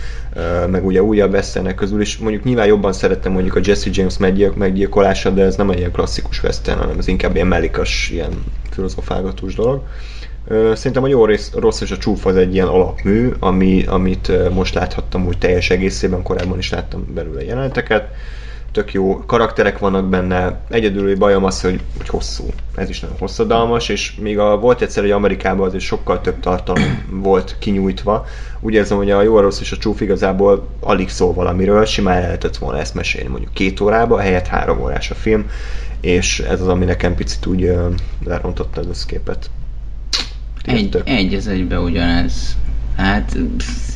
meg 0.67 0.87
ugye 0.87 1.03
újabb 1.03 1.33
westernek 1.33 1.75
közül 1.75 2.01
is. 2.01 2.19
Mondjuk 2.19 2.45
nyilván 2.45 2.67
jobban 2.67 2.93
szerettem 2.93 3.33
mondjuk 3.33 3.57
a 3.57 3.61
Jesse 3.63 3.91
James 3.93 4.17
meggyilkolása, 4.55 5.31
de 5.31 5.43
ez 5.43 5.57
nem 5.57 5.71
egy 5.71 5.79
ilyen 5.79 5.93
klasszikus 5.93 6.43
western, 6.43 6.79
hanem 6.79 6.99
ez 6.99 7.09
inkább 7.09 7.35
ilyen 7.35 7.47
mellikas, 7.47 8.11
ilyen 8.13 8.45
filozofálgatós 8.71 9.55
dolog. 9.55 9.83
Szerintem 10.49 11.03
a 11.03 11.07
jó 11.07 11.25
rész, 11.25 11.53
rossz 11.55 11.81
és 11.81 11.91
a 11.91 11.99
csúf 11.99 12.27
az 12.27 12.37
egy 12.37 12.55
ilyen 12.55 12.67
alapmű, 12.67 13.33
ami, 13.39 13.85
amit 13.87 14.53
most 14.55 14.75
láthattam 14.75 15.27
úgy 15.27 15.39
teljes 15.39 15.71
egészében, 15.71 16.23
korábban 16.23 16.59
is 16.59 16.71
láttam 16.71 17.07
belőle 17.15 17.45
jeleneteket. 17.45 18.09
Tök 18.73 18.93
jó 18.93 19.25
karakterek 19.27 19.79
vannak 19.79 20.09
benne, 20.09 20.61
egyedül 20.71 21.17
bajom 21.17 21.45
az, 21.45 21.61
hogy, 21.61 21.81
hogy 21.97 22.09
hosszú. 22.09 22.45
Ez 22.75 22.89
is 22.89 23.01
nagyon 23.01 23.17
hosszadalmas, 23.19 23.89
és 23.89 24.15
még 24.15 24.39
a, 24.39 24.59
volt 24.59 24.83
egyszer, 24.83 25.03
hogy 25.03 25.13
Amerikában 25.13 25.67
azért 25.67 25.83
sokkal 25.83 26.21
több 26.21 26.41
tartalom 26.41 27.07
volt 27.23 27.57
kinyújtva. 27.59 28.27
Úgy 28.61 28.75
érzem, 28.75 28.97
hogy 28.97 29.11
a 29.11 29.23
jó, 29.23 29.37
a 29.37 29.41
rossz 29.41 29.61
és 29.61 29.73
a 29.73 29.77
csúf 29.77 30.01
igazából 30.01 30.69
alig 30.81 31.09
szól 31.09 31.33
valamiről, 31.33 31.85
simán 31.85 32.21
lehetett 32.21 32.57
volna 32.57 32.79
ezt 32.79 32.95
mesélni 32.95 33.29
mondjuk 33.29 33.53
két 33.53 33.81
órába, 33.81 34.19
helyett 34.19 34.47
három 34.47 34.81
órás 34.81 35.11
a 35.11 35.15
film, 35.15 35.51
és 36.01 36.41
ez 36.41 36.61
az, 36.61 36.69
ami 36.69 36.85
nekem 36.85 37.15
picit 37.15 37.47
úgy 37.47 37.73
lerontotta 38.25 38.81
az 38.81 38.87
összképet. 38.87 39.51
Egy, 40.67 41.03
egy 41.05 41.35
az 41.35 41.47
egybe 41.47 41.81
ugyanez. 41.81 42.57
Hát 42.97 43.37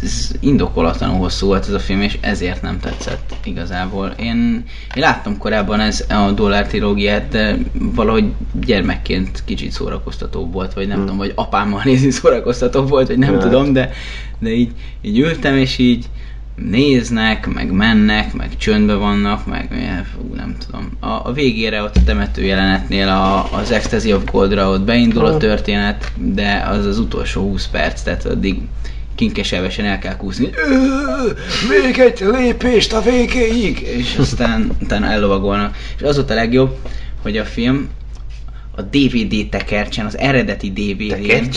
ez 0.03 0.31
indokolatlanul 0.41 1.19
hosszú 1.19 1.47
volt 1.47 1.67
ez 1.67 1.73
a 1.73 1.79
film, 1.79 2.01
és 2.01 2.19
ezért 2.21 2.63
nem 2.63 2.81
tetszett 2.81 3.35
igazából. 3.45 4.15
Én, 4.19 4.65
én 4.95 5.03
láttam 5.03 5.39
korábban 5.39 5.81
ez 5.81 6.05
a 6.09 6.31
dollár 6.31 6.67
trilógiát, 6.67 7.29
de 7.29 7.57
valahogy 7.73 8.33
gyermekként 8.65 9.43
kicsit 9.45 9.73
szórakoztató 9.73 10.47
volt, 10.47 10.73
vagy 10.73 10.87
nem 10.87 10.97
hmm. 10.97 11.05
tudom, 11.05 11.19
vagy 11.19 11.33
apámmal 11.35 11.83
nézni 11.91 12.11
szórakoztató 12.11 12.83
volt, 12.83 13.07
vagy 13.07 13.19
nem 13.19 13.33
hát. 13.33 13.43
tudom, 13.43 13.73
de, 13.73 13.91
de 14.39 14.51
így, 14.51 14.71
így 15.01 15.19
ültem, 15.19 15.57
és 15.57 15.79
így 15.79 16.07
néznek, 16.69 17.47
meg 17.47 17.71
mennek, 17.71 18.33
meg 18.33 18.57
csöndbe 18.57 18.95
vannak, 18.95 19.47
meg 19.47 19.69
fú, 20.15 20.35
nem 20.35 20.57
tudom. 20.67 20.91
A, 21.01 21.29
a 21.29 21.33
végére 21.33 21.83
ott 21.83 21.97
a 21.97 22.03
temető 22.05 22.43
jelenetnél 22.43 23.09
a, 23.09 23.53
az 23.53 23.71
Ecstasy 23.71 24.13
of 24.13 24.25
Goldra 24.25 24.69
ott 24.69 24.83
beindul 24.83 25.25
a 25.25 25.37
történet, 25.37 26.13
de 26.17 26.67
az 26.71 26.87
az 26.87 26.99
utolsó 26.99 27.43
20 27.43 27.67
perc, 27.67 28.03
tehát 28.03 28.25
addig 28.25 28.61
kinkeselvesen 29.15 29.85
el 29.85 29.99
kell 29.99 30.17
kúszni, 30.17 30.51
még 31.69 31.99
egy 31.99 32.21
lépést 32.21 32.93
a 32.93 33.01
végéig, 33.01 33.81
és 33.81 34.17
aztán 34.17 34.71
utána 34.83 35.07
ellovagolnak. 35.07 35.77
És 35.97 36.03
az 36.03 36.17
volt 36.17 36.31
a 36.31 36.35
legjobb, 36.35 36.77
hogy 37.23 37.37
a 37.37 37.45
film 37.45 37.89
a 38.81 38.89
DVD 38.91 39.49
tekercsen, 39.51 40.07
az 40.07 40.19
eredeti 40.19 40.71
DVD-n. 40.71 41.49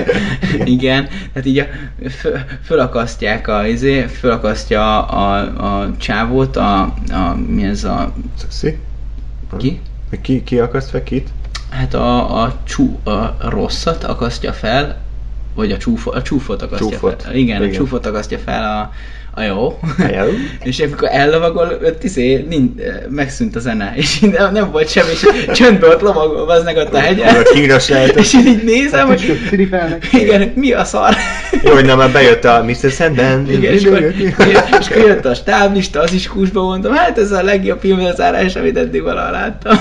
Igen, 0.76 1.08
tehát 1.32 1.46
így 1.48 1.58
a, 1.58 1.66
föl, 2.08 2.38
fölakasztják 2.64 3.48
a, 3.48 3.66
izé, 3.66 4.02
fölakasztja 4.02 5.06
a, 5.06 5.38
a 5.80 5.96
csávót, 5.96 6.56
a, 6.56 6.80
a, 7.10 7.36
mi 7.46 7.64
ez 7.64 7.84
a, 7.84 8.12
Szexi? 8.48 8.78
ki? 9.58 9.80
Ki, 10.22 10.42
ki 10.42 10.58
akaszt 10.58 10.90
fel 10.90 11.02
kit? 11.02 11.28
Hát 11.70 11.94
a, 11.94 12.42
a, 12.42 12.60
csú, 12.64 12.98
a 13.04 13.36
rosszat 13.48 14.04
akasztja 14.04 14.52
fel, 14.52 15.00
vagy 15.54 15.72
a, 15.72 15.76
csúfo, 15.76 16.10
a 16.10 16.22
csúfot 16.22 16.62
akasztja 16.62 16.88
Csúfot. 16.88 17.22
fel. 17.22 17.34
Igen, 17.34 17.62
Igen. 17.62 17.74
a 17.74 17.76
csúfot 17.76 18.06
akasztja 18.06 18.38
fel 18.38 18.64
a, 18.64 18.92
a 19.34 19.42
jó. 19.42 19.78
Jó. 19.98 20.24
és 20.70 20.80
amikor 20.80 21.08
ellovagol, 21.10 21.78
ott 21.84 22.04
izé, 22.04 22.46
nincs, 22.48 22.72
megszűnt 23.08 23.56
a 23.56 23.60
zene, 23.60 23.92
és 23.96 24.18
nem, 24.20 24.52
nem 24.52 24.70
volt 24.70 24.88
semmi, 24.88 25.10
és 25.10 25.26
csöndbe 25.52 25.86
ott 25.86 26.00
lovagol, 26.00 26.50
az 26.50 26.64
meg 26.64 26.76
ott 26.76 26.94
a 26.94 26.98
hegyen. 26.98 27.34
Vagy 27.34 27.48
kínos 27.48 27.88
lehet. 27.92 28.16
És 28.16 28.34
én 28.34 28.46
így 28.46 28.64
nézem, 28.64 29.06
hogy 29.06 29.38
igen, 30.12 30.52
mi 30.54 30.72
a 30.72 30.84
szar? 30.84 31.14
Jó, 31.64 31.72
hogy 31.72 31.84
nem, 31.84 31.98
már 31.98 32.10
bejött 32.10 32.44
a 32.44 32.64
Mr. 32.64 32.90
Sandman. 32.90 33.50
Igen, 33.50 33.72
és 33.72 33.84
akkor, 33.84 34.14
és 34.80 34.88
akkor 34.90 35.02
jött 35.02 35.24
a 35.24 35.34
stáblista, 35.34 36.00
az 36.00 36.12
is 36.12 36.26
kúsba 36.26 36.62
mondtam, 36.62 36.94
hát 36.94 37.18
ez 37.18 37.32
a 37.32 37.42
legjobb 37.42 37.80
filmzárás, 37.80 38.56
amit 38.56 38.76
eddig 38.76 39.02
valaha 39.02 39.30
láttam. 39.30 39.78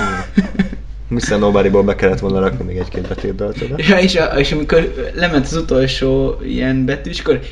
Mr. 1.12 1.40
Nobodyból 1.40 1.84
be 1.84 1.96
kellett 1.96 2.20
volna 2.20 2.40
rakni 2.40 2.66
még 2.66 2.78
egy-két 2.78 3.08
betétdalt 3.08 3.62
oda. 3.62 3.76
Ja, 3.78 3.98
és, 3.98 4.16
a, 4.16 4.24
és 4.24 4.52
amikor 4.52 4.94
lement 5.14 5.46
az 5.46 5.56
utolsó 5.56 6.36
ilyen 6.44 6.86
betűs, 6.86 7.20
akkor 7.20 7.40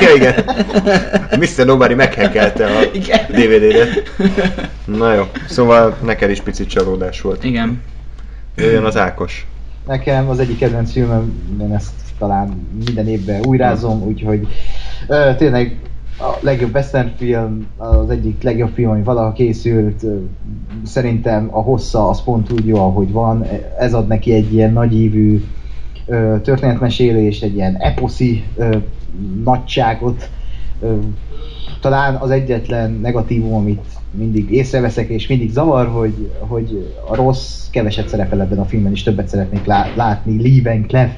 Ja, 0.00 0.14
igen. 0.14 0.34
Mr. 1.38 1.66
Nobody 1.66 1.94
meghekkelte 1.94 2.66
a. 2.66 2.84
DVD-t. 3.28 4.12
Na 4.84 5.14
jó, 5.14 5.22
szóval 5.48 5.96
neked 6.04 6.30
is 6.30 6.40
picit 6.40 6.68
csalódás 6.68 7.20
volt. 7.20 7.44
Igen. 7.44 7.82
Jöjjön 8.56 8.84
az 8.84 8.96
Ákos. 8.96 9.46
Nekem 9.86 10.28
az 10.28 10.38
egyik 10.38 10.58
kedvenc 10.58 10.92
filmem, 10.92 11.32
én 11.60 11.74
ezt 11.74 11.90
talán 12.18 12.68
minden 12.84 13.08
évben 13.08 13.46
újrázom, 13.46 14.02
úgyhogy 14.02 14.46
ö, 15.08 15.30
tényleg 15.36 15.76
a 16.18 16.36
legjobb 16.40 16.74
western 16.74 17.10
film, 17.16 17.66
az 17.76 18.10
egyik 18.10 18.42
legjobb 18.42 18.70
film, 18.74 18.90
ami 18.90 19.02
valaha 19.02 19.32
készült. 19.32 20.04
Szerintem 20.84 21.48
a 21.50 21.60
hossza 21.60 22.08
az 22.08 22.22
pont 22.22 22.52
úgy 22.52 22.66
jó, 22.66 22.76
ahogy 22.76 23.12
van. 23.12 23.46
Ez 23.78 23.94
ad 23.94 24.06
neki 24.06 24.32
egy 24.32 24.52
ilyen 24.52 24.72
nagyívű 24.72 25.44
ö, 26.06 26.36
történetmesélést, 26.42 27.42
egy 27.42 27.54
ilyen 27.54 27.76
eposzi 27.76 28.44
nagyságot. 29.44 30.30
Talán 31.86 32.14
az 32.14 32.30
egyetlen 32.30 32.98
negatívum, 33.02 33.54
amit 33.54 33.84
mindig 34.10 34.50
észreveszek, 34.50 35.08
és 35.08 35.26
mindig 35.26 35.50
zavar, 35.50 35.86
hogy, 35.86 36.30
hogy 36.38 36.94
a 37.08 37.14
rossz 37.14 37.68
keveset 37.70 38.08
szerepel 38.08 38.40
ebben 38.40 38.58
a 38.58 38.64
filmben, 38.64 38.92
és 38.92 39.02
többet 39.02 39.28
szeretnék 39.28 39.64
lá- 39.64 39.96
látni 39.96 40.42
Lee 40.42 40.62
Van 40.62 40.86
Cleef 40.86 41.10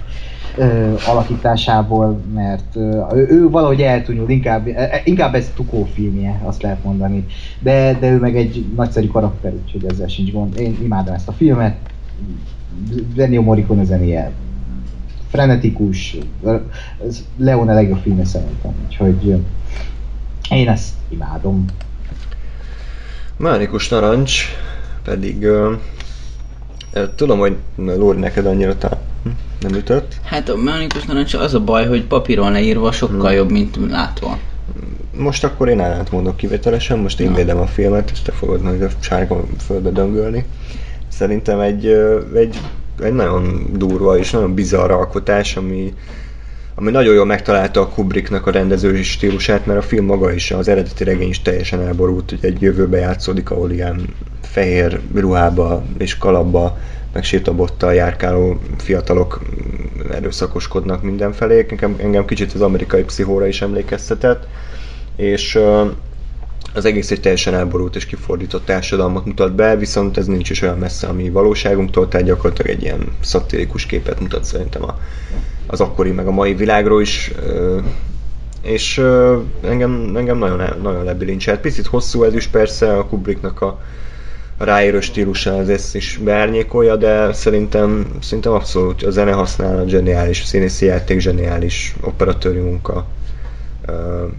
ö, 0.57 0.95
alakításából, 1.07 2.21
mert 2.35 2.77
ö, 2.77 3.05
ő, 3.15 3.51
valahogy 3.51 3.81
eltúnyul, 3.81 4.31
inkább, 4.31 4.67
e- 4.67 5.03
inkább 5.05 5.35
ez 5.35 5.53
Tukó 5.55 5.85
filmje, 5.93 6.41
azt 6.45 6.63
lehet 6.63 6.85
mondani. 6.85 7.27
De, 7.61 7.97
de 8.01 8.11
ő 8.11 8.19
meg 8.19 8.37
egy 8.37 8.65
nagyszerű 8.77 9.07
karakter, 9.07 9.53
úgyhogy 9.63 9.85
ezzel 9.85 10.09
sincs 10.09 10.33
gond. 10.33 10.61
Én 10.61 10.77
imádom 10.83 11.15
ezt 11.15 11.29
a 11.29 11.33
filmet. 11.33 11.77
Ennio 13.17 13.43
Morricone 13.43 13.85
zenéje 13.85 14.33
frenetikus, 15.29 16.17
ez 17.07 17.25
Leone 17.37 17.75
legjobb 17.75 17.99
filmje 17.99 18.25
szerintem, 18.25 18.73
úgyhogy 18.87 19.37
én 20.51 20.69
ezt 20.69 20.93
imádom. 21.09 21.65
Mánikus 23.37 23.89
Narancs 23.89 24.45
pedig... 25.05 25.43
Uh, 25.43 25.75
tudom, 27.17 27.39
hogy 27.39 27.57
Lóri 27.77 28.19
neked 28.19 28.47
annyira 28.47 28.79
tá- 28.79 28.99
hm, 29.23 29.31
nem 29.61 29.75
ütött. 29.75 30.17
Hát 30.25 30.49
a 30.49 30.57
Mánikus 30.57 31.05
Narancs 31.05 31.35
az 31.35 31.55
a 31.55 31.61
baj, 31.61 31.87
hogy 31.87 32.05
papíron 32.05 32.53
leírva 32.53 32.93
sokkal 32.93 33.33
jobb, 33.33 33.51
mint 33.51 33.79
látva. 33.91 34.39
Most 35.17 35.45
akkor 35.45 35.69
én 35.69 35.81
ellent 35.81 36.13
mondok 36.13 36.37
kivételesen, 36.37 36.99
most 36.99 37.21
én 37.21 37.31
Na. 37.31 37.37
védem 37.37 37.59
a 37.59 37.67
filmet, 37.67 38.11
és 38.11 38.23
te 38.23 38.33
fogod 38.33 38.63
majd 38.63 38.83
a 38.83 38.89
sárga 39.01 39.45
földbe 39.59 39.91
döngölni. 39.91 40.45
Szerintem 41.09 41.61
egy, 41.61 41.87
ö, 41.87 42.21
egy, 42.35 42.61
egy 43.03 43.13
nagyon 43.13 43.67
durva 43.73 44.19
és 44.19 44.31
nagyon 44.31 44.55
bizarr 44.55 44.91
alkotás, 44.91 45.57
ami, 45.57 45.95
ami 46.79 46.91
nagyon 46.91 47.15
jól 47.15 47.25
megtalálta 47.25 47.81
a 47.81 47.89
Kubricknak 47.89 48.47
a 48.47 48.51
rendezői 48.51 49.03
stílusát, 49.03 49.67
mert 49.67 49.79
a 49.79 49.83
film 49.83 50.05
maga 50.05 50.33
is, 50.33 50.51
az 50.51 50.69
eredeti 50.69 51.05
regény 51.05 51.29
is 51.29 51.43
teljesen 51.43 51.81
elborult, 51.81 52.31
hogy 52.31 52.39
egy 52.43 52.63
jövőbe 52.63 52.99
játszódik, 52.99 53.51
ahol 53.51 53.71
ilyen 53.71 54.15
fehér 54.41 55.01
ruhába 55.15 55.85
és 55.99 56.19
kalapba, 56.19 56.79
meg 57.13 57.25
sétabottal 57.25 57.95
járkáló 57.95 58.61
fiatalok 58.77 59.41
erőszakoskodnak 60.11 61.03
mindenfelé. 61.03 61.67
Engem, 61.69 61.97
engem 62.01 62.25
kicsit 62.25 62.53
az 62.53 62.61
amerikai 62.61 63.05
pszichóra 63.05 63.47
is 63.47 63.63
emlékeztetett, 63.63 64.47
és 65.17 65.59
az 66.75 66.85
egész 66.85 67.11
egy 67.11 67.21
teljesen 67.21 67.55
elborult 67.55 67.97
és 67.97 68.07
kifordított 68.07 68.65
társadalmat 68.65 69.25
mutat 69.25 69.55
be, 69.55 69.77
viszont 69.77 70.17
ez 70.17 70.27
nincs 70.27 70.51
is 70.51 70.63
olyan 70.63 70.79
messze 70.79 71.07
a 71.07 71.13
mi 71.13 71.31
valóságunktól, 71.31 72.09
tehát 72.09 72.27
gyakorlatilag 72.27 72.71
egy 72.71 72.83
ilyen 72.83 73.13
szatirikus 73.21 73.87
képet 73.87 74.21
mutat 74.21 74.45
szerintem 74.45 74.83
a, 74.85 74.99
az 75.71 75.81
akkori 75.81 76.11
meg 76.11 76.27
a 76.27 76.31
mai 76.31 76.55
világról 76.55 77.01
is, 77.01 77.33
és 78.63 78.99
engem, 79.63 80.13
engem 80.17 80.39
nagyon, 80.39 80.63
nagyon 80.83 81.05
lebilincselt. 81.05 81.61
Picit 81.61 81.87
hosszú 81.87 82.23
ez 82.23 82.35
is 82.35 82.47
persze, 82.47 82.97
a 82.97 83.07
Kubricknak 83.07 83.61
a 83.61 83.81
ráérő 84.59 85.01
stílusa 85.01 85.71
ezt 85.71 85.95
is 85.95 86.21
beárnyékolja, 86.25 86.97
de 86.97 87.33
szerintem, 87.33 88.07
szerintem 88.21 88.53
abszolút 88.53 89.03
a 89.03 89.11
zene 89.11 89.33
használat 89.33 89.89
zseniális, 89.89 90.43
a 90.43 90.45
színészi 90.45 90.87
játék 90.87 91.19
zseniális, 91.21 91.95
operatőri 92.01 92.59
munka, 92.59 93.07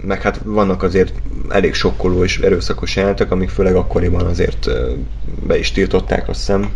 meg 0.02 0.22
hát 0.22 0.42
vannak 0.44 0.84
azért 0.84 1.14
elég 1.50 1.74
sokkoló 1.74 2.24
és 2.24 2.40
erőszakos 2.40 2.96
jelentek, 2.96 3.32
amik 3.32 3.50
főleg 3.50 3.76
akkoriban 3.76 4.26
azért 4.26 4.70
be 5.48 5.58
is 5.58 5.72
tiltották, 5.72 6.30
azt 6.30 6.40
hiszem, 6.40 6.72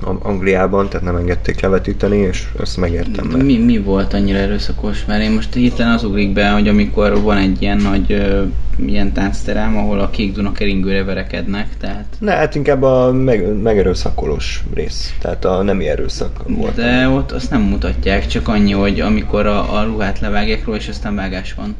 Angliában, 0.00 0.88
tehát 0.88 1.06
nem 1.06 1.16
engedték 1.16 1.60
levetíteni, 1.60 2.16
és 2.16 2.46
ezt 2.60 2.76
megértem. 2.76 3.26
Mert... 3.26 3.44
Mi, 3.44 3.58
mi 3.58 3.78
volt 3.78 4.14
annyira 4.14 4.38
erőszakos? 4.38 5.04
Mert 5.04 5.22
én 5.22 5.30
most 5.30 5.54
hirtelen 5.54 5.92
az 5.92 6.04
ugrik 6.04 6.32
be, 6.32 6.50
hogy 6.50 6.68
amikor 6.68 7.20
van 7.22 7.36
egy 7.36 7.62
ilyen 7.62 7.76
nagy 7.76 8.12
ö, 8.12 8.42
ilyen 8.86 9.12
táncterem, 9.12 9.76
ahol 9.76 10.00
a 10.00 10.10
kék 10.10 10.32
Duna 10.32 10.52
keringőre 10.52 11.04
verekednek, 11.04 11.66
tehát... 11.80 12.06
Ne, 12.18 12.32
hát 12.32 12.54
inkább 12.54 12.82
a 12.82 13.12
meg, 13.12 13.62
megerőszakolós 13.62 14.64
rész, 14.74 15.14
tehát 15.20 15.44
a 15.44 15.62
nemi 15.62 15.88
erőszak 15.88 16.42
volt. 16.46 16.74
De 16.74 17.08
ott 17.08 17.32
azt 17.32 17.50
nem 17.50 17.60
mutatják, 17.60 18.26
csak 18.26 18.48
annyi, 18.48 18.72
hogy 18.72 19.00
amikor 19.00 19.46
a, 19.46 19.78
a 19.78 19.84
ruhát 19.84 20.20
levágják 20.20 20.64
róla, 20.64 20.78
és 20.78 20.88
aztán 20.88 21.14
vágás 21.14 21.54
van. 21.54 21.76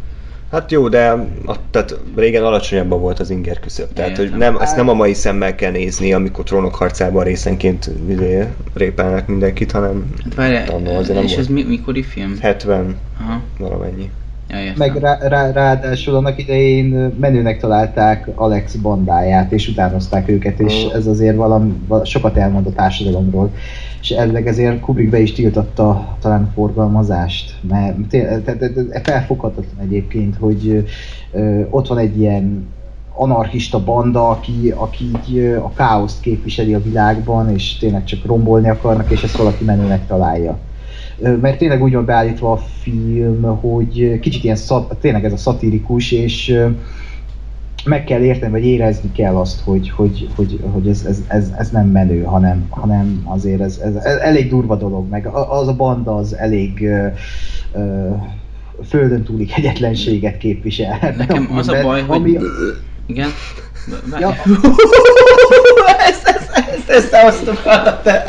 Hát 0.51 0.71
jó, 0.71 0.89
de 0.89 1.09
a, 1.47 1.57
tehát 1.71 1.99
régen 2.17 2.45
alacsonyabban 2.45 3.01
volt 3.01 3.19
az 3.21 3.31
inger 3.31 3.61
küszöb. 3.61 3.93
Tehát, 3.93 4.17
hogy 4.17 4.31
nem, 4.37 4.57
ezt 4.61 4.77
nem 4.77 4.89
a 4.89 4.95
mai 4.95 5.15
szemmel 5.15 5.55
kell 5.55 5.71
nézni, 5.71 6.13
amikor 6.13 6.45
trónok 6.45 6.75
harcában 6.75 7.25
részenként 7.25 7.91
izé, 8.09 8.45
répelnek 8.75 9.27
mindenkit, 9.27 9.73
hanem 9.73 10.13
Hát 10.25 10.35
várjál, 10.35 10.69
annól 10.71 10.97
azért 10.97 11.15
nem 11.15 11.25
és 11.25 11.37
ez 11.37 11.49
volt. 11.49 11.49
mi, 11.49 11.63
mikori 11.77 12.03
film? 12.03 12.37
70 12.41 12.97
Aha, 13.21 13.41
valamennyi. 13.59 14.11
ja, 14.51 14.59
értem. 14.61 14.75
Meg 14.77 14.97
rá, 15.03 15.19
rá, 15.29 15.51
ráadásul 15.51 16.15
annak 16.15 16.39
idején 16.39 17.15
menőnek 17.21 17.61
találták 17.61 18.29
Alex 18.35 18.75
bandáját, 18.75 19.53
és 19.53 19.69
utánozták 19.69 20.29
őket, 20.29 20.61
és 20.61 20.85
ez 20.95 21.07
azért 21.07 21.37
valami, 21.37 21.73
val- 21.87 22.07
sokat 22.07 22.37
elmond 22.37 22.67
a 22.67 22.73
társadalomról. 22.73 23.51
És 24.01 24.11
elvileg 24.11 24.47
ezért 24.47 24.81
Kubrick 24.81 25.11
be 25.11 25.19
is 25.19 25.33
tiltotta 25.33 26.17
talán 26.21 26.43
a 26.43 26.53
forgalmazást, 26.55 27.55
mert 27.69 28.17
felfoghatatlan 29.03 29.87
egyébként, 29.87 30.37
hogy 30.37 30.89
ott 31.71 31.87
van 31.87 31.99
egy 31.99 32.21
ilyen 32.21 32.67
anarchista 33.15 33.85
banda, 33.85 34.29
aki, 34.29 34.73
aki 34.77 35.05
így 35.05 35.39
a 35.63 35.73
káoszt 35.73 36.21
képviseli 36.21 36.75
a 36.75 36.83
világban, 36.83 37.51
és 37.51 37.77
tényleg 37.79 38.05
csak 38.05 38.25
rombolni 38.25 38.69
akarnak, 38.69 39.11
és 39.11 39.23
ezt 39.23 39.37
valaki 39.37 39.65
menőnek 39.65 40.07
találja. 40.07 40.59
Mert 41.41 41.59
tényleg 41.59 41.83
úgy 41.83 41.95
van 41.95 42.05
beállítva 42.05 42.53
a 42.53 42.57
film, 42.57 43.43
hogy 43.43 44.19
kicsit 44.21 44.45
ilyen 44.45 44.57
szat, 44.57 44.97
tényleg 45.01 45.25
ez 45.25 45.33
a 45.33 45.37
szatirikus, 45.37 46.13
és 46.13 46.59
meg 47.89 48.05
kell 48.05 48.21
érteni, 48.21 48.53
vagy 48.53 48.65
érezni 48.65 49.13
kell 49.13 49.37
azt, 49.37 49.61
hogy, 49.65 49.91
hogy, 49.91 50.29
hogy, 50.37 50.61
hogy 50.73 50.89
ez, 50.89 51.05
ez, 51.09 51.19
ez, 51.29 51.51
ez, 51.59 51.71
nem 51.71 51.87
menő, 51.87 52.23
hanem, 52.23 52.67
hanem 52.71 53.23
azért 53.25 53.61
ez, 53.61 53.79
ez, 53.85 53.95
ez 53.95 54.17
elég 54.17 54.49
durva 54.49 54.77
dolog, 54.77 55.09
meg 55.09 55.27
az 55.27 55.69
a 55.69 55.75
banda 55.75 56.17
az 56.17 56.37
elég 56.37 56.83
ö, 56.83 57.07
ö, 57.73 58.09
földön 58.89 59.23
túli 59.23 59.45
kegyetlenséget 59.47 60.39
képvisel. 60.39 61.15
Nekem 61.17 61.49
az 61.55 61.69
a 61.69 61.83
baj, 61.83 62.03
hogy- 62.03 62.17
ami- 62.17 62.39
Igen? 63.07 63.29
Várj. 64.11 64.23
Ja. 64.23 64.29
ezt, 66.09 66.27
ezt, 66.27 66.51
ezt, 66.69 66.89
ezt 66.91 67.13
azt 67.13 67.49
a 67.49 68.01
te. 68.03 68.25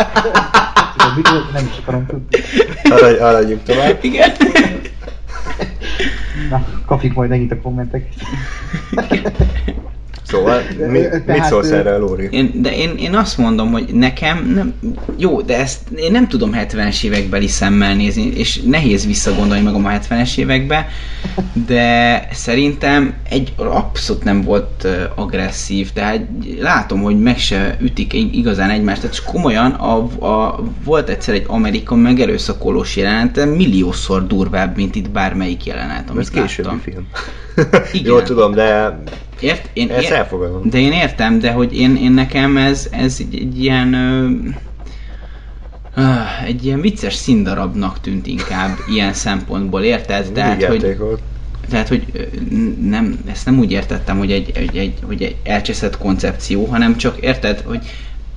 nem 1.54 1.66
is 1.72 1.78
akarom 1.82 2.06
tudni. 2.06 2.26
Arra, 2.90 3.28
arra 3.28 3.48
tovább. 3.66 3.98
Igen. 4.02 4.32
Na, 6.50 6.66
kapjuk 6.86 7.14
majd 7.14 7.30
megint 7.30 7.52
a 7.52 7.62
kommenteket. 7.62 8.14
Szóval 10.30 10.62
mi, 10.88 11.00
Tehát, 11.00 11.26
mit 11.28 11.44
szólsz 11.44 11.70
erre, 11.72 11.98
Lóri? 11.98 12.28
Én, 12.32 12.52
de 12.62 12.76
én, 12.76 12.96
én 12.98 13.16
azt 13.16 13.38
mondom, 13.38 13.72
hogy 13.72 13.90
nekem 13.94 14.52
nem, 14.56 14.74
jó, 15.18 15.42
de 15.42 15.60
ezt 15.60 15.90
én 15.96 16.12
nem 16.12 16.28
tudom 16.28 16.52
70-es 16.56 17.04
évekbeli 17.04 17.48
szemmel 17.48 17.96
nézni, 17.96 18.32
és 18.36 18.62
nehéz 18.62 19.06
visszagondolni 19.06 19.64
magam 19.64 19.86
a 19.86 19.90
70-es 19.90 20.38
évekbe, 20.38 20.88
de 21.68 22.28
szerintem 22.32 23.14
egy 23.30 23.54
abszolút 23.56 24.24
nem 24.24 24.42
volt 24.42 24.88
agresszív, 25.16 25.92
tehát 25.92 26.22
látom, 26.60 27.02
hogy 27.02 27.20
meg 27.20 27.38
se 27.38 27.78
ütik 27.82 28.14
ig- 28.14 28.36
igazán 28.36 28.70
egymást, 28.70 29.02
tehát 29.02 29.24
komolyan 29.24 29.72
a, 29.72 29.96
a, 30.26 30.60
volt 30.84 31.10
egyszer 31.10 31.34
egy 31.34 31.46
Amerika 31.48 31.96
megerőszakolós 31.96 32.96
jelenet, 32.96 33.46
milliószor 33.56 34.28
durvább, 34.28 34.76
mint 34.76 34.96
itt 34.96 35.10
bármelyik 35.10 35.66
jelenet, 35.66 36.10
amit 36.10 36.22
Ez 36.22 36.30
későbbi 36.30 36.68
láttam. 36.68 36.82
film. 36.82 37.08
Igen. 37.92 38.12
Jól 38.12 38.24
tudom, 38.24 38.54
de 38.54 39.00
Ért, 39.40 39.70
én, 39.74 39.90
ezt 39.90 40.04
ér- 40.04 40.12
elfogadom. 40.12 40.70
de 40.70 40.78
én 40.78 40.92
értem, 40.92 41.40
de 41.40 41.52
hogy 41.52 41.78
én, 41.78 41.96
én 41.96 42.12
nekem 42.12 42.58
ez, 42.58 42.88
ez 42.92 43.18
egy, 43.20 43.36
egy 43.36 43.64
ilyen 43.64 43.94
ö, 43.94 44.28
egy 46.46 46.66
ilyen 46.66 46.82
vicces 46.82 47.14
színdarabnak 47.14 48.02
tűnt 48.02 48.28
inkább 48.28 48.78
ilyen 48.88 49.14
szempontból, 49.14 49.82
érted? 49.82 50.32
Tehát, 50.32 50.64
hogy, 50.64 50.98
volt. 50.98 51.22
tehát, 51.70 51.88
hogy 51.88 52.30
nem, 52.82 53.20
ezt 53.32 53.46
nem 53.46 53.60
úgy 53.60 53.72
értettem, 53.72 54.18
hogy 54.18 54.32
egy, 54.32 54.52
egy, 54.54 54.78
egy, 54.78 54.94
hogy 55.06 55.24
egy 55.24 55.36
elcseszett 55.44 55.98
koncepció, 55.98 56.66
hanem 56.66 56.98
csak 56.98 57.18
érted, 57.18 57.60
hogy 57.66 57.80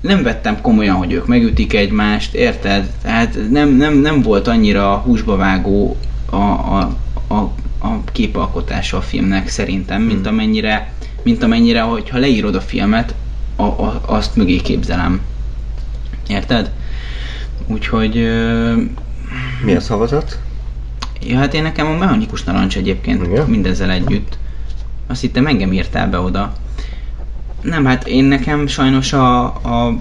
nem 0.00 0.22
vettem 0.22 0.60
komolyan, 0.60 0.96
hogy 0.96 1.12
ők 1.12 1.26
megütik 1.26 1.74
egymást, 1.74 2.34
érted? 2.34 2.90
Tehát 3.02 3.38
nem, 3.50 3.68
nem, 3.68 3.98
nem 3.98 4.22
volt 4.22 4.48
annyira 4.48 4.96
húsba 4.96 5.36
vágó 5.36 5.96
a, 6.30 6.36
a, 6.36 6.96
a, 7.28 7.54
a 7.82 8.04
képalkotása 8.12 8.96
a 8.96 9.00
filmnek 9.00 9.48
szerintem, 9.48 10.02
mint 10.02 10.26
amennyire, 10.26 10.92
mint 11.22 11.42
amennyire, 11.42 11.80
hogyha 11.80 12.18
leírod 12.18 12.54
a 12.54 12.60
filmet, 12.60 13.14
a, 13.56 13.62
a, 13.62 14.00
azt 14.06 14.36
mögé 14.36 14.56
képzelem. 14.56 15.20
Érted? 16.28 16.70
Úgyhogy 17.66 18.16
ö, 18.16 18.74
Mi 19.64 19.74
a 19.74 19.80
szavazat? 19.80 20.38
Ja, 21.26 21.38
hát 21.38 21.54
én 21.54 21.62
nekem 21.62 21.86
a 21.86 21.96
mechanikus 21.96 22.44
narancs 22.44 22.76
egyébként 22.76 23.26
Igen? 23.26 23.46
mindezzel 23.46 23.90
együtt. 23.90 24.38
Azt 25.06 25.20
hittem 25.20 25.46
engem 25.46 25.72
írtál 25.72 26.08
be 26.08 26.18
oda. 26.18 26.52
Nem, 27.60 27.84
hát 27.84 28.06
én 28.06 28.24
nekem 28.24 28.66
sajnos 28.66 29.12
a, 29.12 29.44
a 29.44 29.98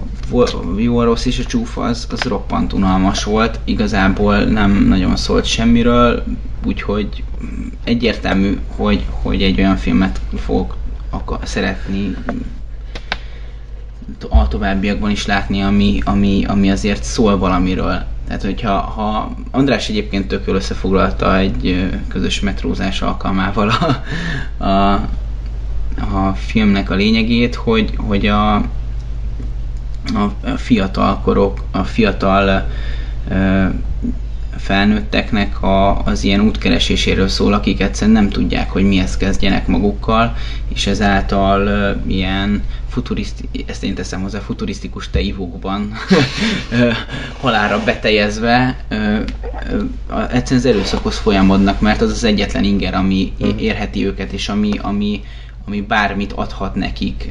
jó, 0.76 0.98
a 0.98 1.04
rossz 1.04 1.24
és 1.24 1.38
a 1.38 1.44
csúf 1.44 1.78
az, 1.78 2.06
az 2.10 2.22
roppant 2.22 2.72
unalmas 2.72 3.24
volt. 3.24 3.58
Igazából 3.64 4.38
nem 4.38 4.70
nagyon 4.88 5.16
szólt 5.16 5.44
semmiről, 5.44 6.24
úgyhogy 6.64 7.24
egyértelmű, 7.84 8.58
hogy, 8.76 9.04
hogy 9.10 9.42
egy 9.42 9.58
olyan 9.58 9.76
filmet 9.76 10.20
fogok 10.36 10.76
akar, 11.10 11.38
szeretni 11.42 12.16
a 14.28 14.48
továbbiakban 14.48 15.10
is 15.10 15.26
látni, 15.26 15.62
ami, 15.62 16.00
ami, 16.04 16.44
ami 16.44 16.70
azért 16.70 17.02
szól 17.02 17.38
valamiről. 17.38 18.04
Tehát, 18.26 18.42
hogyha 18.42 18.80
ha 18.80 19.36
András 19.50 19.88
egyébként 19.88 20.28
tök 20.28 20.46
jól 20.46 20.56
összefoglalta 20.56 21.36
egy 21.36 21.90
közös 22.08 22.40
metrózás 22.40 23.02
alkalmával 23.02 23.68
a, 23.68 24.64
a, 24.64 24.92
a 26.16 26.32
filmnek 26.34 26.90
a 26.90 26.94
lényegét, 26.94 27.54
hogy, 27.54 27.94
hogy 27.96 28.26
a, 28.26 28.54
a, 28.54 28.64
fiatal 30.56 31.18
korok, 31.18 31.64
a 31.70 31.84
fiatal 31.84 32.68
felnőtteknek 34.58 35.62
a, 35.62 36.02
az 36.04 36.24
ilyen 36.24 36.40
útkereséséről 36.40 37.28
szól, 37.28 37.52
akik 37.52 37.80
egyszerűen 37.80 38.16
nem 38.16 38.30
tudják, 38.30 38.70
hogy 38.70 38.84
mihez 38.84 39.16
kezdjenek 39.16 39.66
magukkal, 39.66 40.36
és 40.74 40.86
ezáltal 40.86 41.66
ö, 41.66 41.90
ilyen 42.06 42.62
futuriszti, 42.88 43.48
ezt 43.66 43.84
én 43.84 43.94
teszem 43.94 44.22
hozzá, 44.22 44.38
futurisztikus 44.38 45.10
teivókban 45.10 45.92
ö, 46.70 46.90
halálra 47.40 47.84
beteljezve 47.84 48.76
ö, 48.88 48.94
ö, 48.96 49.82
a- 50.14 50.30
egyszerűen 50.32 50.64
az 50.64 50.66
erőszakhoz 50.66 51.16
folyamodnak, 51.18 51.80
mert 51.80 52.00
az 52.00 52.10
az 52.10 52.24
egyetlen 52.24 52.64
inger, 52.64 52.94
ami 52.94 53.32
é- 53.36 53.60
érheti 53.60 54.06
őket, 54.06 54.32
és 54.32 54.48
ami, 54.48 54.70
ami, 54.82 55.20
ami 55.66 55.80
bármit 55.80 56.32
adhat 56.32 56.74
nekik, 56.74 57.30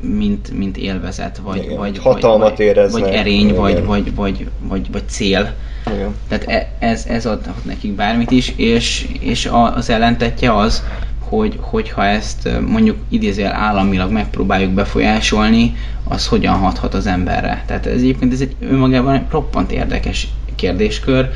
mint, 0.00 0.50
mint 0.58 0.76
élvezet, 0.76 1.40
vagy, 1.44 1.62
Igen, 1.62 1.76
vagy, 1.76 1.98
hatalmat 1.98 2.56
vagy, 2.56 2.66
éreznek. 2.66 3.02
vagy 3.02 3.12
erény, 3.12 3.54
vagy, 3.54 3.70
Igen. 3.70 3.84
vagy, 3.84 4.14
vagy, 4.14 4.48
vagy, 4.60 4.90
vagy 4.92 5.08
cél. 5.08 5.54
Igen. 5.94 6.14
Tehát 6.28 6.44
e- 6.48 6.86
ez, 6.86 7.06
ez 7.06 7.26
adhat 7.26 7.64
nekik 7.64 7.92
bármit 7.92 8.30
is, 8.30 8.52
és, 8.56 9.08
és 9.20 9.48
az 9.74 9.90
ellentetje 9.90 10.56
az, 10.56 10.84
hogy, 11.18 11.56
hogyha 11.60 12.04
ezt 12.04 12.48
mondjuk 12.66 12.96
idézél 13.08 13.46
államilag 13.46 14.10
megpróbáljuk 14.10 14.70
befolyásolni, 14.70 15.76
az 16.04 16.26
hogyan 16.26 16.54
hathat 16.54 16.94
az 16.94 17.06
emberre. 17.06 17.64
Tehát 17.66 17.86
ez 17.86 17.92
egyébként 17.92 18.32
ez 18.32 18.40
egy 18.40 18.54
önmagában 18.60 19.14
egy 19.14 19.22
roppant 19.30 19.72
érdekes 19.72 20.28
kérdéskör, 20.54 21.30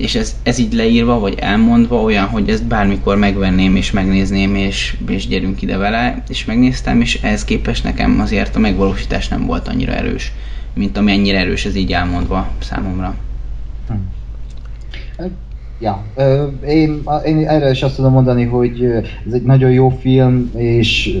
és 0.00 0.14
ez, 0.14 0.36
ez 0.42 0.58
így 0.58 0.72
leírva, 0.72 1.18
vagy 1.18 1.38
elmondva 1.38 2.00
olyan, 2.00 2.26
hogy 2.26 2.48
ezt 2.48 2.66
bármikor 2.66 3.16
megvenném 3.16 3.76
és 3.76 3.90
megnézném, 3.90 4.54
és, 4.54 4.96
és 5.08 5.26
gyerünk 5.26 5.62
ide 5.62 5.76
vele, 5.76 6.22
és 6.28 6.44
megnéztem, 6.44 7.00
és 7.00 7.22
ehhez 7.22 7.44
képest 7.44 7.84
nekem 7.84 8.20
azért 8.20 8.56
a 8.56 8.58
megvalósítás 8.58 9.28
nem 9.28 9.46
volt 9.46 9.68
annyira 9.68 9.92
erős, 9.92 10.32
mint 10.74 10.96
amennyire 10.96 11.38
erős 11.38 11.64
ez 11.64 11.74
így 11.74 11.92
elmondva 11.92 12.48
számomra. 12.58 13.14
Ja, 15.80 16.04
ö, 16.16 16.46
én, 16.66 17.02
én 17.24 17.48
erre 17.48 17.70
is 17.70 17.82
azt 17.82 17.96
tudom 17.96 18.12
mondani, 18.12 18.44
hogy 18.44 18.84
ez 19.26 19.32
egy 19.32 19.42
nagyon 19.42 19.70
jó 19.70 19.88
film, 19.88 20.50
és 20.56 21.18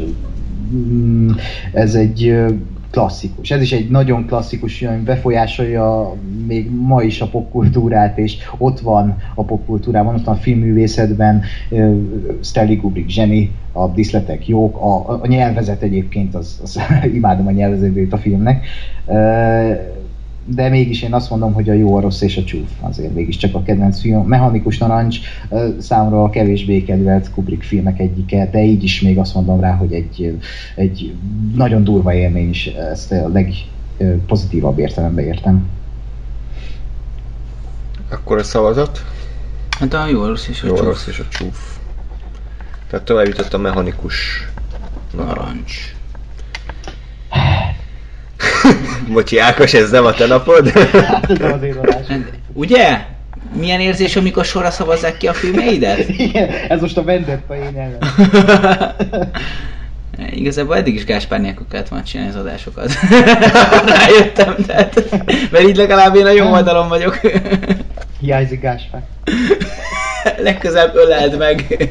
mm, 0.74 1.30
ez 1.72 1.94
egy 1.94 2.44
klasszikus. 2.90 3.50
Ez 3.50 3.60
is 3.60 3.72
egy 3.72 3.90
nagyon 3.90 4.26
klasszikus 4.26 4.82
ami 4.82 5.02
befolyásolja 5.02 6.14
még 6.46 6.70
ma 6.70 7.02
is 7.02 7.20
a 7.20 7.26
popkultúrát, 7.26 8.18
és 8.18 8.36
ott 8.58 8.80
van 8.80 9.16
a 9.34 9.44
popkultúrában, 9.44 10.14
ott 10.14 10.24
van 10.24 10.34
a 10.34 10.38
filmművészetben, 10.38 11.42
ö, 11.68 11.96
Stanley 12.40 12.80
Kubrick 12.80 13.08
zseni, 13.08 13.50
a 13.72 13.88
diszletek 13.88 14.48
jók, 14.48 14.76
a, 14.76 15.20
a 15.22 15.26
nyelvezet 15.26 15.82
egyébként, 15.82 16.34
az, 16.34 16.60
az 16.62 16.78
imádom 17.14 17.46
a 17.46 17.50
nyelvezetét 17.50 18.12
a 18.12 18.18
filmnek. 18.18 18.66
Ö, 19.06 19.72
de 20.54 20.68
mégis 20.68 21.02
én 21.02 21.14
azt 21.14 21.30
mondom, 21.30 21.52
hogy 21.52 21.68
a 21.68 21.72
jó, 21.72 21.96
a 21.96 22.00
rossz 22.00 22.20
és 22.20 22.36
a 22.36 22.44
csúf 22.44 22.70
azért 22.80 23.14
mégiscsak 23.14 23.54
a 23.54 23.62
kedvenc 23.62 24.00
film. 24.00 24.26
Mechanikus 24.26 24.78
narancs 24.78 25.18
ö, 25.48 25.68
számomra 25.78 26.22
a 26.22 26.30
kevésbé 26.30 26.82
kedvelt 26.82 27.30
Kubrick 27.30 27.62
filmek 27.62 27.98
egyike, 27.98 28.48
de 28.50 28.62
így 28.62 28.82
is 28.82 29.00
még 29.00 29.18
azt 29.18 29.34
mondom 29.34 29.60
rá, 29.60 29.74
hogy 29.74 29.92
egy, 29.92 30.38
egy 30.74 31.14
nagyon 31.54 31.84
durva 31.84 32.14
élmény 32.14 32.48
is, 32.48 32.66
ezt 32.66 33.12
a 33.12 33.28
legpozitívabb 33.28 34.78
értelemben 34.78 35.24
értem. 35.24 35.68
Akkor 38.10 38.38
a 38.38 38.42
szavazat? 38.42 39.04
Hát 39.78 39.94
a 39.94 40.06
jó, 40.06 40.22
a 40.22 40.26
rossz 40.26 40.48
és 40.48 40.62
a 40.62 40.66
Jó, 40.66 40.72
a 40.72 40.76
csúf. 40.76 40.86
rossz 40.86 41.06
és 41.06 41.18
a 41.18 41.24
csúf. 41.28 41.76
Tehát 42.90 43.04
tovább 43.04 43.26
jutott 43.26 43.54
a 43.54 43.58
mechanikus 43.58 44.48
narancs. 45.16 45.94
Bocsi, 49.12 49.38
Ákos, 49.38 49.74
ez 49.74 49.90
nem 49.90 50.04
a 50.04 50.12
te 50.12 50.26
napod? 50.26 50.68
Hát 50.68 51.30
ez 51.30 51.40
az 51.40 51.62
én 52.10 52.26
Ugye? 52.52 52.98
Milyen 53.58 53.80
érzés, 53.80 54.16
amikor 54.16 54.44
sorra 54.44 54.70
szavazzák 54.70 55.16
ki 55.16 55.26
a 55.26 55.32
filmeidet? 55.32 56.08
Igen, 56.08 56.50
ez 56.68 56.80
most 56.80 56.96
a 56.96 57.02
vendetta 57.02 57.56
én 57.56 57.76
ellen. 57.76 57.98
Igazából 60.30 60.76
eddig 60.76 60.94
is 60.94 61.04
Gáspár 61.04 61.40
nélkül 61.40 61.66
kellett 61.70 61.88
volna 61.88 62.04
csinálni 62.04 62.32
az 62.32 62.38
adásokat. 62.40 62.92
Rájöttem, 63.96 64.54
tehát, 64.66 65.04
mert 65.50 65.68
így 65.68 65.76
legalább 65.76 66.16
én 66.16 66.26
a 66.26 66.30
jó 66.30 66.50
oldalon 66.52 66.88
vagyok. 66.88 67.20
Hiányzik 68.20 68.60
Gáspár. 68.60 69.02
Legközelebb 70.36 70.94
öleld 70.94 71.38
meg. 71.38 71.88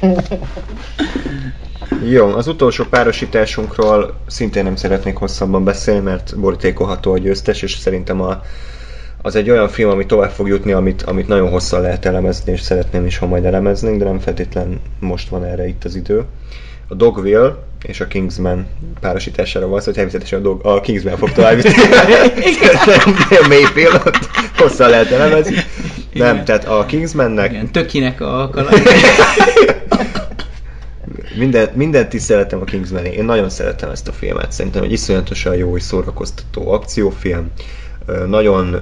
Jó, 2.08 2.26
az 2.26 2.46
utolsó 2.46 2.84
párosításunkról 2.84 4.14
szintén 4.26 4.64
nem 4.64 4.76
szeretnék 4.76 5.16
hosszabban 5.16 5.64
beszélni, 5.64 6.00
mert 6.00 6.38
borítékolható 6.38 7.12
a 7.12 7.18
győztes, 7.18 7.62
és 7.62 7.76
szerintem 7.76 8.20
a, 8.20 8.42
az 9.22 9.36
egy 9.36 9.50
olyan 9.50 9.68
film, 9.68 9.90
ami 9.90 10.06
tovább 10.06 10.30
fog 10.30 10.48
jutni, 10.48 10.72
amit, 10.72 11.02
amit 11.02 11.28
nagyon 11.28 11.50
hosszan 11.50 11.80
lehet 11.80 12.04
elemezni, 12.04 12.52
és 12.52 12.60
szeretném 12.60 13.06
is, 13.06 13.18
ha 13.18 13.26
majd 13.26 13.44
elemeznünk, 13.44 13.98
de 13.98 14.04
nem 14.04 14.18
feltétlen 14.18 14.80
most 15.00 15.28
van 15.28 15.44
erre 15.44 15.66
itt 15.66 15.84
az 15.84 15.94
idő. 15.94 16.24
A 16.88 16.94
Dogville 16.94 17.56
és 17.82 18.00
a 18.00 18.06
Kingsman 18.06 18.66
párosítására 19.00 19.66
van 19.66 19.78
szó, 19.78 19.84
hogy 19.84 19.94
természetesen 19.94 20.38
a, 20.38 20.42
Dog, 20.42 20.66
a 20.66 20.80
Kingsman 20.80 21.16
fog 21.16 21.32
tovább 21.32 21.56
jutni. 21.56 21.70
Film, 23.74 23.94
ott 24.06 24.18
hosszan 24.56 24.90
lehet 24.90 25.10
elemezni. 25.10 25.54
Nem, 26.12 26.44
tehát 26.44 26.64
a 26.68 26.86
Kingsmannek 26.86 27.50
Igen, 27.50 27.72
tökinek 27.72 28.20
a 28.20 28.50
kaland. 28.52 28.82
minden, 31.34 31.68
mindent 31.74 32.12
is 32.12 32.22
szeretem 32.22 32.60
a 32.60 32.64
kingsman 32.64 33.04
Én 33.04 33.24
nagyon 33.24 33.48
szeretem 33.48 33.90
ezt 33.90 34.08
a 34.08 34.12
filmet. 34.12 34.52
Szerintem 34.52 34.82
egy 34.82 34.92
iszonyatosan 34.92 35.56
jó 35.56 35.76
és 35.76 35.82
szórakoztató 35.82 36.70
akciófilm. 36.72 37.50
Nagyon 38.26 38.80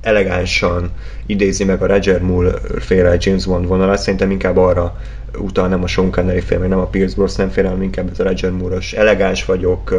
elegánsan 0.00 0.90
idézi 1.26 1.64
meg 1.64 1.82
a 1.82 1.86
Roger 1.86 2.20
Moore 2.20 2.52
féle 2.78 3.16
James 3.18 3.46
Bond 3.46 3.66
vonalat, 3.66 3.98
szerintem 3.98 4.30
inkább 4.30 4.56
arra 4.56 5.00
utal 5.38 5.68
nem 5.68 5.82
a 5.82 5.86
Sean 5.86 6.10
Connery 6.10 6.40
fél, 6.40 6.58
meg 6.58 6.68
nem 6.68 6.78
a 6.78 6.86
Pierce 6.86 7.14
Brosnan 7.14 7.50
fél, 7.50 7.64
hanem 7.64 7.82
inkább 7.82 8.10
ez 8.10 8.20
a 8.20 8.24
Roger 8.24 8.50
Moore-os 8.50 8.92
elegáns 8.92 9.44
vagyok, 9.44 9.94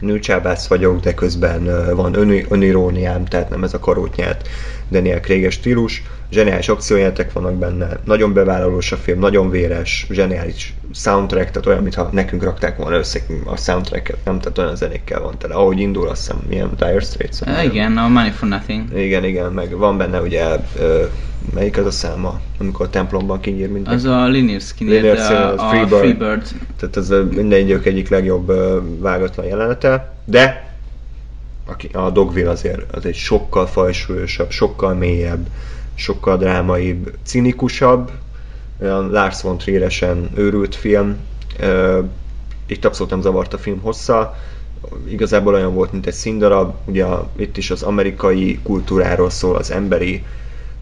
nőcsábász 0.00 0.66
vagyok, 0.66 1.00
de 1.00 1.14
közben 1.14 1.94
van 1.94 2.14
ön, 2.14 2.44
öniróniám, 2.48 3.24
tehát 3.24 3.50
nem 3.50 3.64
ez 3.64 3.74
a 3.74 3.78
karótnyát 3.78 4.48
Daniel 4.90 5.20
craig 5.20 5.50
stílus. 5.50 6.02
Zseniális 6.30 6.68
akciójátek 6.68 7.32
vannak 7.32 7.54
benne, 7.54 8.00
nagyon 8.04 8.32
bevállalós 8.32 8.92
a 8.92 8.96
film, 8.96 9.18
nagyon 9.18 9.50
véres, 9.50 10.06
zseniális 10.10 10.74
soundtrack, 10.92 11.50
tehát 11.50 11.66
olyan, 11.66 11.82
mintha 11.82 12.08
nekünk 12.12 12.42
rakták 12.42 12.76
volna 12.76 12.96
össze 12.96 13.20
a 13.44 13.56
soundtracket, 13.56 14.24
nem? 14.24 14.38
Tehát 14.40 14.58
olyan 14.58 14.76
zenékkel 14.76 15.20
van 15.20 15.38
tele. 15.38 15.54
Ahogy 15.54 15.78
indul, 15.78 16.08
azt 16.08 16.20
hiszem, 16.20 16.40
milyen 16.48 16.70
Dire 16.76 17.00
Straits. 17.00 17.40
Uh, 17.40 17.64
igen, 17.64 17.96
a 17.96 18.08
Money 18.08 18.30
for 18.30 18.48
Nothing. 18.48 18.98
Igen, 18.98 19.24
igen, 19.24 19.52
meg 19.52 19.76
van 19.76 19.96
benne 19.96 20.20
ugye, 20.20 20.56
ö, 20.78 21.04
melyik 21.54 21.78
az 21.78 21.86
a 21.86 21.90
száma, 21.90 22.40
amikor 22.58 22.86
a 22.86 22.90
templomban 22.90 23.40
kinyír 23.40 23.70
mindenki. 23.70 23.98
Az 23.98 24.04
a 24.04 24.26
Linear 24.26 24.60
Skinner, 24.60 24.94
Linear 24.94 25.16
de 25.16 25.22
Skinner, 25.22 25.42
a, 25.42 25.66
a 25.66 25.68
Freebird. 25.68 26.00
Freebird. 26.00 26.48
Tehát 26.76 26.96
ez 26.96 27.10
a 27.10 27.24
minden 27.30 27.58
idők 27.58 27.86
egyik 27.86 28.08
legjobb 28.08 28.48
ö, 28.48 28.80
vágatlan 28.98 29.46
jelenete, 29.46 30.14
de 30.24 30.72
aki- 31.66 31.90
a 31.92 32.10
Dogville 32.10 32.50
azért 32.50 32.94
az 32.94 33.04
egy 33.06 33.14
sokkal 33.14 33.66
fajsúlyosabb, 33.66 34.50
sokkal 34.50 34.94
mélyebb, 34.94 35.46
sokkal 35.94 36.36
drámaibb, 36.36 37.14
cinikusabb, 37.22 38.10
olyan 38.80 39.10
Lars 39.10 39.42
von 39.42 39.58
Trieresen 39.58 40.30
őrült 40.34 40.74
film. 40.74 41.16
Itt 42.66 42.84
abszolút 42.84 43.10
nem 43.10 43.20
zavart 43.20 43.54
a 43.54 43.58
film 43.58 43.80
hossza, 43.80 44.36
igazából 45.08 45.54
olyan 45.54 45.74
volt, 45.74 45.92
mint 45.92 46.06
egy 46.06 46.12
színdarab, 46.12 46.74
ugye 46.84 47.04
itt 47.36 47.56
is 47.56 47.70
az 47.70 47.82
amerikai 47.82 48.58
kultúráról 48.62 49.30
szól, 49.30 49.56
az 49.56 49.70
emberi 49.70 50.24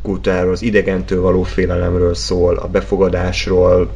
kultúráról, 0.02 0.52
az 0.52 0.62
idegentől 0.62 1.20
való 1.20 1.43
félelemről 1.43 2.14
szól, 2.14 2.56
a 2.56 2.68
befogadásról, 2.68 3.90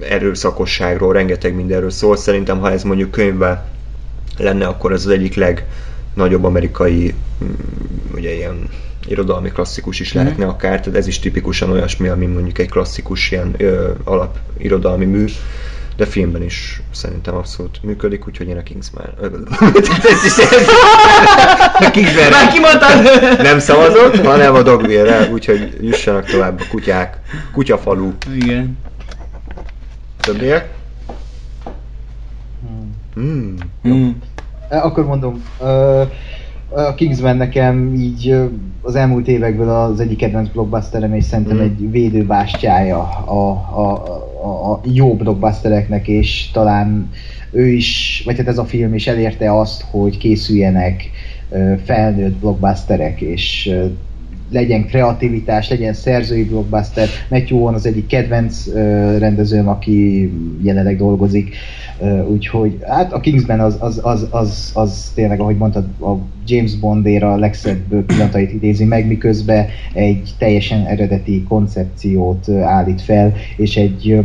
erőszakosságról, 0.00 1.12
rengeteg 1.12 1.54
mindenről 1.54 1.90
szól. 1.90 2.16
Szerintem, 2.16 2.58
ha 2.58 2.70
ez 2.70 2.82
mondjuk 2.82 3.10
könyvben 3.10 3.64
lenne, 4.38 4.66
akkor 4.66 4.92
ez 4.92 5.06
az 5.06 5.12
egyik 5.12 5.34
legnagyobb 5.34 6.44
amerikai 6.44 7.14
mm, 7.44 7.52
ugye 8.14 8.34
ilyen 8.34 8.68
irodalmi 9.10 9.50
klasszikus 9.50 10.00
is 10.00 10.12
lehetne 10.12 10.46
akár, 10.46 10.80
tehát 10.80 10.98
ez 10.98 11.06
is 11.06 11.18
tipikusan 11.18 11.70
olyasmi, 11.70 12.08
ami 12.08 12.26
mondjuk 12.26 12.58
egy 12.58 12.70
klasszikus 12.70 13.30
ilyen 13.30 13.54
ö, 13.58 13.90
alap 14.04 14.38
irodalmi 14.58 15.04
mű, 15.04 15.24
de 15.96 16.06
filmben 16.06 16.42
is 16.42 16.82
szerintem 16.90 17.34
abszolút 17.34 17.82
működik, 17.82 18.26
úgyhogy 18.26 18.48
én 18.48 18.56
a 18.56 18.62
Kingsman... 18.62 19.04
a 21.86 21.90
Kingsman 21.90 22.30
Már 22.30 22.52
kimondtad! 22.52 23.02
nem 23.48 23.58
szavazok, 23.58 24.16
hanem 24.16 24.54
a 24.54 24.62
Dogville-re, 24.62 25.28
úgyhogy 25.32 25.76
jussanak 25.80 26.24
tovább 26.24 26.60
a 26.60 26.64
kutyák, 26.70 27.18
kutyafalu 27.52 28.12
Igen. 28.34 28.78
többiek. 30.20 30.68
Hmm. 33.14 33.56
Mm. 33.88 34.10
Akkor 34.68 35.04
mondom, 35.04 35.44
ö, 35.60 36.02
a 36.68 36.94
Kingsman 36.94 37.36
nekem 37.36 37.94
így 37.94 38.36
az 38.82 38.94
elmúlt 38.94 39.28
évekből 39.28 39.68
az 39.68 40.00
egyik 40.00 40.18
kedvenc 40.18 40.48
blockbusterem, 40.48 41.14
és 41.14 41.24
szerintem 41.24 41.56
Mm. 41.56 41.60
egy 41.60 41.90
védőbástyája 41.90 42.98
a, 43.24 43.50
a, 43.74 43.90
a, 44.42 44.72
a 44.72 44.80
jó 44.92 45.14
blockbustereknek, 45.14 46.08
és 46.08 46.50
talán 46.52 47.10
ő 47.50 47.66
is, 47.66 48.22
vagy 48.24 48.36
hát 48.36 48.48
ez 48.48 48.58
a 48.58 48.64
film 48.64 48.94
is 48.94 49.06
elérte 49.06 49.58
azt, 49.58 49.84
hogy 49.90 50.18
készüljenek 50.18 51.10
felnőtt 51.84 52.36
blockbusterek, 52.36 53.20
és 53.20 53.74
legyen 54.50 54.86
kreativitás, 54.86 55.68
legyen 55.68 55.92
szerzői 55.92 56.44
blockbuster. 56.44 57.08
Matthew 57.30 57.58
Vaughn 57.58 57.74
az 57.74 57.86
egyik 57.86 58.06
kedvenc 58.06 58.66
ö, 58.66 59.18
rendezőm, 59.18 59.68
aki 59.68 60.30
jelenleg 60.62 60.96
dolgozik. 60.96 61.54
Ö, 62.00 62.24
úgyhogy 62.24 62.78
hát 62.86 63.12
a 63.12 63.20
Kingsman 63.20 63.60
az, 63.60 63.76
az, 63.80 64.00
az, 64.02 64.26
az, 64.30 64.70
az 64.74 65.12
tényleg, 65.14 65.40
ahogy 65.40 65.56
mondtad, 65.56 65.84
a 66.00 66.14
James 66.46 66.76
Bondéra 66.76 67.32
a 67.32 67.36
legszebb 67.36 68.04
pillanatait 68.06 68.52
idézi 68.52 68.84
meg, 68.84 69.06
miközben 69.06 69.66
egy 69.92 70.30
teljesen 70.38 70.86
eredeti 70.86 71.42
koncepciót 71.48 72.48
állít 72.48 73.00
fel, 73.00 73.32
és 73.56 73.76
egy 73.76 74.18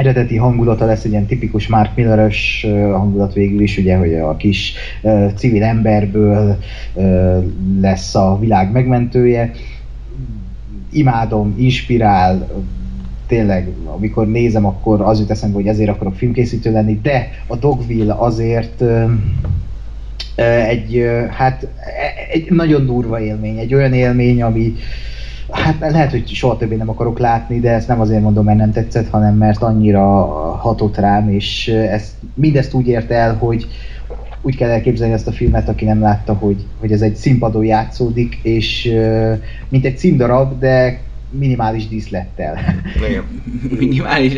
eredeti 0.00 0.36
hangulata 0.36 0.84
lesz, 0.84 1.04
egy 1.04 1.10
ilyen 1.10 1.26
tipikus 1.26 1.66
Mark 1.66 1.96
Milleres 1.96 2.66
hangulat 2.92 3.32
végül 3.32 3.60
is, 3.60 3.78
ugye, 3.78 3.96
hogy 3.96 4.14
a 4.14 4.36
kis 4.36 4.72
ö, 5.02 5.26
civil 5.36 5.62
emberből 5.62 6.58
lesz 7.80 8.14
a 8.14 8.38
világ 8.40 8.72
megmentője. 8.72 9.50
Imádom, 10.92 11.54
inspirál, 11.58 12.48
tényleg, 13.26 13.68
amikor 13.96 14.26
nézem, 14.28 14.66
akkor 14.66 15.00
az 15.00 15.18
jut 15.18 15.30
eszembe, 15.30 15.54
hogy 15.54 15.66
ezért 15.66 15.90
akarok 15.90 16.14
filmkészítő 16.14 16.72
lenni, 16.72 17.00
de 17.02 17.28
a 17.46 17.56
Dogville 17.56 18.14
azért 18.18 18.82
egy, 20.68 21.06
hát 21.30 21.62
e- 21.62 22.32
egy 22.32 22.50
nagyon 22.50 22.86
durva 22.86 23.20
élmény, 23.20 23.58
egy 23.58 23.74
olyan 23.74 23.92
élmény, 23.92 24.42
ami 24.42 24.74
Hát 25.50 25.78
lehet, 25.78 26.10
hogy 26.10 26.28
soha 26.28 26.56
többé 26.56 26.74
nem 26.76 26.88
akarok 26.88 27.18
látni, 27.18 27.60
de 27.60 27.70
ezt 27.70 27.88
nem 27.88 28.00
azért 28.00 28.22
mondom, 28.22 28.44
mert 28.44 28.58
nem 28.58 28.72
tetszett, 28.72 29.08
hanem 29.08 29.34
mert 29.34 29.62
annyira 29.62 30.06
hatott 30.56 30.96
rám, 30.96 31.28
és 31.28 31.68
ezt, 31.68 32.12
mindezt 32.34 32.74
úgy 32.74 32.88
ért 32.88 33.10
el, 33.10 33.34
hogy 33.36 33.66
úgy 34.42 34.56
kell 34.56 34.70
elképzelni 34.70 35.12
ezt 35.12 35.26
a 35.26 35.32
filmet, 35.32 35.68
aki 35.68 35.84
nem 35.84 36.00
látta, 36.00 36.34
hogy, 36.34 36.64
hogy 36.78 36.92
ez 36.92 37.00
egy 37.02 37.14
színpadon 37.14 37.64
játszódik, 37.64 38.38
és 38.42 38.94
mint 39.68 39.84
egy 39.84 39.98
címdarab, 39.98 40.58
de 40.58 41.00
minimális 41.30 41.88
díszlettel. 41.88 42.58
Igen. 43.08 43.24
Minimális. 43.78 44.34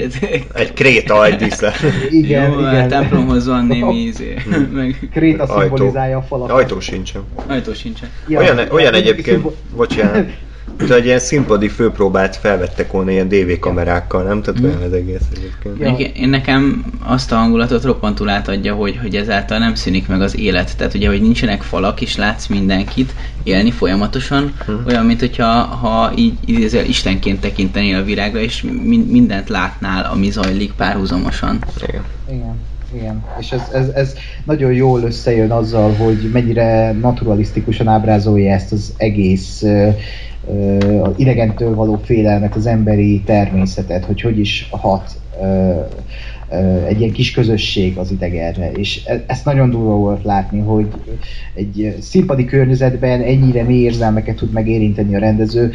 Egy 0.54 0.72
kréta, 0.72 1.26
egy 1.26 1.36
díszlet. 1.36 1.74
igen, 2.10 2.50
Jó, 2.50 2.58
igen. 2.58 2.84
a 2.84 2.86
templomhoz 2.86 3.46
van 3.46 3.66
némi 3.66 3.94
izé. 4.10 4.34
Meg 4.74 5.08
Kréta 5.12 5.42
Ajtó. 5.42 5.60
szimbolizálja 5.60 6.16
a 6.16 6.22
falakat. 6.22 6.56
Ajtó 6.56 6.80
sincsen. 6.80 7.22
ajtó 7.46 7.72
sincsen. 7.72 8.08
Ja, 8.28 8.38
olyan, 8.38 8.58
olyan 8.58 8.92
ja, 8.92 8.98
egyébként, 8.98 9.26
szimbol- 9.26 9.56
bocsánat, 9.76 10.30
egy 10.90 11.04
ilyen 11.04 11.18
színpadi 11.18 11.68
főpróbát 11.68 12.36
felvettek 12.36 12.92
volna 12.92 13.10
ilyen 13.10 13.28
DV 13.28 13.58
kamerákkal, 13.60 14.22
nem? 14.22 14.42
Tehát 14.42 14.60
Mhm. 14.60 14.68
olyan 14.68 14.82
az 14.82 14.92
egész 14.92 15.20
egyébként. 15.36 15.78
Ja. 15.78 15.96
Én, 16.06 16.10
én 16.22 16.28
nekem 16.28 16.84
azt 17.04 17.32
a 17.32 17.36
hangulatot 17.36 17.84
roppantul 17.84 18.28
átadja, 18.28 18.74
hogy, 18.74 18.98
hogy 19.02 19.14
ezáltal 19.16 19.58
nem 19.58 19.74
szűnik 19.74 20.08
meg 20.08 20.20
az 20.22 20.38
élet. 20.38 20.76
Tehát 20.76 20.94
ugye, 20.94 21.08
hogy 21.08 21.20
nincsenek 21.20 21.62
falak, 21.62 22.00
és 22.00 22.16
látsz 22.16 22.46
mindenkit 22.46 23.14
élni 23.42 23.70
folyamatosan, 23.70 24.52
Mhm. 24.66 24.76
olyan, 24.86 25.06
mint 25.06 25.20
hogyha 25.20 25.46
ha 25.62 26.12
így 26.16 26.34
idézel, 26.44 26.84
Istenként 26.84 27.40
tekintenél 27.40 27.96
a 27.96 28.02
világra, 28.04 28.40
és 28.40 28.62
min- 28.62 29.10
mindent 29.10 29.48
látnál, 29.48 30.10
ami 30.12 30.30
zajlik 30.30 30.72
párhuzamosan. 30.72 31.58
Igen. 31.88 32.02
Igen, 32.30 32.54
igen. 32.94 33.24
És 33.40 33.50
ez, 33.52 33.60
ez, 33.72 33.88
ez 33.88 34.14
nagyon 34.44 34.72
jól 34.72 35.02
összejön 35.02 35.50
azzal, 35.50 35.92
hogy 35.92 36.30
mennyire 36.32 36.92
naturalisztikusan 36.92 37.88
ábrázolja 37.88 38.52
ezt 38.52 38.72
az 38.72 38.92
egész 38.96 39.62
az 41.02 41.12
idegentől 41.16 41.74
való 41.74 42.00
félelmet, 42.04 42.54
az 42.54 42.66
emberi 42.66 43.20
természetet, 43.20 44.04
hogy 44.04 44.20
hogy 44.20 44.38
is 44.38 44.68
hat 44.70 45.20
egy 46.88 47.00
ilyen 47.00 47.12
kis 47.12 47.32
közösség 47.32 47.96
az 47.96 48.10
idegenre, 48.10 48.72
és 48.72 49.04
e- 49.06 49.24
ezt 49.26 49.44
nagyon 49.44 49.70
durva 49.70 49.94
volt 49.96 50.24
látni, 50.24 50.60
hogy 50.60 50.86
egy 51.54 51.96
színpadi 52.00 52.44
környezetben 52.44 53.22
ennyire 53.22 53.62
mély 53.62 53.82
érzelmeket 53.82 54.36
tud 54.36 54.52
megérinteni 54.52 55.14
a 55.14 55.18
rendező. 55.18 55.72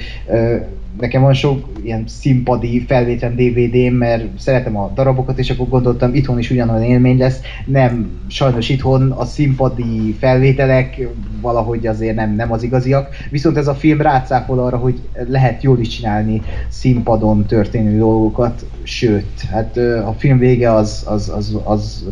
Nekem 0.99 1.21
van 1.21 1.33
sok 1.33 1.67
ilyen 1.83 2.03
színpadi 2.07 2.85
felvétlen 2.87 3.35
DVD-m, 3.35 3.95
mert 3.95 4.39
szeretem 4.39 4.77
a 4.77 4.91
darabokat, 4.95 5.39
és 5.39 5.49
akkor 5.49 5.67
gondoltam, 5.67 6.13
itthon 6.13 6.39
is 6.39 6.49
ugyanolyan 6.49 6.83
élmény 6.83 7.17
lesz. 7.17 7.39
Nem, 7.65 8.19
sajnos 8.27 8.69
itthon 8.69 9.11
a 9.11 9.25
színpadi 9.25 10.15
felvételek 10.19 11.07
valahogy 11.41 11.87
azért 11.87 12.15
nem, 12.15 12.35
nem 12.35 12.51
az 12.51 12.63
igaziak. 12.63 13.15
Viszont 13.29 13.57
ez 13.57 13.67
a 13.67 13.75
film 13.75 14.01
rácáfol 14.01 14.59
arra, 14.59 14.77
hogy 14.77 15.01
lehet 15.27 15.63
jól 15.63 15.79
is 15.79 15.87
csinálni 15.87 16.41
színpadon 16.67 17.45
történő 17.45 17.97
dolgokat, 17.97 18.65
sőt, 18.83 19.41
hát 19.51 19.77
a 20.05 20.15
film 20.17 20.37
vége 20.37 20.73
az, 20.73 21.03
az, 21.07 21.29
az, 21.29 21.57
az 21.63 22.05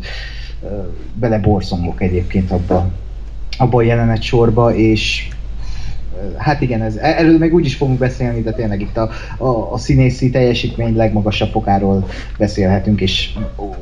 ö, 0.64 0.68
beleborszongok 1.14 2.02
egyébként 2.02 2.52
abba, 2.52 2.92
abba 3.58 3.78
a 3.78 3.82
jelenet 3.82 4.22
sorba, 4.22 4.76
és 4.76 5.28
hát 6.38 6.62
igen, 6.62 6.82
ez, 6.82 6.96
erről 6.96 7.38
meg 7.38 7.54
úgy 7.54 7.66
is 7.66 7.76
fogunk 7.76 7.98
beszélni, 7.98 8.42
de 8.42 8.52
tényleg 8.52 8.82
itt 8.82 8.98
a, 8.98 9.10
a, 9.38 9.74
a 9.74 9.78
színészi 9.78 10.30
teljesítmény 10.30 10.96
legmagasabb 10.96 11.52
fokáról 11.52 12.08
beszélhetünk, 12.38 13.02
és 13.02 13.30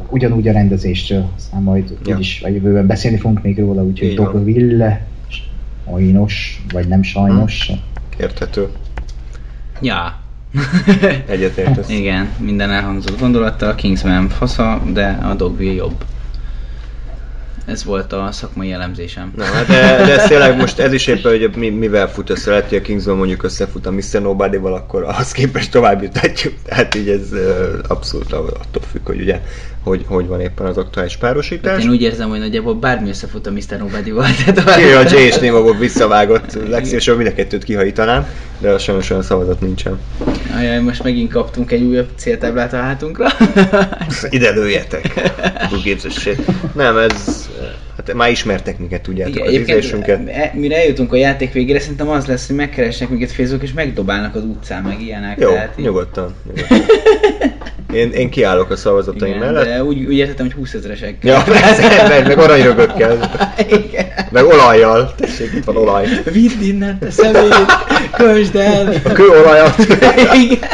ugyanúgy 0.09 0.47
a 0.47 0.51
rendezésről, 0.51 1.29
aztán 1.35 1.61
majd 1.61 1.97
Ja. 2.05 2.15
úgyis 2.15 2.41
a 2.43 2.47
jövőben 2.47 2.87
beszélni 2.87 3.17
fogunk 3.17 3.41
még 3.41 3.59
róla, 3.59 3.83
úgyhogy. 3.83 4.13
Dogville, 4.13 5.05
sajnos, 5.85 6.63
vagy 6.73 6.87
nem 6.87 7.03
sajnos. 7.03 7.71
Érthető. 8.19 8.67
Ja. 9.81 10.21
Egyetértesz. 11.27 11.89
Igen, 11.99 12.29
minden 12.39 12.71
elhangzott 12.71 13.19
gondolattal, 13.19 13.75
Kingsman 13.75 14.29
fasza, 14.29 14.81
de 14.93 15.19
a 15.23 15.33
Dogville 15.33 15.73
jobb. 15.73 16.03
Ez 17.65 17.83
volt 17.83 18.13
a 18.13 18.29
szakmai 18.31 18.71
elemzésem. 18.71 19.33
Na, 19.35 19.43
hát 19.43 19.67
de, 19.67 20.05
de 20.05 20.19
ez 20.19 20.27
tényleg 20.27 20.57
most 20.57 20.79
ez 20.79 20.93
is 20.93 21.07
éppen, 21.07 21.31
hogy 21.31 21.55
mi, 21.55 21.69
mivel 21.69 22.09
fut 22.09 22.29
össze, 22.29 22.49
lehet, 22.49 22.69
hogy 22.69 22.77
a 22.77 22.81
Kingsman 22.81 23.17
mondjuk 23.17 23.43
összefut 23.43 23.85
a 23.85 23.91
Mr. 23.91 24.21
Nobody-val, 24.21 24.73
akkor 24.73 25.03
ahhoz 25.03 25.31
képest 25.31 25.71
tovább 25.71 26.01
jutatjuk. 26.01 26.53
Tehát 26.65 26.95
így 26.95 27.09
ez 27.09 27.29
abszolút 27.87 28.31
attól 28.31 28.83
függ, 28.91 29.05
hogy 29.05 29.21
ugye, 29.21 29.41
hogy, 29.83 30.05
hogy 30.07 30.27
van 30.27 30.41
éppen 30.41 30.65
az 30.65 30.77
aktuális 30.77 31.17
párosítás. 31.17 31.83
Én 31.83 31.89
úgy 31.89 32.01
érzem, 32.01 32.29
hogy 32.29 32.39
nagyjából 32.39 32.75
bármi 32.75 33.09
összefut 33.09 33.47
a 33.47 33.51
Mr. 33.51 33.77
Nobody-val. 33.79 34.25
Ki 34.75 34.83
a 34.83 35.01
J 35.09 35.15
és 35.15 35.37
volt 35.39 35.79
visszavágott, 35.79 36.69
legszívesebben 36.69 37.21
mind 37.21 37.33
a 37.33 37.35
kettőt 37.35 37.63
kihajítanám, 37.63 38.27
de 38.59 38.69
a 38.69 38.77
sajnos 38.77 39.09
olyan 39.09 39.23
szavazat 39.23 39.61
nincsen. 39.61 39.99
Ajaj, 40.57 40.79
most 40.79 41.03
megint 41.03 41.31
kaptunk 41.31 41.71
egy 41.71 41.81
újabb 41.81 42.07
céltáblát 42.15 42.73
a 42.73 42.77
hátunkra. 42.77 43.27
Ide 44.29 44.49
lőjetek! 44.49 45.31
Who 45.69 45.81
gives 45.81 46.05
a 46.05 46.09
shit? 46.09 46.73
Nem, 46.73 46.97
ez... 46.97 47.49
Hát 47.97 48.13
már 48.13 48.29
ismertek 48.31 48.77
minket, 48.79 49.01
tudjátok, 49.01 49.35
Igen, 49.35 49.47
az 49.47 49.53
ízlésünket. 49.53 50.27
e- 50.29 50.51
mire 50.53 50.75
eljutunk 50.77 51.13
a 51.13 51.15
játék 51.15 51.53
végére, 51.53 51.79
szerintem 51.79 52.09
az 52.09 52.25
lesz, 52.25 52.47
hogy 52.47 52.55
megkeresnek 52.55 53.09
minket 53.09 53.31
Facebook 53.31 53.63
és 53.63 53.73
megdobálnak 53.73 54.35
az 54.35 54.43
utcán, 54.43 54.81
meg 54.83 55.01
ilyenek. 55.01 55.39
Jó, 55.39 55.49
tehát 55.51 55.73
így- 55.77 55.85
nyugodtan. 55.85 56.35
nyugodtan. 56.47 56.79
Én, 57.93 58.11
én 58.11 58.29
kiállok 58.29 58.69
a 58.69 58.75
szavazataim 58.75 59.33
Igen, 59.35 59.43
mellett. 59.53 59.65
de 59.65 59.83
úgy, 59.83 60.05
úgy 60.05 60.13
értettem, 60.17 60.45
hogy 60.45 60.55
20 60.55 60.73
ezeresek. 60.73 61.15
Ja, 61.23 61.43
meg, 62.07 62.27
meg 62.27 62.37
aranyrögökkel. 62.39 63.31
Igen. 63.69 64.05
Meg 64.31 64.45
olajjal. 64.45 65.13
Tessék, 65.17 65.51
itt 65.53 65.63
van 65.63 65.77
olaj. 65.77 66.07
Vidd 66.31 66.61
innen 66.61 66.99
te 66.99 67.11
szemét, 67.11 67.53
kösd 68.17 68.55
el. 68.55 68.93
A 69.03 69.09
kőolajat. 69.11 69.75
Igen. 70.43 70.69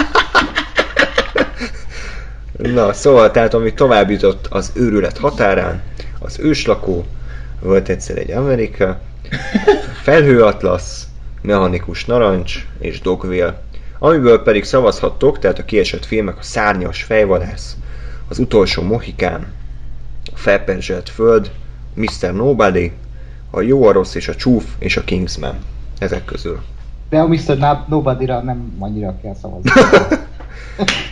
Na, 2.74 2.94
szóval, 2.94 3.32
tehát 3.32 3.54
ami 3.54 3.74
tovább 3.74 4.10
jutott 4.12 4.48
az 4.50 4.72
őrület 4.76 5.18
határán, 5.18 5.82
az 6.20 6.40
őslakó, 6.40 7.06
volt 7.60 7.90
egyszer 7.90 8.18
egy 8.18 8.32
Amerika, 8.32 9.00
felhőatlasz, 10.04 11.08
mechanikus 11.42 12.06
narancs 12.06 12.66
és 12.80 13.02
dogville, 13.02 13.62
amiből 14.00 14.44
pedig 14.44 14.64
szavazhattok, 14.64 15.40
tehát 15.40 15.60
a 15.60 15.66
kiesett 15.66 16.06
filmek 16.06 16.38
a 16.38 16.44
szárnyas 16.44 17.04
fejvadász, 17.04 17.78
az 18.28 18.40
utolsó 18.40 18.82
mohikán, 18.82 19.48
a 20.34 20.38
felperzselt 20.38 21.10
föld, 21.10 21.52
Mr. 21.94 22.34
Nobody, 22.34 22.92
a 23.52 23.62
jó, 23.62 23.86
a 23.86 23.92
rossz 23.92 24.16
és 24.16 24.28
a 24.28 24.36
csúf 24.36 24.66
és 24.78 24.98
a 24.98 25.04
Kingsman. 25.04 25.58
Ezek 26.00 26.26
közül. 26.26 26.62
De 27.10 27.20
a 27.20 27.28
Mr. 27.28 27.58
Nobody-ra 27.88 28.42
nem 28.42 28.76
annyira 28.80 29.16
kell 29.22 29.36
szavazni. 29.42 29.72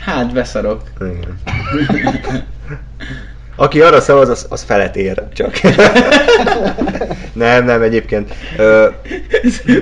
Hát 0.06 0.34
beszarok. 0.34 0.82
Igen. 1.00 1.40
Aki 3.60 3.82
arra 3.82 4.02
szavaz, 4.02 4.30
az, 4.30 4.46
az 4.50 4.64
felet 4.64 4.96
ér, 4.96 5.24
csak. 5.34 5.60
nem, 7.34 7.66
nem, 7.66 7.82
egyébként. 7.82 8.34
Ö, 8.58 8.88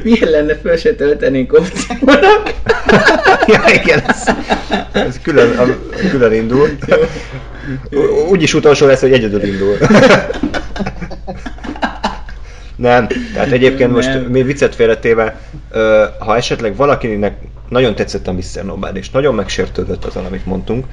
Milyen 0.04 0.30
lenne 0.30 0.56
föl 0.56 0.78
se 0.78 0.96
töltenénk 0.96 1.54
opciónak? 1.54 2.54
ja, 3.54 3.62
igen, 3.74 4.04
ez, 4.08 4.24
ez 4.92 5.20
külön, 5.22 5.58
a, 5.58 5.66
külön 6.10 6.34
indul. 6.34 6.70
Úgyis 8.30 8.54
utolsó 8.54 8.86
lesz, 8.86 9.02
hogy 9.02 9.14
egyedül 9.14 9.44
indul. 9.44 9.78
Nem, 12.76 13.08
tehát 13.34 13.52
egyébként 13.52 13.92
most 13.92 14.08
Nem. 14.08 14.22
még 14.24 14.46
viccet 14.46 14.76
félretéve, 14.76 15.40
ha 16.20 16.36
esetleg 16.36 16.76
valakinek 16.76 17.38
nagyon 17.70 17.96
tetszett 17.96 18.28
a 18.28 18.34
Mr. 18.34 18.64
Nobel, 18.66 18.96
és 18.96 19.10
nagyon 19.10 19.36
megsértődött 19.36 20.06
azon, 20.06 20.26
amit 20.26 20.46
mondtunk, 20.46 20.86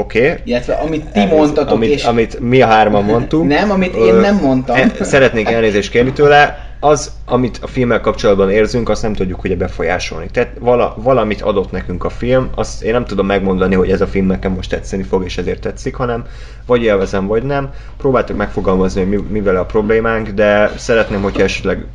oké, 0.00 0.30
okay, 0.30 0.40
Illetve 0.44 0.74
amit 0.74 1.04
ti 1.12 1.24
mondtatok, 1.24 1.74
amit, 1.74 1.90
és... 1.90 2.04
amit 2.04 2.40
mi 2.40 2.62
a 2.62 2.66
hárman 2.66 3.04
mondtunk. 3.04 3.48
Nem, 3.48 3.70
amit 3.70 3.94
én 3.94 4.14
nem 4.14 4.36
mondtam. 4.36 4.76
e- 4.76 5.04
Szeretnék 5.04 5.48
elnézést 5.48 5.90
kérni 5.90 6.12
tőle. 6.12 6.68
Az, 6.82 7.12
amit 7.24 7.58
a 7.62 7.66
filmmel 7.66 8.00
kapcsolatban 8.00 8.50
érzünk, 8.50 8.88
azt 8.88 9.02
nem 9.02 9.14
tudjuk 9.14 9.44
ugye 9.44 9.56
befolyásolni. 9.56 10.26
Tehát 10.32 10.50
vala, 10.58 10.94
valamit 10.96 11.42
adott 11.42 11.70
nekünk 11.70 12.04
a 12.04 12.08
film, 12.08 12.50
azt 12.54 12.82
én 12.82 12.92
nem 12.92 13.04
tudom 13.04 13.26
megmondani, 13.26 13.74
hogy 13.74 13.90
ez 13.90 14.00
a 14.00 14.06
film 14.06 14.26
nekem 14.26 14.52
most 14.52 14.70
tetszeni 14.70 15.02
fog, 15.02 15.24
és 15.24 15.38
ezért 15.38 15.60
tetszik, 15.60 15.94
hanem 15.94 16.24
vagy 16.66 16.82
élvezem, 16.82 17.26
vagy 17.26 17.42
nem. 17.42 17.70
Próbáltuk 17.96 18.36
megfogalmazni, 18.36 19.00
hogy 19.00 19.10
mi, 19.10 19.24
mivel 19.28 19.56
a 19.56 19.64
problémánk, 19.64 20.28
de 20.28 20.72
szeretném, 20.76 21.22
hogyha 21.22 21.42
esetleg 21.42 21.86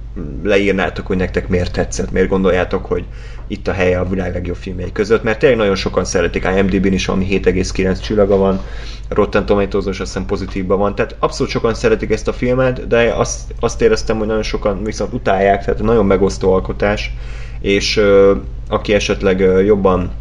leírnátok, 0.43 1.07
hogy 1.07 1.17
nektek 1.17 1.47
miért 1.47 1.71
tetszett, 1.71 2.11
miért 2.11 2.29
gondoljátok, 2.29 2.85
hogy 2.85 3.05
itt 3.47 3.67
a 3.67 3.71
helye 3.71 3.99
a 3.99 4.09
világ 4.09 4.33
legjobb 4.33 4.55
filmjei 4.55 4.91
között, 4.91 5.23
mert 5.23 5.39
tényleg 5.39 5.57
nagyon 5.57 5.75
sokan 5.75 6.05
szeretik, 6.05 6.47
IMDb-n 6.55 6.93
is 6.93 7.05
valami 7.05 7.25
7,9 7.29 8.01
csillaga 8.01 8.35
van, 8.37 8.61
Rotten 9.09 9.45
tomatoes 9.45 9.85
azt 9.85 9.97
hiszem 9.97 10.25
pozitívban 10.25 10.77
van, 10.77 10.95
tehát 10.95 11.15
abszolút 11.19 11.51
sokan 11.51 11.73
szeretik 11.73 12.11
ezt 12.11 12.27
a 12.27 12.33
filmet, 12.33 12.87
de 12.87 13.13
azt, 13.13 13.53
azt 13.59 13.81
éreztem, 13.81 14.17
hogy 14.17 14.27
nagyon 14.27 14.43
sokan 14.43 14.83
viszont 14.83 15.13
utálják, 15.13 15.65
tehát 15.65 15.81
nagyon 15.81 16.05
megosztó 16.05 16.53
alkotás, 16.53 17.13
és 17.61 17.97
ö, 17.97 18.35
aki 18.69 18.93
esetleg 18.93 19.39
ö, 19.39 19.61
jobban 19.61 20.11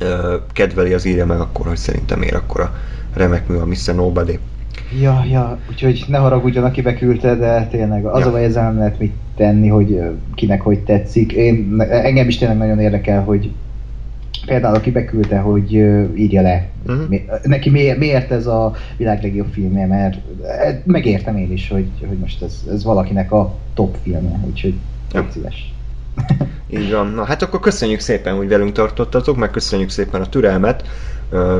ö, 0.00 0.36
kedveli, 0.52 0.92
az 0.94 1.04
írja 1.04 1.26
meg 1.26 1.40
akkor, 1.40 1.66
hogy 1.66 1.76
szerintem 1.76 2.18
miért 2.18 2.34
akkor 2.34 2.60
a 2.60 2.74
remek 3.14 3.48
mű 3.48 3.56
a 3.56 3.66
Mr. 3.66 3.94
Nobody. 3.94 4.38
Ja, 5.00 5.24
ja, 5.30 5.58
úgyhogy 5.70 6.04
ne 6.08 6.18
haragudjon, 6.18 6.64
aki 6.64 6.82
beküldte, 6.82 7.34
de 7.34 7.66
tényleg 7.70 8.04
az 8.04 8.24
Ja. 8.24 8.32
a 8.32 8.40
ezzel 8.40 8.64
nem 8.64 8.78
lehet 8.78 8.98
mit 8.98 9.14
tenni, 9.36 9.68
hogy 9.68 10.00
kinek 10.34 10.60
hogy 10.60 10.78
tetszik. 10.78 11.32
Én, 11.32 11.80
engem 11.88 12.28
is 12.28 12.38
tényleg 12.38 12.58
nagyon 12.58 12.80
érdekel, 12.80 13.22
hogy 13.22 13.52
például 14.46 14.74
aki 14.74 14.90
beküldte, 14.90 15.38
hogy 15.38 15.72
írja 16.14 16.42
le. 16.42 16.68
Mhm. 16.86 17.00
Mi, 17.08 17.24
neki 17.42 17.70
miért, 17.70 17.98
miért 17.98 18.30
ez 18.30 18.46
a 18.46 18.74
világ 18.96 19.22
legjobb 19.22 19.52
filmje, 19.52 19.86
mert 19.86 20.18
eh, 20.42 20.78
megértem 20.84 21.36
én 21.36 21.52
is, 21.52 21.68
hogy, 21.68 21.88
hogy 22.08 22.18
most 22.18 22.42
ez, 22.42 22.64
ez 22.70 22.84
valakinek 22.84 23.32
a 23.32 23.54
top 23.74 23.96
filmje, 24.02 24.40
úgyhogy 24.46 24.74
ja. 25.12 25.26
szíves. 25.32 25.74
Így 26.70 26.92
van. 26.92 27.06
Na 27.06 27.24
hát 27.24 27.42
akkor 27.42 27.60
köszönjük 27.60 28.00
szépen, 28.00 28.36
hogy 28.36 28.48
velünk 28.48 28.72
tartottatok, 28.72 29.36
meg 29.36 29.50
köszönjük 29.50 29.90
szépen 29.90 30.20
a 30.20 30.26
türelmet. 30.26 30.84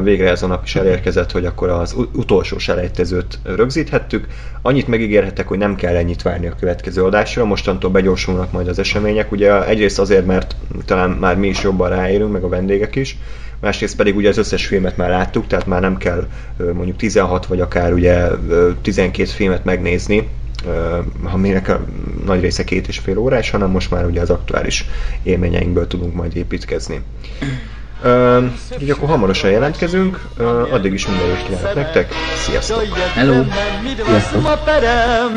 Végre 0.02 0.30
ez 0.30 0.42
a 0.42 0.46
nap 0.46 0.64
is 0.64 0.76
elérkezett, 0.76 1.32
hogy 1.32 1.44
akkor 1.44 1.68
az 1.68 1.94
utolsó 2.12 2.58
selejtezőt 2.58 3.38
rögzíthettük. 3.42 4.26
Annyit 4.62 4.88
megígérhetek, 4.88 5.48
hogy 5.48 5.58
nem 5.58 5.74
kell 5.74 5.96
ennyit 5.96 6.22
várni 6.22 6.46
a 6.46 6.54
következő 6.58 7.04
adásra, 7.04 7.44
mostantól 7.44 7.90
begyorsulnak 7.90 8.52
majd 8.52 8.68
az 8.68 8.78
események. 8.78 9.32
Ugye 9.32 9.66
egyrészt 9.66 9.98
azért, 9.98 10.26
mert 10.26 10.56
talán 10.84 11.10
már 11.10 11.36
mi 11.36 11.48
is 11.48 11.62
jobban 11.62 11.88
ráérünk, 11.88 12.32
meg 12.32 12.42
a 12.42 12.48
vendégek 12.48 12.96
is, 12.96 13.18
másrészt 13.60 13.96
pedig 13.96 14.16
ugye 14.16 14.28
az 14.28 14.38
összes 14.38 14.66
filmet 14.66 14.96
már 14.96 15.08
láttuk, 15.08 15.46
tehát 15.46 15.66
már 15.66 15.80
nem 15.80 15.96
kell 15.96 16.26
mondjuk 16.72 16.96
16 16.96 17.46
vagy 17.46 17.60
akár 17.60 17.92
ugye 17.92 18.28
ö, 18.48 18.70
12 18.82 19.28
filmet 19.28 19.64
megnézni, 19.64 20.28
ö, 20.66 20.98
aminek 21.22 21.68
a 21.68 21.84
nagy 22.24 22.40
része 22.40 22.64
két 22.64 22.88
és 22.88 22.98
fél 22.98 23.18
órás, 23.18 23.50
hanem 23.50 23.70
most 23.70 23.90
már 23.90 24.04
ugye 24.04 24.20
az 24.20 24.30
aktuális 24.30 24.86
élményeinkből 25.22 25.86
tudunk 25.86 26.14
majd 26.14 26.36
építkezni. 26.36 27.00
Ö, 28.02 28.44
Úgyhogy 28.72 28.90
akkor 28.90 29.08
hamarosan 29.08 29.50
jelentkezünk, 29.50 30.20
ö, 30.36 30.72
addig 30.72 30.92
is 30.92 31.06
minden 31.06 31.26
jót 31.26 31.42
kívánok 31.46 31.74
nektek, 31.74 32.12
sziasztok! 32.44 32.82
Hello. 33.14 33.42
Perem. 34.64 35.36